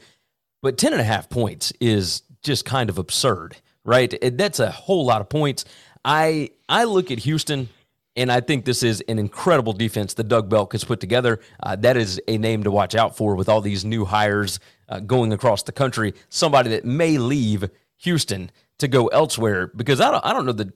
but 0.60 0.78
ten 0.78 0.92
and 0.92 1.00
a 1.00 1.04
half 1.04 1.30
points 1.30 1.72
is 1.80 2.22
just 2.42 2.64
kind 2.64 2.90
of 2.90 2.98
absurd 2.98 3.56
right? 3.88 4.14
That's 4.36 4.60
a 4.60 4.70
whole 4.70 5.06
lot 5.06 5.22
of 5.22 5.28
points. 5.30 5.64
I 6.04 6.50
I 6.68 6.84
look 6.84 7.10
at 7.10 7.20
Houston 7.20 7.70
and 8.14 8.30
I 8.30 8.40
think 8.40 8.64
this 8.64 8.82
is 8.82 9.00
an 9.08 9.18
incredible 9.18 9.72
defense 9.72 10.14
that 10.14 10.28
Doug 10.28 10.48
Belk 10.48 10.72
has 10.72 10.84
put 10.84 11.00
together. 11.00 11.40
Uh, 11.62 11.74
that 11.76 11.96
is 11.96 12.20
a 12.28 12.36
name 12.36 12.64
to 12.64 12.70
watch 12.70 12.94
out 12.94 13.16
for 13.16 13.34
with 13.34 13.48
all 13.48 13.60
these 13.60 13.84
new 13.84 14.04
hires 14.04 14.60
uh, 14.88 15.00
going 15.00 15.32
across 15.32 15.62
the 15.62 15.72
country. 15.72 16.14
Somebody 16.28 16.70
that 16.70 16.84
may 16.84 17.16
leave 17.16 17.70
Houston 17.98 18.50
to 18.78 18.88
go 18.88 19.06
elsewhere 19.06 19.68
because 19.74 20.00
I 20.00 20.10
don't 20.10 20.24
I 20.24 20.34
don't 20.34 20.44
know 20.44 20.52
that 20.52 20.72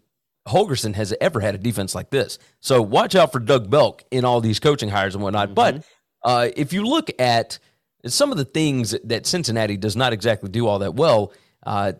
Holgorsen 0.48 0.94
has 0.94 1.14
ever 1.20 1.40
had 1.40 1.54
a 1.54 1.58
defense 1.58 1.94
like 1.94 2.10
this. 2.10 2.38
So 2.60 2.80
watch 2.80 3.14
out 3.14 3.30
for 3.30 3.40
Doug 3.40 3.68
Belk 3.68 4.04
in 4.10 4.24
all 4.24 4.40
these 4.40 4.58
coaching 4.58 4.88
hires 4.88 5.14
and 5.14 5.22
whatnot. 5.22 5.50
Mm-hmm. 5.50 5.54
But 5.54 5.84
uh, 6.22 6.48
if 6.56 6.72
you 6.72 6.84
look 6.86 7.10
at 7.20 7.58
some 8.06 8.32
of 8.32 8.38
the 8.38 8.44
things 8.44 8.96
that 9.04 9.26
Cincinnati 9.26 9.76
does 9.76 9.96
not 9.96 10.12
exactly 10.12 10.48
do 10.48 10.66
all 10.66 10.78
that 10.80 10.94
well, 10.94 11.32
uh, 11.64 11.92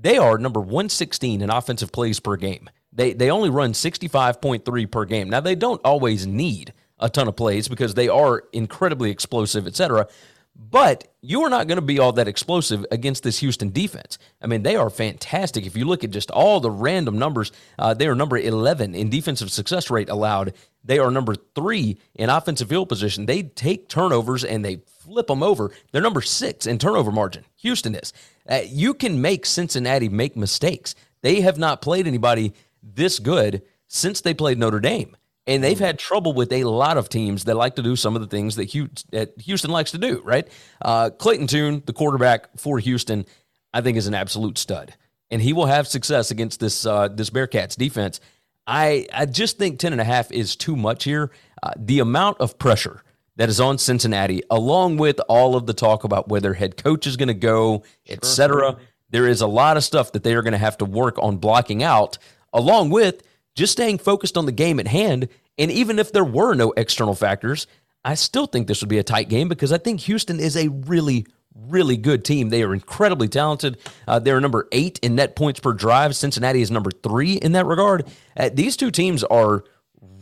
they 0.00 0.16
are 0.16 0.38
number 0.38 0.60
116 0.60 1.42
in 1.42 1.50
offensive 1.50 1.92
plays 1.92 2.20
per 2.20 2.36
game. 2.36 2.70
They 2.92 3.12
they 3.12 3.30
only 3.30 3.50
run 3.50 3.72
65.3 3.72 4.90
per 4.90 5.04
game. 5.04 5.30
Now 5.30 5.40
they 5.40 5.54
don't 5.54 5.80
always 5.84 6.26
need 6.26 6.72
a 6.98 7.08
ton 7.08 7.28
of 7.28 7.36
plays 7.36 7.68
because 7.68 7.94
they 7.94 8.08
are 8.08 8.44
incredibly 8.52 9.10
explosive, 9.10 9.66
etc. 9.66 10.08
But 10.56 11.08
you 11.22 11.42
are 11.42 11.48
not 11.48 11.68
going 11.68 11.76
to 11.76 11.82
be 11.82 11.98
all 11.98 12.12
that 12.12 12.28
explosive 12.28 12.84
against 12.90 13.22
this 13.22 13.38
Houston 13.38 13.70
defense. 13.70 14.18
I 14.42 14.46
mean, 14.46 14.62
they 14.62 14.76
are 14.76 14.90
fantastic. 14.90 15.64
If 15.64 15.76
you 15.76 15.86
look 15.86 16.04
at 16.04 16.10
just 16.10 16.30
all 16.30 16.60
the 16.60 16.70
random 16.70 17.18
numbers, 17.18 17.52
uh, 17.78 17.94
they 17.94 18.06
are 18.08 18.14
number 18.14 18.36
11 18.36 18.94
in 18.94 19.08
defensive 19.08 19.50
success 19.50 19.90
rate 19.90 20.10
allowed. 20.10 20.52
They 20.84 20.98
are 20.98 21.10
number 21.10 21.34
three 21.54 21.98
in 22.14 22.28
offensive 22.28 22.68
field 22.68 22.88
position. 22.88 23.26
They 23.26 23.44
take 23.44 23.88
turnovers 23.88 24.44
and 24.44 24.64
they 24.64 24.82
flip 24.86 25.28
them 25.28 25.42
over. 25.42 25.70
They're 25.92 26.02
number 26.02 26.20
six 26.22 26.66
in 26.66 26.78
turnover 26.78 27.12
margin. 27.12 27.44
Houston 27.56 27.94
is. 27.94 28.12
Uh, 28.50 28.62
you 28.66 28.92
can 28.92 29.22
make 29.22 29.46
Cincinnati 29.46 30.08
make 30.08 30.36
mistakes. 30.36 30.94
They 31.22 31.40
have 31.42 31.58
not 31.58 31.80
played 31.80 32.06
anybody 32.06 32.52
this 32.82 33.18
good 33.18 33.62
since 33.86 34.20
they 34.20 34.34
played 34.34 34.58
Notre 34.58 34.80
Dame. 34.80 35.16
And 35.46 35.64
they've 35.64 35.78
had 35.78 35.98
trouble 35.98 36.32
with 36.32 36.52
a 36.52 36.64
lot 36.64 36.96
of 36.96 37.08
teams 37.08 37.44
that 37.44 37.56
like 37.56 37.76
to 37.76 37.82
do 37.82 37.96
some 37.96 38.14
of 38.14 38.20
the 38.20 38.28
things 38.28 38.56
that 38.56 38.70
Houston 38.70 39.70
likes 39.70 39.90
to 39.92 39.98
do, 39.98 40.20
right? 40.22 40.46
Uh, 40.82 41.10
Clayton 41.10 41.46
Tune, 41.46 41.82
the 41.86 41.92
quarterback 41.92 42.58
for 42.58 42.78
Houston, 42.78 43.24
I 43.72 43.80
think 43.80 43.96
is 43.96 44.06
an 44.06 44.14
absolute 44.14 44.58
stud. 44.58 44.94
And 45.30 45.40
he 45.40 45.52
will 45.52 45.66
have 45.66 45.88
success 45.88 46.30
against 46.30 46.60
this 46.60 46.84
uh, 46.84 47.08
this 47.08 47.30
Bearcats 47.30 47.76
defense. 47.76 48.20
I, 48.66 49.06
I 49.12 49.26
just 49.26 49.58
think 49.58 49.78
10 49.78 49.92
and 49.92 50.00
a 50.00 50.04
half 50.04 50.30
is 50.30 50.54
too 50.54 50.76
much 50.76 51.04
here. 51.04 51.30
Uh, 51.62 51.72
the 51.76 52.00
amount 52.00 52.40
of 52.40 52.58
pressure 52.58 53.02
that 53.40 53.48
is 53.48 53.58
on 53.58 53.78
Cincinnati, 53.78 54.42
along 54.50 54.98
with 54.98 55.18
all 55.26 55.56
of 55.56 55.64
the 55.64 55.72
talk 55.72 56.04
about 56.04 56.28
where 56.28 56.42
their 56.42 56.52
head 56.52 56.76
coach 56.76 57.06
is 57.06 57.16
going 57.16 57.28
to 57.28 57.32
go, 57.32 57.84
etc. 58.06 58.76
There 59.08 59.26
is 59.26 59.40
a 59.40 59.46
lot 59.46 59.78
of 59.78 59.82
stuff 59.82 60.12
that 60.12 60.22
they 60.22 60.34
are 60.34 60.42
going 60.42 60.52
to 60.52 60.58
have 60.58 60.76
to 60.76 60.84
work 60.84 61.16
on 61.18 61.38
blocking 61.38 61.82
out, 61.82 62.18
along 62.52 62.90
with 62.90 63.22
just 63.54 63.72
staying 63.72 63.96
focused 63.96 64.36
on 64.36 64.44
the 64.44 64.52
game 64.52 64.78
at 64.78 64.86
hand. 64.86 65.30
And 65.56 65.70
even 65.70 65.98
if 65.98 66.12
there 66.12 66.22
were 66.22 66.52
no 66.52 66.74
external 66.76 67.14
factors, 67.14 67.66
I 68.04 68.14
still 68.14 68.44
think 68.44 68.68
this 68.68 68.82
would 68.82 68.90
be 68.90 68.98
a 68.98 69.02
tight 69.02 69.30
game 69.30 69.48
because 69.48 69.72
I 69.72 69.78
think 69.78 70.00
Houston 70.00 70.38
is 70.38 70.54
a 70.54 70.68
really, 70.68 71.26
really 71.54 71.96
good 71.96 72.26
team. 72.26 72.50
They 72.50 72.62
are 72.62 72.74
incredibly 72.74 73.28
talented. 73.28 73.78
Uh, 74.06 74.18
they're 74.18 74.42
number 74.42 74.68
eight 74.70 74.98
in 74.98 75.14
net 75.14 75.34
points 75.34 75.60
per 75.60 75.72
drive. 75.72 76.14
Cincinnati 76.14 76.60
is 76.60 76.70
number 76.70 76.90
three 76.90 77.36
in 77.36 77.52
that 77.52 77.64
regard. 77.64 78.06
Uh, 78.36 78.50
these 78.52 78.76
two 78.76 78.90
teams 78.90 79.24
are 79.24 79.64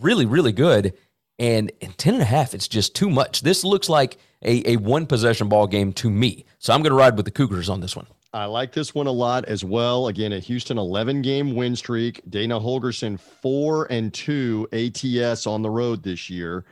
really, 0.00 0.24
really 0.24 0.52
good. 0.52 0.94
And 1.38 1.70
in 1.80 1.92
10 1.92 2.14
and 2.14 2.22
a 2.22 2.26
half, 2.26 2.54
it's 2.54 2.68
just 2.68 2.94
too 2.94 3.08
much. 3.08 3.42
This 3.42 3.62
looks 3.64 3.88
like 3.88 4.18
a, 4.42 4.72
a 4.72 4.76
one 4.76 5.06
possession 5.06 5.48
ball 5.48 5.66
game 5.66 5.92
to 5.94 6.10
me. 6.10 6.44
So 6.58 6.72
I'm 6.72 6.82
going 6.82 6.90
to 6.90 6.96
ride 6.96 7.16
with 7.16 7.24
the 7.24 7.30
Cougars 7.30 7.68
on 7.68 7.80
this 7.80 7.94
one. 7.94 8.06
I 8.34 8.44
like 8.44 8.72
this 8.72 8.94
one 8.94 9.06
a 9.06 9.12
lot 9.12 9.46
as 9.46 9.64
well. 9.64 10.08
Again, 10.08 10.32
a 10.32 10.38
Houston 10.38 10.76
11 10.76 11.22
game 11.22 11.54
win 11.54 11.74
streak. 11.74 12.20
Dana 12.28 12.60
Holgorsen, 12.60 13.18
four 13.18 13.90
and 13.90 14.12
two 14.12 14.68
ATS 14.72 15.46
on 15.46 15.62
the 15.62 15.70
road 15.70 16.02
this 16.02 16.28
year. 16.28 16.66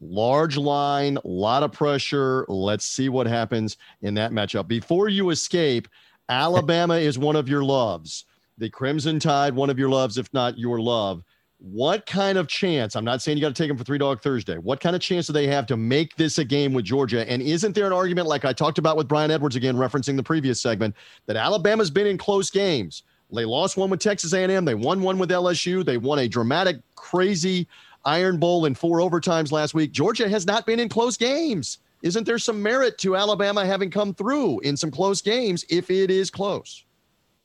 Large 0.00 0.56
line, 0.56 1.16
a 1.16 1.26
lot 1.26 1.62
of 1.62 1.72
pressure. 1.72 2.44
Let's 2.48 2.84
see 2.84 3.08
what 3.08 3.26
happens 3.26 3.78
in 4.02 4.14
that 4.14 4.32
matchup. 4.32 4.68
Before 4.68 5.08
you 5.08 5.30
escape, 5.30 5.88
Alabama 6.28 6.96
is 6.96 7.18
one 7.18 7.36
of 7.36 7.48
your 7.48 7.64
loves. 7.64 8.24
The 8.58 8.70
Crimson 8.70 9.18
Tide, 9.18 9.54
one 9.54 9.70
of 9.70 9.78
your 9.78 9.88
loves, 9.88 10.18
if 10.18 10.32
not 10.32 10.58
your 10.58 10.80
love. 10.80 11.24
What 11.64 12.06
kind 12.06 12.38
of 12.38 12.48
chance? 12.48 12.96
I'm 12.96 13.04
not 13.04 13.22
saying 13.22 13.38
you 13.38 13.42
got 13.42 13.54
to 13.54 13.62
take 13.62 13.68
them 13.68 13.76
for 13.76 13.84
Three 13.84 13.98
Dog 13.98 14.20
Thursday. 14.20 14.58
What 14.58 14.80
kind 14.80 14.96
of 14.96 15.02
chance 15.02 15.28
do 15.28 15.32
they 15.32 15.46
have 15.46 15.64
to 15.66 15.76
make 15.76 16.16
this 16.16 16.38
a 16.38 16.44
game 16.44 16.72
with 16.72 16.84
Georgia? 16.84 17.30
And 17.30 17.40
isn't 17.40 17.76
there 17.76 17.86
an 17.86 17.92
argument, 17.92 18.26
like 18.26 18.44
I 18.44 18.52
talked 18.52 18.78
about 18.78 18.96
with 18.96 19.06
Brian 19.06 19.30
Edwards 19.30 19.54
again, 19.54 19.76
referencing 19.76 20.16
the 20.16 20.24
previous 20.24 20.60
segment, 20.60 20.96
that 21.26 21.36
Alabama's 21.36 21.88
been 21.88 22.08
in 22.08 22.18
close 22.18 22.50
games? 22.50 23.04
They 23.32 23.44
lost 23.44 23.76
one 23.76 23.90
with 23.90 24.00
Texas 24.00 24.32
A&M. 24.32 24.64
They 24.64 24.74
won 24.74 25.02
one 25.02 25.18
with 25.18 25.30
LSU. 25.30 25.84
They 25.84 25.98
won 25.98 26.18
a 26.18 26.26
dramatic, 26.26 26.78
crazy 26.96 27.68
Iron 28.04 28.38
Bowl 28.38 28.64
in 28.64 28.74
four 28.74 28.98
overtimes 28.98 29.52
last 29.52 29.72
week. 29.72 29.92
Georgia 29.92 30.28
has 30.28 30.44
not 30.44 30.66
been 30.66 30.80
in 30.80 30.88
close 30.88 31.16
games. 31.16 31.78
Isn't 32.02 32.24
there 32.24 32.38
some 32.38 32.60
merit 32.60 32.98
to 32.98 33.16
Alabama 33.16 33.64
having 33.64 33.88
come 33.88 34.14
through 34.14 34.58
in 34.60 34.76
some 34.76 34.90
close 34.90 35.22
games 35.22 35.64
if 35.68 35.90
it 35.90 36.10
is 36.10 36.28
close? 36.28 36.84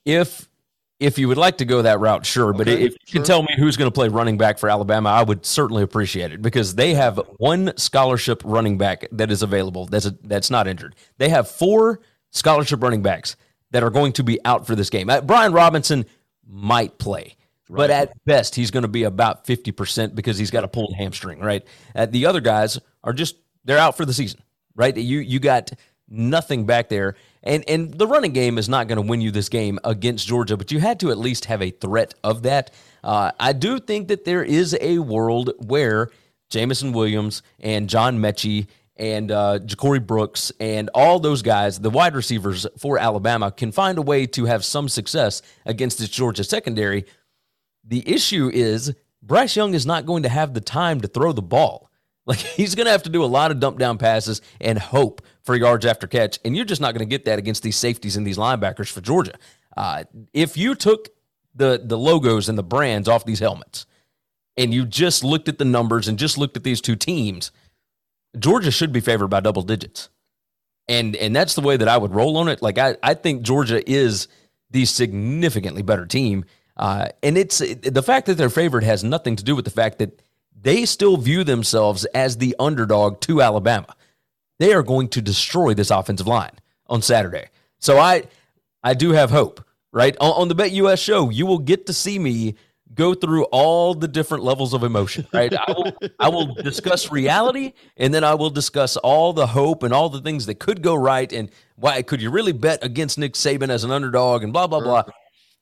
If 0.05 0.49
if 0.99 1.19
you 1.19 1.27
would 1.27 1.37
like 1.37 1.59
to 1.59 1.65
go 1.65 1.81
that 1.83 1.99
route, 1.99 2.25
sure. 2.25 2.49
Okay, 2.49 2.57
but 2.57 2.67
if 2.67 2.79
you 2.79 2.89
sure. 2.89 2.97
can 3.21 3.23
tell 3.23 3.43
me 3.43 3.49
who's 3.57 3.77
going 3.77 3.89
to 3.89 3.93
play 3.93 4.07
running 4.07 4.37
back 4.37 4.57
for 4.57 4.69
Alabama, 4.69 5.09
I 5.09 5.23
would 5.23 5.45
certainly 5.45 5.83
appreciate 5.83 6.31
it 6.31 6.41
because 6.41 6.75
they 6.75 6.95
have 6.95 7.21
one 7.37 7.73
scholarship 7.77 8.41
running 8.43 8.77
back 8.77 9.07
that 9.11 9.29
is 9.31 9.43
available 9.43 9.85
that's 9.85 10.05
a, 10.05 10.11
that's 10.23 10.49
not 10.49 10.67
injured. 10.67 10.95
They 11.17 11.29
have 11.29 11.49
four 11.49 12.01
scholarship 12.31 12.81
running 12.81 13.03
backs 13.03 13.35
that 13.71 13.83
are 13.83 13.89
going 13.89 14.13
to 14.13 14.23
be 14.23 14.43
out 14.45 14.65
for 14.65 14.75
this 14.75 14.89
game. 14.89 15.09
Uh, 15.09 15.21
Brian 15.21 15.53
Robinson 15.53 16.05
might 16.47 16.97
play. 16.97 17.35
Right. 17.69 17.77
But 17.77 17.91
at 17.91 18.25
best, 18.25 18.55
he's 18.55 18.71
going 18.71 18.83
to 18.83 18.87
be 18.87 19.03
about 19.03 19.45
50% 19.45 20.15
because 20.15 20.37
he's 20.37 20.51
got 20.51 20.63
a 20.63 20.69
pulled 20.69 20.95
hamstring, 20.95 21.41
right? 21.41 21.65
Uh, 21.93 22.05
the 22.05 22.25
other 22.25 22.39
guys 22.39 22.79
are 23.03 23.11
just, 23.11 23.35
they're 23.65 23.77
out 23.77 23.97
for 23.97 24.05
the 24.05 24.13
season, 24.13 24.41
right? 24.73 24.95
You, 24.95 25.19
you 25.19 25.39
got 25.39 25.71
nothing 26.07 26.65
back 26.65 26.87
there. 26.87 27.15
And, 27.43 27.63
and 27.67 27.93
the 27.93 28.07
running 28.07 28.33
game 28.33 28.57
is 28.57 28.67
not 28.67 28.88
going 28.88 28.97
to 28.97 29.07
win 29.07 29.21
you 29.21 29.31
this 29.31 29.49
game 29.49 29.79
against 29.83 30.27
Georgia, 30.27 30.57
but 30.57 30.71
you 30.71 30.79
had 30.79 30.99
to 31.01 31.11
at 31.11 31.17
least 31.17 31.45
have 31.45 31.61
a 31.61 31.71
threat 31.71 32.13
of 32.23 32.43
that. 32.43 32.71
Uh, 33.03 33.31
I 33.39 33.53
do 33.53 33.79
think 33.79 34.07
that 34.09 34.25
there 34.25 34.43
is 34.43 34.75
a 34.81 34.99
world 34.99 35.51
where 35.59 36.09
Jameson 36.49 36.91
Williams 36.91 37.41
and 37.59 37.89
John 37.89 38.19
Metchie 38.19 38.67
and 38.95 39.31
uh, 39.31 39.59
Ja'Corey 39.59 40.05
Brooks 40.05 40.51
and 40.59 40.89
all 40.93 41.19
those 41.19 41.41
guys, 41.41 41.79
the 41.79 41.89
wide 41.89 42.15
receivers 42.15 42.65
for 42.77 42.97
Alabama, 42.97 43.51
can 43.51 43.71
find 43.71 43.97
a 43.97 44.01
way 44.01 44.25
to 44.27 44.45
have 44.45 44.65
some 44.65 44.89
success 44.89 45.41
against 45.65 45.99
this 45.99 46.09
Georgia 46.09 46.43
secondary 46.43 47.05
the 47.88 48.07
issue 48.07 48.51
is 48.53 48.93
Bryce 49.23 49.55
Young 49.55 49.73
is 49.73 49.85
not 49.85 50.05
going 50.05 50.23
to 50.23 50.29
have 50.29 50.53
the 50.53 50.61
time 50.61 51.01
to 51.01 51.07
throw 51.07 51.31
the 51.31 51.41
ball. 51.41 51.89
Like 52.25 52.39
he's 52.57 52.75
going 52.75 52.85
to 52.85 52.91
have 52.91 53.03
to 53.03 53.09
do 53.09 53.23
a 53.23 53.25
lot 53.25 53.51
of 53.51 53.59
dump 53.59 53.79
down 53.79 53.97
passes 53.97 54.41
and 54.59 54.77
hope 54.77 55.21
for 55.47 55.55
yards 55.55 55.85
after 55.85 56.05
catch, 56.05 56.39
and 56.45 56.55
you're 56.55 56.65
just 56.65 56.81
not 56.81 56.93
going 56.93 57.07
to 57.07 57.09
get 57.09 57.25
that 57.25 57.39
against 57.39 57.63
these 57.63 57.77
safeties 57.77 58.17
and 58.17 58.27
these 58.27 58.37
linebackers 58.37 58.91
for 58.91 59.01
Georgia. 59.01 59.33
Uh, 59.75 60.03
if 60.33 60.57
you 60.57 60.75
took 60.75 61.09
the 61.55 61.81
the 61.83 61.97
logos 61.97 62.49
and 62.49 62.57
the 62.57 62.63
brands 62.63 63.07
off 63.07 63.25
these 63.25 63.39
helmets, 63.39 63.87
and 64.57 64.73
you 64.73 64.85
just 64.85 65.23
looked 65.23 65.47
at 65.47 65.57
the 65.57 65.65
numbers 65.65 66.07
and 66.07 66.19
just 66.19 66.37
looked 66.37 66.57
at 66.57 66.63
these 66.63 66.81
two 66.81 66.95
teams, 66.95 67.51
Georgia 68.37 68.69
should 68.69 68.91
be 68.91 68.99
favored 68.99 69.29
by 69.29 69.39
double 69.39 69.63
digits, 69.63 70.09
and 70.87 71.15
and 71.15 71.35
that's 71.35 71.55
the 71.55 71.61
way 71.61 71.77
that 71.77 71.87
I 71.87 71.97
would 71.97 72.13
roll 72.13 72.37
on 72.37 72.49
it. 72.49 72.61
Like 72.61 72.77
I 72.77 72.97
I 73.01 73.13
think 73.13 73.41
Georgia 73.41 73.89
is 73.89 74.27
the 74.69 74.85
significantly 74.85 75.81
better 75.81 76.05
team. 76.05 76.45
Uh, 76.75 77.07
and 77.23 77.37
it's 77.39 77.57
the 77.57 78.03
fact 78.03 78.27
that 78.27 78.35
they're 78.35 78.51
favored 78.51 78.83
has 78.83 79.03
nothing 79.03 79.35
to 79.35 79.43
do 79.43 79.55
with 79.55 79.65
the 79.65 79.71
fact 79.71 79.97
that 79.97 80.21
they 80.59 80.85
still 80.85 81.17
view 81.17 81.43
themselves 81.43 82.05
as 82.13 82.37
the 82.37 82.55
underdog 82.59 83.19
to 83.21 83.41
Alabama. 83.41 83.95
They 84.60 84.74
are 84.74 84.84
going 84.84 85.10
to 85.10 85.22
destroy 85.22 85.74
this 85.74 85.91
offensive 85.91 86.28
line 86.28 86.53
on 86.88 87.01
Saturday. 87.01 87.47
So 87.80 87.97
I 87.97 88.24
I 88.84 88.93
do 88.93 89.12
have 89.12 89.32
hope, 89.32 89.64
right? 89.91 90.16
On, 90.20 90.32
on 90.32 90.47
the 90.47 90.55
Bet 90.55 90.72
US 90.72 90.99
show, 90.99 91.30
you 91.30 91.45
will 91.45 91.60
get 91.60 91.86
to 91.88 91.93
see 91.93 92.20
me 92.20 92.55
go 92.93 93.14
through 93.14 93.43
all 93.45 93.93
the 93.93 94.08
different 94.08 94.43
levels 94.43 94.74
of 94.74 94.84
emotion, 94.84 95.28
right? 95.34 95.53
I 95.53 95.72
will, 95.72 95.93
I 96.20 96.30
will 96.30 96.53
discuss 96.55 97.12
reality 97.12 97.74
and 97.97 98.14
then 98.14 98.24
I 98.24 98.36
will 98.36 98.49
discuss 98.49 98.97
all 98.97 99.34
the 99.34 99.47
hope 99.47 99.84
and 99.84 99.93
all 99.93 100.10
the 100.10 100.22
things 100.22 100.45
that 100.45 100.55
could 100.55 100.82
go 100.82 100.95
right 100.95 101.32
and 101.32 101.51
why 101.76 102.01
could 102.01 102.22
you 102.22 102.32
really 102.32 102.53
bet 102.53 102.84
against 102.84 103.18
Nick 103.18 103.34
Saban 103.34 103.70
as 103.70 103.84
an 103.84 103.91
underdog 103.91 104.43
and 104.43 104.53
blah, 104.53 104.68
blah, 104.68 104.80
blah. 104.80 105.03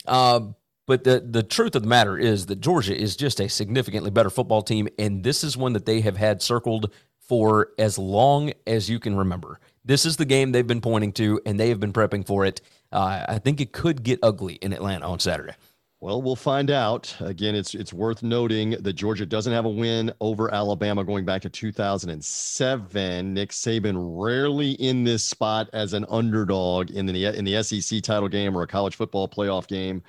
Um, 0.08 0.56
but 0.88 1.04
the, 1.04 1.20
the 1.20 1.41
truth 1.41 1.76
of 1.76 1.82
the 1.82 1.88
matter 1.88 2.18
is 2.18 2.46
that 2.46 2.62
Georgia 2.62 2.96
is 2.96 3.16
just 3.16 3.39
a 3.39 3.50
significantly 3.50 4.12
better 4.12 4.30
football 4.30 4.62
team, 4.62 4.88
and 5.00 5.24
this 5.24 5.43
is 5.43 5.58
one 5.58 5.74
that 5.74 5.88
they 5.88 6.02
have 6.02 6.16
had 6.16 6.43
circled 6.43 6.93
for 7.28 7.69
as 7.78 7.97
long 7.97 8.53
as 8.67 8.89
you 8.89 8.99
can 8.99 9.15
remember. 9.15 9.59
This 9.84 10.05
is 10.05 10.17
the 10.17 10.26
game 10.26 10.51
they've 10.51 10.65
been 10.65 10.82
pointing 10.82 11.13
to, 11.13 11.39
and 11.45 11.59
they 11.59 11.69
have 11.69 11.80
been 11.80 11.93
prepping 11.93 12.26
for 12.26 12.45
it. 12.45 12.61
Uh, 12.91 13.26
I 13.28 13.39
think 13.39 13.61
it 13.61 13.71
could 13.71 14.03
get 14.03 14.19
ugly 14.23 14.55
in 14.55 14.73
Atlanta 14.73 15.07
on 15.07 15.19
Saturday. 15.19 15.53
Well, 16.01 16.21
we'll 16.21 16.36
find 16.36 16.69
out. 16.69 17.15
Again, 17.19 17.55
it's 17.55 17.73
it's 17.73 17.93
worth 17.93 18.21
noting 18.21 18.71
that 18.82 18.93
Georgia 18.93 19.26
doesn't 19.26 19.53
have 19.53 19.65
a 19.65 19.69
win 19.69 20.13
over 20.21 20.53
Alabama 20.53 21.03
going 21.03 21.26
back 21.26 21.41
to 21.43 21.49
2007. 21.49 23.34
Nick 23.34 23.49
Saban 23.49 23.95
rarely 23.97 24.71
in 24.73 25.03
this 25.03 25.23
spot 25.23 25.69
as 25.73 25.93
an 25.93 26.05
underdog 26.09 26.91
in 26.91 27.05
the 27.05 27.26
in 27.26 27.45
the 27.45 27.63
SEC 27.63 28.03
title 28.03 28.28
game 28.30 28.55
or 28.55 28.63
a 28.63 28.67
college 28.67 28.95
football 28.95 29.28
playoff 29.28 29.67
game 29.67 30.03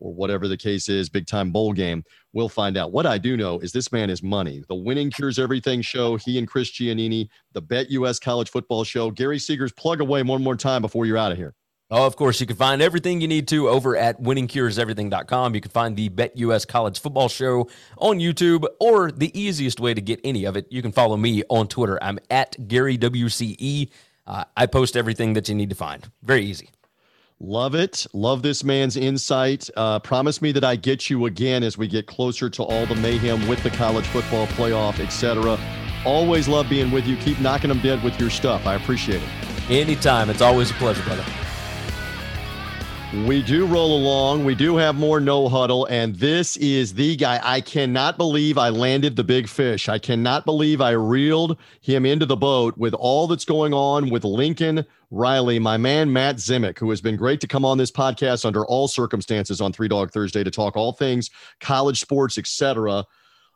or 0.00 0.12
whatever 0.12 0.48
the 0.48 0.56
case 0.56 0.88
is, 0.88 1.08
big 1.08 1.26
time 1.26 1.52
bowl 1.52 1.72
game. 1.72 2.02
We'll 2.32 2.48
find 2.48 2.76
out. 2.76 2.92
What 2.92 3.06
I 3.06 3.18
do 3.18 3.36
know 3.36 3.58
is 3.60 3.72
this 3.72 3.92
man 3.92 4.10
is 4.10 4.22
money. 4.22 4.64
The 4.68 4.74
Winning 4.74 5.10
Cures 5.10 5.38
Everything 5.38 5.82
show, 5.82 6.16
he 6.16 6.38
and 6.38 6.48
Chris 6.48 6.70
Giannini, 6.70 7.28
the 7.52 7.60
Bet 7.60 7.90
US 7.90 8.18
College 8.18 8.50
Football 8.50 8.84
show. 8.84 9.10
Gary 9.10 9.38
Seegers, 9.38 9.74
plug 9.74 10.00
away 10.00 10.22
one 10.22 10.42
more 10.42 10.56
time 10.56 10.82
before 10.82 11.06
you're 11.06 11.18
out 11.18 11.32
of 11.32 11.38
here. 11.38 11.54
Oh, 11.92 12.06
of 12.06 12.14
course, 12.14 12.40
you 12.40 12.46
can 12.46 12.54
find 12.54 12.80
everything 12.80 13.20
you 13.20 13.26
need 13.26 13.48
to 13.48 13.68
over 13.68 13.96
at 13.96 14.22
winningcureseverything.com. 14.22 15.56
You 15.56 15.60
can 15.60 15.72
find 15.72 15.96
the 15.96 16.08
Bet 16.08 16.36
US 16.36 16.64
College 16.64 17.00
Football 17.00 17.28
Show 17.28 17.68
on 17.98 18.20
YouTube, 18.20 18.64
or 18.78 19.10
the 19.10 19.36
easiest 19.38 19.80
way 19.80 19.92
to 19.92 20.00
get 20.00 20.20
any 20.22 20.44
of 20.44 20.56
it, 20.56 20.66
you 20.70 20.82
can 20.82 20.92
follow 20.92 21.16
me 21.16 21.42
on 21.48 21.66
Twitter. 21.66 21.98
I'm 22.00 22.20
at 22.30 22.68
Gary 22.68 22.96
WCE. 22.96 23.90
Uh, 24.24 24.44
I 24.56 24.66
post 24.66 24.96
everything 24.96 25.32
that 25.32 25.48
you 25.48 25.56
need 25.56 25.70
to 25.70 25.74
find. 25.74 26.08
Very 26.22 26.44
easy. 26.44 26.70
Love 27.42 27.74
it. 27.74 28.06
Love 28.12 28.42
this 28.42 28.62
man's 28.62 28.98
insight. 28.98 29.70
Uh, 29.74 29.98
promise 29.98 30.42
me 30.42 30.52
that 30.52 30.62
I 30.62 30.76
get 30.76 31.08
you 31.08 31.24
again 31.24 31.62
as 31.62 31.78
we 31.78 31.88
get 31.88 32.06
closer 32.06 32.50
to 32.50 32.62
all 32.62 32.84
the 32.84 32.94
mayhem 32.96 33.48
with 33.48 33.62
the 33.62 33.70
college 33.70 34.06
football 34.06 34.46
playoff, 34.48 35.00
etc. 35.00 35.58
Always 36.04 36.48
love 36.48 36.68
being 36.68 36.90
with 36.90 37.06
you. 37.06 37.16
Keep 37.16 37.40
knocking 37.40 37.68
them 37.68 37.80
dead 37.80 38.02
with 38.04 38.20
your 38.20 38.28
stuff. 38.28 38.66
I 38.66 38.74
appreciate 38.74 39.22
it. 39.22 39.70
Anytime. 39.70 40.28
It's 40.28 40.42
always 40.42 40.70
a 40.70 40.74
pleasure, 40.74 41.02
brother. 41.02 41.24
We 43.12 43.42
do 43.42 43.66
roll 43.66 43.96
along. 43.96 44.44
We 44.44 44.54
do 44.54 44.76
have 44.76 44.94
more 44.94 45.18
no 45.18 45.48
huddle, 45.48 45.84
and 45.86 46.14
this 46.14 46.56
is 46.58 46.94
the 46.94 47.16
guy. 47.16 47.40
I 47.42 47.60
cannot 47.60 48.16
believe 48.16 48.56
I 48.56 48.68
landed 48.68 49.16
the 49.16 49.24
big 49.24 49.48
fish. 49.48 49.88
I 49.88 49.98
cannot 49.98 50.44
believe 50.44 50.80
I 50.80 50.92
reeled 50.92 51.58
him 51.80 52.06
into 52.06 52.24
the 52.24 52.36
boat 52.36 52.78
with 52.78 52.94
all 52.94 53.26
that's 53.26 53.44
going 53.44 53.74
on 53.74 54.10
with 54.10 54.22
Lincoln 54.22 54.86
Riley, 55.10 55.58
my 55.58 55.76
man 55.76 56.12
Matt 56.12 56.36
Zemek, 56.36 56.78
who 56.78 56.88
has 56.90 57.00
been 57.00 57.16
great 57.16 57.40
to 57.40 57.48
come 57.48 57.64
on 57.64 57.78
this 57.78 57.90
podcast 57.90 58.44
under 58.44 58.64
all 58.66 58.86
circumstances 58.86 59.60
on 59.60 59.72
Three 59.72 59.88
Dog 59.88 60.12
Thursday 60.12 60.44
to 60.44 60.50
talk 60.52 60.76
all 60.76 60.92
things 60.92 61.30
college 61.58 61.98
sports, 61.98 62.38
etc. 62.38 63.04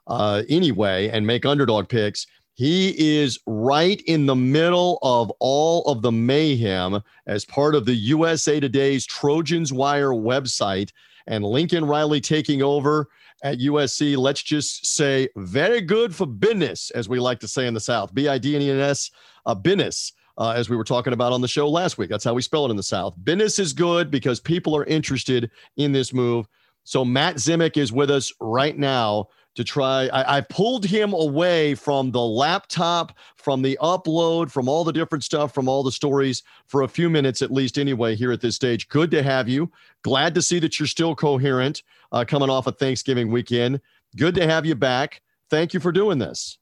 Uh, 0.09 0.43
anyway, 0.49 1.11
and 1.11 1.25
make 1.25 1.47
underdog 1.47 1.89
picks. 1.89 2.27
He 2.55 3.19
is 3.19 3.41
right 3.47 4.01
in 4.03 4.27
the 4.27 4.37
middle 4.37 5.01
of 5.03 5.31
all 5.41 5.83
of 5.87 6.03
the 6.03 6.13
mayhem 6.13 7.03
as 7.27 7.45
part 7.45 7.75
of 7.75 7.85
the 7.85 7.95
USA 7.95 8.61
Today's 8.61 9.05
Trojans 9.05 9.73
Wire 9.73 10.11
website. 10.13 10.91
and 11.27 11.43
Lincoln 11.43 11.85
Riley 11.87 12.21
taking 12.21 12.63
over 12.63 13.09
at 13.43 13.59
USC. 13.59 14.17
Let's 14.17 14.43
just 14.43 14.87
say 14.87 15.29
very 15.37 15.81
good 15.81 16.15
for 16.15 16.27
business, 16.27 16.91
as 16.91 17.09
we 17.09 17.19
like 17.19 17.41
to 17.41 17.49
say 17.49 17.67
in 17.67 17.75
the 17.75 17.81
South. 17.81 18.15
B 18.15 18.29
I 18.29 18.39
D 18.39 18.55
N 18.55 18.63
E 18.63 18.71
S, 18.71 19.11
uh, 19.47 19.55
business. 19.55 20.13
Uh, 20.37 20.51
as 20.51 20.69
we 20.69 20.77
were 20.77 20.85
talking 20.85 21.13
about 21.13 21.33
on 21.33 21.41
the 21.41 21.47
show 21.47 21.69
last 21.69 21.97
week. 21.97 22.11
That's 22.11 22.25
how 22.25 22.35
we 22.35 22.43
spell 22.43 22.67
it 22.67 22.71
in 22.71 22.77
the 22.77 22.83
South. 22.83 23.15
Business 23.23 23.61
is 23.61 23.73
good 23.73 24.11
because 24.11 24.41
people 24.41 24.77
are 24.77 24.85
interested 24.85 25.49
in 25.77 25.93
this 25.93 26.13
move. 26.13 26.49
So 26.83 27.05
Matt 27.05 27.37
Zemek 27.37 27.77
is 27.77 27.93
with 27.93 28.11
us 28.11 28.33
right 28.41 28.77
now 28.77 29.29
to 29.55 29.65
try. 29.65 30.07
I, 30.09 30.39
I, 30.39 30.41
pulled 30.41 30.85
him 30.85 31.13
away 31.13 31.75
from 31.75 32.11
the 32.11 32.21
laptop, 32.21 33.17
from 33.37 33.63
the 33.63 33.79
upload, 33.81 34.51
from 34.51 34.69
all 34.69 34.85
the 34.85 34.93
different 34.93 35.25
stuff, 35.25 35.55
from 35.55 35.69
all 35.69 35.83
the 35.83 35.93
stories 35.93 36.43
for 36.67 36.83
a 36.83 36.89
few 36.89 37.09
minutes 37.09 37.43
at 37.43 37.51
least, 37.51 37.79
anyway, 37.79 38.15
here 38.15 38.33
at 38.33 38.41
this 38.41 38.57
stage. 38.57 38.89
Good 38.89 39.11
to 39.13 39.23
have 39.23 39.49
you. 39.49 39.71
Glad 40.03 40.35
to 40.35 40.43
see 40.43 40.59
that 40.59 40.79
you're 40.79 40.87
still 40.87 41.15
coherent 41.15 41.83
uh, 42.13 42.25
coming 42.27 42.51
off 42.51 42.67
of 42.67 42.79
Thanksgiving 42.79 43.31
weekend. 43.31 43.81
Good 44.17 44.35
to 44.37 44.47
have 44.47 44.67
you 44.67 44.75
back. 44.75 45.23
Thank 45.51 45.75
you 45.75 45.81
for 45.81 45.93
doing 45.93 46.19
this. 46.19 46.59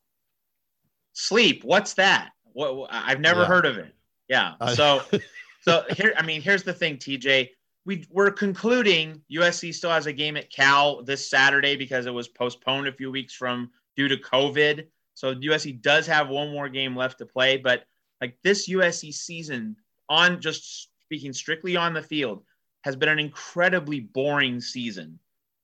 Sleep. 1.15 1.65
What's 1.65 1.95
that? 1.95 2.31
What, 2.53 2.89
I've 2.91 3.21
never 3.21 3.41
yeah. 3.41 3.47
heard 3.47 3.67
of 3.67 3.79
it. 3.79 3.95
Yeah. 4.29 4.55
So, 4.75 5.03
so 5.63 5.85
here, 5.97 6.15
I 6.17 6.23
mean, 6.23 6.43
here's 6.43 6.63
the 6.63 6.73
thing, 6.73 6.97
TJ 6.99 7.51
we 7.85 8.07
we're 8.11 8.31
concluding 8.31 9.23
USC 9.33 9.75
still 9.75 9.91
has 9.91 10.07
a 10.07 10.13
game 10.13 10.37
at 10.37 10.51
Cal 10.51 11.03
this 11.03 11.29
Saturday 11.29 11.77
because 11.77 12.07
it 12.07 12.15
was 12.15 12.29
postponed 12.29 12.87
a 12.87 12.93
few 12.93 13.11
weeks 13.11 13.35
from 13.35 13.71
due 13.97 14.09
to 14.09 14.17
COVID. 14.17 14.87
So 15.15 15.35
USC 15.35 15.83
does 15.83 16.07
have 16.07 16.29
one 16.29 16.53
more 16.53 16.69
game 16.69 16.97
left 16.97 17.19
to 17.19 17.27
play, 17.27 17.57
but 17.57 17.85
like 18.21 18.37
this 18.45 18.69
USC 18.69 19.13
season 19.13 19.77
on 20.09 20.41
just 20.41 20.89
speaking 21.05 21.33
strictly 21.33 21.77
on 21.77 21.93
the 21.93 22.03
field 22.03 22.45
has 22.83 22.97
been 22.97 23.09
an 23.09 23.19
incredibly 23.19 24.01
boring 24.01 24.61
season. 24.61 25.19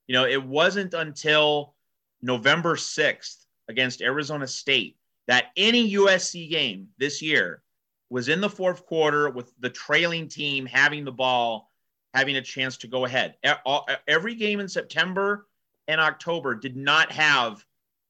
You 0.07 0.13
know, 0.13 0.25
it 0.25 0.43
wasn't 0.43 0.93
until 0.93 1.75
November 2.21 2.75
6th 2.75 3.45
against 3.69 4.01
Arizona 4.01 4.47
State 4.47 4.97
that 5.27 5.51
any 5.55 5.93
USC 5.93 6.49
game 6.49 6.87
this 6.97 7.21
year 7.21 7.61
was 8.09 8.27
in 8.27 8.41
the 8.41 8.49
fourth 8.49 8.85
quarter 8.85 9.29
with 9.29 9.53
the 9.59 9.69
trailing 9.69 10.27
team 10.27 10.65
having 10.65 11.05
the 11.05 11.11
ball 11.11 11.68
having 12.13 12.37
a 12.37 12.41
chance 12.41 12.77
to 12.77 12.87
go 12.87 13.05
ahead. 13.05 13.35
Every 14.07 14.35
game 14.35 14.59
in 14.59 14.67
September 14.67 15.47
and 15.87 16.01
October 16.01 16.55
did 16.55 16.75
not 16.75 17.11
have 17.11 17.63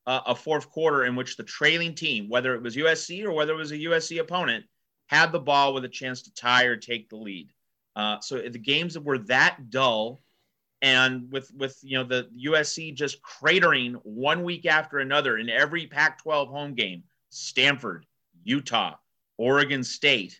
a 0.06 0.34
fourth 0.36 0.70
quarter 0.70 1.06
in 1.06 1.16
which 1.16 1.38
the 1.38 1.44
trailing 1.44 1.94
team, 1.94 2.30
whether 2.30 2.56
it 2.56 2.64
was 2.64 2.76
USC 2.76 3.24
or 3.24 3.32
whether 3.32 3.54
it 3.54 3.58
was 3.58 3.72
a 3.72 3.78
USC 3.78 4.20
opponent, 4.20 4.66
had 5.08 5.32
the 5.32 5.40
ball 5.40 5.74
with 5.74 5.86
a 5.86 5.90
chance 5.90 6.22
to 6.24 6.34
tie 6.34 6.66
or 6.66 6.76
take 6.76 7.10
the 7.10 7.16
lead. 7.16 7.52
Uh, 7.96 8.20
so 8.20 8.38
the 8.38 8.58
games 8.58 8.94
that 8.94 9.04
were 9.04 9.18
that 9.18 9.70
dull, 9.70 10.22
and 10.82 11.30
with 11.32 11.52
with 11.54 11.78
you 11.82 11.98
know 11.98 12.04
the 12.04 12.30
USC 12.46 12.94
just 12.94 13.22
cratering 13.22 14.00
one 14.04 14.44
week 14.44 14.66
after 14.66 15.00
another 15.00 15.38
in 15.38 15.50
every 15.50 15.86
Pac-12 15.88 16.48
home 16.48 16.74
game, 16.74 17.04
Stanford, 17.30 18.06
Utah, 18.44 18.96
Oregon 19.38 19.84
State, 19.84 20.40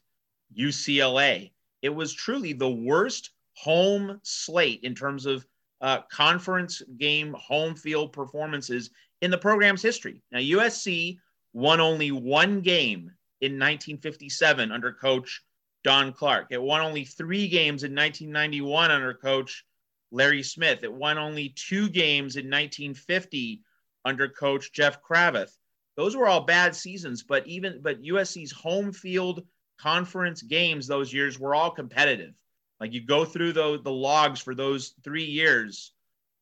UCLA. 0.58 1.52
It 1.82 1.90
was 1.90 2.14
truly 2.14 2.54
the 2.54 2.70
worst 2.70 3.32
home 3.62 4.20
slate 4.24 4.80
in 4.84 4.96
terms 4.96 5.26
of 5.26 5.46
uh, 5.82 6.02
conference 6.12 6.82
game 6.98 7.36
home 7.38 7.76
field 7.76 8.14
performances 8.14 8.90
in 9.22 9.32
the 9.32 9.38
program's 9.38 9.82
history. 9.82 10.22
Now, 10.32 10.40
USC 10.40 11.18
won 11.54 11.80
only 11.82 12.12
one 12.12 12.62
game 12.62 13.12
in 13.42 13.54
1957 13.54 14.72
under 14.72 14.94
coach 14.94 15.42
Don 15.84 16.14
Clark. 16.14 16.48
It 16.52 16.62
won 16.62 16.82
only 16.82 17.06
three 17.06 17.48
games 17.48 17.84
in 17.84 17.96
1991 17.96 18.92
under 18.92 19.14
coach 19.14 19.66
Larry 20.12 20.44
Smith. 20.44 20.80
It 20.84 20.94
won 20.94 21.18
only 21.18 21.50
two 21.50 21.90
games 21.90 22.36
in 22.36 22.46
1950 22.46 23.62
under 24.06 24.30
coach 24.30 24.72
Jeff 24.72 25.02
Cravath. 25.02 25.52
Those 25.98 26.16
were 26.16 26.28
all 26.28 26.42
bad 26.42 26.76
seasons, 26.76 27.24
but 27.24 27.46
even 27.46 27.82
but 27.82 28.02
USC's 28.02 28.52
home 28.52 28.94
field 28.94 29.46
conference 29.78 30.42
games 30.42 30.88
those 30.88 31.14
years 31.14 31.40
were 31.40 31.56
all 31.56 31.72
competitive. 31.72 32.36
Like 32.80 32.94
you 32.94 33.02
go 33.02 33.26
through 33.26 33.54
the, 33.54 33.80
the 33.84 33.92
logs 33.92 34.40
for 34.40 34.56
those 34.56 34.94
three 35.04 35.26
years, 35.26 35.92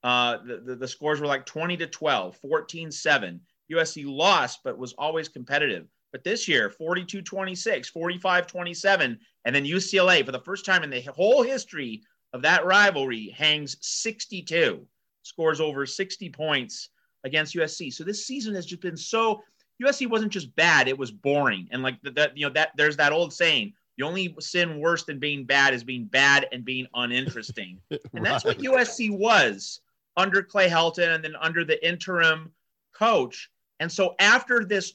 uh, 0.03 0.37
the, 0.45 0.57
the, 0.57 0.75
the 0.75 0.87
scores 0.87 1.19
were 1.19 1.27
like 1.27 1.45
20 1.45 1.77
to 1.77 1.87
12, 1.87 2.37
14 2.37 2.91
7. 2.91 3.41
USC 3.71 4.05
lost, 4.05 4.59
but 4.63 4.77
was 4.77 4.93
always 4.93 5.27
competitive. 5.27 5.87
But 6.11 6.23
this 6.23 6.47
year, 6.47 6.69
42 6.69 7.21
26, 7.21 7.89
45 7.89 8.47
27. 8.47 9.19
And 9.45 9.55
then 9.55 9.65
UCLA, 9.65 10.25
for 10.25 10.31
the 10.31 10.39
first 10.39 10.65
time 10.65 10.83
in 10.83 10.89
the 10.89 11.01
whole 11.01 11.43
history 11.43 12.01
of 12.33 12.41
that 12.43 12.65
rivalry, 12.65 13.29
hangs 13.37 13.77
62, 13.81 14.85
scores 15.23 15.59
over 15.59 15.85
60 15.85 16.29
points 16.29 16.89
against 17.23 17.55
USC. 17.55 17.93
So 17.93 18.03
this 18.03 18.25
season 18.25 18.55
has 18.55 18.65
just 18.65 18.81
been 18.81 18.97
so. 18.97 19.43
USC 19.83 20.09
wasn't 20.09 20.31
just 20.31 20.55
bad; 20.55 20.87
it 20.87 20.97
was 20.97 21.11
boring, 21.11 21.67
and 21.71 21.83
like 21.83 22.01
that, 22.01 22.35
you 22.35 22.47
know, 22.47 22.53
that 22.53 22.71
there's 22.77 22.97
that 22.97 23.11
old 23.11 23.31
saying: 23.31 23.73
the 23.97 24.05
only 24.05 24.35
sin 24.39 24.79
worse 24.79 25.03
than 25.03 25.19
being 25.19 25.43
bad 25.43 25.73
is 25.73 25.83
being 25.83 26.05
bad 26.05 26.47
and 26.51 26.63
being 26.63 26.87
uninteresting. 26.93 27.79
right. 27.89 27.99
And 28.13 28.25
that's 28.25 28.45
what 28.45 28.59
USC 28.59 29.09
was 29.11 29.81
under 30.15 30.41
Clay 30.41 30.69
Helton 30.69 31.15
and 31.15 31.23
then 31.23 31.35
under 31.41 31.65
the 31.65 31.85
interim 31.87 32.51
coach. 32.93 33.49
And 33.79 33.91
so 33.91 34.15
after 34.19 34.63
this 34.63 34.93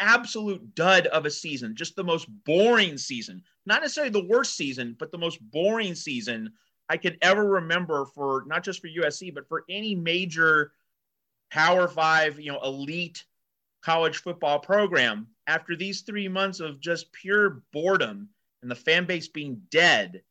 absolute 0.00 0.74
dud 0.74 1.06
of 1.08 1.26
a 1.26 1.30
season, 1.30 1.76
just 1.76 1.96
the 1.96 2.04
most 2.04 2.26
boring 2.44 2.98
season, 2.98 3.42
not 3.66 3.82
necessarily 3.82 4.10
the 4.10 4.28
worst 4.28 4.56
season, 4.56 4.96
but 4.98 5.10
the 5.10 5.18
most 5.18 5.38
boring 5.50 5.94
season 5.94 6.52
I 6.88 6.96
could 6.96 7.18
ever 7.22 7.44
remember 7.44 8.06
for 8.06 8.44
not 8.46 8.62
just 8.62 8.80
for 8.80 8.88
USC, 8.88 9.32
but 9.34 9.48
for 9.48 9.64
any 9.68 9.94
major 9.94 10.72
Power 11.50 11.88
Five, 11.88 12.38
you 12.40 12.52
know, 12.52 12.60
elite 12.62 13.24
college 13.82 14.18
football 14.18 14.58
program. 14.58 15.28
After 15.46 15.76
these 15.76 16.00
three 16.00 16.26
months 16.26 16.60
of 16.60 16.80
just 16.80 17.12
pure 17.12 17.62
boredom 17.72 18.28
and 18.64 18.70
the 18.70 18.74
fan 18.74 19.04
base 19.04 19.28
being 19.28 19.60
dead, 19.70 20.22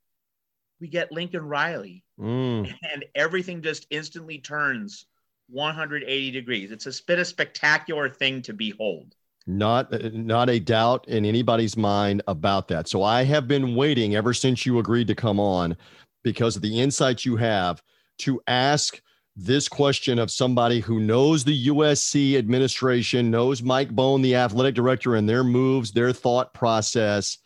we 0.81 0.87
get 0.87 1.11
Lincoln 1.11 1.45
Riley. 1.45 2.03
Mm. 2.19 2.73
And 2.91 3.05
everything 3.13 3.61
just 3.61 3.85
instantly 3.91 4.39
turns 4.39 5.05
180 5.49 6.31
degrees. 6.31 6.71
It's 6.71 6.87
a 6.87 7.03
bit 7.05 7.19
of 7.19 7.27
spectacular 7.27 8.09
thing 8.09 8.41
to 8.41 8.53
behold. 8.53 9.15
Not 9.45 9.91
not 10.13 10.49
a 10.49 10.59
doubt 10.59 11.07
in 11.07 11.25
anybody's 11.25 11.77
mind 11.77 12.23
about 12.27 12.69
that. 12.69 12.87
So 12.87 13.03
I 13.03 13.23
have 13.23 13.47
been 13.47 13.75
waiting 13.75 14.15
ever 14.15 14.33
since 14.33 14.65
you 14.65 14.79
agreed 14.79 15.07
to 15.07 15.15
come 15.15 15.39
on 15.39 15.77
because 16.23 16.55
of 16.55 16.61
the 16.63 16.79
insight 16.79 17.25
you 17.25 17.35
have 17.35 17.83
to 18.19 18.41
ask 18.47 18.99
this 19.35 19.67
question 19.67 20.17
of 20.17 20.31
somebody 20.31 20.79
who 20.79 20.99
knows 20.99 21.43
the 21.43 21.67
USC 21.67 22.37
administration, 22.37 23.29
knows 23.29 23.61
Mike 23.61 23.91
Bohn, 23.91 24.21
the 24.21 24.35
athletic 24.35 24.73
director, 24.73 25.15
and 25.15 25.29
their 25.29 25.43
moves, 25.43 25.91
their 25.91 26.13
thought 26.13 26.53
process 26.53 27.37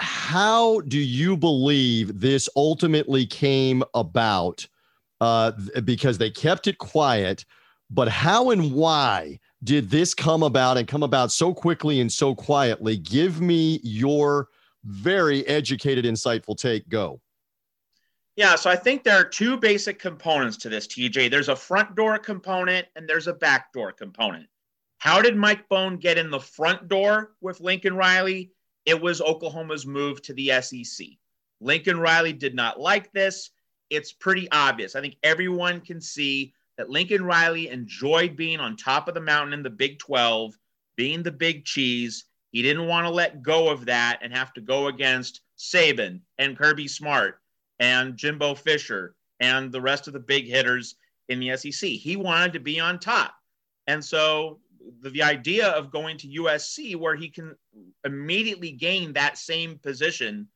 how 0.00 0.80
do 0.82 0.98
you 0.98 1.36
believe 1.36 2.20
this 2.20 2.48
ultimately 2.56 3.26
came 3.26 3.82
about? 3.94 4.66
Uh, 5.20 5.52
because 5.84 6.18
they 6.18 6.30
kept 6.30 6.66
it 6.66 6.76
quiet, 6.76 7.46
but 7.90 8.06
how 8.06 8.50
and 8.50 8.72
why 8.72 9.40
did 9.64 9.88
this 9.88 10.12
come 10.12 10.42
about 10.42 10.76
and 10.76 10.86
come 10.86 11.02
about 11.02 11.32
so 11.32 11.54
quickly 11.54 12.00
and 12.00 12.12
so 12.12 12.34
quietly? 12.34 12.98
Give 12.98 13.40
me 13.40 13.80
your 13.82 14.48
very 14.84 15.46
educated, 15.46 16.04
insightful 16.04 16.56
take. 16.56 16.88
Go. 16.88 17.20
Yeah, 18.36 18.54
so 18.56 18.68
I 18.68 18.76
think 18.76 19.02
there 19.02 19.18
are 19.18 19.24
two 19.24 19.56
basic 19.56 19.98
components 19.98 20.58
to 20.58 20.68
this, 20.68 20.86
TJ. 20.86 21.30
There's 21.30 21.48
a 21.48 21.56
front 21.56 21.96
door 21.96 22.18
component 22.18 22.86
and 22.94 23.08
there's 23.08 23.28
a 23.28 23.32
back 23.32 23.72
door 23.72 23.92
component. 23.92 24.46
How 24.98 25.22
did 25.22 25.36
Mike 25.36 25.68
Bohn 25.70 25.96
get 25.96 26.18
in 26.18 26.30
the 26.30 26.40
front 26.40 26.88
door 26.88 27.32
with 27.40 27.60
Lincoln 27.60 27.96
Riley? 27.96 28.52
It 28.86 29.00
was 29.00 29.20
Oklahoma's 29.20 29.84
move 29.84 30.22
to 30.22 30.32
the 30.32 30.52
SEC. 30.62 31.06
Lincoln 31.60 31.98
Riley 31.98 32.32
did 32.32 32.54
not 32.54 32.80
like 32.80 33.12
this. 33.12 33.50
It's 33.90 34.12
pretty 34.12 34.48
obvious. 34.50 34.94
I 34.94 35.00
think 35.00 35.16
everyone 35.22 35.80
can 35.80 36.00
see 36.00 36.54
that 36.78 36.90
Lincoln 36.90 37.24
Riley 37.24 37.68
enjoyed 37.68 38.36
being 38.36 38.60
on 38.60 38.76
top 38.76 39.08
of 39.08 39.14
the 39.14 39.20
mountain 39.20 39.52
in 39.52 39.62
the 39.62 39.70
Big 39.70 39.98
12, 39.98 40.56
being 40.96 41.22
the 41.22 41.32
big 41.32 41.64
cheese. 41.64 42.24
He 42.52 42.62
didn't 42.62 42.86
want 42.86 43.06
to 43.06 43.10
let 43.10 43.42
go 43.42 43.68
of 43.68 43.86
that 43.86 44.20
and 44.22 44.32
have 44.32 44.52
to 44.54 44.60
go 44.60 44.86
against 44.86 45.40
Saban 45.58 46.20
and 46.38 46.56
Kirby 46.56 46.88
Smart 46.88 47.40
and 47.78 48.16
Jimbo 48.16 48.54
Fisher 48.54 49.14
and 49.40 49.72
the 49.72 49.80
rest 49.80 50.06
of 50.06 50.12
the 50.12 50.20
big 50.20 50.46
hitters 50.46 50.96
in 51.28 51.40
the 51.40 51.56
SEC. 51.56 51.90
He 51.90 52.16
wanted 52.16 52.52
to 52.52 52.60
be 52.60 52.78
on 52.80 52.98
top. 52.98 53.34
And 53.86 54.04
so 54.04 54.60
the, 55.00 55.10
the 55.10 55.22
idea 55.22 55.68
of 55.68 55.90
going 55.90 56.18
to 56.18 56.28
USC 56.28 56.96
where 56.96 57.16
he 57.16 57.28
can 57.28 57.54
immediately 58.04 58.72
gain 58.72 59.12
that 59.12 59.38
same 59.38 59.78
position, 59.78 60.48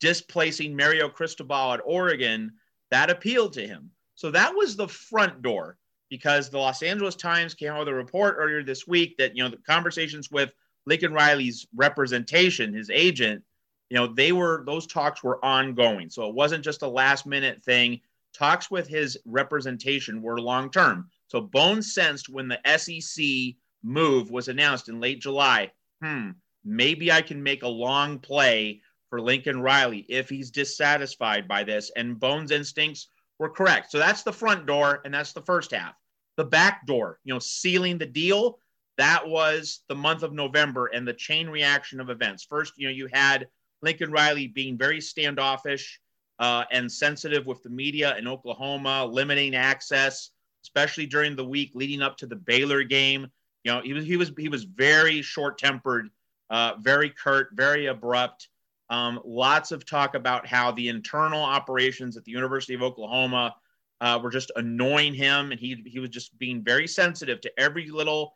displacing 0.00 0.76
Mario 0.76 1.08
Cristobal 1.08 1.74
at 1.74 1.80
Oregon, 1.84 2.52
that 2.90 3.10
appealed 3.10 3.52
to 3.54 3.66
him. 3.66 3.90
So 4.14 4.30
that 4.30 4.54
was 4.54 4.76
the 4.76 4.88
front 4.88 5.42
door 5.42 5.78
because 6.10 6.50
the 6.50 6.58
Los 6.58 6.82
Angeles 6.82 7.16
Times 7.16 7.54
came 7.54 7.72
out 7.72 7.80
with 7.80 7.88
a 7.88 7.94
report 7.94 8.36
earlier 8.38 8.62
this 8.62 8.86
week 8.86 9.16
that, 9.16 9.34
you 9.34 9.42
know, 9.42 9.48
the 9.48 9.56
conversations 9.56 10.30
with 10.30 10.52
Lincoln 10.84 11.14
Riley's 11.14 11.66
representation, 11.74 12.74
his 12.74 12.90
agent, 12.90 13.42
you 13.88 13.96
know, 13.96 14.06
they 14.06 14.32
were, 14.32 14.62
those 14.66 14.86
talks 14.86 15.22
were 15.22 15.42
ongoing. 15.44 16.10
So 16.10 16.28
it 16.28 16.34
wasn't 16.34 16.64
just 16.64 16.82
a 16.82 16.88
last 16.88 17.26
minute 17.26 17.62
thing. 17.62 18.00
talks 18.34 18.70
with 18.70 18.88
his 18.88 19.18
representation 19.24 20.22
were 20.22 20.40
long 20.40 20.70
term. 20.70 21.10
So 21.28 21.40
Bones 21.40 21.94
sensed 21.94 22.28
when 22.28 22.48
the 22.48 22.60
SEC 22.76 23.56
move 23.82 24.30
was 24.30 24.48
announced 24.48 24.88
in 24.88 25.00
late 25.00 25.20
July, 25.20 25.70
hmm, 26.02 26.30
maybe 26.64 27.10
I 27.10 27.22
can 27.22 27.42
make 27.42 27.62
a 27.62 27.68
long 27.68 28.18
play 28.18 28.80
for 29.10 29.20
Lincoln 29.20 29.60
Riley 29.60 30.06
if 30.08 30.28
he's 30.28 30.50
dissatisfied 30.50 31.46
by 31.46 31.64
this. 31.64 31.90
And 31.96 32.18
Bohn's 32.18 32.50
instincts 32.50 33.08
were 33.38 33.50
correct. 33.50 33.90
So 33.90 33.98
that's 33.98 34.22
the 34.22 34.32
front 34.32 34.66
door, 34.66 35.02
and 35.04 35.12
that's 35.12 35.32
the 35.32 35.42
first 35.42 35.72
half. 35.72 35.94
The 36.36 36.44
back 36.44 36.86
door, 36.86 37.18
you 37.24 37.34
know, 37.34 37.38
sealing 37.38 37.98
the 37.98 38.06
deal, 38.06 38.58
that 38.98 39.26
was 39.26 39.82
the 39.88 39.94
month 39.94 40.22
of 40.22 40.32
November 40.32 40.86
and 40.86 41.06
the 41.06 41.12
chain 41.12 41.48
reaction 41.48 42.00
of 42.00 42.10
events. 42.10 42.44
First, 42.44 42.74
you 42.76 42.86
know, 42.86 42.92
you 42.92 43.08
had 43.12 43.48
Lincoln 43.82 44.12
Riley 44.12 44.46
being 44.46 44.78
very 44.78 45.00
standoffish 45.00 46.00
uh, 46.38 46.64
and 46.70 46.90
sensitive 46.90 47.46
with 47.46 47.62
the 47.62 47.70
media 47.70 48.16
in 48.16 48.26
Oklahoma, 48.28 49.04
limiting 49.04 49.54
access, 49.54 50.30
especially 50.64 51.06
during 51.06 51.36
the 51.36 51.44
week 51.44 51.72
leading 51.74 52.02
up 52.02 52.16
to 52.18 52.26
the 52.26 52.36
Baylor 52.36 52.82
game. 52.82 53.26
You 53.64 53.72
know, 53.72 53.80
he 53.82 53.92
was 53.92 54.04
he 54.04 54.16
was 54.16 54.32
he 54.36 54.48
was 54.48 54.64
very 54.64 55.22
short 55.22 55.58
tempered, 55.58 56.08
uh, 56.50 56.74
very 56.80 57.10
curt, 57.10 57.50
very 57.52 57.86
abrupt. 57.86 58.48
Um, 58.90 59.20
lots 59.24 59.72
of 59.72 59.86
talk 59.86 60.14
about 60.14 60.46
how 60.46 60.72
the 60.72 60.88
internal 60.88 61.42
operations 61.42 62.16
at 62.16 62.24
the 62.24 62.32
University 62.32 62.74
of 62.74 62.82
Oklahoma 62.82 63.54
uh, 64.00 64.18
were 64.22 64.30
just 64.30 64.50
annoying 64.56 65.14
him, 65.14 65.52
and 65.52 65.60
he 65.60 65.82
he 65.86 66.00
was 66.00 66.10
just 66.10 66.36
being 66.38 66.62
very 66.62 66.86
sensitive 66.86 67.40
to 67.42 67.52
every 67.58 67.88
little 67.88 68.34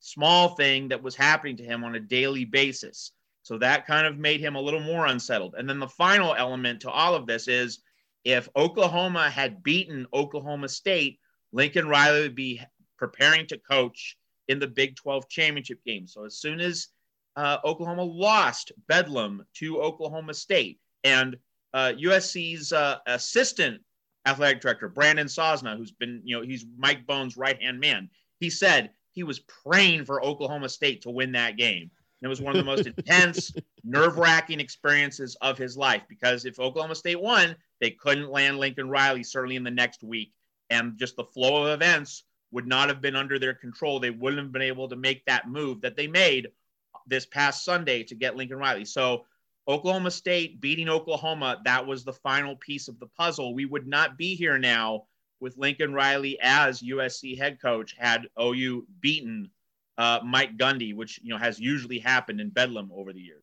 small 0.00 0.50
thing 0.50 0.88
that 0.88 1.02
was 1.02 1.16
happening 1.16 1.56
to 1.56 1.64
him 1.64 1.82
on 1.82 1.94
a 1.94 2.00
daily 2.00 2.44
basis. 2.44 3.12
So 3.42 3.56
that 3.58 3.86
kind 3.86 4.06
of 4.06 4.18
made 4.18 4.40
him 4.40 4.56
a 4.56 4.60
little 4.60 4.80
more 4.80 5.06
unsettled. 5.06 5.54
And 5.56 5.68
then 5.68 5.78
the 5.78 5.88
final 5.88 6.34
element 6.34 6.82
to 6.82 6.90
all 6.90 7.14
of 7.14 7.26
this 7.26 7.48
is 7.48 7.80
if 8.24 8.48
Oklahoma 8.54 9.30
had 9.30 9.62
beaten 9.62 10.06
Oklahoma 10.12 10.68
State, 10.68 11.18
Lincoln 11.52 11.88
Riley 11.88 12.20
would 12.20 12.34
be 12.34 12.60
preparing 12.98 13.46
to 13.46 13.58
coach 13.58 14.16
in 14.48 14.58
the 14.58 14.66
Big 14.66 14.96
12 14.96 15.28
championship 15.28 15.84
game. 15.84 16.06
So 16.06 16.24
as 16.24 16.36
soon 16.36 16.60
as 16.60 16.88
uh, 17.36 17.58
Oklahoma 17.64 18.02
lost 18.02 18.72
Bedlam 18.88 19.44
to 19.54 19.80
Oklahoma 19.80 20.34
State, 20.34 20.80
and 21.04 21.36
uh, 21.74 21.92
USC's 21.98 22.72
uh, 22.72 22.98
assistant 23.06 23.80
athletic 24.26 24.60
director 24.60 24.88
Brandon 24.88 25.26
Sosna, 25.26 25.76
who's 25.76 25.92
been, 25.92 26.20
you 26.24 26.36
know, 26.36 26.42
he's 26.42 26.66
Mike 26.76 27.06
Bohn's 27.06 27.36
right 27.36 27.60
hand 27.60 27.80
man, 27.80 28.10
he 28.40 28.50
said 28.50 28.90
he 29.12 29.22
was 29.22 29.40
praying 29.40 30.04
for 30.04 30.24
Oklahoma 30.24 30.68
State 30.68 31.02
to 31.02 31.10
win 31.10 31.32
that 31.32 31.56
game. 31.56 31.90
And 32.20 32.26
it 32.26 32.28
was 32.28 32.40
one 32.40 32.56
of 32.56 32.64
the 32.64 32.70
most 32.70 32.86
intense, 32.98 33.52
nerve 33.84 34.18
wracking 34.18 34.60
experiences 34.60 35.36
of 35.40 35.56
his 35.56 35.76
life 35.76 36.02
because 36.08 36.44
if 36.44 36.58
Oklahoma 36.58 36.94
State 36.94 37.20
won, 37.20 37.56
they 37.80 37.90
couldn't 37.90 38.30
land 38.30 38.58
Lincoln 38.58 38.88
Riley 38.88 39.22
certainly 39.22 39.56
in 39.56 39.64
the 39.64 39.70
next 39.70 40.02
week. 40.02 40.32
And 40.70 40.98
just 40.98 41.16
the 41.16 41.24
flow 41.24 41.64
of 41.64 41.72
events 41.72 42.24
would 42.50 42.66
not 42.66 42.88
have 42.88 43.00
been 43.00 43.16
under 43.16 43.38
their 43.38 43.54
control. 43.54 44.00
They 44.00 44.10
wouldn't 44.10 44.42
have 44.42 44.52
been 44.52 44.62
able 44.62 44.88
to 44.88 44.96
make 44.96 45.24
that 45.26 45.48
move 45.48 45.80
that 45.82 45.96
they 45.96 46.06
made 46.06 46.48
this 47.06 47.26
past 47.26 47.64
Sunday 47.64 48.02
to 48.04 48.14
get 48.14 48.36
Lincoln 48.36 48.58
Riley. 48.58 48.84
So, 48.84 49.24
Oklahoma 49.66 50.10
State 50.10 50.62
beating 50.62 50.88
Oklahoma, 50.88 51.60
that 51.64 51.86
was 51.86 52.02
the 52.02 52.12
final 52.12 52.56
piece 52.56 52.88
of 52.88 52.98
the 52.98 53.06
puzzle. 53.06 53.54
We 53.54 53.66
would 53.66 53.86
not 53.86 54.16
be 54.16 54.34
here 54.34 54.58
now 54.58 55.04
with 55.40 55.58
Lincoln 55.58 55.92
Riley 55.92 56.38
as 56.40 56.82
USC 56.82 57.36
head 57.36 57.60
coach 57.60 57.94
had 57.98 58.28
OU 58.40 58.86
beaten 59.00 59.50
uh, 59.98 60.20
Mike 60.24 60.56
Gundy, 60.56 60.94
which 60.94 61.20
you 61.22 61.30
know 61.30 61.38
has 61.38 61.60
usually 61.60 61.98
happened 61.98 62.40
in 62.40 62.48
Bedlam 62.48 62.90
over 62.94 63.12
the 63.12 63.20
years. 63.20 63.42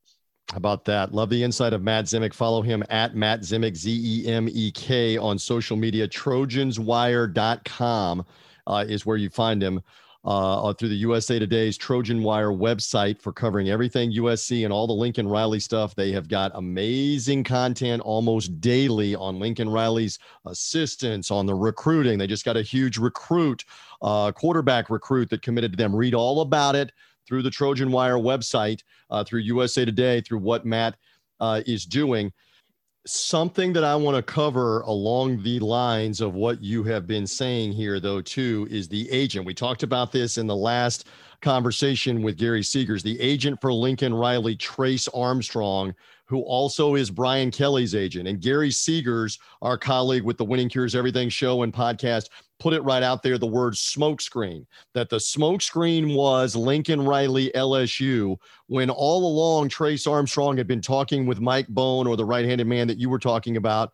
About 0.53 0.85
that? 0.85 1.13
Love 1.13 1.29
the 1.29 1.43
insight 1.43 1.73
of 1.73 1.83
Matt 1.83 2.05
Zemek. 2.05 2.33
Follow 2.33 2.61
him 2.61 2.81
at 2.89 3.13
Matt 3.15 3.41
Zemek, 3.41 3.75
Z 3.75 3.91
E 3.91 4.25
M 4.27 4.47
E 4.49 4.71
K, 4.71 5.17
on 5.17 5.37
social 5.37 5.75
media. 5.75 6.07
TrojansWire.com 6.07 8.25
uh, 8.67 8.85
is 8.87 9.05
where 9.05 9.17
you 9.17 9.29
find 9.29 9.61
him 9.61 9.81
uh, 10.25 10.73
through 10.73 10.89
the 10.89 10.95
USA 10.95 11.37
Today's 11.37 11.77
Trojan 11.77 12.23
Wire 12.23 12.51
website 12.51 13.21
for 13.21 13.31
covering 13.31 13.69
everything 13.69 14.11
USC 14.11 14.63
and 14.63 14.73
all 14.73 14.87
the 14.87 14.93
Lincoln 14.93 15.27
Riley 15.27 15.59
stuff. 15.59 15.93
They 15.93 16.11
have 16.13 16.27
got 16.27 16.51
amazing 16.55 17.43
content 17.43 18.01
almost 18.01 18.59
daily 18.59 19.13
on 19.13 19.39
Lincoln 19.39 19.69
Riley's 19.69 20.17
assistants, 20.45 21.29
on 21.29 21.45
the 21.45 21.53
recruiting. 21.53 22.17
They 22.17 22.25
just 22.25 22.43
got 22.43 22.57
a 22.57 22.63
huge 22.63 22.97
recruit, 22.97 23.63
uh, 24.01 24.31
quarterback 24.31 24.89
recruit 24.89 25.29
that 25.29 25.43
committed 25.43 25.73
to 25.73 25.77
them. 25.77 25.95
Read 25.95 26.15
all 26.15 26.41
about 26.41 26.75
it 26.75 26.91
through 27.27 27.43
the 27.43 27.51
Trojan 27.51 27.91
Wire 27.91 28.17
website, 28.17 28.81
uh, 29.11 29.23
through 29.23 29.41
USA 29.41 29.85
Today, 29.85 30.21
through 30.21 30.39
what 30.39 30.65
Matt 30.65 30.95
uh, 31.39 31.61
is 31.67 31.85
doing 31.85 32.31
something 33.05 33.73
that 33.73 33.83
I 33.83 33.95
want 33.95 34.17
to 34.17 34.23
cover 34.23 34.81
along 34.81 35.43
the 35.43 35.59
lines 35.59 36.21
of 36.21 36.33
what 36.33 36.61
you 36.61 36.83
have 36.85 37.05
been 37.05 37.27
saying 37.27 37.73
here, 37.73 37.99
though, 37.99 38.21
too, 38.21 38.67
is 38.71 38.87
the 38.87 39.09
agent. 39.11 39.45
We 39.45 39.53
talked 39.53 39.83
about 39.83 40.11
this 40.11 40.37
in 40.37 40.47
the 40.47 40.55
last 40.55 41.05
conversation 41.41 42.23
with 42.23 42.37
Gary 42.37 42.61
Seegers, 42.61 43.03
the 43.03 43.19
agent 43.21 43.61
for 43.61 43.71
Lincoln 43.71 44.13
Riley, 44.13 44.55
Trace 44.55 45.07
Armstrong, 45.09 45.93
who 46.25 46.41
also 46.41 46.95
is 46.95 47.11
Brian 47.11 47.51
Kelly's 47.51 47.95
agent. 47.95 48.27
And 48.27 48.41
Gary 48.41 48.69
Seegers, 48.69 49.39
our 49.61 49.77
colleague 49.77 50.23
with 50.23 50.37
the 50.37 50.45
Winning 50.45 50.69
Cures 50.69 50.95
Everything 50.95 51.29
show 51.29 51.63
and 51.63 51.73
podcast, 51.73 52.29
put 52.59 52.73
it 52.73 52.81
right 52.81 53.03
out 53.03 53.21
there 53.21 53.37
the 53.37 53.45
word 53.45 53.73
smokescreen. 53.73 54.65
That 54.93 55.09
the 55.09 55.17
smokescreen 55.17 56.15
was 56.15 56.55
Lincoln 56.55 57.03
Riley 57.03 57.51
LSU 57.55 58.37
when 58.67 58.89
all 58.89 59.27
along 59.27 59.69
Trace 59.69 60.07
Armstrong 60.07 60.57
had 60.57 60.67
been 60.67 60.81
talking 60.81 61.25
with 61.25 61.39
Mike 61.39 61.67
Bohn 61.67 62.07
or 62.07 62.17
the 62.17 62.25
right 62.25 62.45
handed 62.45 62.67
man 62.67 62.87
that 62.87 62.97
you 62.97 63.09
were 63.09 63.19
talking 63.19 63.57
about 63.57 63.93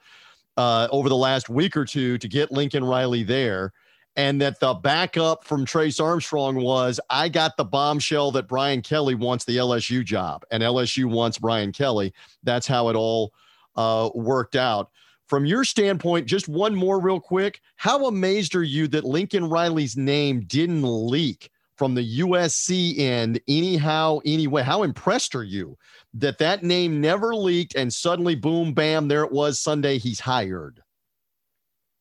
uh, 0.57 0.87
over 0.91 1.09
the 1.09 1.15
last 1.15 1.49
week 1.49 1.75
or 1.75 1.85
two 1.85 2.17
to 2.17 2.27
get 2.27 2.51
Lincoln 2.51 2.83
Riley 2.83 3.23
there 3.23 3.73
and 4.15 4.41
that 4.41 4.59
the 4.59 4.73
backup 4.73 5.43
from 5.43 5.65
Trace 5.65 5.99
Armstrong 5.99 6.55
was 6.55 6.99
I 7.09 7.29
got 7.29 7.55
the 7.57 7.63
bombshell 7.63 8.31
that 8.31 8.47
Brian 8.47 8.81
Kelly 8.81 9.15
wants 9.15 9.45
the 9.45 9.57
LSU 9.57 10.03
job 10.03 10.43
and 10.51 10.61
LSU 10.61 11.05
wants 11.05 11.37
Brian 11.37 11.71
Kelly. 11.71 12.13
That's 12.43 12.67
how 12.67 12.89
it 12.89 12.95
all 12.95 13.33
uh, 13.75 14.09
worked 14.13 14.55
out. 14.55 14.91
From 15.27 15.45
your 15.45 15.63
standpoint, 15.63 16.27
just 16.27 16.49
one 16.49 16.75
more 16.75 16.99
real 16.99 17.19
quick. 17.19 17.61
How 17.77 18.07
amazed 18.07 18.53
are 18.53 18.63
you 18.63 18.89
that 18.89 19.05
Lincoln 19.05 19.47
Riley's 19.47 19.95
name 19.95 20.41
didn't 20.41 20.83
leak 20.83 21.51
from 21.77 21.95
the 21.95 22.19
USC 22.19 22.99
end 22.99 23.39
anyhow, 23.47 24.19
anyway? 24.25 24.61
How 24.61 24.83
impressed 24.83 25.33
are 25.33 25.45
you 25.45 25.77
that 26.15 26.37
that 26.39 26.63
name 26.63 26.99
never 26.99 27.33
leaked 27.33 27.75
and 27.75 27.93
suddenly, 27.93 28.35
boom, 28.35 28.73
bam, 28.73 29.07
there 29.07 29.23
it 29.23 29.31
was 29.31 29.57
Sunday, 29.57 29.97
he's 29.99 30.19
hired? 30.19 30.83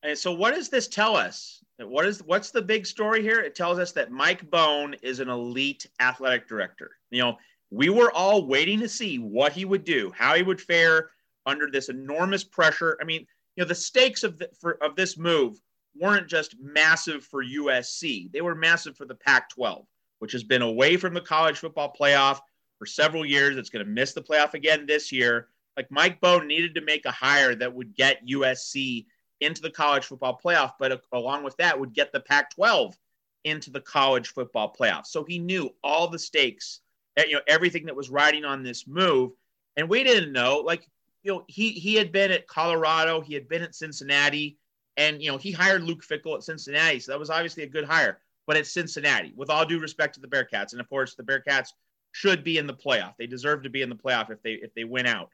And 0.02 0.18
so, 0.18 0.32
what 0.32 0.54
does 0.54 0.68
this 0.68 0.88
tell 0.88 1.14
us? 1.14 1.59
What 1.88 2.06
is 2.06 2.22
what's 2.22 2.50
the 2.50 2.62
big 2.62 2.86
story 2.86 3.22
here? 3.22 3.40
It 3.40 3.54
tells 3.54 3.78
us 3.78 3.92
that 3.92 4.10
Mike 4.10 4.50
Bohn 4.50 4.94
is 5.02 5.20
an 5.20 5.28
elite 5.28 5.86
athletic 6.00 6.46
director. 6.46 6.92
You 7.10 7.22
know, 7.22 7.38
we 7.70 7.88
were 7.88 8.12
all 8.12 8.46
waiting 8.46 8.80
to 8.80 8.88
see 8.88 9.18
what 9.18 9.52
he 9.52 9.64
would 9.64 9.84
do, 9.84 10.12
how 10.14 10.34
he 10.34 10.42
would 10.42 10.60
fare 10.60 11.10
under 11.46 11.70
this 11.70 11.88
enormous 11.88 12.44
pressure. 12.44 12.98
I 13.00 13.04
mean, 13.04 13.26
you 13.56 13.64
know, 13.64 13.68
the 13.68 13.74
stakes 13.74 14.24
of 14.24 14.38
the, 14.38 14.50
for, 14.60 14.82
of 14.82 14.96
this 14.96 15.16
move 15.16 15.60
weren't 15.98 16.28
just 16.28 16.56
massive 16.60 17.24
for 17.24 17.44
USC; 17.44 18.30
they 18.32 18.40
were 18.40 18.54
massive 18.54 18.96
for 18.96 19.06
the 19.06 19.14
Pac-12, 19.14 19.84
which 20.18 20.32
has 20.32 20.44
been 20.44 20.62
away 20.62 20.96
from 20.96 21.14
the 21.14 21.20
college 21.20 21.58
football 21.58 21.94
playoff 21.98 22.40
for 22.78 22.86
several 22.86 23.24
years. 23.24 23.56
It's 23.56 23.70
going 23.70 23.84
to 23.84 23.90
miss 23.90 24.12
the 24.12 24.22
playoff 24.22 24.54
again 24.54 24.86
this 24.86 25.10
year. 25.12 25.48
Like 25.76 25.90
Mike 25.90 26.20
Bohn 26.20 26.46
needed 26.46 26.74
to 26.74 26.80
make 26.80 27.04
a 27.04 27.10
hire 27.10 27.54
that 27.54 27.72
would 27.72 27.94
get 27.94 28.26
USC 28.26 29.06
into 29.40 29.62
the 29.62 29.70
college 29.70 30.04
football 30.04 30.38
playoff, 30.42 30.72
but 30.78 31.02
along 31.12 31.44
with 31.44 31.56
that 31.56 31.78
would 31.78 31.92
get 31.92 32.12
the 32.12 32.20
Pac 32.20 32.54
12 32.54 32.96
into 33.44 33.70
the 33.70 33.80
college 33.80 34.28
football 34.28 34.74
playoff. 34.78 35.06
So 35.06 35.24
he 35.24 35.38
knew 35.38 35.70
all 35.82 36.08
the 36.08 36.18
stakes, 36.18 36.80
eh, 37.16 37.24
you 37.28 37.34
know, 37.34 37.40
everything 37.46 37.86
that 37.86 37.96
was 37.96 38.10
riding 38.10 38.44
on 38.44 38.62
this 38.62 38.86
move. 38.86 39.32
And 39.76 39.88
we 39.88 40.04
didn't 40.04 40.32
know, 40.32 40.58
like, 40.58 40.86
you 41.22 41.32
know, 41.32 41.44
he 41.48 41.70
he 41.70 41.94
had 41.94 42.12
been 42.12 42.30
at 42.30 42.46
Colorado, 42.46 43.20
he 43.20 43.34
had 43.34 43.48
been 43.48 43.62
at 43.62 43.74
Cincinnati, 43.74 44.58
and 44.96 45.22
you 45.22 45.30
know, 45.30 45.38
he 45.38 45.52
hired 45.52 45.82
Luke 45.82 46.02
Fickell 46.04 46.36
at 46.36 46.42
Cincinnati. 46.42 46.98
So 47.00 47.12
that 47.12 47.18
was 47.18 47.30
obviously 47.30 47.62
a 47.62 47.68
good 47.68 47.84
hire. 47.84 48.18
But 48.46 48.56
at 48.56 48.66
Cincinnati, 48.66 49.32
with 49.36 49.50
all 49.50 49.64
due 49.64 49.78
respect 49.78 50.14
to 50.14 50.20
the 50.20 50.26
Bearcats, 50.26 50.72
and 50.72 50.80
of 50.80 50.88
course 50.88 51.14
the 51.14 51.22
Bearcats 51.22 51.68
should 52.12 52.42
be 52.42 52.58
in 52.58 52.66
the 52.66 52.74
playoff. 52.74 53.14
They 53.16 53.26
deserve 53.26 53.62
to 53.62 53.70
be 53.70 53.82
in 53.82 53.88
the 53.88 53.96
playoff 53.96 54.30
if 54.30 54.42
they 54.42 54.52
if 54.54 54.74
they 54.74 54.84
win 54.84 55.06
out. 55.06 55.30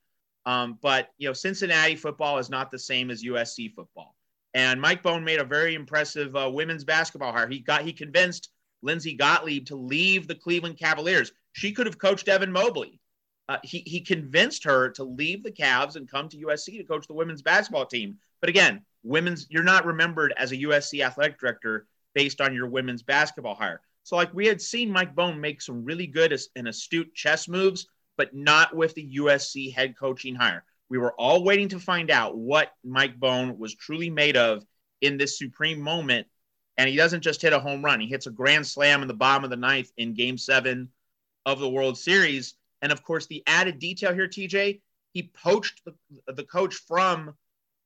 Um, 0.46 0.78
but 0.80 1.08
you 1.18 1.28
know, 1.28 1.32
Cincinnati 1.32 1.96
football 1.96 2.38
is 2.38 2.48
not 2.48 2.70
the 2.70 2.78
same 2.78 3.10
as 3.10 3.24
USC 3.24 3.74
football. 3.74 4.14
And 4.54 4.80
Mike 4.80 5.02
Bohn 5.02 5.24
made 5.24 5.40
a 5.40 5.44
very 5.44 5.74
impressive 5.74 6.34
uh, 6.34 6.48
women's 6.50 6.84
basketball 6.84 7.32
hire. 7.32 7.48
He 7.48 7.58
got 7.58 7.82
he 7.82 7.92
convinced 7.92 8.50
Lindsay 8.80 9.14
Gottlieb 9.14 9.66
to 9.66 9.76
leave 9.76 10.26
the 10.26 10.34
Cleveland 10.34 10.78
Cavaliers. 10.78 11.32
She 11.52 11.72
could 11.72 11.86
have 11.86 11.98
coached 11.98 12.28
Evan 12.28 12.52
Mobley. 12.52 13.00
Uh, 13.48 13.58
he 13.64 13.82
he 13.86 14.00
convinced 14.00 14.64
her 14.64 14.90
to 14.90 15.04
leave 15.04 15.42
the 15.42 15.52
Cavs 15.52 15.96
and 15.96 16.10
come 16.10 16.28
to 16.28 16.38
USC 16.38 16.78
to 16.78 16.84
coach 16.84 17.06
the 17.06 17.14
women's 17.14 17.42
basketball 17.42 17.86
team. 17.86 18.16
But 18.40 18.48
again, 18.48 18.84
women's 19.02 19.46
you're 19.50 19.62
not 19.62 19.84
remembered 19.84 20.32
as 20.36 20.52
a 20.52 20.58
USC 20.58 21.04
athletic 21.04 21.38
director 21.38 21.86
based 22.14 22.40
on 22.40 22.54
your 22.54 22.68
women's 22.68 23.02
basketball 23.02 23.56
hire. 23.56 23.80
So 24.04 24.16
like 24.16 24.32
we 24.32 24.46
had 24.46 24.62
seen 24.62 24.90
Mike 24.90 25.14
Bohn 25.14 25.40
make 25.40 25.60
some 25.60 25.84
really 25.84 26.06
good 26.06 26.38
and 26.54 26.68
astute 26.68 27.12
chess 27.14 27.48
moves 27.48 27.88
but 28.16 28.34
not 28.34 28.74
with 28.74 28.94
the 28.94 29.16
USC 29.18 29.72
head 29.74 29.96
coaching 29.96 30.34
hire. 30.34 30.64
We 30.88 30.98
were 30.98 31.14
all 31.14 31.42
waiting 31.42 31.68
to 31.70 31.80
find 31.80 32.10
out 32.10 32.36
what 32.36 32.72
Mike 32.84 33.18
Bohn 33.18 33.58
was 33.58 33.74
truly 33.74 34.10
made 34.10 34.36
of 34.36 34.64
in 35.00 35.16
this 35.16 35.38
supreme 35.38 35.80
moment. 35.80 36.26
And 36.78 36.88
he 36.88 36.96
doesn't 36.96 37.22
just 37.22 37.42
hit 37.42 37.52
a 37.52 37.58
home 37.58 37.84
run, 37.84 38.00
he 38.00 38.06
hits 38.06 38.26
a 38.26 38.30
grand 38.30 38.66
slam 38.66 39.02
in 39.02 39.08
the 39.08 39.14
bottom 39.14 39.44
of 39.44 39.50
the 39.50 39.56
ninth 39.56 39.90
in 39.96 40.14
game 40.14 40.38
seven 40.38 40.90
of 41.44 41.58
the 41.58 41.68
World 41.68 41.96
Series. 41.96 42.54
And 42.82 42.92
of 42.92 43.02
course, 43.02 43.26
the 43.26 43.42
added 43.46 43.78
detail 43.78 44.12
here, 44.12 44.28
TJ, 44.28 44.80
he 45.12 45.30
poached 45.32 45.82
the, 45.84 45.94
the 46.32 46.44
coach 46.44 46.74
from 46.74 47.34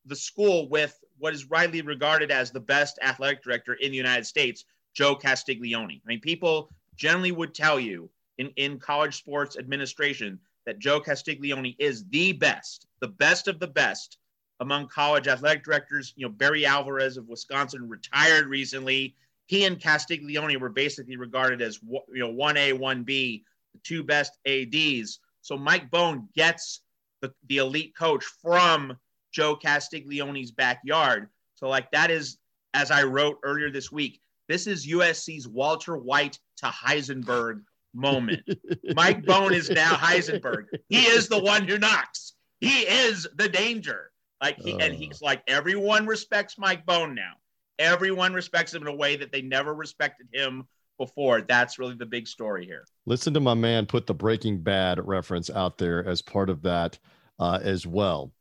the 0.07 0.16
school 0.16 0.68
with 0.68 0.99
what 1.18 1.35
is 1.35 1.49
widely 1.49 1.83
regarded 1.83 2.31
as 2.31 2.51
the 2.51 2.61
best 2.61 2.99
athletic 3.03 3.43
director 3.43 3.74
in 3.74 3.93
the 3.93 3.97
United 3.97 4.26
States, 4.26 4.64
Joe 4.95 5.14
Castiglione. 5.14 6.03
I 6.05 6.09
mean, 6.09 6.20
people 6.20 6.70
generally 6.97 7.33
would 7.33 7.55
tell 7.55 7.78
you 7.78 8.11
in, 8.41 8.51
in 8.57 8.78
college 8.78 9.18
sports 9.18 9.59
administration 9.59 10.38
that 10.64 10.78
Joe 10.78 10.99
Castiglione 10.99 11.76
is 11.78 12.07
the 12.09 12.32
best, 12.32 12.86
the 13.01 13.09
best 13.09 13.49
of 13.49 13.61
the 13.61 13.66
best 13.66 14.16
among 14.61 14.88
college 14.88 15.28
athletic 15.28 15.62
directors. 15.62 16.14
You 16.16 16.26
know, 16.26 16.32
Barry 16.32 16.64
Alvarez 16.64 17.18
of 17.18 17.28
Wisconsin 17.28 17.86
retired 17.86 18.47
recently. 18.47 19.14
He 19.47 19.66
and 19.66 19.78
Castiglione 19.78 20.57
were 20.57 20.70
basically 20.70 21.16
regarded 21.16 21.61
as 21.61 21.80
you 21.82 22.20
know 22.20 22.32
1A, 22.32 22.78
1B, 22.78 23.43
the 23.74 23.80
two 23.82 24.03
best 24.03 24.38
ADs. 24.47 25.20
So 25.43 25.59
Mike 25.59 25.91
Bohn 25.91 26.26
gets 26.34 26.80
the, 27.20 27.32
the 27.47 27.59
elite 27.59 27.95
coach 27.95 28.24
from 28.24 28.97
Joe 29.32 29.55
Castiglione's 29.55 30.51
backyard. 30.51 31.28
So 31.57 31.68
like 31.68 31.91
that 31.91 32.11
is, 32.11 32.38
as 32.72 32.91
I 32.91 33.03
wrote 33.03 33.38
earlier 33.43 33.70
this 33.70 33.93
week, 33.93 34.20
this 34.49 34.66
is 34.66 34.86
USC's 34.86 35.47
Walter 35.47 35.99
White 35.99 36.38
to 36.57 36.66
Heisenberg 36.66 37.62
moment. 37.95 38.43
Mike 38.95 39.24
Bohn 39.24 39.53
is 39.53 39.70
now 39.70 39.95
Heisenberg. 39.95 40.66
He 40.88 41.03
is 41.03 41.28
the 41.28 41.43
one 41.43 41.66
who 41.66 41.78
knocks. 41.78 42.34
He 42.61 42.80
is 42.80 43.26
the 43.36 43.49
danger. 43.49 44.11
Like 44.43 44.59
he, 44.59 44.74
uh. 44.74 44.78
and 44.78 44.95
he's 44.95 45.20
like 45.20 45.43
everyone 45.47 46.07
respects 46.07 46.59
Mike 46.59 46.86
Bohn 46.86 47.14
now. 47.14 47.32
Everyone 47.78 48.32
respects 48.34 48.74
him 48.74 48.82
in 48.82 48.88
a 48.88 48.95
way 48.95 49.16
that 49.16 49.32
they 49.32 49.43
never 49.43 49.74
respected 49.74 50.28
him 50.32 50.66
before. 50.99 51.41
That's 51.41 51.78
really 51.78 51.95
the 51.95 52.07
big 52.07 52.28
story 52.28 52.66
here. 52.66 52.84
Listen 53.07 53.32
to 53.34 53.41
my 53.41 53.55
man 53.55 53.86
put 53.86 54.07
the 54.07 54.14
Breaking 54.14 54.61
Bad 54.61 55.05
reference 55.07 55.49
out 55.51 55.78
there 55.78 56.07
as 56.07 56.20
part 56.20 56.51
of 56.51 56.62
that 56.62 56.99
uh, 57.38 57.59
as 57.62 57.86
well. 57.86 58.32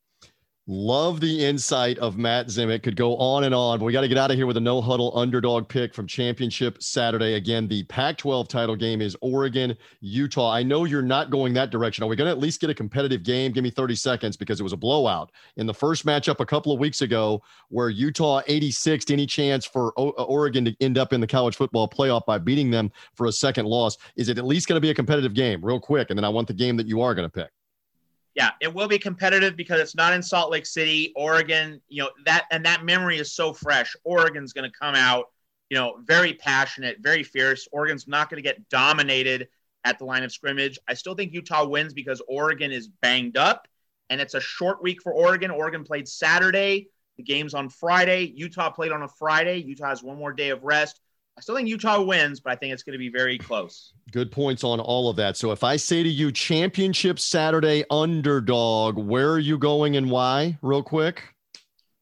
Love 0.71 1.19
the 1.19 1.43
insight 1.43 1.97
of 1.97 2.19
Matt 2.19 2.45
Zemek. 2.45 2.83
Could 2.83 2.95
go 2.95 3.17
on 3.17 3.45
and 3.45 3.55
on, 3.55 3.79
but 3.79 3.85
we 3.85 3.91
got 3.91 4.01
to 4.01 4.07
get 4.07 4.19
out 4.19 4.29
of 4.29 4.37
here 4.37 4.45
with 4.45 4.55
a 4.55 4.59
no 4.59 4.81
huddle 4.81 5.11
underdog 5.17 5.67
pick 5.67 5.95
from 5.95 6.05
championship 6.05 6.77
Saturday. 6.79 7.33
Again, 7.33 7.67
the 7.67 7.81
Pac 7.85 8.19
12 8.19 8.47
title 8.47 8.75
game 8.75 9.01
is 9.01 9.17
Oregon, 9.21 9.75
Utah. 10.01 10.53
I 10.53 10.61
know 10.61 10.83
you're 10.85 11.01
not 11.01 11.31
going 11.31 11.55
that 11.55 11.71
direction. 11.71 12.03
Are 12.03 12.07
we 12.07 12.15
going 12.15 12.27
to 12.27 12.31
at 12.31 12.37
least 12.37 12.61
get 12.61 12.69
a 12.69 12.75
competitive 12.75 13.23
game? 13.23 13.51
Give 13.51 13.63
me 13.63 13.71
30 13.71 13.95
seconds 13.95 14.37
because 14.37 14.59
it 14.59 14.63
was 14.63 14.71
a 14.71 14.77
blowout 14.77 15.31
in 15.57 15.65
the 15.65 15.73
first 15.73 16.05
matchup 16.05 16.39
a 16.39 16.45
couple 16.45 16.71
of 16.71 16.77
weeks 16.77 17.01
ago 17.01 17.41
where 17.69 17.89
Utah 17.89 18.43
86 18.45 19.09
any 19.09 19.25
chance 19.25 19.65
for 19.65 19.91
o- 19.97 20.13
uh, 20.19 20.23
Oregon 20.25 20.65
to 20.65 20.75
end 20.81 20.99
up 20.99 21.13
in 21.13 21.19
the 21.19 21.25
college 21.25 21.55
football 21.55 21.89
playoff 21.89 22.27
by 22.27 22.37
beating 22.37 22.69
them 22.69 22.91
for 23.15 23.25
a 23.25 23.31
second 23.31 23.65
loss. 23.65 23.97
Is 24.17 24.29
it 24.29 24.37
at 24.37 24.45
least 24.45 24.67
going 24.67 24.77
to 24.77 24.81
be 24.81 24.91
a 24.91 24.93
competitive 24.93 25.33
game, 25.33 25.65
real 25.65 25.79
quick? 25.79 26.11
And 26.11 26.19
then 26.19 26.25
I 26.25 26.29
want 26.29 26.47
the 26.47 26.53
game 26.53 26.77
that 26.77 26.85
you 26.85 27.01
are 27.01 27.15
going 27.15 27.27
to 27.27 27.33
pick 27.33 27.49
yeah, 28.35 28.51
it 28.61 28.73
will 28.73 28.87
be 28.87 28.99
competitive 28.99 29.55
because 29.55 29.79
it's 29.79 29.95
not 29.95 30.13
in 30.13 30.21
Salt 30.21 30.51
Lake 30.51 30.65
City, 30.65 31.11
Oregon. 31.15 31.81
You 31.87 32.03
know 32.03 32.09
that, 32.25 32.45
and 32.51 32.65
that 32.65 32.85
memory 32.85 33.17
is 33.17 33.33
so 33.33 33.53
fresh. 33.53 33.95
Oregon's 34.03 34.53
going 34.53 34.69
to 34.69 34.77
come 34.77 34.95
out, 34.95 35.25
you 35.69 35.77
know, 35.77 35.97
very 36.05 36.33
passionate, 36.33 36.97
very 36.99 37.23
fierce. 37.23 37.67
Oregon's 37.71 38.07
not 38.07 38.29
going 38.29 38.41
to 38.41 38.47
get 38.47 38.69
dominated 38.69 39.47
at 39.83 39.97
the 39.97 40.05
line 40.05 40.23
of 40.23 40.31
scrimmage. 40.31 40.77
I 40.87 40.93
still 40.93 41.15
think 41.15 41.33
Utah 41.33 41.65
wins 41.65 41.93
because 41.93 42.21
Oregon 42.27 42.71
is 42.71 42.87
banged 42.87 43.37
up, 43.37 43.67
and 44.09 44.21
it's 44.21 44.35
a 44.35 44.41
short 44.41 44.81
week 44.83 45.01
for 45.01 45.13
Oregon. 45.13 45.51
Oregon 45.51 45.83
played 45.83 46.07
Saturday. 46.07 46.89
The 47.17 47.23
game's 47.23 47.53
on 47.53 47.69
Friday. 47.69 48.31
Utah 48.35 48.69
played 48.69 48.91
on 48.91 49.01
a 49.01 49.07
Friday. 49.07 49.57
Utah 49.57 49.89
has 49.89 50.03
one 50.03 50.17
more 50.17 50.31
day 50.31 50.49
of 50.49 50.63
rest. 50.63 51.01
I 51.39 51.41
still 51.41 51.55
think 51.55 51.69
Utah 51.69 52.01
wins, 52.01 52.41
but 52.41 52.51
I 52.51 52.57
think 52.57 52.73
it's 52.73 52.83
going 52.83 52.91
to 52.91 52.99
be 52.99 53.07
very 53.07 53.37
close. 53.37 53.93
Good 54.11 54.29
points 54.29 54.65
on 54.65 54.81
all 54.81 55.09
of 55.09 55.15
that. 55.15 55.37
So 55.37 55.53
if 55.53 55.63
I 55.63 55.77
say 55.77 56.03
to 56.03 56.09
you 56.09 56.33
championship 56.33 57.17
Saturday 57.17 57.85
underdog, 57.89 58.97
where 58.97 59.31
are 59.31 59.39
you 59.39 59.57
going 59.57 59.95
and 59.95 60.11
why, 60.11 60.57
real 60.61 60.83
quick? 60.83 61.23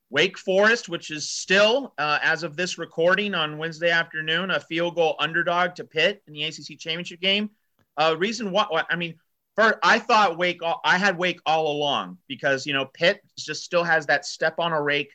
Wake 0.10 0.40
Forest, 0.40 0.90
which 0.90 1.12
is 1.12 1.30
still, 1.30 1.94
uh, 2.00 2.18
as 2.24 2.42
of 2.42 2.56
this 2.56 2.80
recording 2.80 3.36
on 3.36 3.60
Wednesday 3.60 3.92
afternoon, 3.92 4.50
a 4.50 4.60
field 4.60 4.96
goal 4.96 5.16
underdog 5.20 5.76
to 5.76 5.84
Pitt 5.84 6.24
in 6.26 6.34
the 6.34 6.44
ACC 6.46 6.80
championship 6.80 7.22
game. 7.22 7.52
Uh, 7.96 8.16
reason 8.18 8.50
why, 8.50 8.66
I 8.90 8.96
mean, 8.96 9.20
first, 9.56 9.76
I 9.84 10.00
thought 10.00 10.40
Wake, 10.40 10.62
I 10.84 10.98
had 10.98 11.16
Wake 11.16 11.42
all 11.46 11.78
along 11.78 12.18
because, 12.28 12.66
you 12.66 12.74
know, 12.74 12.86
Pitt 12.86 13.22
just 13.38 13.64
still 13.64 13.84
has 13.84 14.08
that 14.08 14.26
step 14.26 14.56
on 14.58 14.74
a 14.74 14.82
rake 14.82 15.12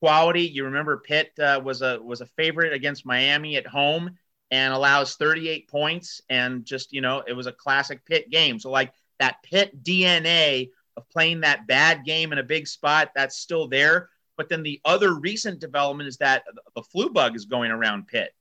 quality. 0.00 0.42
You 0.42 0.64
remember 0.64 0.98
Pitt 0.98 1.32
uh, 1.38 1.60
was 1.62 1.82
a 1.82 2.00
was 2.02 2.20
a 2.20 2.26
favorite 2.26 2.72
against 2.72 3.06
Miami 3.06 3.56
at 3.56 3.66
home 3.66 4.16
and 4.50 4.72
allows 4.72 5.16
38 5.16 5.68
points 5.68 6.22
and 6.30 6.64
just 6.64 6.92
you 6.92 7.00
know 7.00 7.22
it 7.26 7.34
was 7.34 7.46
a 7.46 7.52
classic 7.52 8.04
Pitt 8.04 8.30
game. 8.30 8.58
So 8.58 8.70
like 8.70 8.92
that 9.18 9.42
Pitt 9.42 9.82
DNA 9.82 10.70
of 10.96 11.08
playing 11.10 11.40
that 11.40 11.66
bad 11.66 12.04
game 12.04 12.32
in 12.32 12.38
a 12.38 12.42
big 12.42 12.66
spot 12.66 13.10
that's 13.14 13.38
still 13.38 13.68
there. 13.68 14.08
But 14.36 14.48
then 14.48 14.62
the 14.62 14.80
other 14.84 15.14
recent 15.14 15.58
development 15.58 16.08
is 16.08 16.16
that 16.18 16.44
the 16.74 16.82
flu 16.82 17.10
bug 17.10 17.34
is 17.34 17.44
going 17.44 17.70
around 17.70 18.06
Pitt. 18.06 18.32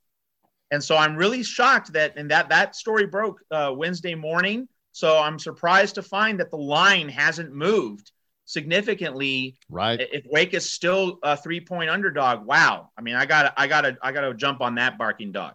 And 0.69 0.83
so 0.83 0.97
I'm 0.97 1.15
really 1.15 1.43
shocked 1.43 1.93
that 1.93 2.17
and 2.17 2.29
that 2.29 2.49
that 2.49 2.75
story 2.75 3.07
broke 3.07 3.41
uh, 3.51 3.73
Wednesday 3.75 4.15
morning. 4.15 4.67
So 4.91 5.17
I'm 5.19 5.39
surprised 5.39 5.95
to 5.95 6.01
find 6.01 6.39
that 6.39 6.51
the 6.51 6.57
line 6.57 7.09
hasn't 7.09 7.53
moved 7.53 8.11
significantly. 8.47 9.57
Right. 9.69 9.99
If 10.01 10.25
Wake 10.25 10.55
is 10.55 10.69
still 10.69 11.19
a 11.21 11.37
three 11.37 11.61
point 11.61 11.91
underdog, 11.91 12.47
wow. 12.47 12.89
I 12.97 13.01
mean, 13.01 13.15
I 13.15 13.27
got 13.27 13.53
I 13.55 13.67
got 13.67 13.81
to 13.81 13.97
I 14.01 14.11
got 14.11 14.21
to 14.21 14.33
jump 14.33 14.61
on 14.61 14.75
that 14.75 14.97
barking 14.97 15.31
dog. 15.31 15.53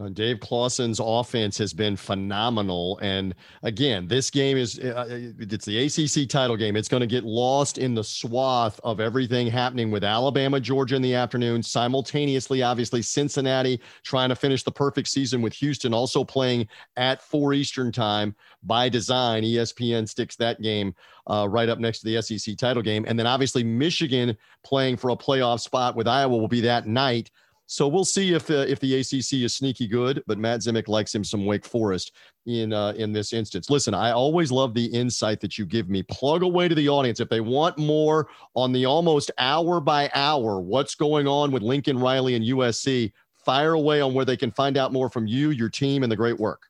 Uh, 0.00 0.08
Dave 0.08 0.40
Clawson's 0.40 1.00
offense 1.02 1.58
has 1.58 1.74
been 1.74 1.94
phenomenal, 1.94 2.98
and 3.02 3.34
again, 3.62 4.08
this 4.08 4.30
game 4.30 4.56
is 4.56 4.78
uh, 4.78 5.06
uh 5.10 5.32
it's 5.38 5.66
the 5.66 5.78
ACC 5.84 6.28
title 6.28 6.56
game. 6.56 6.74
It's 6.74 6.88
going 6.88 7.02
to 7.02 7.06
get 7.06 7.24
lost 7.24 7.76
in 7.76 7.94
the 7.94 8.04
swath 8.04 8.80
of 8.82 9.00
everything 9.00 9.46
happening 9.48 9.90
with 9.90 10.02
Alabama, 10.02 10.58
Georgia 10.58 10.96
in 10.96 11.02
the 11.02 11.14
afternoon, 11.14 11.62
simultaneously. 11.62 12.62
Obviously, 12.62 13.02
Cincinnati 13.02 13.78
trying 14.02 14.30
to 14.30 14.36
finish 14.36 14.62
the 14.62 14.72
perfect 14.72 15.08
season 15.08 15.42
with 15.42 15.52
Houston 15.54 15.92
also 15.92 16.24
playing 16.24 16.66
at 16.96 17.20
four 17.20 17.52
Eastern 17.52 17.92
time 17.92 18.34
by 18.62 18.88
design. 18.88 19.42
ESPN 19.42 20.08
sticks 20.08 20.36
that 20.36 20.62
game 20.62 20.94
uh, 21.26 21.46
right 21.50 21.68
up 21.68 21.78
next 21.78 22.00
to 22.00 22.06
the 22.06 22.22
SEC 22.22 22.56
title 22.56 22.82
game, 22.82 23.04
and 23.06 23.18
then 23.18 23.26
obviously 23.26 23.62
Michigan 23.62 24.34
playing 24.64 24.96
for 24.96 25.10
a 25.10 25.16
playoff 25.16 25.60
spot 25.60 25.94
with 25.94 26.08
Iowa 26.08 26.38
will 26.38 26.48
be 26.48 26.62
that 26.62 26.86
night. 26.86 27.30
So 27.72 27.86
we'll 27.86 28.04
see 28.04 28.34
if 28.34 28.50
uh, 28.50 28.66
if 28.66 28.80
the 28.80 28.98
ACC 28.98 29.44
is 29.44 29.54
sneaky 29.54 29.86
good, 29.86 30.24
but 30.26 30.38
Matt 30.38 30.58
Zemek 30.58 30.88
likes 30.88 31.14
him 31.14 31.22
some 31.22 31.46
Wake 31.46 31.64
Forest 31.64 32.10
in 32.44 32.72
uh, 32.72 32.94
in 32.96 33.12
this 33.12 33.32
instance. 33.32 33.70
Listen, 33.70 33.94
I 33.94 34.10
always 34.10 34.50
love 34.50 34.74
the 34.74 34.86
insight 34.86 35.38
that 35.38 35.56
you 35.56 35.66
give 35.66 35.88
me. 35.88 36.02
Plug 36.02 36.42
away 36.42 36.66
to 36.66 36.74
the 36.74 36.88
audience 36.88 37.20
if 37.20 37.28
they 37.28 37.40
want 37.40 37.78
more 37.78 38.26
on 38.56 38.72
the 38.72 38.86
almost 38.86 39.30
hour 39.38 39.80
by 39.80 40.10
hour 40.14 40.60
what's 40.60 40.96
going 40.96 41.28
on 41.28 41.52
with 41.52 41.62
Lincoln 41.62 41.96
Riley 41.96 42.34
and 42.34 42.44
USC. 42.44 43.12
Fire 43.44 43.74
away 43.74 44.00
on 44.00 44.14
where 44.14 44.24
they 44.24 44.36
can 44.36 44.50
find 44.50 44.76
out 44.76 44.92
more 44.92 45.08
from 45.08 45.28
you, 45.28 45.50
your 45.50 45.68
team, 45.68 46.02
and 46.02 46.10
the 46.10 46.16
great 46.16 46.40
work. 46.40 46.64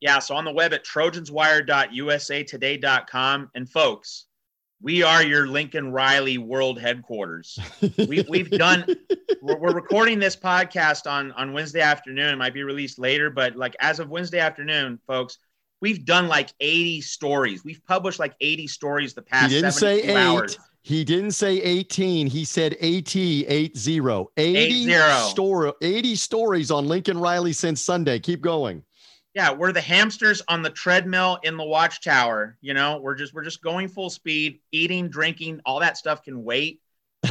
Yeah, 0.00 0.18
so 0.18 0.36
on 0.36 0.44
the 0.44 0.52
web 0.52 0.74
at 0.74 0.84
trojanswire.usatoday.com. 0.84 3.50
And 3.54 3.70
folks, 3.70 4.26
we 4.80 5.02
are 5.02 5.22
your 5.22 5.46
Lincoln 5.46 5.90
Riley 5.92 6.38
world 6.38 6.80
headquarters. 6.80 7.58
We, 7.96 8.24
we've 8.28 8.50
done, 8.50 8.84
we're, 9.42 9.58
we're, 9.58 9.74
recording 9.74 10.18
this 10.20 10.36
podcast 10.36 11.10
on, 11.10 11.32
on 11.32 11.52
Wednesday 11.52 11.80
afternoon. 11.80 12.34
It 12.34 12.36
might 12.36 12.54
be 12.54 12.62
released 12.62 12.98
later, 12.98 13.30
but 13.30 13.56
like 13.56 13.74
as 13.80 13.98
of 13.98 14.08
Wednesday 14.08 14.38
afternoon, 14.38 15.00
folks, 15.06 15.38
we've 15.80 16.04
done 16.04 16.28
like 16.28 16.52
80 16.60 17.00
stories. 17.00 17.64
We've 17.64 17.84
published 17.86 18.20
like 18.20 18.34
80 18.40 18.68
stories 18.68 19.14
the 19.14 19.22
past 19.22 19.50
he 19.50 19.60
didn't 19.60 19.72
say 19.72 20.02
eight. 20.02 20.16
Hours. 20.16 20.58
He 20.82 21.04
didn't 21.04 21.32
say 21.32 21.60
18. 21.60 22.28
He 22.28 22.44
said 22.44 22.74
AT 22.74 23.16
80. 23.16 23.46
80, 23.46 24.30
80. 24.36 25.28
Story, 25.28 25.72
80 25.82 26.14
stories 26.14 26.70
on 26.70 26.86
Lincoln 26.86 27.18
Riley 27.18 27.52
since 27.52 27.80
Sunday. 27.80 28.20
Keep 28.20 28.42
going 28.42 28.84
yeah, 29.34 29.52
we're 29.52 29.72
the 29.72 29.80
hamsters 29.80 30.42
on 30.48 30.62
the 30.62 30.70
treadmill 30.70 31.38
in 31.42 31.56
the 31.56 31.64
watchtower. 31.64 32.56
You 32.60 32.74
know, 32.74 32.98
we're 33.00 33.14
just 33.14 33.34
we're 33.34 33.44
just 33.44 33.62
going 33.62 33.88
full 33.88 34.10
speed, 34.10 34.60
eating, 34.72 35.08
drinking, 35.08 35.60
all 35.64 35.80
that 35.80 35.96
stuff 35.96 36.22
can 36.22 36.42
wait. 36.42 36.80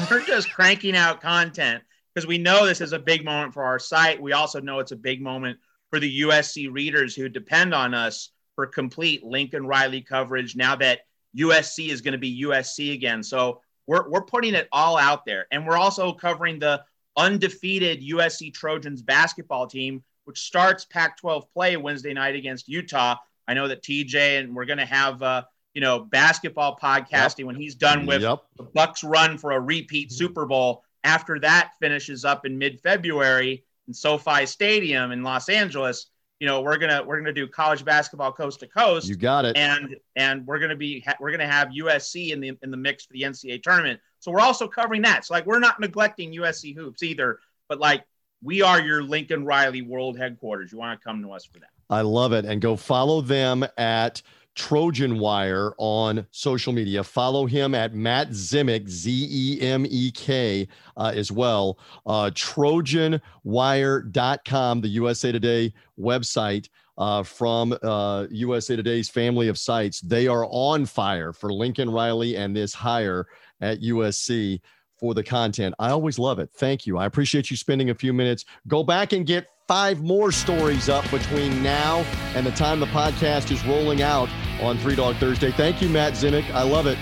We're 0.09 0.25
just 0.25 0.51
cranking 0.53 0.95
out 0.95 1.21
content 1.21 1.83
because 2.13 2.27
we 2.27 2.37
know 2.37 2.65
this 2.65 2.81
is 2.81 2.93
a 2.93 2.99
big 2.99 3.25
moment 3.25 3.53
for 3.53 3.63
our 3.63 3.79
site. 3.79 4.21
We 4.21 4.33
also 4.33 4.59
know 4.59 4.79
it's 4.79 4.91
a 4.91 4.97
big 4.97 5.21
moment 5.21 5.59
for 5.89 5.99
the 5.99 6.21
USC 6.21 6.71
readers 6.71 7.15
who 7.15 7.29
depend 7.29 7.73
on 7.73 7.93
us 7.93 8.31
for 8.55 8.67
complete 8.67 9.23
Lincoln 9.23 9.65
Riley 9.65 10.01
coverage 10.01 10.55
now 10.55 10.75
that 10.77 11.01
USC 11.37 11.89
is 11.89 12.01
going 12.01 12.13
to 12.13 12.17
be 12.17 12.43
USC 12.43 12.93
again. 12.93 13.21
So 13.23 13.61
we're, 13.85 14.09
we're 14.09 14.23
putting 14.23 14.55
it 14.55 14.67
all 14.71 14.97
out 14.97 15.25
there. 15.25 15.45
And 15.51 15.65
we're 15.65 15.77
also 15.77 16.11
covering 16.11 16.59
the 16.59 16.83
undefeated 17.15 18.01
USC 18.01 18.53
Trojans 18.53 19.01
basketball 19.01 19.67
team 19.67 20.03
which 20.27 20.39
starts 20.39 20.83
Pac 20.83 21.17
12 21.17 21.49
play 21.53 21.77
Wednesday 21.77 22.13
night 22.13 22.35
against 22.35 22.67
Utah. 22.67 23.15
I 23.47 23.53
know 23.53 23.69
that 23.69 23.81
TJ 23.81 24.39
and 24.39 24.53
we're 24.53 24.65
going 24.65 24.79
to 24.79 24.85
have, 24.85 25.23
uh, 25.23 25.43
you 25.73 25.79
know, 25.79 25.99
basketball 25.99 26.77
podcasting 26.77 27.39
yep. 27.39 27.47
when 27.47 27.55
he's 27.55 27.75
done 27.75 28.05
with 28.05 28.21
yep. 28.21 28.39
the 28.57 28.65
Bucs 28.65 29.07
run 29.09 29.37
for 29.37 29.51
a 29.51 29.59
repeat 29.59 30.11
Super 30.11 30.45
Bowl. 30.45 30.83
After 31.05 31.39
that 31.39 31.71
finishes 31.79 32.25
up 32.25 32.45
in 32.45 32.57
mid-February 32.57 33.63
in 33.87 33.93
SoFi 33.93 34.45
Stadium 34.45 35.13
in 35.13 35.23
Los 35.23 35.47
Angeles, 35.47 36.07
you 36.39 36.47
know, 36.47 36.61
we're 36.61 36.77
gonna 36.77 37.01
we're 37.03 37.17
gonna 37.17 37.33
do 37.33 37.47
college 37.47 37.83
basketball 37.83 38.31
coast 38.31 38.59
to 38.59 38.67
coast. 38.67 39.07
You 39.07 39.15
got 39.15 39.45
it. 39.45 39.57
And 39.57 39.95
and 40.15 40.45
we're 40.45 40.59
gonna 40.59 40.75
be 40.75 41.03
we're 41.19 41.31
gonna 41.31 41.47
have 41.47 41.69
USC 41.69 42.31
in 42.31 42.39
the 42.39 42.55
in 42.61 42.69
the 42.69 42.77
mix 42.77 43.05
for 43.05 43.13
the 43.13 43.21
NCAA 43.21 43.63
tournament. 43.63 43.99
So 44.19 44.31
we're 44.31 44.41
also 44.41 44.67
covering 44.67 45.01
that. 45.03 45.25
So 45.25 45.33
like 45.33 45.45
we're 45.47 45.59
not 45.59 45.79
neglecting 45.79 46.33
USC 46.33 46.75
hoops 46.75 47.01
either, 47.01 47.39
but 47.69 47.79
like 47.79 48.03
we 48.41 48.61
are 48.61 48.79
your 48.79 49.03
Lincoln 49.03 49.45
Riley 49.45 49.81
World 49.81 50.17
Headquarters. 50.17 50.71
You 50.71 50.77
want 50.77 50.97
to 50.99 51.03
come 51.03 51.21
to 51.21 51.31
us 51.31 51.45
for 51.45 51.59
that. 51.59 51.69
I 51.89 52.01
love 52.01 52.33
it. 52.33 52.45
And 52.45 52.61
go 52.61 52.75
follow 52.75 53.21
them 53.21 53.65
at 53.77 54.21
Trojan 54.55 55.19
Wire 55.19 55.73
on 55.77 56.27
social 56.31 56.73
media. 56.73 57.03
Follow 57.03 57.45
him 57.45 57.75
at 57.75 57.93
Matt 57.93 58.31
Zemek, 58.31 58.89
Z 58.89 59.27
E 59.29 59.61
M 59.61 59.85
E 59.87 60.11
K, 60.11 60.67
uh, 60.97 61.13
as 61.15 61.31
well. 61.31 61.79
Uh, 62.05 62.29
TrojanWire.com, 62.33 64.81
the 64.81 64.89
USA 64.89 65.31
Today 65.31 65.73
website. 65.99 66.69
Uh, 66.99 67.21
from 67.21 67.77
uh, 67.83 68.25
USA 68.31 68.75
Today's 68.75 69.07
family 69.07 69.49
of 69.49 69.59
sites. 69.59 70.01
They 70.01 70.27
are 70.27 70.47
on 70.49 70.87
fire 70.87 71.31
for 71.31 71.53
Lincoln 71.53 71.91
Riley 71.91 72.35
and 72.35 72.55
this 72.55 72.73
hire 72.73 73.27
at 73.61 73.81
USC 73.81 74.59
for 74.97 75.13
the 75.13 75.23
content. 75.23 75.75
I 75.79 75.89
always 75.91 76.19
love 76.19 76.39
it. 76.39 76.49
Thank 76.53 76.85
you. 76.85 76.97
I 76.97 77.05
appreciate 77.05 77.49
you 77.51 77.57
spending 77.57 77.89
a 77.89 77.95
few 77.95 78.13
minutes. 78.13 78.45
Go 78.67 78.83
back 78.83 79.13
and 79.13 79.25
get 79.25 79.47
five 79.67 80.01
more 80.01 80.31
stories 80.31 80.89
up 80.89 81.09
between 81.11 81.61
now 81.61 81.99
and 82.35 82.45
the 82.45 82.51
time 82.51 82.79
the 82.79 82.85
podcast 82.87 83.51
is 83.51 83.63
rolling 83.65 84.01
out 84.01 84.29
on 84.61 84.77
Three 84.77 84.95
Dog 84.95 85.15
Thursday. 85.17 85.51
Thank 85.51 85.81
you, 85.81 85.89
Matt 85.89 86.13
Zemek. 86.13 86.49
I 86.51 86.63
love 86.63 86.87
it. 86.87 86.97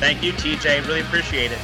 Thank 0.00 0.22
you, 0.22 0.32
TJ. 0.32 0.86
Really 0.86 1.00
appreciate 1.00 1.52
it. 1.52 1.58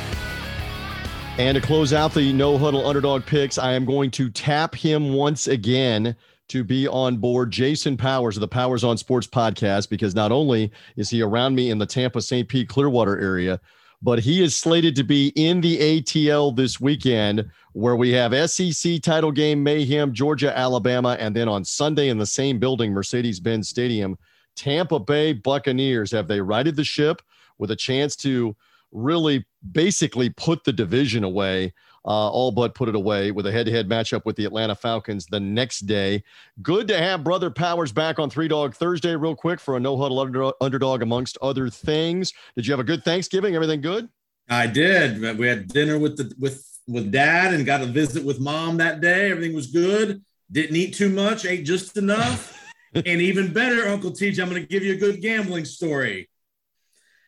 And 1.39 1.55
to 1.55 1.61
close 1.61 1.93
out 1.93 2.15
the 2.15 2.33
no 2.33 2.59
huddle 2.59 2.87
underdog 2.87 3.25
picks, 3.25 3.59
I 3.59 3.73
am 3.73 3.85
going 3.85 4.11
to 4.13 4.29
tap 4.29 4.75
him 4.75 5.13
once 5.13 5.47
again 5.47 6.17
to 6.49 6.65
be 6.65 6.89
on 6.89 7.19
board 7.19 7.51
Jason 7.51 7.97
Powers 7.97 8.37
of 8.37 8.41
the 8.41 8.49
Powers 8.49 8.83
on 8.83 8.97
Sports 8.97 9.27
podcast 9.27 9.89
because 9.89 10.15
not 10.15 10.33
only 10.33 10.73
is 10.97 11.11
he 11.11 11.23
around 11.23 11.55
me 11.55 11.71
in 11.71 11.79
the 11.79 11.87
Tampa 11.87 12.21
St. 12.21 12.49
Pete 12.49 12.69
Clearwater 12.69 13.19
area, 13.21 13.61
but 14.01 14.21
he 14.21 14.43
is 14.43 14.57
slated 14.57 14.95
to 14.97 15.05
be 15.05 15.33
in 15.35 15.61
the 15.61 15.79
ATL 15.79 16.55
this 16.55 16.81
weekend, 16.81 17.51
where 17.73 17.97
we 17.97 18.11
have 18.13 18.51
SEC 18.51 19.03
title 19.03 19.33
game 19.33 19.63
mayhem, 19.63 20.13
Georgia, 20.13 20.57
Alabama, 20.57 21.17
and 21.19 21.35
then 21.35 21.49
on 21.49 21.65
Sunday 21.65 22.09
in 22.09 22.19
the 22.19 22.27
same 22.27 22.59
building, 22.59 22.93
Mercedes 22.93 23.41
Benz 23.41 23.69
Stadium, 23.69 24.17
Tampa 24.55 24.99
Bay 24.99 25.33
Buccaneers. 25.33 26.13
Have 26.13 26.29
they 26.29 26.41
righted 26.41 26.77
the 26.77 26.85
ship 26.85 27.23
with 27.59 27.71
a 27.71 27.77
chance 27.77 28.15
to 28.17 28.55
really 28.93 29.45
basically 29.73 30.31
put 30.31 30.65
the 30.65 30.73
division 30.73 31.25
away? 31.25 31.73
Uh, 32.09 32.31
all 32.31 32.51
but 32.51 32.75
put 32.75 32.89
it 32.89 32.95
away 32.95 33.31
with 33.31 33.47
a 33.47 33.53
head-to-head 33.53 33.87
matchup 33.87 34.25
with 34.25 34.35
the 34.35 34.47
Atlanta 34.47 34.75
Falcons 34.75 35.27
the 35.27 35.39
next 35.39 35.81
day. 35.81 36.25
Good 36.63 36.89
to 36.89 36.97
have 36.97 37.23
Brother 37.23 37.51
Powers 37.51 37.93
back 37.93 38.19
on 38.19 38.31
Three 38.31 38.49
Dog 38.49 38.75
Thursday, 38.75 39.15
real 39.15 39.37
quick 39.37 39.61
for 39.61 39.77
a 39.77 39.81
no 39.81 39.95
huddle 39.95 40.19
under- 40.19 40.53
underdog, 40.63 41.03
amongst 41.03 41.37
other 41.43 41.69
things. 41.69 42.33
Did 42.57 42.67
you 42.67 42.73
have 42.73 42.81
a 42.81 42.85
good 42.85 43.05
Thanksgiving? 43.05 43.55
Everything 43.55 43.83
good? 43.83 44.09
I 44.49 44.67
did. 44.67 45.21
We 45.39 45.47
had 45.47 45.69
dinner 45.69 45.99
with 45.99 46.17
the 46.17 46.35
with 46.39 46.67
with 46.87 47.13
Dad 47.13 47.53
and 47.53 47.67
got 47.67 47.83
a 47.83 47.87
visit 47.87 48.25
with 48.25 48.41
Mom 48.41 48.79
that 48.79 49.03
day. 49.03 49.31
Everything 49.31 49.55
was 49.55 49.67
good. 49.67 50.25
Didn't 50.51 50.77
eat 50.77 50.95
too 50.95 51.11
much. 51.11 51.45
Ate 51.45 51.67
just 51.67 51.99
enough. 51.99 52.59
and 52.95 53.07
even 53.07 53.53
better, 53.53 53.87
Uncle 53.87 54.13
TJ, 54.13 54.41
I'm 54.41 54.49
going 54.49 54.63
to 54.63 54.67
give 54.67 54.83
you 54.83 54.95
a 54.95 54.97
good 54.97 55.21
gambling 55.21 55.67
story. 55.67 56.31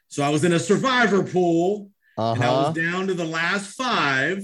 So 0.08 0.22
I 0.22 0.30
was 0.30 0.42
in 0.42 0.54
a 0.54 0.58
survivor 0.58 1.22
pool, 1.22 1.90
uh-huh. 2.16 2.32
and 2.32 2.42
I 2.42 2.50
was 2.50 2.78
uh-huh. 2.78 2.90
down 2.90 3.06
to 3.08 3.14
the 3.14 3.26
last 3.26 3.76
five 3.76 4.42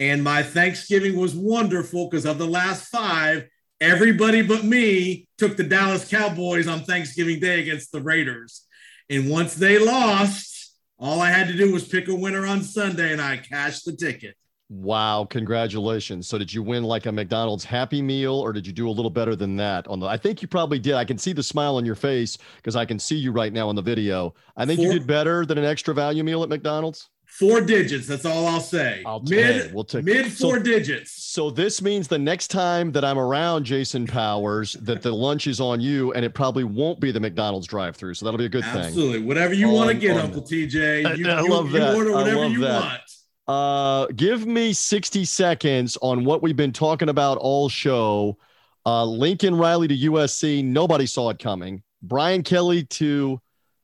and 0.00 0.22
my 0.24 0.42
Thanksgiving 0.42 1.16
was 1.16 1.34
wonderful 1.34 2.08
because 2.08 2.26
of 2.26 2.38
the 2.38 2.46
last 2.46 2.88
five, 2.88 3.46
everybody 3.80 4.42
but 4.42 4.64
me 4.64 5.28
took 5.38 5.56
the 5.56 5.64
Dallas 5.64 6.08
Cowboys 6.08 6.66
on 6.66 6.80
Thanksgiving 6.80 7.40
Day 7.40 7.60
against 7.60 7.92
the 7.92 8.00
Raiders. 8.00 8.66
And 9.10 9.30
once 9.30 9.54
they 9.54 9.78
lost, 9.78 10.74
all 10.98 11.20
I 11.20 11.30
had 11.30 11.48
to 11.48 11.56
do 11.56 11.72
was 11.72 11.86
pick 11.86 12.08
a 12.08 12.14
winner 12.14 12.46
on 12.46 12.62
Sunday 12.62 13.12
and 13.12 13.20
I 13.20 13.36
cashed 13.36 13.84
the 13.84 13.92
ticket. 13.92 14.36
Wow, 14.70 15.26
congratulations. 15.28 16.26
So 16.26 16.38
did 16.38 16.52
you 16.52 16.62
win 16.62 16.84
like 16.84 17.06
a 17.06 17.12
McDonald's 17.12 17.64
happy 17.64 18.00
meal 18.00 18.34
or 18.34 18.52
did 18.52 18.66
you 18.66 18.72
do 18.72 18.88
a 18.88 18.90
little 18.90 19.10
better 19.10 19.36
than 19.36 19.56
that 19.56 19.86
on 19.88 20.00
the 20.00 20.06
I 20.06 20.16
think 20.16 20.40
you 20.40 20.48
probably 20.48 20.78
did. 20.78 20.94
I 20.94 21.04
can 21.04 21.18
see 21.18 21.32
the 21.32 21.42
smile 21.42 21.76
on 21.76 21.84
your 21.84 21.94
face 21.94 22.38
because 22.56 22.74
I 22.74 22.86
can 22.86 22.98
see 22.98 23.16
you 23.16 23.30
right 23.30 23.52
now 23.52 23.68
in 23.70 23.76
the 23.76 23.82
video. 23.82 24.34
I 24.56 24.64
think 24.64 24.78
Four, 24.78 24.86
you 24.86 24.98
did 24.98 25.06
better 25.06 25.44
than 25.44 25.58
an 25.58 25.64
extra 25.64 25.92
value 25.92 26.24
meal 26.24 26.42
at 26.42 26.48
McDonald's. 26.48 27.10
Four 27.26 27.62
digits. 27.62 28.06
That's 28.06 28.24
all 28.24 28.46
I'll 28.46 28.60
say. 28.60 29.02
I'll 29.04 29.20
mid, 29.20 29.74
we'll 29.74 29.84
take 29.84 30.04
mid 30.04 30.26
four 30.26 30.56
so, 30.58 30.62
digits. 30.62 31.10
So 31.10 31.50
this 31.50 31.82
means 31.82 32.06
the 32.06 32.18
next 32.18 32.48
time 32.48 32.92
that 32.92 33.04
I'm 33.04 33.18
around 33.18 33.64
Jason 33.64 34.06
Powers, 34.06 34.74
that 34.82 35.02
the 35.02 35.12
lunch 35.12 35.46
is 35.46 35.60
on 35.60 35.80
you, 35.80 36.12
and 36.12 36.24
it 36.24 36.34
probably 36.34 36.64
won't 36.64 37.00
be 37.00 37.10
the 37.10 37.18
McDonald's 37.20 37.66
drive-through. 37.66 38.14
So 38.14 38.24
that'll 38.24 38.38
be 38.38 38.44
a 38.44 38.48
good 38.48 38.62
Absolutely. 38.62 38.90
thing. 38.92 38.98
Absolutely. 38.98 39.26
Whatever 39.26 39.54
you 39.54 39.68
want 39.68 39.90
to 39.90 39.96
get, 39.96 40.16
Uncle 40.16 40.42
TJ. 40.42 41.18
You, 41.18 41.28
I, 41.28 41.32
I 41.34 41.42
you, 41.42 41.48
love 41.48 41.72
that. 41.72 41.96
order 41.96 42.12
whatever 42.12 42.46
you 42.46 42.60
that. 42.60 42.82
want. 42.82 43.00
Uh, 43.46 44.06
give 44.14 44.46
me 44.46 44.72
60 44.72 45.24
seconds 45.24 45.98
on 46.00 46.24
what 46.24 46.42
we've 46.42 46.56
been 46.56 46.72
talking 46.72 47.08
about 47.08 47.36
all 47.38 47.68
show. 47.68 48.38
Uh, 48.86 49.04
Lincoln 49.04 49.54
Riley 49.54 49.88
to 49.88 49.96
USC. 49.96 50.64
Nobody 50.64 51.06
saw 51.06 51.30
it 51.30 51.38
coming. 51.38 51.82
Brian 52.02 52.42
Kelly 52.42 52.84
to 52.84 53.40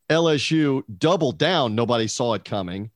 LSU. 0.08 0.82
Double 0.98 1.32
down. 1.32 1.74
Nobody 1.74 2.06
saw 2.06 2.34
it 2.34 2.44
coming. 2.44 2.90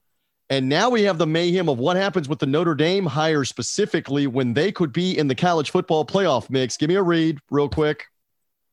And 0.51 0.68
now 0.68 0.90
we 0.90 1.03
have 1.05 1.18
the 1.18 1.26
mayhem 1.26 1.68
of 1.68 1.78
what 1.78 1.97
happens 1.97 2.28
with 2.28 2.38
the 2.38 2.47
Notre 2.47 2.74
Dame 2.74 3.07
hire 3.07 3.45
specifically 3.45 4.26
when 4.26 4.53
they 4.53 4.70
could 4.70 4.92
be 4.92 5.16
in 5.16 5.26
the 5.26 5.34
college 5.34 5.70
football 5.70 6.05
playoff 6.05 6.51
mix. 6.51 6.76
Give 6.76 6.88
me 6.88 6.97
a 6.97 7.03
read 7.03 7.38
real 7.51 7.68
quick. 7.68 8.05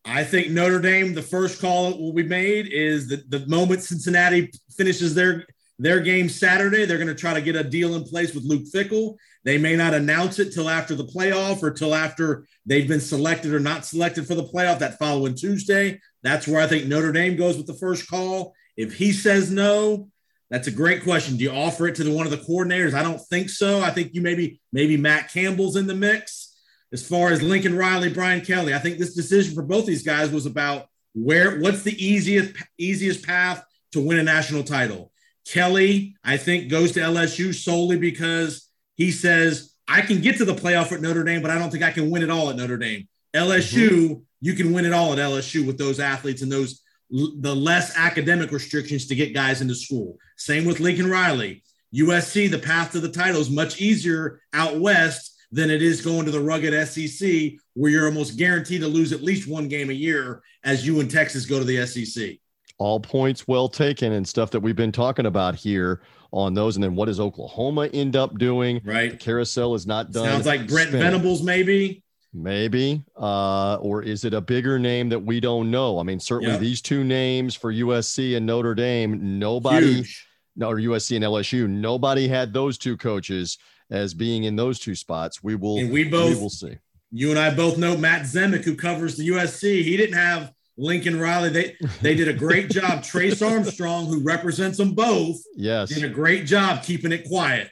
I 0.04 0.24
think 0.24 0.50
Notre 0.50 0.82
Dame, 0.82 1.14
the 1.14 1.22
first 1.22 1.62
call 1.62 1.92
that 1.92 2.00
will 2.00 2.14
be 2.14 2.24
made 2.24 2.68
is 2.68 3.08
the, 3.08 3.24
the 3.30 3.46
moment 3.48 3.84
Cincinnati 3.84 4.52
finishes 4.76 5.16
their 5.16 5.46
their 5.82 6.00
game 6.00 6.30
Saturday, 6.30 6.86
they're 6.86 7.00
going 7.00 7.08
to 7.08 7.16
try 7.16 7.34
to 7.34 7.42
get 7.42 7.56
a 7.56 7.64
deal 7.64 7.96
in 7.96 8.04
place 8.04 8.36
with 8.36 8.44
Luke 8.44 8.66
Fickell. 8.72 9.16
They 9.44 9.58
may 9.58 9.76
not 9.76 9.96
announce 9.96 10.38
it 10.38 10.54
till 10.54 10.70
after 10.70 10.94
the 10.94 11.06
playoff 11.06 11.64
or 11.64 11.72
till 11.72 11.96
after 11.96 12.46
they've 12.68 12.88
been 12.88 13.00
selected 13.00 13.52
or 13.52 13.60
not 13.60 13.84
selected 13.84 14.28
for 14.28 14.36
the 14.36 14.44
playoff 14.44 14.78
that 14.78 15.00
following 15.00 15.34
Tuesday. 15.34 16.00
That's 16.22 16.48
where 16.48 16.62
I 16.62 16.68
think 16.68 16.86
Notre 16.86 17.12
Dame 17.12 17.36
goes 17.36 17.58
with 17.58 17.66
the 17.66 17.74
first 17.74 18.08
call. 18.08 18.54
If 18.78 18.94
he 18.94 19.12
says 19.12 19.50
no, 19.50 20.11
that's 20.52 20.68
a 20.68 20.72
great 20.72 21.02
question. 21.04 21.38
Do 21.38 21.46
you 21.46 21.52
offer 21.52 21.88
it 21.88 21.96
to 21.96 22.04
the, 22.04 22.12
one 22.12 22.26
of 22.26 22.32
the 22.32 22.38
coordinators? 22.38 22.94
I 22.94 23.02
don't 23.02 23.22
think 23.22 23.50
so. 23.50 23.80
I 23.80 23.90
think 23.90 24.14
you 24.14 24.22
maybe 24.22 24.60
maybe 24.74 24.98
Matt 24.98 25.32
Campbell's 25.32 25.78
in 25.78 25.88
the 25.88 25.96
mix. 25.96 26.54
As 26.92 27.08
far 27.08 27.30
as 27.30 27.42
Lincoln 27.42 27.78
Riley, 27.78 28.10
Brian 28.10 28.42
Kelly, 28.42 28.74
I 28.74 28.80
think 28.80 28.98
this 28.98 29.16
decision 29.16 29.56
for 29.56 29.64
both 29.64 29.86
these 29.86 30.04
guys 30.04 30.30
was 30.30 30.46
about 30.46 30.88
where 31.14 31.60
what's 31.62 31.84
the 31.84 32.06
easiest 32.06 32.54
easiest 32.78 33.26
path 33.26 33.64
to 33.94 34.06
win 34.06 34.20
a 34.20 34.24
national 34.24 34.64
title. 34.64 35.14
Kelly, 35.48 36.16
I 36.22 36.36
think, 36.36 36.70
goes 36.70 36.92
to 36.94 37.00
LSU 37.00 37.56
solely 37.56 37.98
because 37.98 38.68
he 38.96 39.12
says 39.12 39.74
I 39.88 40.02
can 40.02 40.20
get 40.20 40.38
to 40.38 40.46
the 40.46 40.54
playoff 40.54 40.92
at 40.92 41.02
Notre 41.02 41.24
Dame, 41.24 41.42
but 41.42 41.50
I 41.50 41.58
don't 41.58 41.72
think 41.72 41.84
I 41.84 41.92
can 41.92 42.10
win 42.10 42.24
it 42.24 42.30
all 42.30 42.50
at 42.50 42.58
Notre 42.58 42.78
Dame. 42.78 43.08
LSU, 43.34 43.90
mm-hmm. 43.90 44.22
you 44.42 44.54
can 44.54 44.74
win 44.74 44.84
it 44.84 44.92
all 44.92 45.14
at 45.14 45.20
LSU 45.20 45.66
with 45.66 45.78
those 45.78 46.02
athletes 46.02 46.42
and 46.42 46.52
those 46.52 46.82
the 47.12 47.56
less 47.56 47.98
academic 47.98 48.52
restrictions 48.52 49.06
to 49.08 49.16
get 49.16 49.34
guys 49.34 49.62
into 49.62 49.76
school. 49.76 50.18
Same 50.38 50.66
with 50.66 50.80
Lincoln 50.80 51.10
Riley. 51.10 51.64
USC, 51.94 52.50
the 52.50 52.58
path 52.58 52.94
to 52.94 53.02
the 53.02 53.10
title 53.12 53.42
is 53.42 53.50
much 53.50 53.82
easier 53.82 54.42
out 54.54 54.80
west 54.80 55.38
than 55.52 55.70
it 55.70 55.82
is 55.82 56.00
going 56.00 56.26
to 56.26 56.32
the 56.32 56.40
rugged 56.40 56.74
SEC, 56.88 57.54
where 57.74 57.92
you're 57.92 58.06
almost 58.06 58.38
guaranteed 58.38 58.82
to 58.82 58.88
lose 58.88 59.12
at 59.12 59.22
least 59.22 59.50
one 59.50 59.68
game 59.68 59.90
a 59.90 59.94
year 59.94 60.42
as 60.64 60.88
you 60.88 61.02
and 61.02 61.12
Texas 61.12 61.46
go 61.46 61.60
to 61.60 61.66
the 61.66 61.86
SEC. 61.86 62.38
All 62.78 63.00
points 63.00 63.48
well 63.48 63.68
taken 63.68 64.14
and 64.14 64.26
stuff 64.26 64.50
that 64.52 64.62
we've 64.62 64.76
been 64.76 64.94
talking 64.94 65.26
about 65.26 65.56
here 65.56 66.02
on 66.32 66.54
those. 66.54 66.78
And 66.78 66.84
then 66.84 66.96
what 66.96 67.06
does 67.08 67.20
Oklahoma 67.20 67.88
end 67.94 68.16
up 68.16 68.38
doing? 68.38 68.80
Right. 68.86 69.12
The 69.12 69.18
carousel 69.18 69.76
is 69.76 69.86
not 69.86 70.12
done. 70.12 70.26
Sounds 70.26 70.46
like 70.46 70.68
Brent 70.68 70.90
spinning. 70.90 71.12
Venables, 71.12 71.44
maybe. 71.44 72.04
Maybe. 72.34 73.04
Uh, 73.18 73.76
or 73.76 74.04
is 74.04 74.24
it 74.24 74.34
a 74.34 74.42
bigger 74.42 74.80
name 74.80 75.10
that 75.10 75.20
we 75.20 75.40
don't 75.40 75.70
know? 75.70 76.00
I 76.00 76.04
mean, 76.04 76.20
certainly 76.20 76.54
yep. 76.54 76.62
these 76.62 76.82
two 76.82 77.04
names 77.04 77.56
for 77.56 77.74
USC 77.74 78.38
and 78.38 78.46
Notre 78.46 78.74
Dame, 78.74 79.40
nobody, 79.40 79.96
Huge. 79.96 80.28
no, 80.56 80.70
or 80.70 80.78
USC 80.78 81.18
and 81.18 81.26
LSU, 81.26 81.68
nobody 81.68 82.28
had 82.28 82.54
those 82.54 82.78
two 82.78 82.96
coaches 82.96 83.58
as 83.90 84.14
being 84.14 84.46
in 84.46 84.56
those 84.56 84.80
two 84.80 84.96
spots. 84.96 85.44
We 85.44 85.56
will, 85.56 85.80
and 85.80 85.92
we 85.92 86.06
both, 86.06 86.36
we 86.36 86.42
will 86.42 86.50
see. 86.50 86.78
You 87.12 87.30
and 87.32 87.40
I 87.40 87.54
both 87.54 87.78
know 87.78 87.98
Matt 87.98 88.22
Zemek, 88.22 88.64
who 88.64 88.76
covers 88.76 89.18
the 89.18 89.28
USC. 89.28 89.84
He 89.84 89.98
didn't 89.98 90.16
have 90.16 90.54
Lincoln 90.78 91.20
Riley. 91.20 91.50
They 91.50 91.76
they 92.02 92.16
did 92.16 92.30
a 92.30 92.34
great 92.34 92.70
job. 92.70 93.04
Trace 93.04 93.42
Armstrong, 93.42 94.06
who 94.06 94.24
represents 94.24 94.78
them 94.78 94.94
both, 94.94 95.42
yes, 95.56 95.90
did 95.90 96.06
a 96.06 96.10
great 96.10 96.46
job 96.46 96.84
keeping 96.84 97.12
it 97.12 97.28
quiet. 97.28 97.70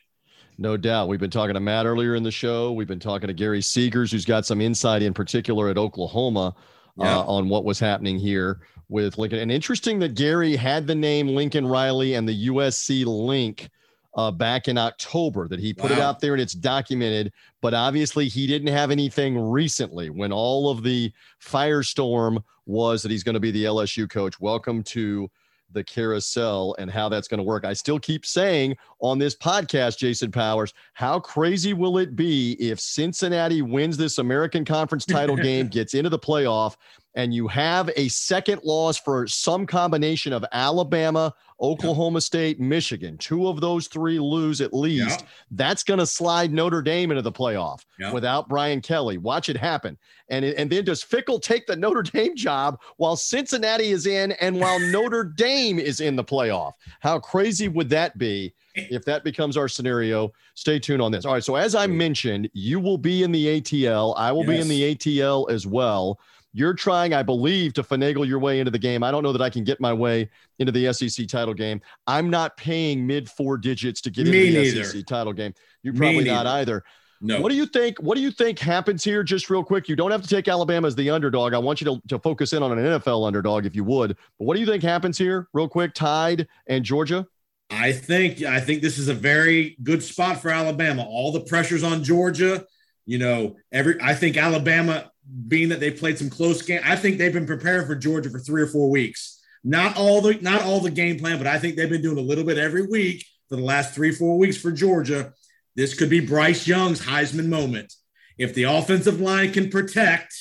No 0.59 0.75
doubt. 0.75 1.07
We've 1.07 1.21
been 1.21 1.29
talking 1.29 1.53
to 1.53 1.61
Matt 1.61 1.85
earlier 1.85 2.15
in 2.15 2.23
the 2.23 2.31
show. 2.31 2.73
We've 2.73 2.85
been 2.85 2.99
talking 2.99 3.27
to 3.27 3.33
Gary 3.33 3.61
Seegers, 3.61 4.11
who's 4.11 4.25
got 4.25 4.45
some 4.45 4.59
insight 4.59 5.01
in 5.01 5.13
particular 5.13 5.69
at 5.69 5.77
Oklahoma 5.77 6.53
uh, 6.99 7.23
on 7.25 7.47
what 7.47 7.63
was 7.63 7.79
happening 7.79 8.19
here 8.19 8.59
with 8.89 9.17
Lincoln. 9.17 9.39
And 9.39 9.53
interesting 9.53 9.99
that 9.99 10.15
Gary 10.15 10.57
had 10.57 10.85
the 10.85 10.95
name 10.95 11.29
Lincoln 11.29 11.65
Riley 11.65 12.15
and 12.15 12.27
the 12.27 12.47
USC 12.49 13.05
link 13.05 13.69
uh, 14.15 14.31
back 14.31 14.67
in 14.67 14.77
October 14.77 15.47
that 15.47 15.61
he 15.61 15.73
put 15.73 15.91
wow. 15.91 15.97
it 15.97 16.01
out 16.01 16.19
there 16.19 16.33
and 16.33 16.41
it's 16.41 16.55
documented. 16.55 17.31
But 17.61 17.73
obviously, 17.73 18.27
he 18.27 18.45
didn't 18.45 18.73
have 18.73 18.91
anything 18.91 19.39
recently 19.39 20.09
when 20.09 20.33
all 20.33 20.69
of 20.69 20.83
the 20.83 21.13
firestorm 21.41 22.43
was 22.65 23.01
that 23.01 23.11
he's 23.11 23.23
going 23.23 23.35
to 23.35 23.39
be 23.39 23.51
the 23.51 23.63
LSU 23.63 24.09
coach. 24.09 24.41
Welcome 24.41 24.83
to 24.83 25.31
the 25.71 25.83
carousel 25.83 26.75
and 26.79 26.89
how 26.89 27.09
that's 27.09 27.27
going 27.27 27.37
to 27.37 27.43
work. 27.43 27.65
I 27.65 27.73
still 27.73 27.99
keep 27.99 28.25
saying 28.25 28.75
on 28.99 29.19
this 29.19 29.35
podcast, 29.35 29.97
Jason 29.97 30.31
Powers, 30.31 30.73
how 30.93 31.19
crazy 31.19 31.73
will 31.73 31.97
it 31.97 32.15
be 32.15 32.53
if 32.53 32.79
Cincinnati 32.79 33.61
wins 33.61 33.97
this 33.97 34.17
American 34.17 34.65
Conference 34.65 35.05
title 35.05 35.35
game, 35.37 35.67
gets 35.67 35.93
into 35.93 36.09
the 36.09 36.19
playoff, 36.19 36.75
and 37.15 37.33
you 37.33 37.47
have 37.47 37.89
a 37.95 38.07
second 38.07 38.61
loss 38.63 38.97
for 38.97 39.27
some 39.27 39.65
combination 39.65 40.31
of 40.31 40.45
Alabama, 40.51 41.33
Oklahoma 41.59 42.21
State, 42.21 42.59
Michigan. 42.59 43.17
Two 43.17 43.47
of 43.47 43.59
those 43.59 43.87
three 43.87 44.19
lose 44.19 44.61
at 44.61 44.73
least. 44.73 45.25
That's 45.51 45.83
going 45.83 45.99
to 45.99 46.05
slide 46.05 46.53
Notre 46.53 46.81
Dame 46.81 47.11
into 47.11 47.21
the 47.21 47.31
playoff 47.31 47.83
without 48.13 48.47
Brian 48.47 48.81
Kelly. 48.81 49.17
Watch 49.17 49.49
it 49.49 49.57
happen. 49.57 49.97
And, 50.29 50.45
and 50.45 50.69
then 50.69 50.85
does 50.85 51.03
Fickell 51.03 51.41
take 51.41 51.65
the 51.65 51.75
Notre 51.75 52.03
Dame 52.03 52.35
job 52.35 52.79
while 52.97 53.15
Cincinnati 53.15 53.89
is 53.89 54.05
in 54.05 54.33
and 54.33 54.59
while 54.59 54.79
Notre 54.91 55.23
Dame 55.23 55.79
is 55.79 56.01
in 56.01 56.15
the 56.15 56.23
playoff? 56.23 56.73
How 56.99 57.19
crazy 57.19 57.67
would 57.67 57.89
that 57.89 58.17
be 58.17 58.53
if 58.75 59.03
that 59.05 59.23
becomes 59.23 59.57
our 59.57 59.67
scenario? 59.67 60.31
Stay 60.53 60.79
tuned 60.79 61.01
on 61.01 61.11
this. 61.11 61.25
All 61.25 61.33
right. 61.33 61.43
So, 61.43 61.55
as 61.55 61.73
I 61.73 61.87
mentioned, 61.87 62.49
you 62.53 62.79
will 62.79 62.97
be 62.97 63.23
in 63.23 63.31
the 63.31 63.61
ATL. 63.61 64.13
I 64.17 64.31
will 64.31 64.45
yes. 64.45 64.49
be 64.49 64.59
in 64.59 64.67
the 64.67 64.95
ATL 64.95 65.49
as 65.49 65.65
well. 65.65 66.19
You're 66.51 66.73
trying, 66.73 67.13
I 67.13 67.21
believe, 67.21 67.73
to 67.73 67.83
finagle 67.83 68.27
your 68.27 68.39
way 68.39 68.59
into 68.59 68.71
the 68.71 68.79
game. 68.79 69.03
I 69.03 69.11
don't 69.11 69.21
know 69.23 69.31
that 69.31 69.41
I 69.41 69.49
can 69.49 69.63
get 69.63 69.79
my 69.79 69.93
way 69.93 70.29
into 70.57 70.71
the 70.71 70.91
SEC 70.91 71.27
title 71.27 71.53
game. 71.53 71.79
I'm 72.07 72.29
not 72.29 72.57
paying 72.57 73.05
mid 73.05 73.29
four 73.29 73.57
digits 73.57 74.01
to 74.01 74.09
get 74.09 74.25
Me 74.27 74.47
into 74.47 74.59
the 74.59 74.79
neither. 74.79 74.83
SEC 74.83 75.05
title 75.05 75.33
game. 75.33 75.53
You're 75.83 75.93
probably 75.93 76.23
not 76.23 76.47
either. 76.47 76.83
No. 77.21 77.41
What 77.41 77.49
do 77.49 77.55
you 77.55 77.65
think? 77.65 77.99
What 77.99 78.15
do 78.15 78.21
you 78.21 78.31
think 78.31 78.59
happens 78.59 79.03
here? 79.03 79.23
Just 79.23 79.49
real 79.49 79.63
quick, 79.63 79.89
you 79.89 79.95
don't 79.95 80.11
have 80.11 80.21
to 80.21 80.27
take 80.27 80.47
Alabama 80.47 80.87
as 80.87 80.95
the 80.95 81.09
underdog. 81.09 81.53
I 81.53 81.57
want 81.57 81.81
you 81.81 81.85
to, 81.85 82.01
to 82.07 82.19
focus 82.19 82.53
in 82.53 82.63
on 82.63 82.77
an 82.77 82.79
NFL 82.79 83.27
underdog 83.27 83.65
if 83.65 83.75
you 83.75 83.83
would. 83.83 84.15
But 84.37 84.45
what 84.45 84.53
do 84.55 84.61
you 84.61 84.65
think 84.65 84.83
happens 84.83 85.17
here, 85.17 85.49
real 85.53 85.67
quick? 85.67 85.93
Tide 85.93 86.47
and 86.67 86.83
Georgia. 86.83 87.27
I 87.69 87.91
think 87.91 88.41
I 88.43 88.59
think 88.61 88.81
this 88.81 88.97
is 88.97 89.09
a 89.09 89.13
very 89.13 89.77
good 89.83 90.01
spot 90.01 90.41
for 90.41 90.49
Alabama. 90.49 91.03
All 91.03 91.31
the 91.31 91.41
pressures 91.41 91.83
on 91.83 92.03
Georgia. 92.03 92.65
You 93.05 93.17
know, 93.17 93.57
every 93.71 94.01
I 94.01 94.13
think 94.13 94.37
Alabama 94.37 95.08
being 95.47 95.69
that 95.69 95.79
they 95.79 95.91
played 95.91 96.17
some 96.17 96.29
close 96.29 96.61
game. 96.61 96.81
I 96.83 96.95
think 96.95 97.17
they've 97.17 97.33
been 97.33 97.45
preparing 97.45 97.85
for 97.85 97.95
Georgia 97.95 98.29
for 98.29 98.39
three 98.39 98.61
or 98.61 98.67
four 98.67 98.89
weeks. 98.89 99.41
Not 99.63 99.97
all 99.97 100.21
the 100.21 100.35
not 100.35 100.61
all 100.63 100.79
the 100.79 100.91
game 100.91 101.19
plan, 101.19 101.37
but 101.37 101.47
I 101.47 101.59
think 101.59 101.75
they've 101.75 101.89
been 101.89 102.01
doing 102.01 102.17
a 102.17 102.21
little 102.21 102.43
bit 102.43 102.57
every 102.57 102.87
week 102.87 103.25
for 103.49 103.55
the 103.55 103.63
last 103.63 103.93
three 103.93 104.11
four 104.13 104.37
weeks 104.37 104.57
for 104.57 104.71
Georgia. 104.71 105.33
This 105.75 105.93
could 105.93 106.09
be 106.09 106.19
Bryce 106.19 106.67
Young's 106.67 107.01
Heisman 107.01 107.47
moment. 107.47 107.93
If 108.37 108.53
the 108.53 108.63
offensive 108.63 109.19
line 109.19 109.51
can 109.51 109.69
protect, 109.69 110.33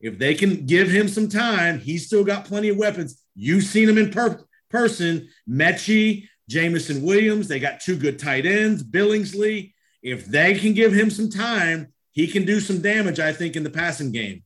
if 0.00 0.18
they 0.18 0.34
can 0.34 0.66
give 0.66 0.88
him 0.90 1.08
some 1.08 1.28
time, 1.28 1.80
he's 1.80 2.06
still 2.06 2.24
got 2.24 2.44
plenty 2.44 2.68
of 2.68 2.76
weapons. 2.76 3.20
You've 3.34 3.64
seen 3.64 3.88
him 3.88 3.98
in 3.98 4.10
per- 4.10 4.44
person. 4.70 5.28
Metchie, 5.48 6.28
Jameson 6.48 7.02
Williams, 7.02 7.48
they 7.48 7.58
got 7.58 7.80
two 7.80 7.96
good 7.96 8.18
tight 8.18 8.46
ends, 8.46 8.82
Billingsley. 8.82 9.72
If 10.02 10.26
they 10.26 10.54
can 10.54 10.72
give 10.72 10.92
him 10.92 11.10
some 11.10 11.30
time, 11.30 11.92
he 12.12 12.26
can 12.26 12.44
do 12.44 12.60
some 12.60 12.80
damage, 12.80 13.18
I 13.18 13.32
think, 13.32 13.56
in 13.56 13.64
the 13.64 13.70
passing 13.70 14.12
game. 14.12 14.42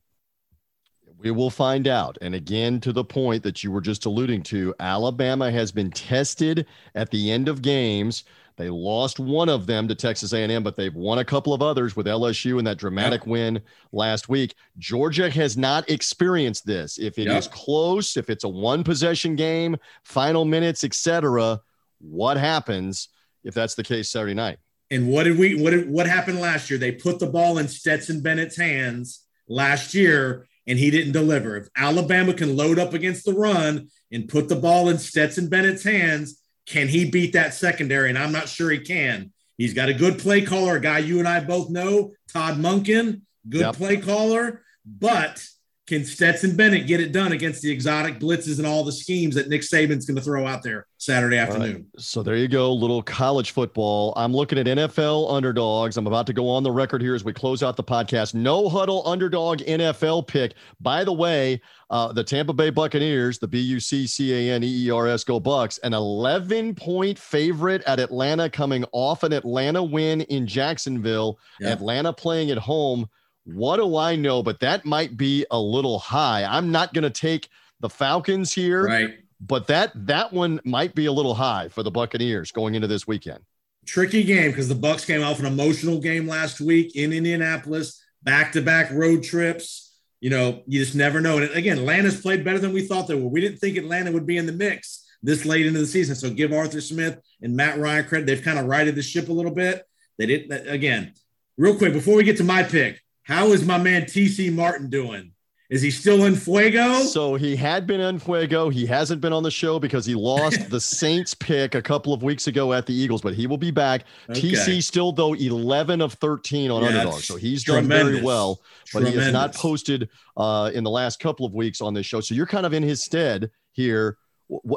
We 1.18 1.30
will 1.30 1.50
find 1.50 1.88
out. 1.88 2.18
And 2.20 2.34
again, 2.34 2.80
to 2.80 2.92
the 2.92 3.04
point 3.04 3.42
that 3.42 3.64
you 3.64 3.72
were 3.72 3.80
just 3.80 4.06
alluding 4.06 4.42
to, 4.44 4.74
Alabama 4.78 5.50
has 5.50 5.72
been 5.72 5.90
tested 5.90 6.66
at 6.94 7.10
the 7.10 7.30
end 7.30 7.48
of 7.48 7.62
games. 7.62 8.24
They 8.56 8.70
lost 8.70 9.18
one 9.18 9.48
of 9.48 9.66
them 9.66 9.88
to 9.88 9.94
Texas 9.94 10.32
A&M, 10.32 10.62
but 10.62 10.76
they've 10.76 10.94
won 10.94 11.18
a 11.18 11.24
couple 11.24 11.52
of 11.52 11.62
others 11.62 11.96
with 11.96 12.06
LSU 12.06 12.58
in 12.58 12.64
that 12.66 12.78
dramatic 12.78 13.22
yep. 13.22 13.28
win 13.28 13.62
last 13.92 14.28
week. 14.28 14.54
Georgia 14.78 15.28
has 15.28 15.56
not 15.56 15.88
experienced 15.90 16.64
this. 16.64 16.98
If 16.98 17.18
it 17.18 17.26
yep. 17.26 17.38
is 17.38 17.48
close, 17.48 18.16
if 18.16 18.30
it's 18.30 18.44
a 18.44 18.48
one 18.48 18.84
possession 18.84 19.36
game, 19.36 19.76
final 20.04 20.44
minutes, 20.44 20.84
etc., 20.84 21.60
what 21.98 22.36
happens 22.36 23.08
if 23.42 23.54
that's 23.54 23.74
the 23.74 23.82
case 23.82 24.10
Saturday 24.10 24.34
night? 24.34 24.58
And 24.90 25.08
what 25.08 25.24
did 25.24 25.38
we 25.38 25.60
what 25.60 25.70
did, 25.70 25.90
what 25.90 26.06
happened 26.06 26.40
last 26.40 26.70
year? 26.70 26.78
They 26.78 26.92
put 26.92 27.18
the 27.18 27.26
ball 27.26 27.58
in 27.58 27.68
Stetson 27.68 28.22
Bennett's 28.22 28.56
hands 28.56 29.24
last 29.48 29.94
year 29.94 30.46
and 30.66 30.78
he 30.78 30.90
didn't 30.90 31.12
deliver. 31.12 31.56
If 31.56 31.68
Alabama 31.76 32.34
can 32.34 32.56
load 32.56 32.78
up 32.78 32.92
against 32.94 33.24
the 33.24 33.32
run 33.32 33.88
and 34.12 34.28
put 34.28 34.48
the 34.48 34.56
ball 34.56 34.88
in 34.88 34.98
Stetson 34.98 35.48
Bennett's 35.48 35.84
hands, 35.84 36.40
can 36.66 36.88
he 36.88 37.08
beat 37.10 37.32
that 37.32 37.54
secondary? 37.54 38.08
And 38.08 38.18
I'm 38.18 38.32
not 38.32 38.48
sure 38.48 38.70
he 38.70 38.78
can. 38.78 39.32
He's 39.56 39.74
got 39.74 39.88
a 39.88 39.94
good 39.94 40.18
play 40.18 40.42
caller, 40.42 40.76
a 40.76 40.80
guy 40.80 40.98
you 40.98 41.18
and 41.18 41.28
I 41.28 41.40
both 41.40 41.70
know, 41.70 42.12
Todd 42.32 42.58
Monken, 42.58 43.22
good 43.48 43.60
yep. 43.60 43.76
play 43.76 43.96
caller, 43.96 44.62
but 44.84 45.46
can 45.86 46.04
Stetson 46.04 46.56
Bennett 46.56 46.88
get 46.88 47.00
it 47.00 47.12
done 47.12 47.30
against 47.30 47.62
the 47.62 47.70
exotic 47.70 48.18
blitzes 48.18 48.58
and 48.58 48.66
all 48.66 48.82
the 48.82 48.90
schemes 48.90 49.36
that 49.36 49.48
Nick 49.48 49.60
Saban's 49.60 50.04
going 50.04 50.16
to 50.16 50.22
throw 50.22 50.44
out 50.44 50.64
there 50.64 50.88
Saturday 50.98 51.38
afternoon? 51.38 51.86
Right. 51.94 52.02
So 52.02 52.24
there 52.24 52.34
you 52.36 52.48
go, 52.48 52.72
little 52.72 53.02
college 53.02 53.52
football. 53.52 54.12
I'm 54.16 54.34
looking 54.34 54.58
at 54.58 54.66
NFL 54.66 55.32
underdogs. 55.32 55.96
I'm 55.96 56.08
about 56.08 56.26
to 56.26 56.32
go 56.32 56.48
on 56.48 56.64
the 56.64 56.72
record 56.72 57.02
here 57.02 57.14
as 57.14 57.22
we 57.22 57.32
close 57.32 57.62
out 57.62 57.76
the 57.76 57.84
podcast. 57.84 58.34
No 58.34 58.68
huddle 58.68 59.06
underdog 59.06 59.58
NFL 59.60 60.26
pick. 60.26 60.54
By 60.80 61.04
the 61.04 61.12
way, 61.12 61.60
uh, 61.90 62.12
the 62.12 62.24
Tampa 62.24 62.52
Bay 62.52 62.70
Buccaneers, 62.70 63.38
the 63.38 63.46
B 63.46 63.60
U 63.60 63.78
C 63.78 64.08
C 64.08 64.50
A 64.50 64.54
N 64.54 64.64
E 64.64 64.86
E 64.86 64.90
R 64.90 65.06
S, 65.06 65.22
go 65.22 65.40
Bucs, 65.40 65.78
an 65.84 65.94
11 65.94 66.74
point 66.74 67.16
favorite 67.16 67.82
at 67.84 68.00
Atlanta, 68.00 68.50
coming 68.50 68.84
off 68.90 69.22
an 69.22 69.32
Atlanta 69.32 69.84
win 69.84 70.22
in 70.22 70.48
Jacksonville. 70.48 71.38
Yeah. 71.60 71.68
Atlanta 71.68 72.12
playing 72.12 72.50
at 72.50 72.58
home 72.58 73.08
what 73.46 73.76
do 73.76 73.96
I 73.96 74.16
know? 74.16 74.42
But 74.42 74.60
that 74.60 74.84
might 74.84 75.16
be 75.16 75.46
a 75.50 75.58
little 75.58 75.98
high. 75.98 76.44
I'm 76.44 76.70
not 76.70 76.92
going 76.92 77.04
to 77.04 77.10
take 77.10 77.48
the 77.80 77.88
Falcons 77.88 78.52
here. 78.52 78.84
Right. 78.84 79.14
But 79.40 79.66
that 79.68 79.92
that 80.06 80.32
one 80.32 80.60
might 80.64 80.94
be 80.94 81.06
a 81.06 81.12
little 81.12 81.34
high 81.34 81.68
for 81.68 81.82
the 81.82 81.90
Buccaneers 81.90 82.50
going 82.50 82.74
into 82.74 82.88
this 82.88 83.06
weekend. 83.06 83.40
Tricky 83.86 84.24
game 84.24 84.50
because 84.50 84.68
the 84.68 84.74
Bucs 84.74 85.06
came 85.06 85.22
off 85.22 85.38
an 85.38 85.46
emotional 85.46 86.00
game 86.00 86.26
last 86.26 86.60
week 86.60 86.96
in 86.96 87.12
Indianapolis, 87.12 88.02
back-to-back 88.22 88.90
road 88.90 89.22
trips. 89.22 89.94
You 90.20 90.30
know, 90.30 90.62
you 90.66 90.80
just 90.82 90.94
never 90.94 91.20
know. 91.20 91.38
And 91.38 91.50
again, 91.50 91.78
Atlanta's 91.78 92.20
played 92.20 92.44
better 92.44 92.58
than 92.58 92.72
we 92.72 92.80
thought 92.80 93.06
they 93.06 93.14
were. 93.14 93.28
We 93.28 93.42
didn't 93.42 93.58
think 93.58 93.76
Atlanta 93.76 94.10
would 94.10 94.26
be 94.26 94.38
in 94.38 94.46
the 94.46 94.52
mix 94.52 95.06
this 95.22 95.44
late 95.44 95.66
into 95.66 95.78
the 95.78 95.86
season. 95.86 96.16
So 96.16 96.30
give 96.30 96.52
Arthur 96.52 96.80
Smith 96.80 97.20
and 97.42 97.54
Matt 97.54 97.78
Ryan 97.78 98.06
credit. 98.06 98.26
They've 98.26 98.42
kind 98.42 98.58
of 98.58 98.66
righted 98.66 98.94
the 98.94 99.02
ship 99.02 99.28
a 99.28 99.32
little 99.32 99.54
bit. 99.54 99.84
They 100.18 100.26
didn't 100.26 100.68
again, 100.68 101.12
real 101.58 101.76
quick 101.76 101.92
before 101.92 102.16
we 102.16 102.24
get 102.24 102.38
to 102.38 102.44
my 102.44 102.62
pick. 102.62 103.00
How 103.26 103.48
is 103.48 103.64
my 103.64 103.76
man 103.76 104.02
TC 104.02 104.52
Martin 104.52 104.88
doing? 104.88 105.32
Is 105.68 105.82
he 105.82 105.90
still 105.90 106.26
in 106.26 106.36
Fuego? 106.36 107.00
So 107.02 107.34
he 107.34 107.56
had 107.56 107.88
been 107.88 108.00
in 108.00 108.20
Fuego. 108.20 108.68
He 108.68 108.86
hasn't 108.86 109.20
been 109.20 109.32
on 109.32 109.42
the 109.42 109.50
show 109.50 109.80
because 109.80 110.06
he 110.06 110.14
lost 110.14 110.70
the 110.70 110.80
Saints 110.80 111.34
pick 111.34 111.74
a 111.74 111.82
couple 111.82 112.12
of 112.12 112.22
weeks 112.22 112.46
ago 112.46 112.72
at 112.72 112.86
the 112.86 112.94
Eagles, 112.94 113.22
but 113.22 113.34
he 113.34 113.48
will 113.48 113.58
be 113.58 113.72
back. 113.72 114.04
Okay. 114.30 114.52
TC 114.52 114.80
still 114.80 115.10
though 115.10 115.34
11 115.34 116.00
of 116.00 116.12
13 116.14 116.70
on 116.70 116.82
yeah, 116.82 116.88
underdog. 116.88 117.20
So 117.20 117.34
he's 117.34 117.64
done 117.64 117.88
very 117.88 118.22
well, 118.22 118.60
but 118.92 119.00
tremendous. 119.00 119.14
he 119.14 119.24
has 119.24 119.32
not 119.32 119.54
posted 119.56 120.08
uh, 120.36 120.70
in 120.72 120.84
the 120.84 120.90
last 120.90 121.18
couple 121.18 121.44
of 121.44 121.52
weeks 121.52 121.80
on 121.80 121.94
this 121.94 122.06
show. 122.06 122.20
So 122.20 122.36
you're 122.36 122.46
kind 122.46 122.64
of 122.64 122.72
in 122.72 122.84
his 122.84 123.02
stead 123.02 123.50
here. 123.72 124.18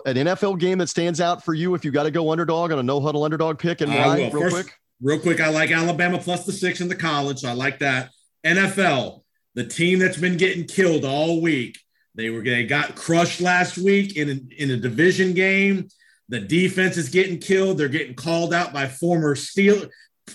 An 0.08 0.16
NFL 0.16 0.58
game 0.60 0.80
that 0.80 0.90
stands 0.90 1.22
out 1.22 1.46
for 1.46 1.54
you 1.54 1.76
if 1.76 1.86
you 1.86 1.92
got 1.92 2.04
to 2.04 2.12
go 2.12 2.32
underdog 2.32 2.72
on 2.72 2.80
a 2.80 2.84
no 2.84 3.00
huddle 3.00 3.24
underdog 3.24 3.60
pick 3.60 3.82
and 3.82 3.94
why, 3.94 4.18
real 4.18 4.32
First, 4.32 4.56
quick? 4.56 4.80
Real 5.00 5.20
quick, 5.20 5.40
I 5.40 5.50
like 5.50 5.70
Alabama 5.70 6.18
plus 6.18 6.48
the 6.48 6.52
six 6.52 6.82
in 6.82 6.88
the 6.88 6.96
college. 6.96 7.42
So 7.42 7.50
I 7.50 7.54
like 7.54 7.78
that. 7.80 8.10
NFL, 8.46 9.22
the 9.56 9.66
team 9.66 10.00
that's 10.00 10.18
been 10.18 10.38
getting 10.38 10.66
killed 10.66 11.06
all 11.06 11.42
week. 11.42 11.78
They 12.16 12.30
were 12.30 12.44
they 12.44 12.66
got 12.66 12.96
crushed 12.96 13.42
last 13.42 13.78
week 13.78 14.18
in 14.18 14.30
a, 14.30 14.62
in 14.62 14.72
a 14.72 14.78
division 14.78 15.34
game. 15.34 15.88
The 16.28 16.40
defense 16.40 16.98
is 16.98 17.10
getting 17.10 17.40
killed. 17.40 17.78
They're 17.78 17.88
getting 17.88 18.16
called 18.16 18.54
out 18.54 18.74
by 18.74 18.88
former 18.88 19.36
Steel 19.36 19.88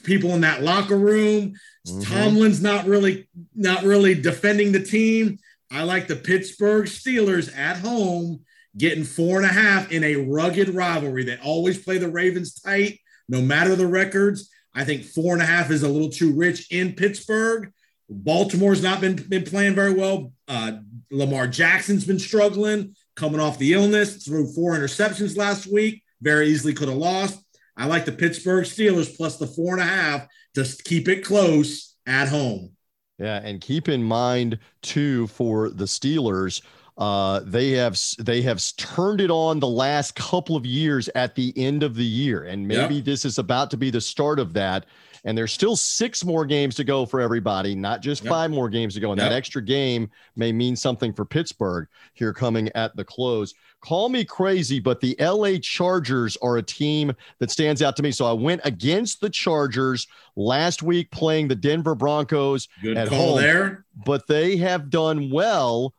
people 0.02 0.31
in 0.31 0.40
that 0.40 0.62
locker 0.62 0.97
room. 0.97 1.55
Mm-hmm. 1.86 2.01
Tomlin's 2.01 2.62
not 2.62 2.86
really 2.86 3.28
not 3.55 3.85
really 3.85 4.14
defending 4.14 4.72
the 4.72 4.82
team. 4.82 5.39
I 5.70 5.82
like 5.82 6.06
the 6.06 6.16
Pittsburgh 6.16 6.86
Steelers 6.86 7.55
at 7.56 7.78
home 7.78 8.44
getting 8.76 9.05
four 9.05 9.36
and 9.36 9.47
a 9.47 9.52
half 9.52 9.93
in 9.93 10.02
a 10.05 10.16
rugged 10.16 10.70
rivalry. 10.70 11.24
They 11.24 11.39
always 11.39 11.82
play 11.82 11.98
the 11.98 12.10
Ravens 12.10 12.60
tight, 12.60 12.98
no 13.28 13.40
matter 13.40 13.76
the 13.76 13.86
records. 13.86 14.51
I 14.74 14.85
think 14.85 15.05
four 15.05 15.35
and 15.35 15.43
a 15.43 15.47
half 15.47 15.70
is 15.70 15.82
a 15.82 15.89
little 15.89 16.10
too 16.10 16.32
rich 16.32 16.70
in 16.72 16.94
Pittsburgh. 16.94 17.72
Baltimore's 18.09 18.82
not 18.82 19.01
been, 19.01 19.16
been 19.16 19.44
playing 19.44 19.74
very 19.74 19.93
well. 19.93 20.32
Uh, 20.47 20.72
Lamar 21.10 21.47
Jackson's 21.47 22.05
been 22.05 22.18
struggling, 22.18 22.94
coming 23.16 23.40
off 23.40 23.59
the 23.59 23.72
illness, 23.72 24.24
threw 24.24 24.52
four 24.52 24.76
interceptions 24.76 25.36
last 25.36 25.66
week. 25.66 26.02
Very 26.20 26.48
easily 26.48 26.74
could 26.74 26.89
have 26.89 26.98
lost. 26.98 27.40
I 27.76 27.86
like 27.86 28.05
the 28.05 28.12
Pittsburgh 28.12 28.64
Steelers 28.64 29.16
plus 29.16 29.36
the 29.36 29.47
four 29.47 29.74
and 29.74 29.82
a 29.82 29.86
half 29.86 30.26
to 30.55 30.64
keep 30.85 31.09
it 31.09 31.24
close 31.24 31.97
at 32.06 32.28
home. 32.28 32.70
Yeah, 33.18 33.40
and 33.43 33.60
keep 33.60 33.89
in 33.89 34.02
mind 34.02 34.59
too 34.82 35.26
for 35.28 35.70
the 35.70 35.85
Steelers, 35.85 36.62
Uh, 36.97 37.40
they 37.44 37.72
have 37.72 37.98
they 38.20 38.40
have 38.43 38.62
turned 38.76 39.20
it 39.20 39.31
on 39.31 39.59
the 39.59 39.66
last 39.66 40.14
couple 40.14 40.55
of 40.55 40.64
years 40.64 41.09
at 41.16 41.35
the 41.35 41.52
end 41.56 41.82
of 41.82 41.97
the 41.97 42.05
year, 42.05 42.44
and 42.44 42.68
maybe 42.68 42.97
yep. 42.97 43.05
this 43.05 43.24
is 43.24 43.39
about 43.39 43.68
to 43.70 43.76
be 43.76 43.90
the 43.90 44.01
start 44.01 44.39
of 44.39 44.52
that. 44.52 44.86
And 45.24 45.36
there's 45.36 45.52
still 45.52 45.74
six 45.74 46.24
more 46.24 46.44
games 46.44 46.74
to 46.76 46.84
go 46.84 47.06
for 47.06 47.20
everybody, 47.20 47.74
not 47.74 48.02
just 48.02 48.22
yep. 48.22 48.30
five 48.30 48.51
more 48.51 48.68
games 48.68 48.94
to 48.94 49.01
go. 49.01 49.12
And 49.12 49.20
yep. 49.20 49.30
that 49.30 49.36
extra 49.36 49.62
game 49.62 50.10
may 50.36 50.52
mean 50.52 50.76
something 50.76 51.12
for 51.12 51.24
Pittsburgh 51.24 51.88
here 52.12 52.32
coming 52.32 52.70
at 52.74 52.94
the 52.96 53.05
close. 53.05 53.55
Call 53.80 54.09
me 54.09 54.24
crazy, 54.24 54.80
but 54.80 55.01
the 55.01 55.16
LA 55.18 55.59
Chargers 55.60 56.36
are 56.42 56.59
a 56.59 56.62
team 56.62 57.12
that 57.38 57.51
stands 57.51 57.82
out 57.82 57.96
to 57.96 58.02
me. 58.02 58.10
So 58.10 58.26
I 58.26 58.32
went 58.32 58.60
against 58.64 59.20
the 59.20 59.30
Chargers 59.30 60.06
last 60.36 60.82
week 60.82 61.10
playing 61.10 61.48
the 61.48 61.55
Denver 61.55 61.94
Broncos 61.94 62.68
Good 62.82 62.96
at 62.96 63.09
call 63.09 63.32
home, 63.32 63.40
there. 63.40 63.84
but 64.05 64.26
they 64.26 64.56
have 64.59 64.90
done 64.90 65.30
well 65.30 65.94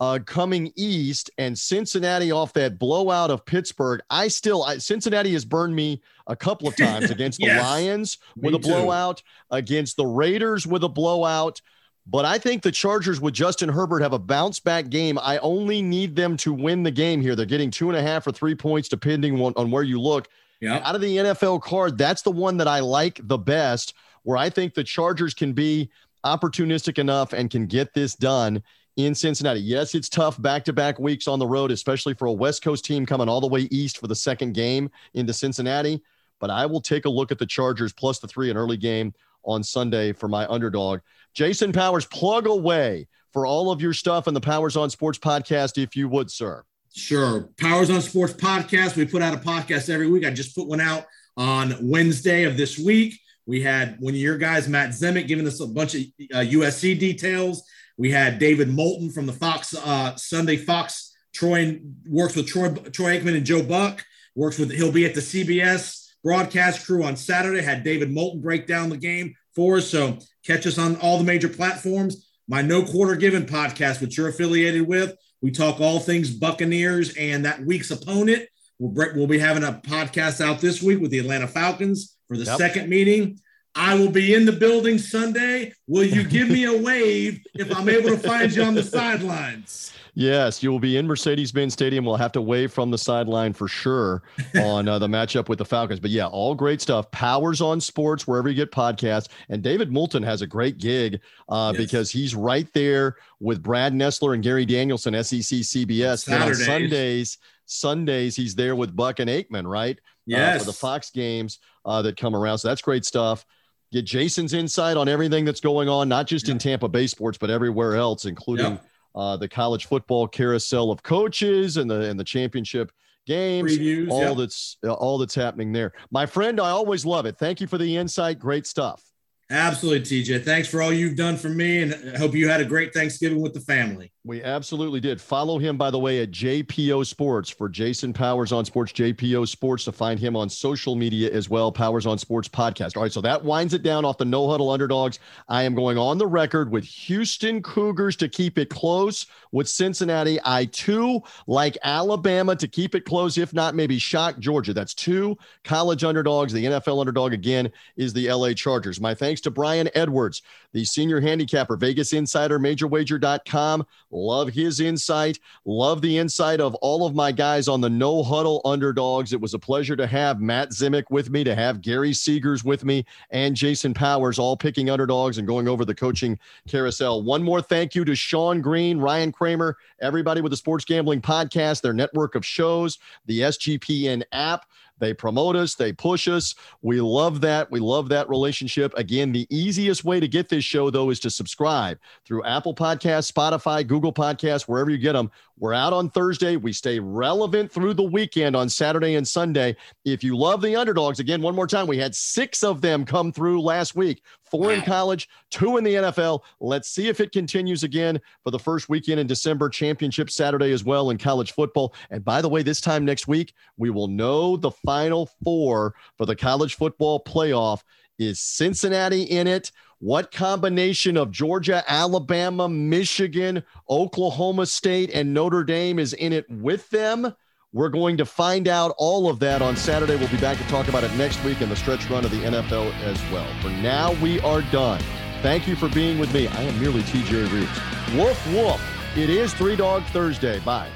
uh, 0.00 0.18
coming 0.24 0.72
east 0.76 1.30
and 1.36 1.56
Cincinnati 1.56 2.32
off 2.32 2.54
that 2.54 2.78
blowout 2.78 3.30
of 3.30 3.44
Pittsburgh. 3.44 4.00
I 4.08 4.28
still, 4.28 4.64
I, 4.64 4.78
Cincinnati 4.78 5.32
has 5.34 5.44
burned 5.44 5.76
me 5.76 6.00
a 6.26 6.34
couple 6.34 6.66
of 6.66 6.74
times 6.74 7.10
against 7.10 7.38
the 7.38 7.48
Lions 7.48 8.16
with 8.34 8.54
a 8.54 8.58
blowout, 8.58 9.22
against 9.50 9.96
the 9.98 10.06
Raiders 10.06 10.66
with 10.66 10.84
a 10.84 10.88
blowout. 10.88 11.60
But 12.06 12.24
I 12.24 12.38
think 12.38 12.62
the 12.62 12.72
Chargers 12.72 13.20
with 13.20 13.34
Justin 13.34 13.68
Herbert 13.68 14.00
have 14.00 14.14
a 14.14 14.18
bounce 14.18 14.58
back 14.58 14.88
game. 14.88 15.18
I 15.18 15.36
only 15.38 15.82
need 15.82 16.16
them 16.16 16.36
to 16.38 16.52
win 16.52 16.82
the 16.82 16.90
game 16.90 17.20
here. 17.20 17.36
They're 17.36 17.44
getting 17.44 17.70
two 17.70 17.90
and 17.90 17.96
a 17.96 18.02
half 18.02 18.26
or 18.26 18.32
three 18.32 18.54
points, 18.54 18.88
depending 18.88 19.40
on, 19.40 19.52
on 19.56 19.70
where 19.70 19.82
you 19.82 20.00
look. 20.00 20.28
Yeah. 20.60 20.80
Out 20.82 20.94
of 20.94 21.02
the 21.02 21.18
NFL 21.18 21.60
card, 21.60 21.98
that's 21.98 22.22
the 22.22 22.30
one 22.30 22.56
that 22.56 22.68
I 22.68 22.80
like 22.80 23.20
the 23.22 23.38
best, 23.38 23.94
where 24.22 24.38
I 24.38 24.48
think 24.48 24.74
the 24.74 24.84
Chargers 24.84 25.34
can 25.34 25.52
be 25.52 25.90
opportunistic 26.24 26.98
enough 26.98 27.32
and 27.32 27.50
can 27.50 27.66
get 27.66 27.94
this 27.94 28.14
done 28.14 28.62
in 29.06 29.14
Cincinnati. 29.14 29.60
Yes, 29.60 29.94
it's 29.94 30.08
tough 30.08 30.40
back 30.40 30.64
to 30.64 30.72
back 30.72 30.98
weeks 30.98 31.28
on 31.28 31.38
the 31.38 31.46
road, 31.46 31.70
especially 31.70 32.14
for 32.14 32.26
a 32.26 32.32
West 32.32 32.62
Coast 32.62 32.84
team 32.84 33.06
coming 33.06 33.28
all 33.28 33.40
the 33.40 33.46
way 33.46 33.62
east 33.70 33.98
for 33.98 34.06
the 34.06 34.14
second 34.14 34.52
game 34.52 34.90
into 35.14 35.32
Cincinnati. 35.32 36.02
But 36.38 36.50
I 36.50 36.66
will 36.66 36.80
take 36.80 37.04
a 37.04 37.10
look 37.10 37.30
at 37.30 37.38
the 37.38 37.46
Chargers 37.46 37.92
plus 37.92 38.18
the 38.18 38.28
three, 38.28 38.50
an 38.50 38.56
early 38.56 38.76
game 38.76 39.12
on 39.44 39.62
Sunday 39.62 40.12
for 40.12 40.28
my 40.28 40.46
underdog. 40.46 41.00
Jason 41.34 41.72
Powers, 41.72 42.06
plug 42.06 42.46
away 42.46 43.06
for 43.32 43.46
all 43.46 43.70
of 43.70 43.80
your 43.80 43.92
stuff 43.92 44.26
and 44.26 44.36
the 44.36 44.40
Powers 44.40 44.76
on 44.76 44.90
Sports 44.90 45.18
podcast, 45.18 45.80
if 45.80 45.94
you 45.94 46.08
would, 46.08 46.30
sir. 46.30 46.64
Sure. 46.94 47.48
Powers 47.58 47.90
on 47.90 48.00
Sports 48.00 48.32
podcast. 48.32 48.96
We 48.96 49.06
put 49.06 49.22
out 49.22 49.34
a 49.34 49.36
podcast 49.36 49.88
every 49.88 50.08
week. 50.08 50.24
I 50.24 50.30
just 50.30 50.56
put 50.56 50.66
one 50.66 50.80
out 50.80 51.06
on 51.36 51.76
Wednesday 51.80 52.44
of 52.44 52.56
this 52.56 52.78
week. 52.78 53.18
We 53.46 53.62
had 53.62 53.96
one 54.00 54.14
of 54.14 54.20
your 54.20 54.36
guys, 54.38 54.68
Matt 54.68 54.90
Zemek, 54.90 55.26
giving 55.26 55.46
us 55.46 55.60
a 55.60 55.66
bunch 55.66 55.94
of 55.94 56.00
uh, 56.32 56.38
USC 56.38 56.98
details. 56.98 57.62
We 58.00 58.10
had 58.10 58.38
David 58.38 58.70
Moulton 58.70 59.10
from 59.10 59.26
the 59.26 59.32
Fox 59.34 59.74
uh, 59.76 60.16
Sunday 60.16 60.56
Fox. 60.56 61.14
Troy 61.34 61.78
works 62.08 62.34
with 62.34 62.46
Troy 62.46 62.72
Troy 62.72 63.18
Aikman 63.18 63.36
and 63.36 63.44
Joe 63.44 63.62
Buck. 63.62 64.02
Works 64.34 64.58
with 64.58 64.72
he'll 64.72 64.90
be 64.90 65.04
at 65.04 65.14
the 65.14 65.20
CBS 65.20 66.06
broadcast 66.24 66.86
crew 66.86 67.04
on 67.04 67.14
Saturday. 67.14 67.60
Had 67.60 67.84
David 67.84 68.10
Moulton 68.10 68.40
break 68.40 68.66
down 68.66 68.88
the 68.88 68.96
game 68.96 69.34
for 69.54 69.76
us. 69.76 69.90
So 69.90 70.16
catch 70.46 70.66
us 70.66 70.78
on 70.78 70.96
all 70.96 71.18
the 71.18 71.24
major 71.24 71.50
platforms. 71.50 72.26
My 72.48 72.62
No 72.62 72.82
Quarter 72.82 73.16
Given 73.16 73.44
podcast, 73.44 74.00
which 74.00 74.16
you're 74.16 74.28
affiliated 74.28 74.88
with. 74.88 75.14
We 75.42 75.50
talk 75.50 75.78
all 75.78 76.00
things 76.00 76.30
Buccaneers 76.30 77.14
and 77.18 77.44
that 77.44 77.60
week's 77.60 77.90
opponent. 77.90 78.48
We'll, 78.78 79.12
we'll 79.14 79.26
be 79.26 79.38
having 79.38 79.62
a 79.62 79.78
podcast 79.84 80.42
out 80.42 80.62
this 80.62 80.82
week 80.82 81.00
with 81.00 81.10
the 81.10 81.18
Atlanta 81.18 81.46
Falcons 81.46 82.16
for 82.28 82.38
the 82.38 82.44
yep. 82.44 82.56
second 82.56 82.88
meeting. 82.88 83.38
I 83.74 83.94
will 83.94 84.10
be 84.10 84.34
in 84.34 84.44
the 84.44 84.52
building 84.52 84.98
Sunday. 84.98 85.72
Will 85.86 86.04
you 86.04 86.24
give 86.24 86.48
me 86.48 86.64
a 86.64 86.76
wave 86.76 87.40
if 87.54 87.74
I'm 87.74 87.88
able 87.88 88.10
to 88.10 88.18
find 88.18 88.52
you 88.52 88.62
on 88.64 88.74
the 88.74 88.82
sidelines? 88.82 89.92
Yes, 90.14 90.62
you 90.62 90.72
will 90.72 90.80
be 90.80 90.96
in 90.96 91.06
Mercedes 91.06 91.52
Benz 91.52 91.72
Stadium. 91.72 92.04
We'll 92.04 92.16
have 92.16 92.32
to 92.32 92.42
wave 92.42 92.72
from 92.72 92.90
the 92.90 92.98
sideline 92.98 93.52
for 93.52 93.68
sure 93.68 94.22
on 94.56 94.88
uh, 94.88 94.98
the 94.98 95.06
matchup 95.06 95.48
with 95.48 95.58
the 95.58 95.64
Falcons. 95.64 96.00
But 96.00 96.10
yeah, 96.10 96.26
all 96.26 96.54
great 96.54 96.80
stuff. 96.80 97.10
Powers 97.12 97.60
on 97.60 97.80
sports, 97.80 98.26
wherever 98.26 98.48
you 98.48 98.54
get 98.54 98.72
podcasts. 98.72 99.28
And 99.48 99.62
David 99.62 99.92
Moulton 99.92 100.22
has 100.22 100.42
a 100.42 100.46
great 100.46 100.78
gig 100.78 101.20
uh, 101.48 101.72
yes. 101.72 101.80
because 101.80 102.10
he's 102.10 102.34
right 102.34 102.68
there 102.74 103.16
with 103.38 103.62
Brad 103.62 103.94
Nessler 103.94 104.34
and 104.34 104.42
Gary 104.42 104.66
Danielson, 104.66 105.14
SEC 105.22 105.40
CBS. 105.40 106.28
on 106.28 106.54
Sundays, 106.54 107.38
Sundays, 107.66 108.34
he's 108.34 108.56
there 108.56 108.74
with 108.74 108.96
Buck 108.96 109.20
and 109.20 109.30
Aikman, 109.30 109.66
right? 109.66 109.98
Yes. 110.26 110.56
Uh, 110.56 110.58
for 110.58 110.64
the 110.66 110.76
Fox 110.76 111.10
games 111.10 111.60
uh, 111.84 112.02
that 112.02 112.16
come 112.16 112.34
around. 112.34 112.58
So 112.58 112.68
that's 112.68 112.82
great 112.82 113.04
stuff 113.04 113.46
get 113.92 114.04
Jason's 114.04 114.54
insight 114.54 114.96
on 114.96 115.08
everything 115.08 115.44
that's 115.44 115.60
going 115.60 115.88
on, 115.88 116.08
not 116.08 116.26
just 116.26 116.46
yeah. 116.46 116.52
in 116.52 116.58
Tampa 116.58 116.88
Bay 116.88 117.06
sports, 117.06 117.38
but 117.38 117.50
everywhere 117.50 117.96
else, 117.96 118.24
including 118.24 118.72
yeah. 118.72 119.20
uh, 119.20 119.36
the 119.36 119.48
college 119.48 119.86
football 119.86 120.28
carousel 120.28 120.90
of 120.90 121.02
coaches 121.02 121.76
and 121.76 121.90
the 121.90 122.02
and 122.02 122.18
the 122.18 122.24
championship 122.24 122.92
games, 123.26 123.78
Previews, 123.78 124.10
all 124.10 124.22
yeah. 124.22 124.34
that's 124.34 124.76
uh, 124.84 124.92
all 124.92 125.18
that's 125.18 125.34
happening 125.34 125.72
there. 125.72 125.92
My 126.10 126.26
friend, 126.26 126.60
I 126.60 126.70
always 126.70 127.04
love 127.04 127.26
it. 127.26 127.38
Thank 127.38 127.60
you 127.60 127.66
for 127.66 127.78
the 127.78 127.96
insight. 127.96 128.38
Great 128.38 128.66
stuff. 128.66 129.02
Absolutely, 129.50 130.22
TJ. 130.22 130.44
Thanks 130.44 130.68
for 130.68 130.80
all 130.80 130.92
you've 130.92 131.16
done 131.16 131.36
for 131.36 131.48
me, 131.48 131.82
and 131.82 132.12
I 132.14 132.18
hope 132.18 132.34
you 132.34 132.48
had 132.48 132.60
a 132.60 132.64
great 132.64 132.94
Thanksgiving 132.94 133.40
with 133.40 133.52
the 133.52 133.60
family. 133.60 134.12
We 134.22 134.42
absolutely 134.42 135.00
did. 135.00 135.18
Follow 135.18 135.58
him, 135.58 135.78
by 135.78 135.90
the 135.90 135.98
way, 135.98 136.20
at 136.20 136.30
JPO 136.30 137.06
Sports 137.06 137.48
for 137.48 137.70
Jason 137.70 138.12
Powers 138.12 138.52
on 138.52 138.66
Sports, 138.66 138.92
JPO 138.92 139.48
Sports 139.48 139.84
to 139.84 139.92
find 139.92 140.20
him 140.20 140.36
on 140.36 140.50
social 140.50 140.94
media 140.94 141.30
as 141.32 141.48
well. 141.48 141.72
Powers 141.72 142.04
on 142.04 142.18
Sports 142.18 142.46
podcast. 142.46 142.98
All 142.98 143.02
right, 143.02 143.12
so 143.12 143.22
that 143.22 143.42
winds 143.42 143.72
it 143.72 143.82
down 143.82 144.04
off 144.04 144.18
the 144.18 144.26
no 144.26 144.46
huddle 144.46 144.68
underdogs. 144.68 145.20
I 145.48 145.62
am 145.62 145.74
going 145.74 145.96
on 145.96 146.18
the 146.18 146.26
record 146.26 146.70
with 146.70 146.84
Houston 146.84 147.62
Cougars 147.62 148.14
to 148.16 148.28
keep 148.28 148.58
it 148.58 148.68
close 148.68 149.24
with 149.52 149.70
Cincinnati. 149.70 150.38
I 150.44 150.66
too 150.66 151.22
like 151.46 151.78
Alabama 151.82 152.54
to 152.56 152.68
keep 152.68 152.94
it 152.94 153.06
close, 153.06 153.38
if 153.38 153.54
not 153.54 153.74
maybe 153.74 153.98
shock 153.98 154.38
Georgia. 154.38 154.74
That's 154.74 154.92
two 154.92 155.38
college 155.64 156.04
underdogs. 156.04 156.52
The 156.52 156.66
NFL 156.66 157.00
underdog 157.00 157.32
again 157.32 157.72
is 157.96 158.12
the 158.12 158.30
LA 158.30 158.52
Chargers. 158.52 159.00
My 159.00 159.14
thanks 159.14 159.40
to 159.40 159.50
Brian 159.50 159.88
Edwards, 159.94 160.42
the 160.72 160.84
senior 160.84 161.22
handicapper, 161.22 161.76
Vegas 161.76 162.12
Insider, 162.12 162.58
MajorWager.com. 162.58 163.86
Love 164.10 164.48
his 164.48 164.80
insight. 164.80 165.38
Love 165.64 166.02
the 166.02 166.18
insight 166.18 166.60
of 166.60 166.74
all 166.76 167.06
of 167.06 167.14
my 167.14 167.32
guys 167.32 167.68
on 167.68 167.80
the 167.80 167.90
no 167.90 168.22
huddle 168.22 168.60
underdogs. 168.64 169.32
It 169.32 169.40
was 169.40 169.54
a 169.54 169.58
pleasure 169.58 169.96
to 169.96 170.06
have 170.06 170.40
Matt 170.40 170.70
Zemek 170.70 171.04
with 171.10 171.30
me, 171.30 171.44
to 171.44 171.54
have 171.54 171.80
Gary 171.80 172.10
Seegers 172.10 172.64
with 172.64 172.84
me, 172.84 173.04
and 173.30 173.54
Jason 173.54 173.94
Powers 173.94 174.38
all 174.38 174.56
picking 174.56 174.90
underdogs 174.90 175.38
and 175.38 175.46
going 175.46 175.68
over 175.68 175.84
the 175.84 175.94
coaching 175.94 176.38
carousel. 176.68 177.22
One 177.22 177.42
more 177.42 177.62
thank 177.62 177.94
you 177.94 178.04
to 178.04 178.14
Sean 178.14 178.60
Green, 178.60 178.98
Ryan 178.98 179.32
Kramer, 179.32 179.76
everybody 180.00 180.40
with 180.40 180.50
the 180.50 180.56
Sports 180.56 180.84
Gambling 180.84 181.22
Podcast, 181.22 181.82
their 181.82 181.92
network 181.92 182.34
of 182.34 182.44
shows, 182.44 182.98
the 183.26 183.40
SGPN 183.40 184.22
app. 184.32 184.66
They 185.00 185.12
promote 185.12 185.56
us, 185.56 185.74
they 185.74 185.92
push 185.92 186.28
us. 186.28 186.54
We 186.82 187.00
love 187.00 187.40
that. 187.40 187.70
We 187.70 187.80
love 187.80 188.08
that 188.10 188.28
relationship. 188.28 188.92
Again, 188.96 189.32
the 189.32 189.46
easiest 189.50 190.04
way 190.04 190.20
to 190.20 190.28
get 190.28 190.48
this 190.48 190.64
show, 190.64 190.90
though, 190.90 191.10
is 191.10 191.18
to 191.20 191.30
subscribe 191.30 191.98
through 192.24 192.44
Apple 192.44 192.74
Podcasts, 192.74 193.32
Spotify, 193.32 193.86
Google 193.86 194.12
Podcasts, 194.12 194.62
wherever 194.62 194.90
you 194.90 194.98
get 194.98 195.14
them. 195.14 195.30
We're 195.58 195.74
out 195.74 195.92
on 195.92 196.08
Thursday. 196.10 196.56
We 196.56 196.72
stay 196.72 196.98
relevant 197.00 197.70
through 197.70 197.94
the 197.94 198.02
weekend 198.02 198.56
on 198.56 198.68
Saturday 198.68 199.16
and 199.16 199.26
Sunday. 199.26 199.76
If 200.04 200.22
you 200.24 200.36
love 200.36 200.62
the 200.62 200.76
underdogs, 200.76 201.20
again, 201.20 201.42
one 201.42 201.54
more 201.54 201.66
time, 201.66 201.86
we 201.86 201.98
had 201.98 202.14
six 202.14 202.62
of 202.62 202.80
them 202.80 203.04
come 203.04 203.32
through 203.32 203.60
last 203.60 203.94
week 203.94 204.22
four 204.50 204.72
in 204.72 204.82
college, 204.82 205.28
two 205.50 205.76
in 205.76 205.84
the 205.84 205.94
NFL. 205.94 206.40
Let's 206.60 206.88
see 206.88 207.08
if 207.08 207.20
it 207.20 207.32
continues 207.32 207.82
again 207.82 208.20
for 208.42 208.50
the 208.50 208.58
first 208.58 208.88
weekend 208.88 209.20
in 209.20 209.26
December, 209.26 209.68
championship 209.68 210.30
Saturday 210.30 210.72
as 210.72 210.84
well 210.84 211.10
in 211.10 211.18
college 211.18 211.52
football. 211.52 211.94
And 212.10 212.24
by 212.24 212.42
the 212.42 212.48
way, 212.48 212.62
this 212.62 212.80
time 212.80 213.04
next 213.04 213.28
week, 213.28 213.54
we 213.76 213.90
will 213.90 214.08
know 214.08 214.56
the 214.56 214.70
final 214.70 215.30
four 215.44 215.94
for 216.16 216.26
the 216.26 216.36
college 216.36 216.74
football 216.74 217.22
playoff. 217.22 217.82
Is 218.18 218.38
Cincinnati 218.38 219.22
in 219.22 219.46
it? 219.46 219.72
What 219.98 220.30
combination 220.30 221.16
of 221.16 221.30
Georgia, 221.30 221.82
Alabama, 221.86 222.68
Michigan, 222.68 223.62
Oklahoma 223.88 224.66
State, 224.66 225.10
and 225.12 225.32
Notre 225.32 225.64
Dame 225.64 225.98
is 225.98 226.12
in 226.12 226.32
it 226.32 226.44
with 226.50 226.88
them? 226.90 227.34
We're 227.72 227.88
going 227.88 228.16
to 228.16 228.26
find 228.26 228.66
out 228.66 228.94
all 228.98 229.28
of 229.28 229.38
that 229.38 229.62
on 229.62 229.76
Saturday. 229.76 230.16
We'll 230.16 230.28
be 230.28 230.40
back 230.40 230.58
to 230.58 230.64
talk 230.64 230.88
about 230.88 231.04
it 231.04 231.14
next 231.14 231.42
week 231.44 231.60
in 231.60 231.68
the 231.68 231.76
stretch 231.76 232.10
run 232.10 232.24
of 232.24 232.32
the 232.32 232.38
NFL 232.38 232.92
as 233.02 233.22
well. 233.30 233.46
For 233.60 233.68
now, 233.68 234.12
we 234.14 234.40
are 234.40 234.62
done. 234.62 235.00
Thank 235.40 235.68
you 235.68 235.76
for 235.76 235.88
being 235.88 236.18
with 236.18 236.34
me. 236.34 236.48
I 236.48 236.62
am 236.62 236.80
merely 236.80 237.02
TJ 237.02 237.52
Reeves. 237.52 238.18
Woof, 238.18 238.46
woof. 238.52 238.82
It 239.16 239.30
is 239.30 239.54
Three 239.54 239.76
Dog 239.76 240.02
Thursday. 240.06 240.58
Bye. 240.60 240.88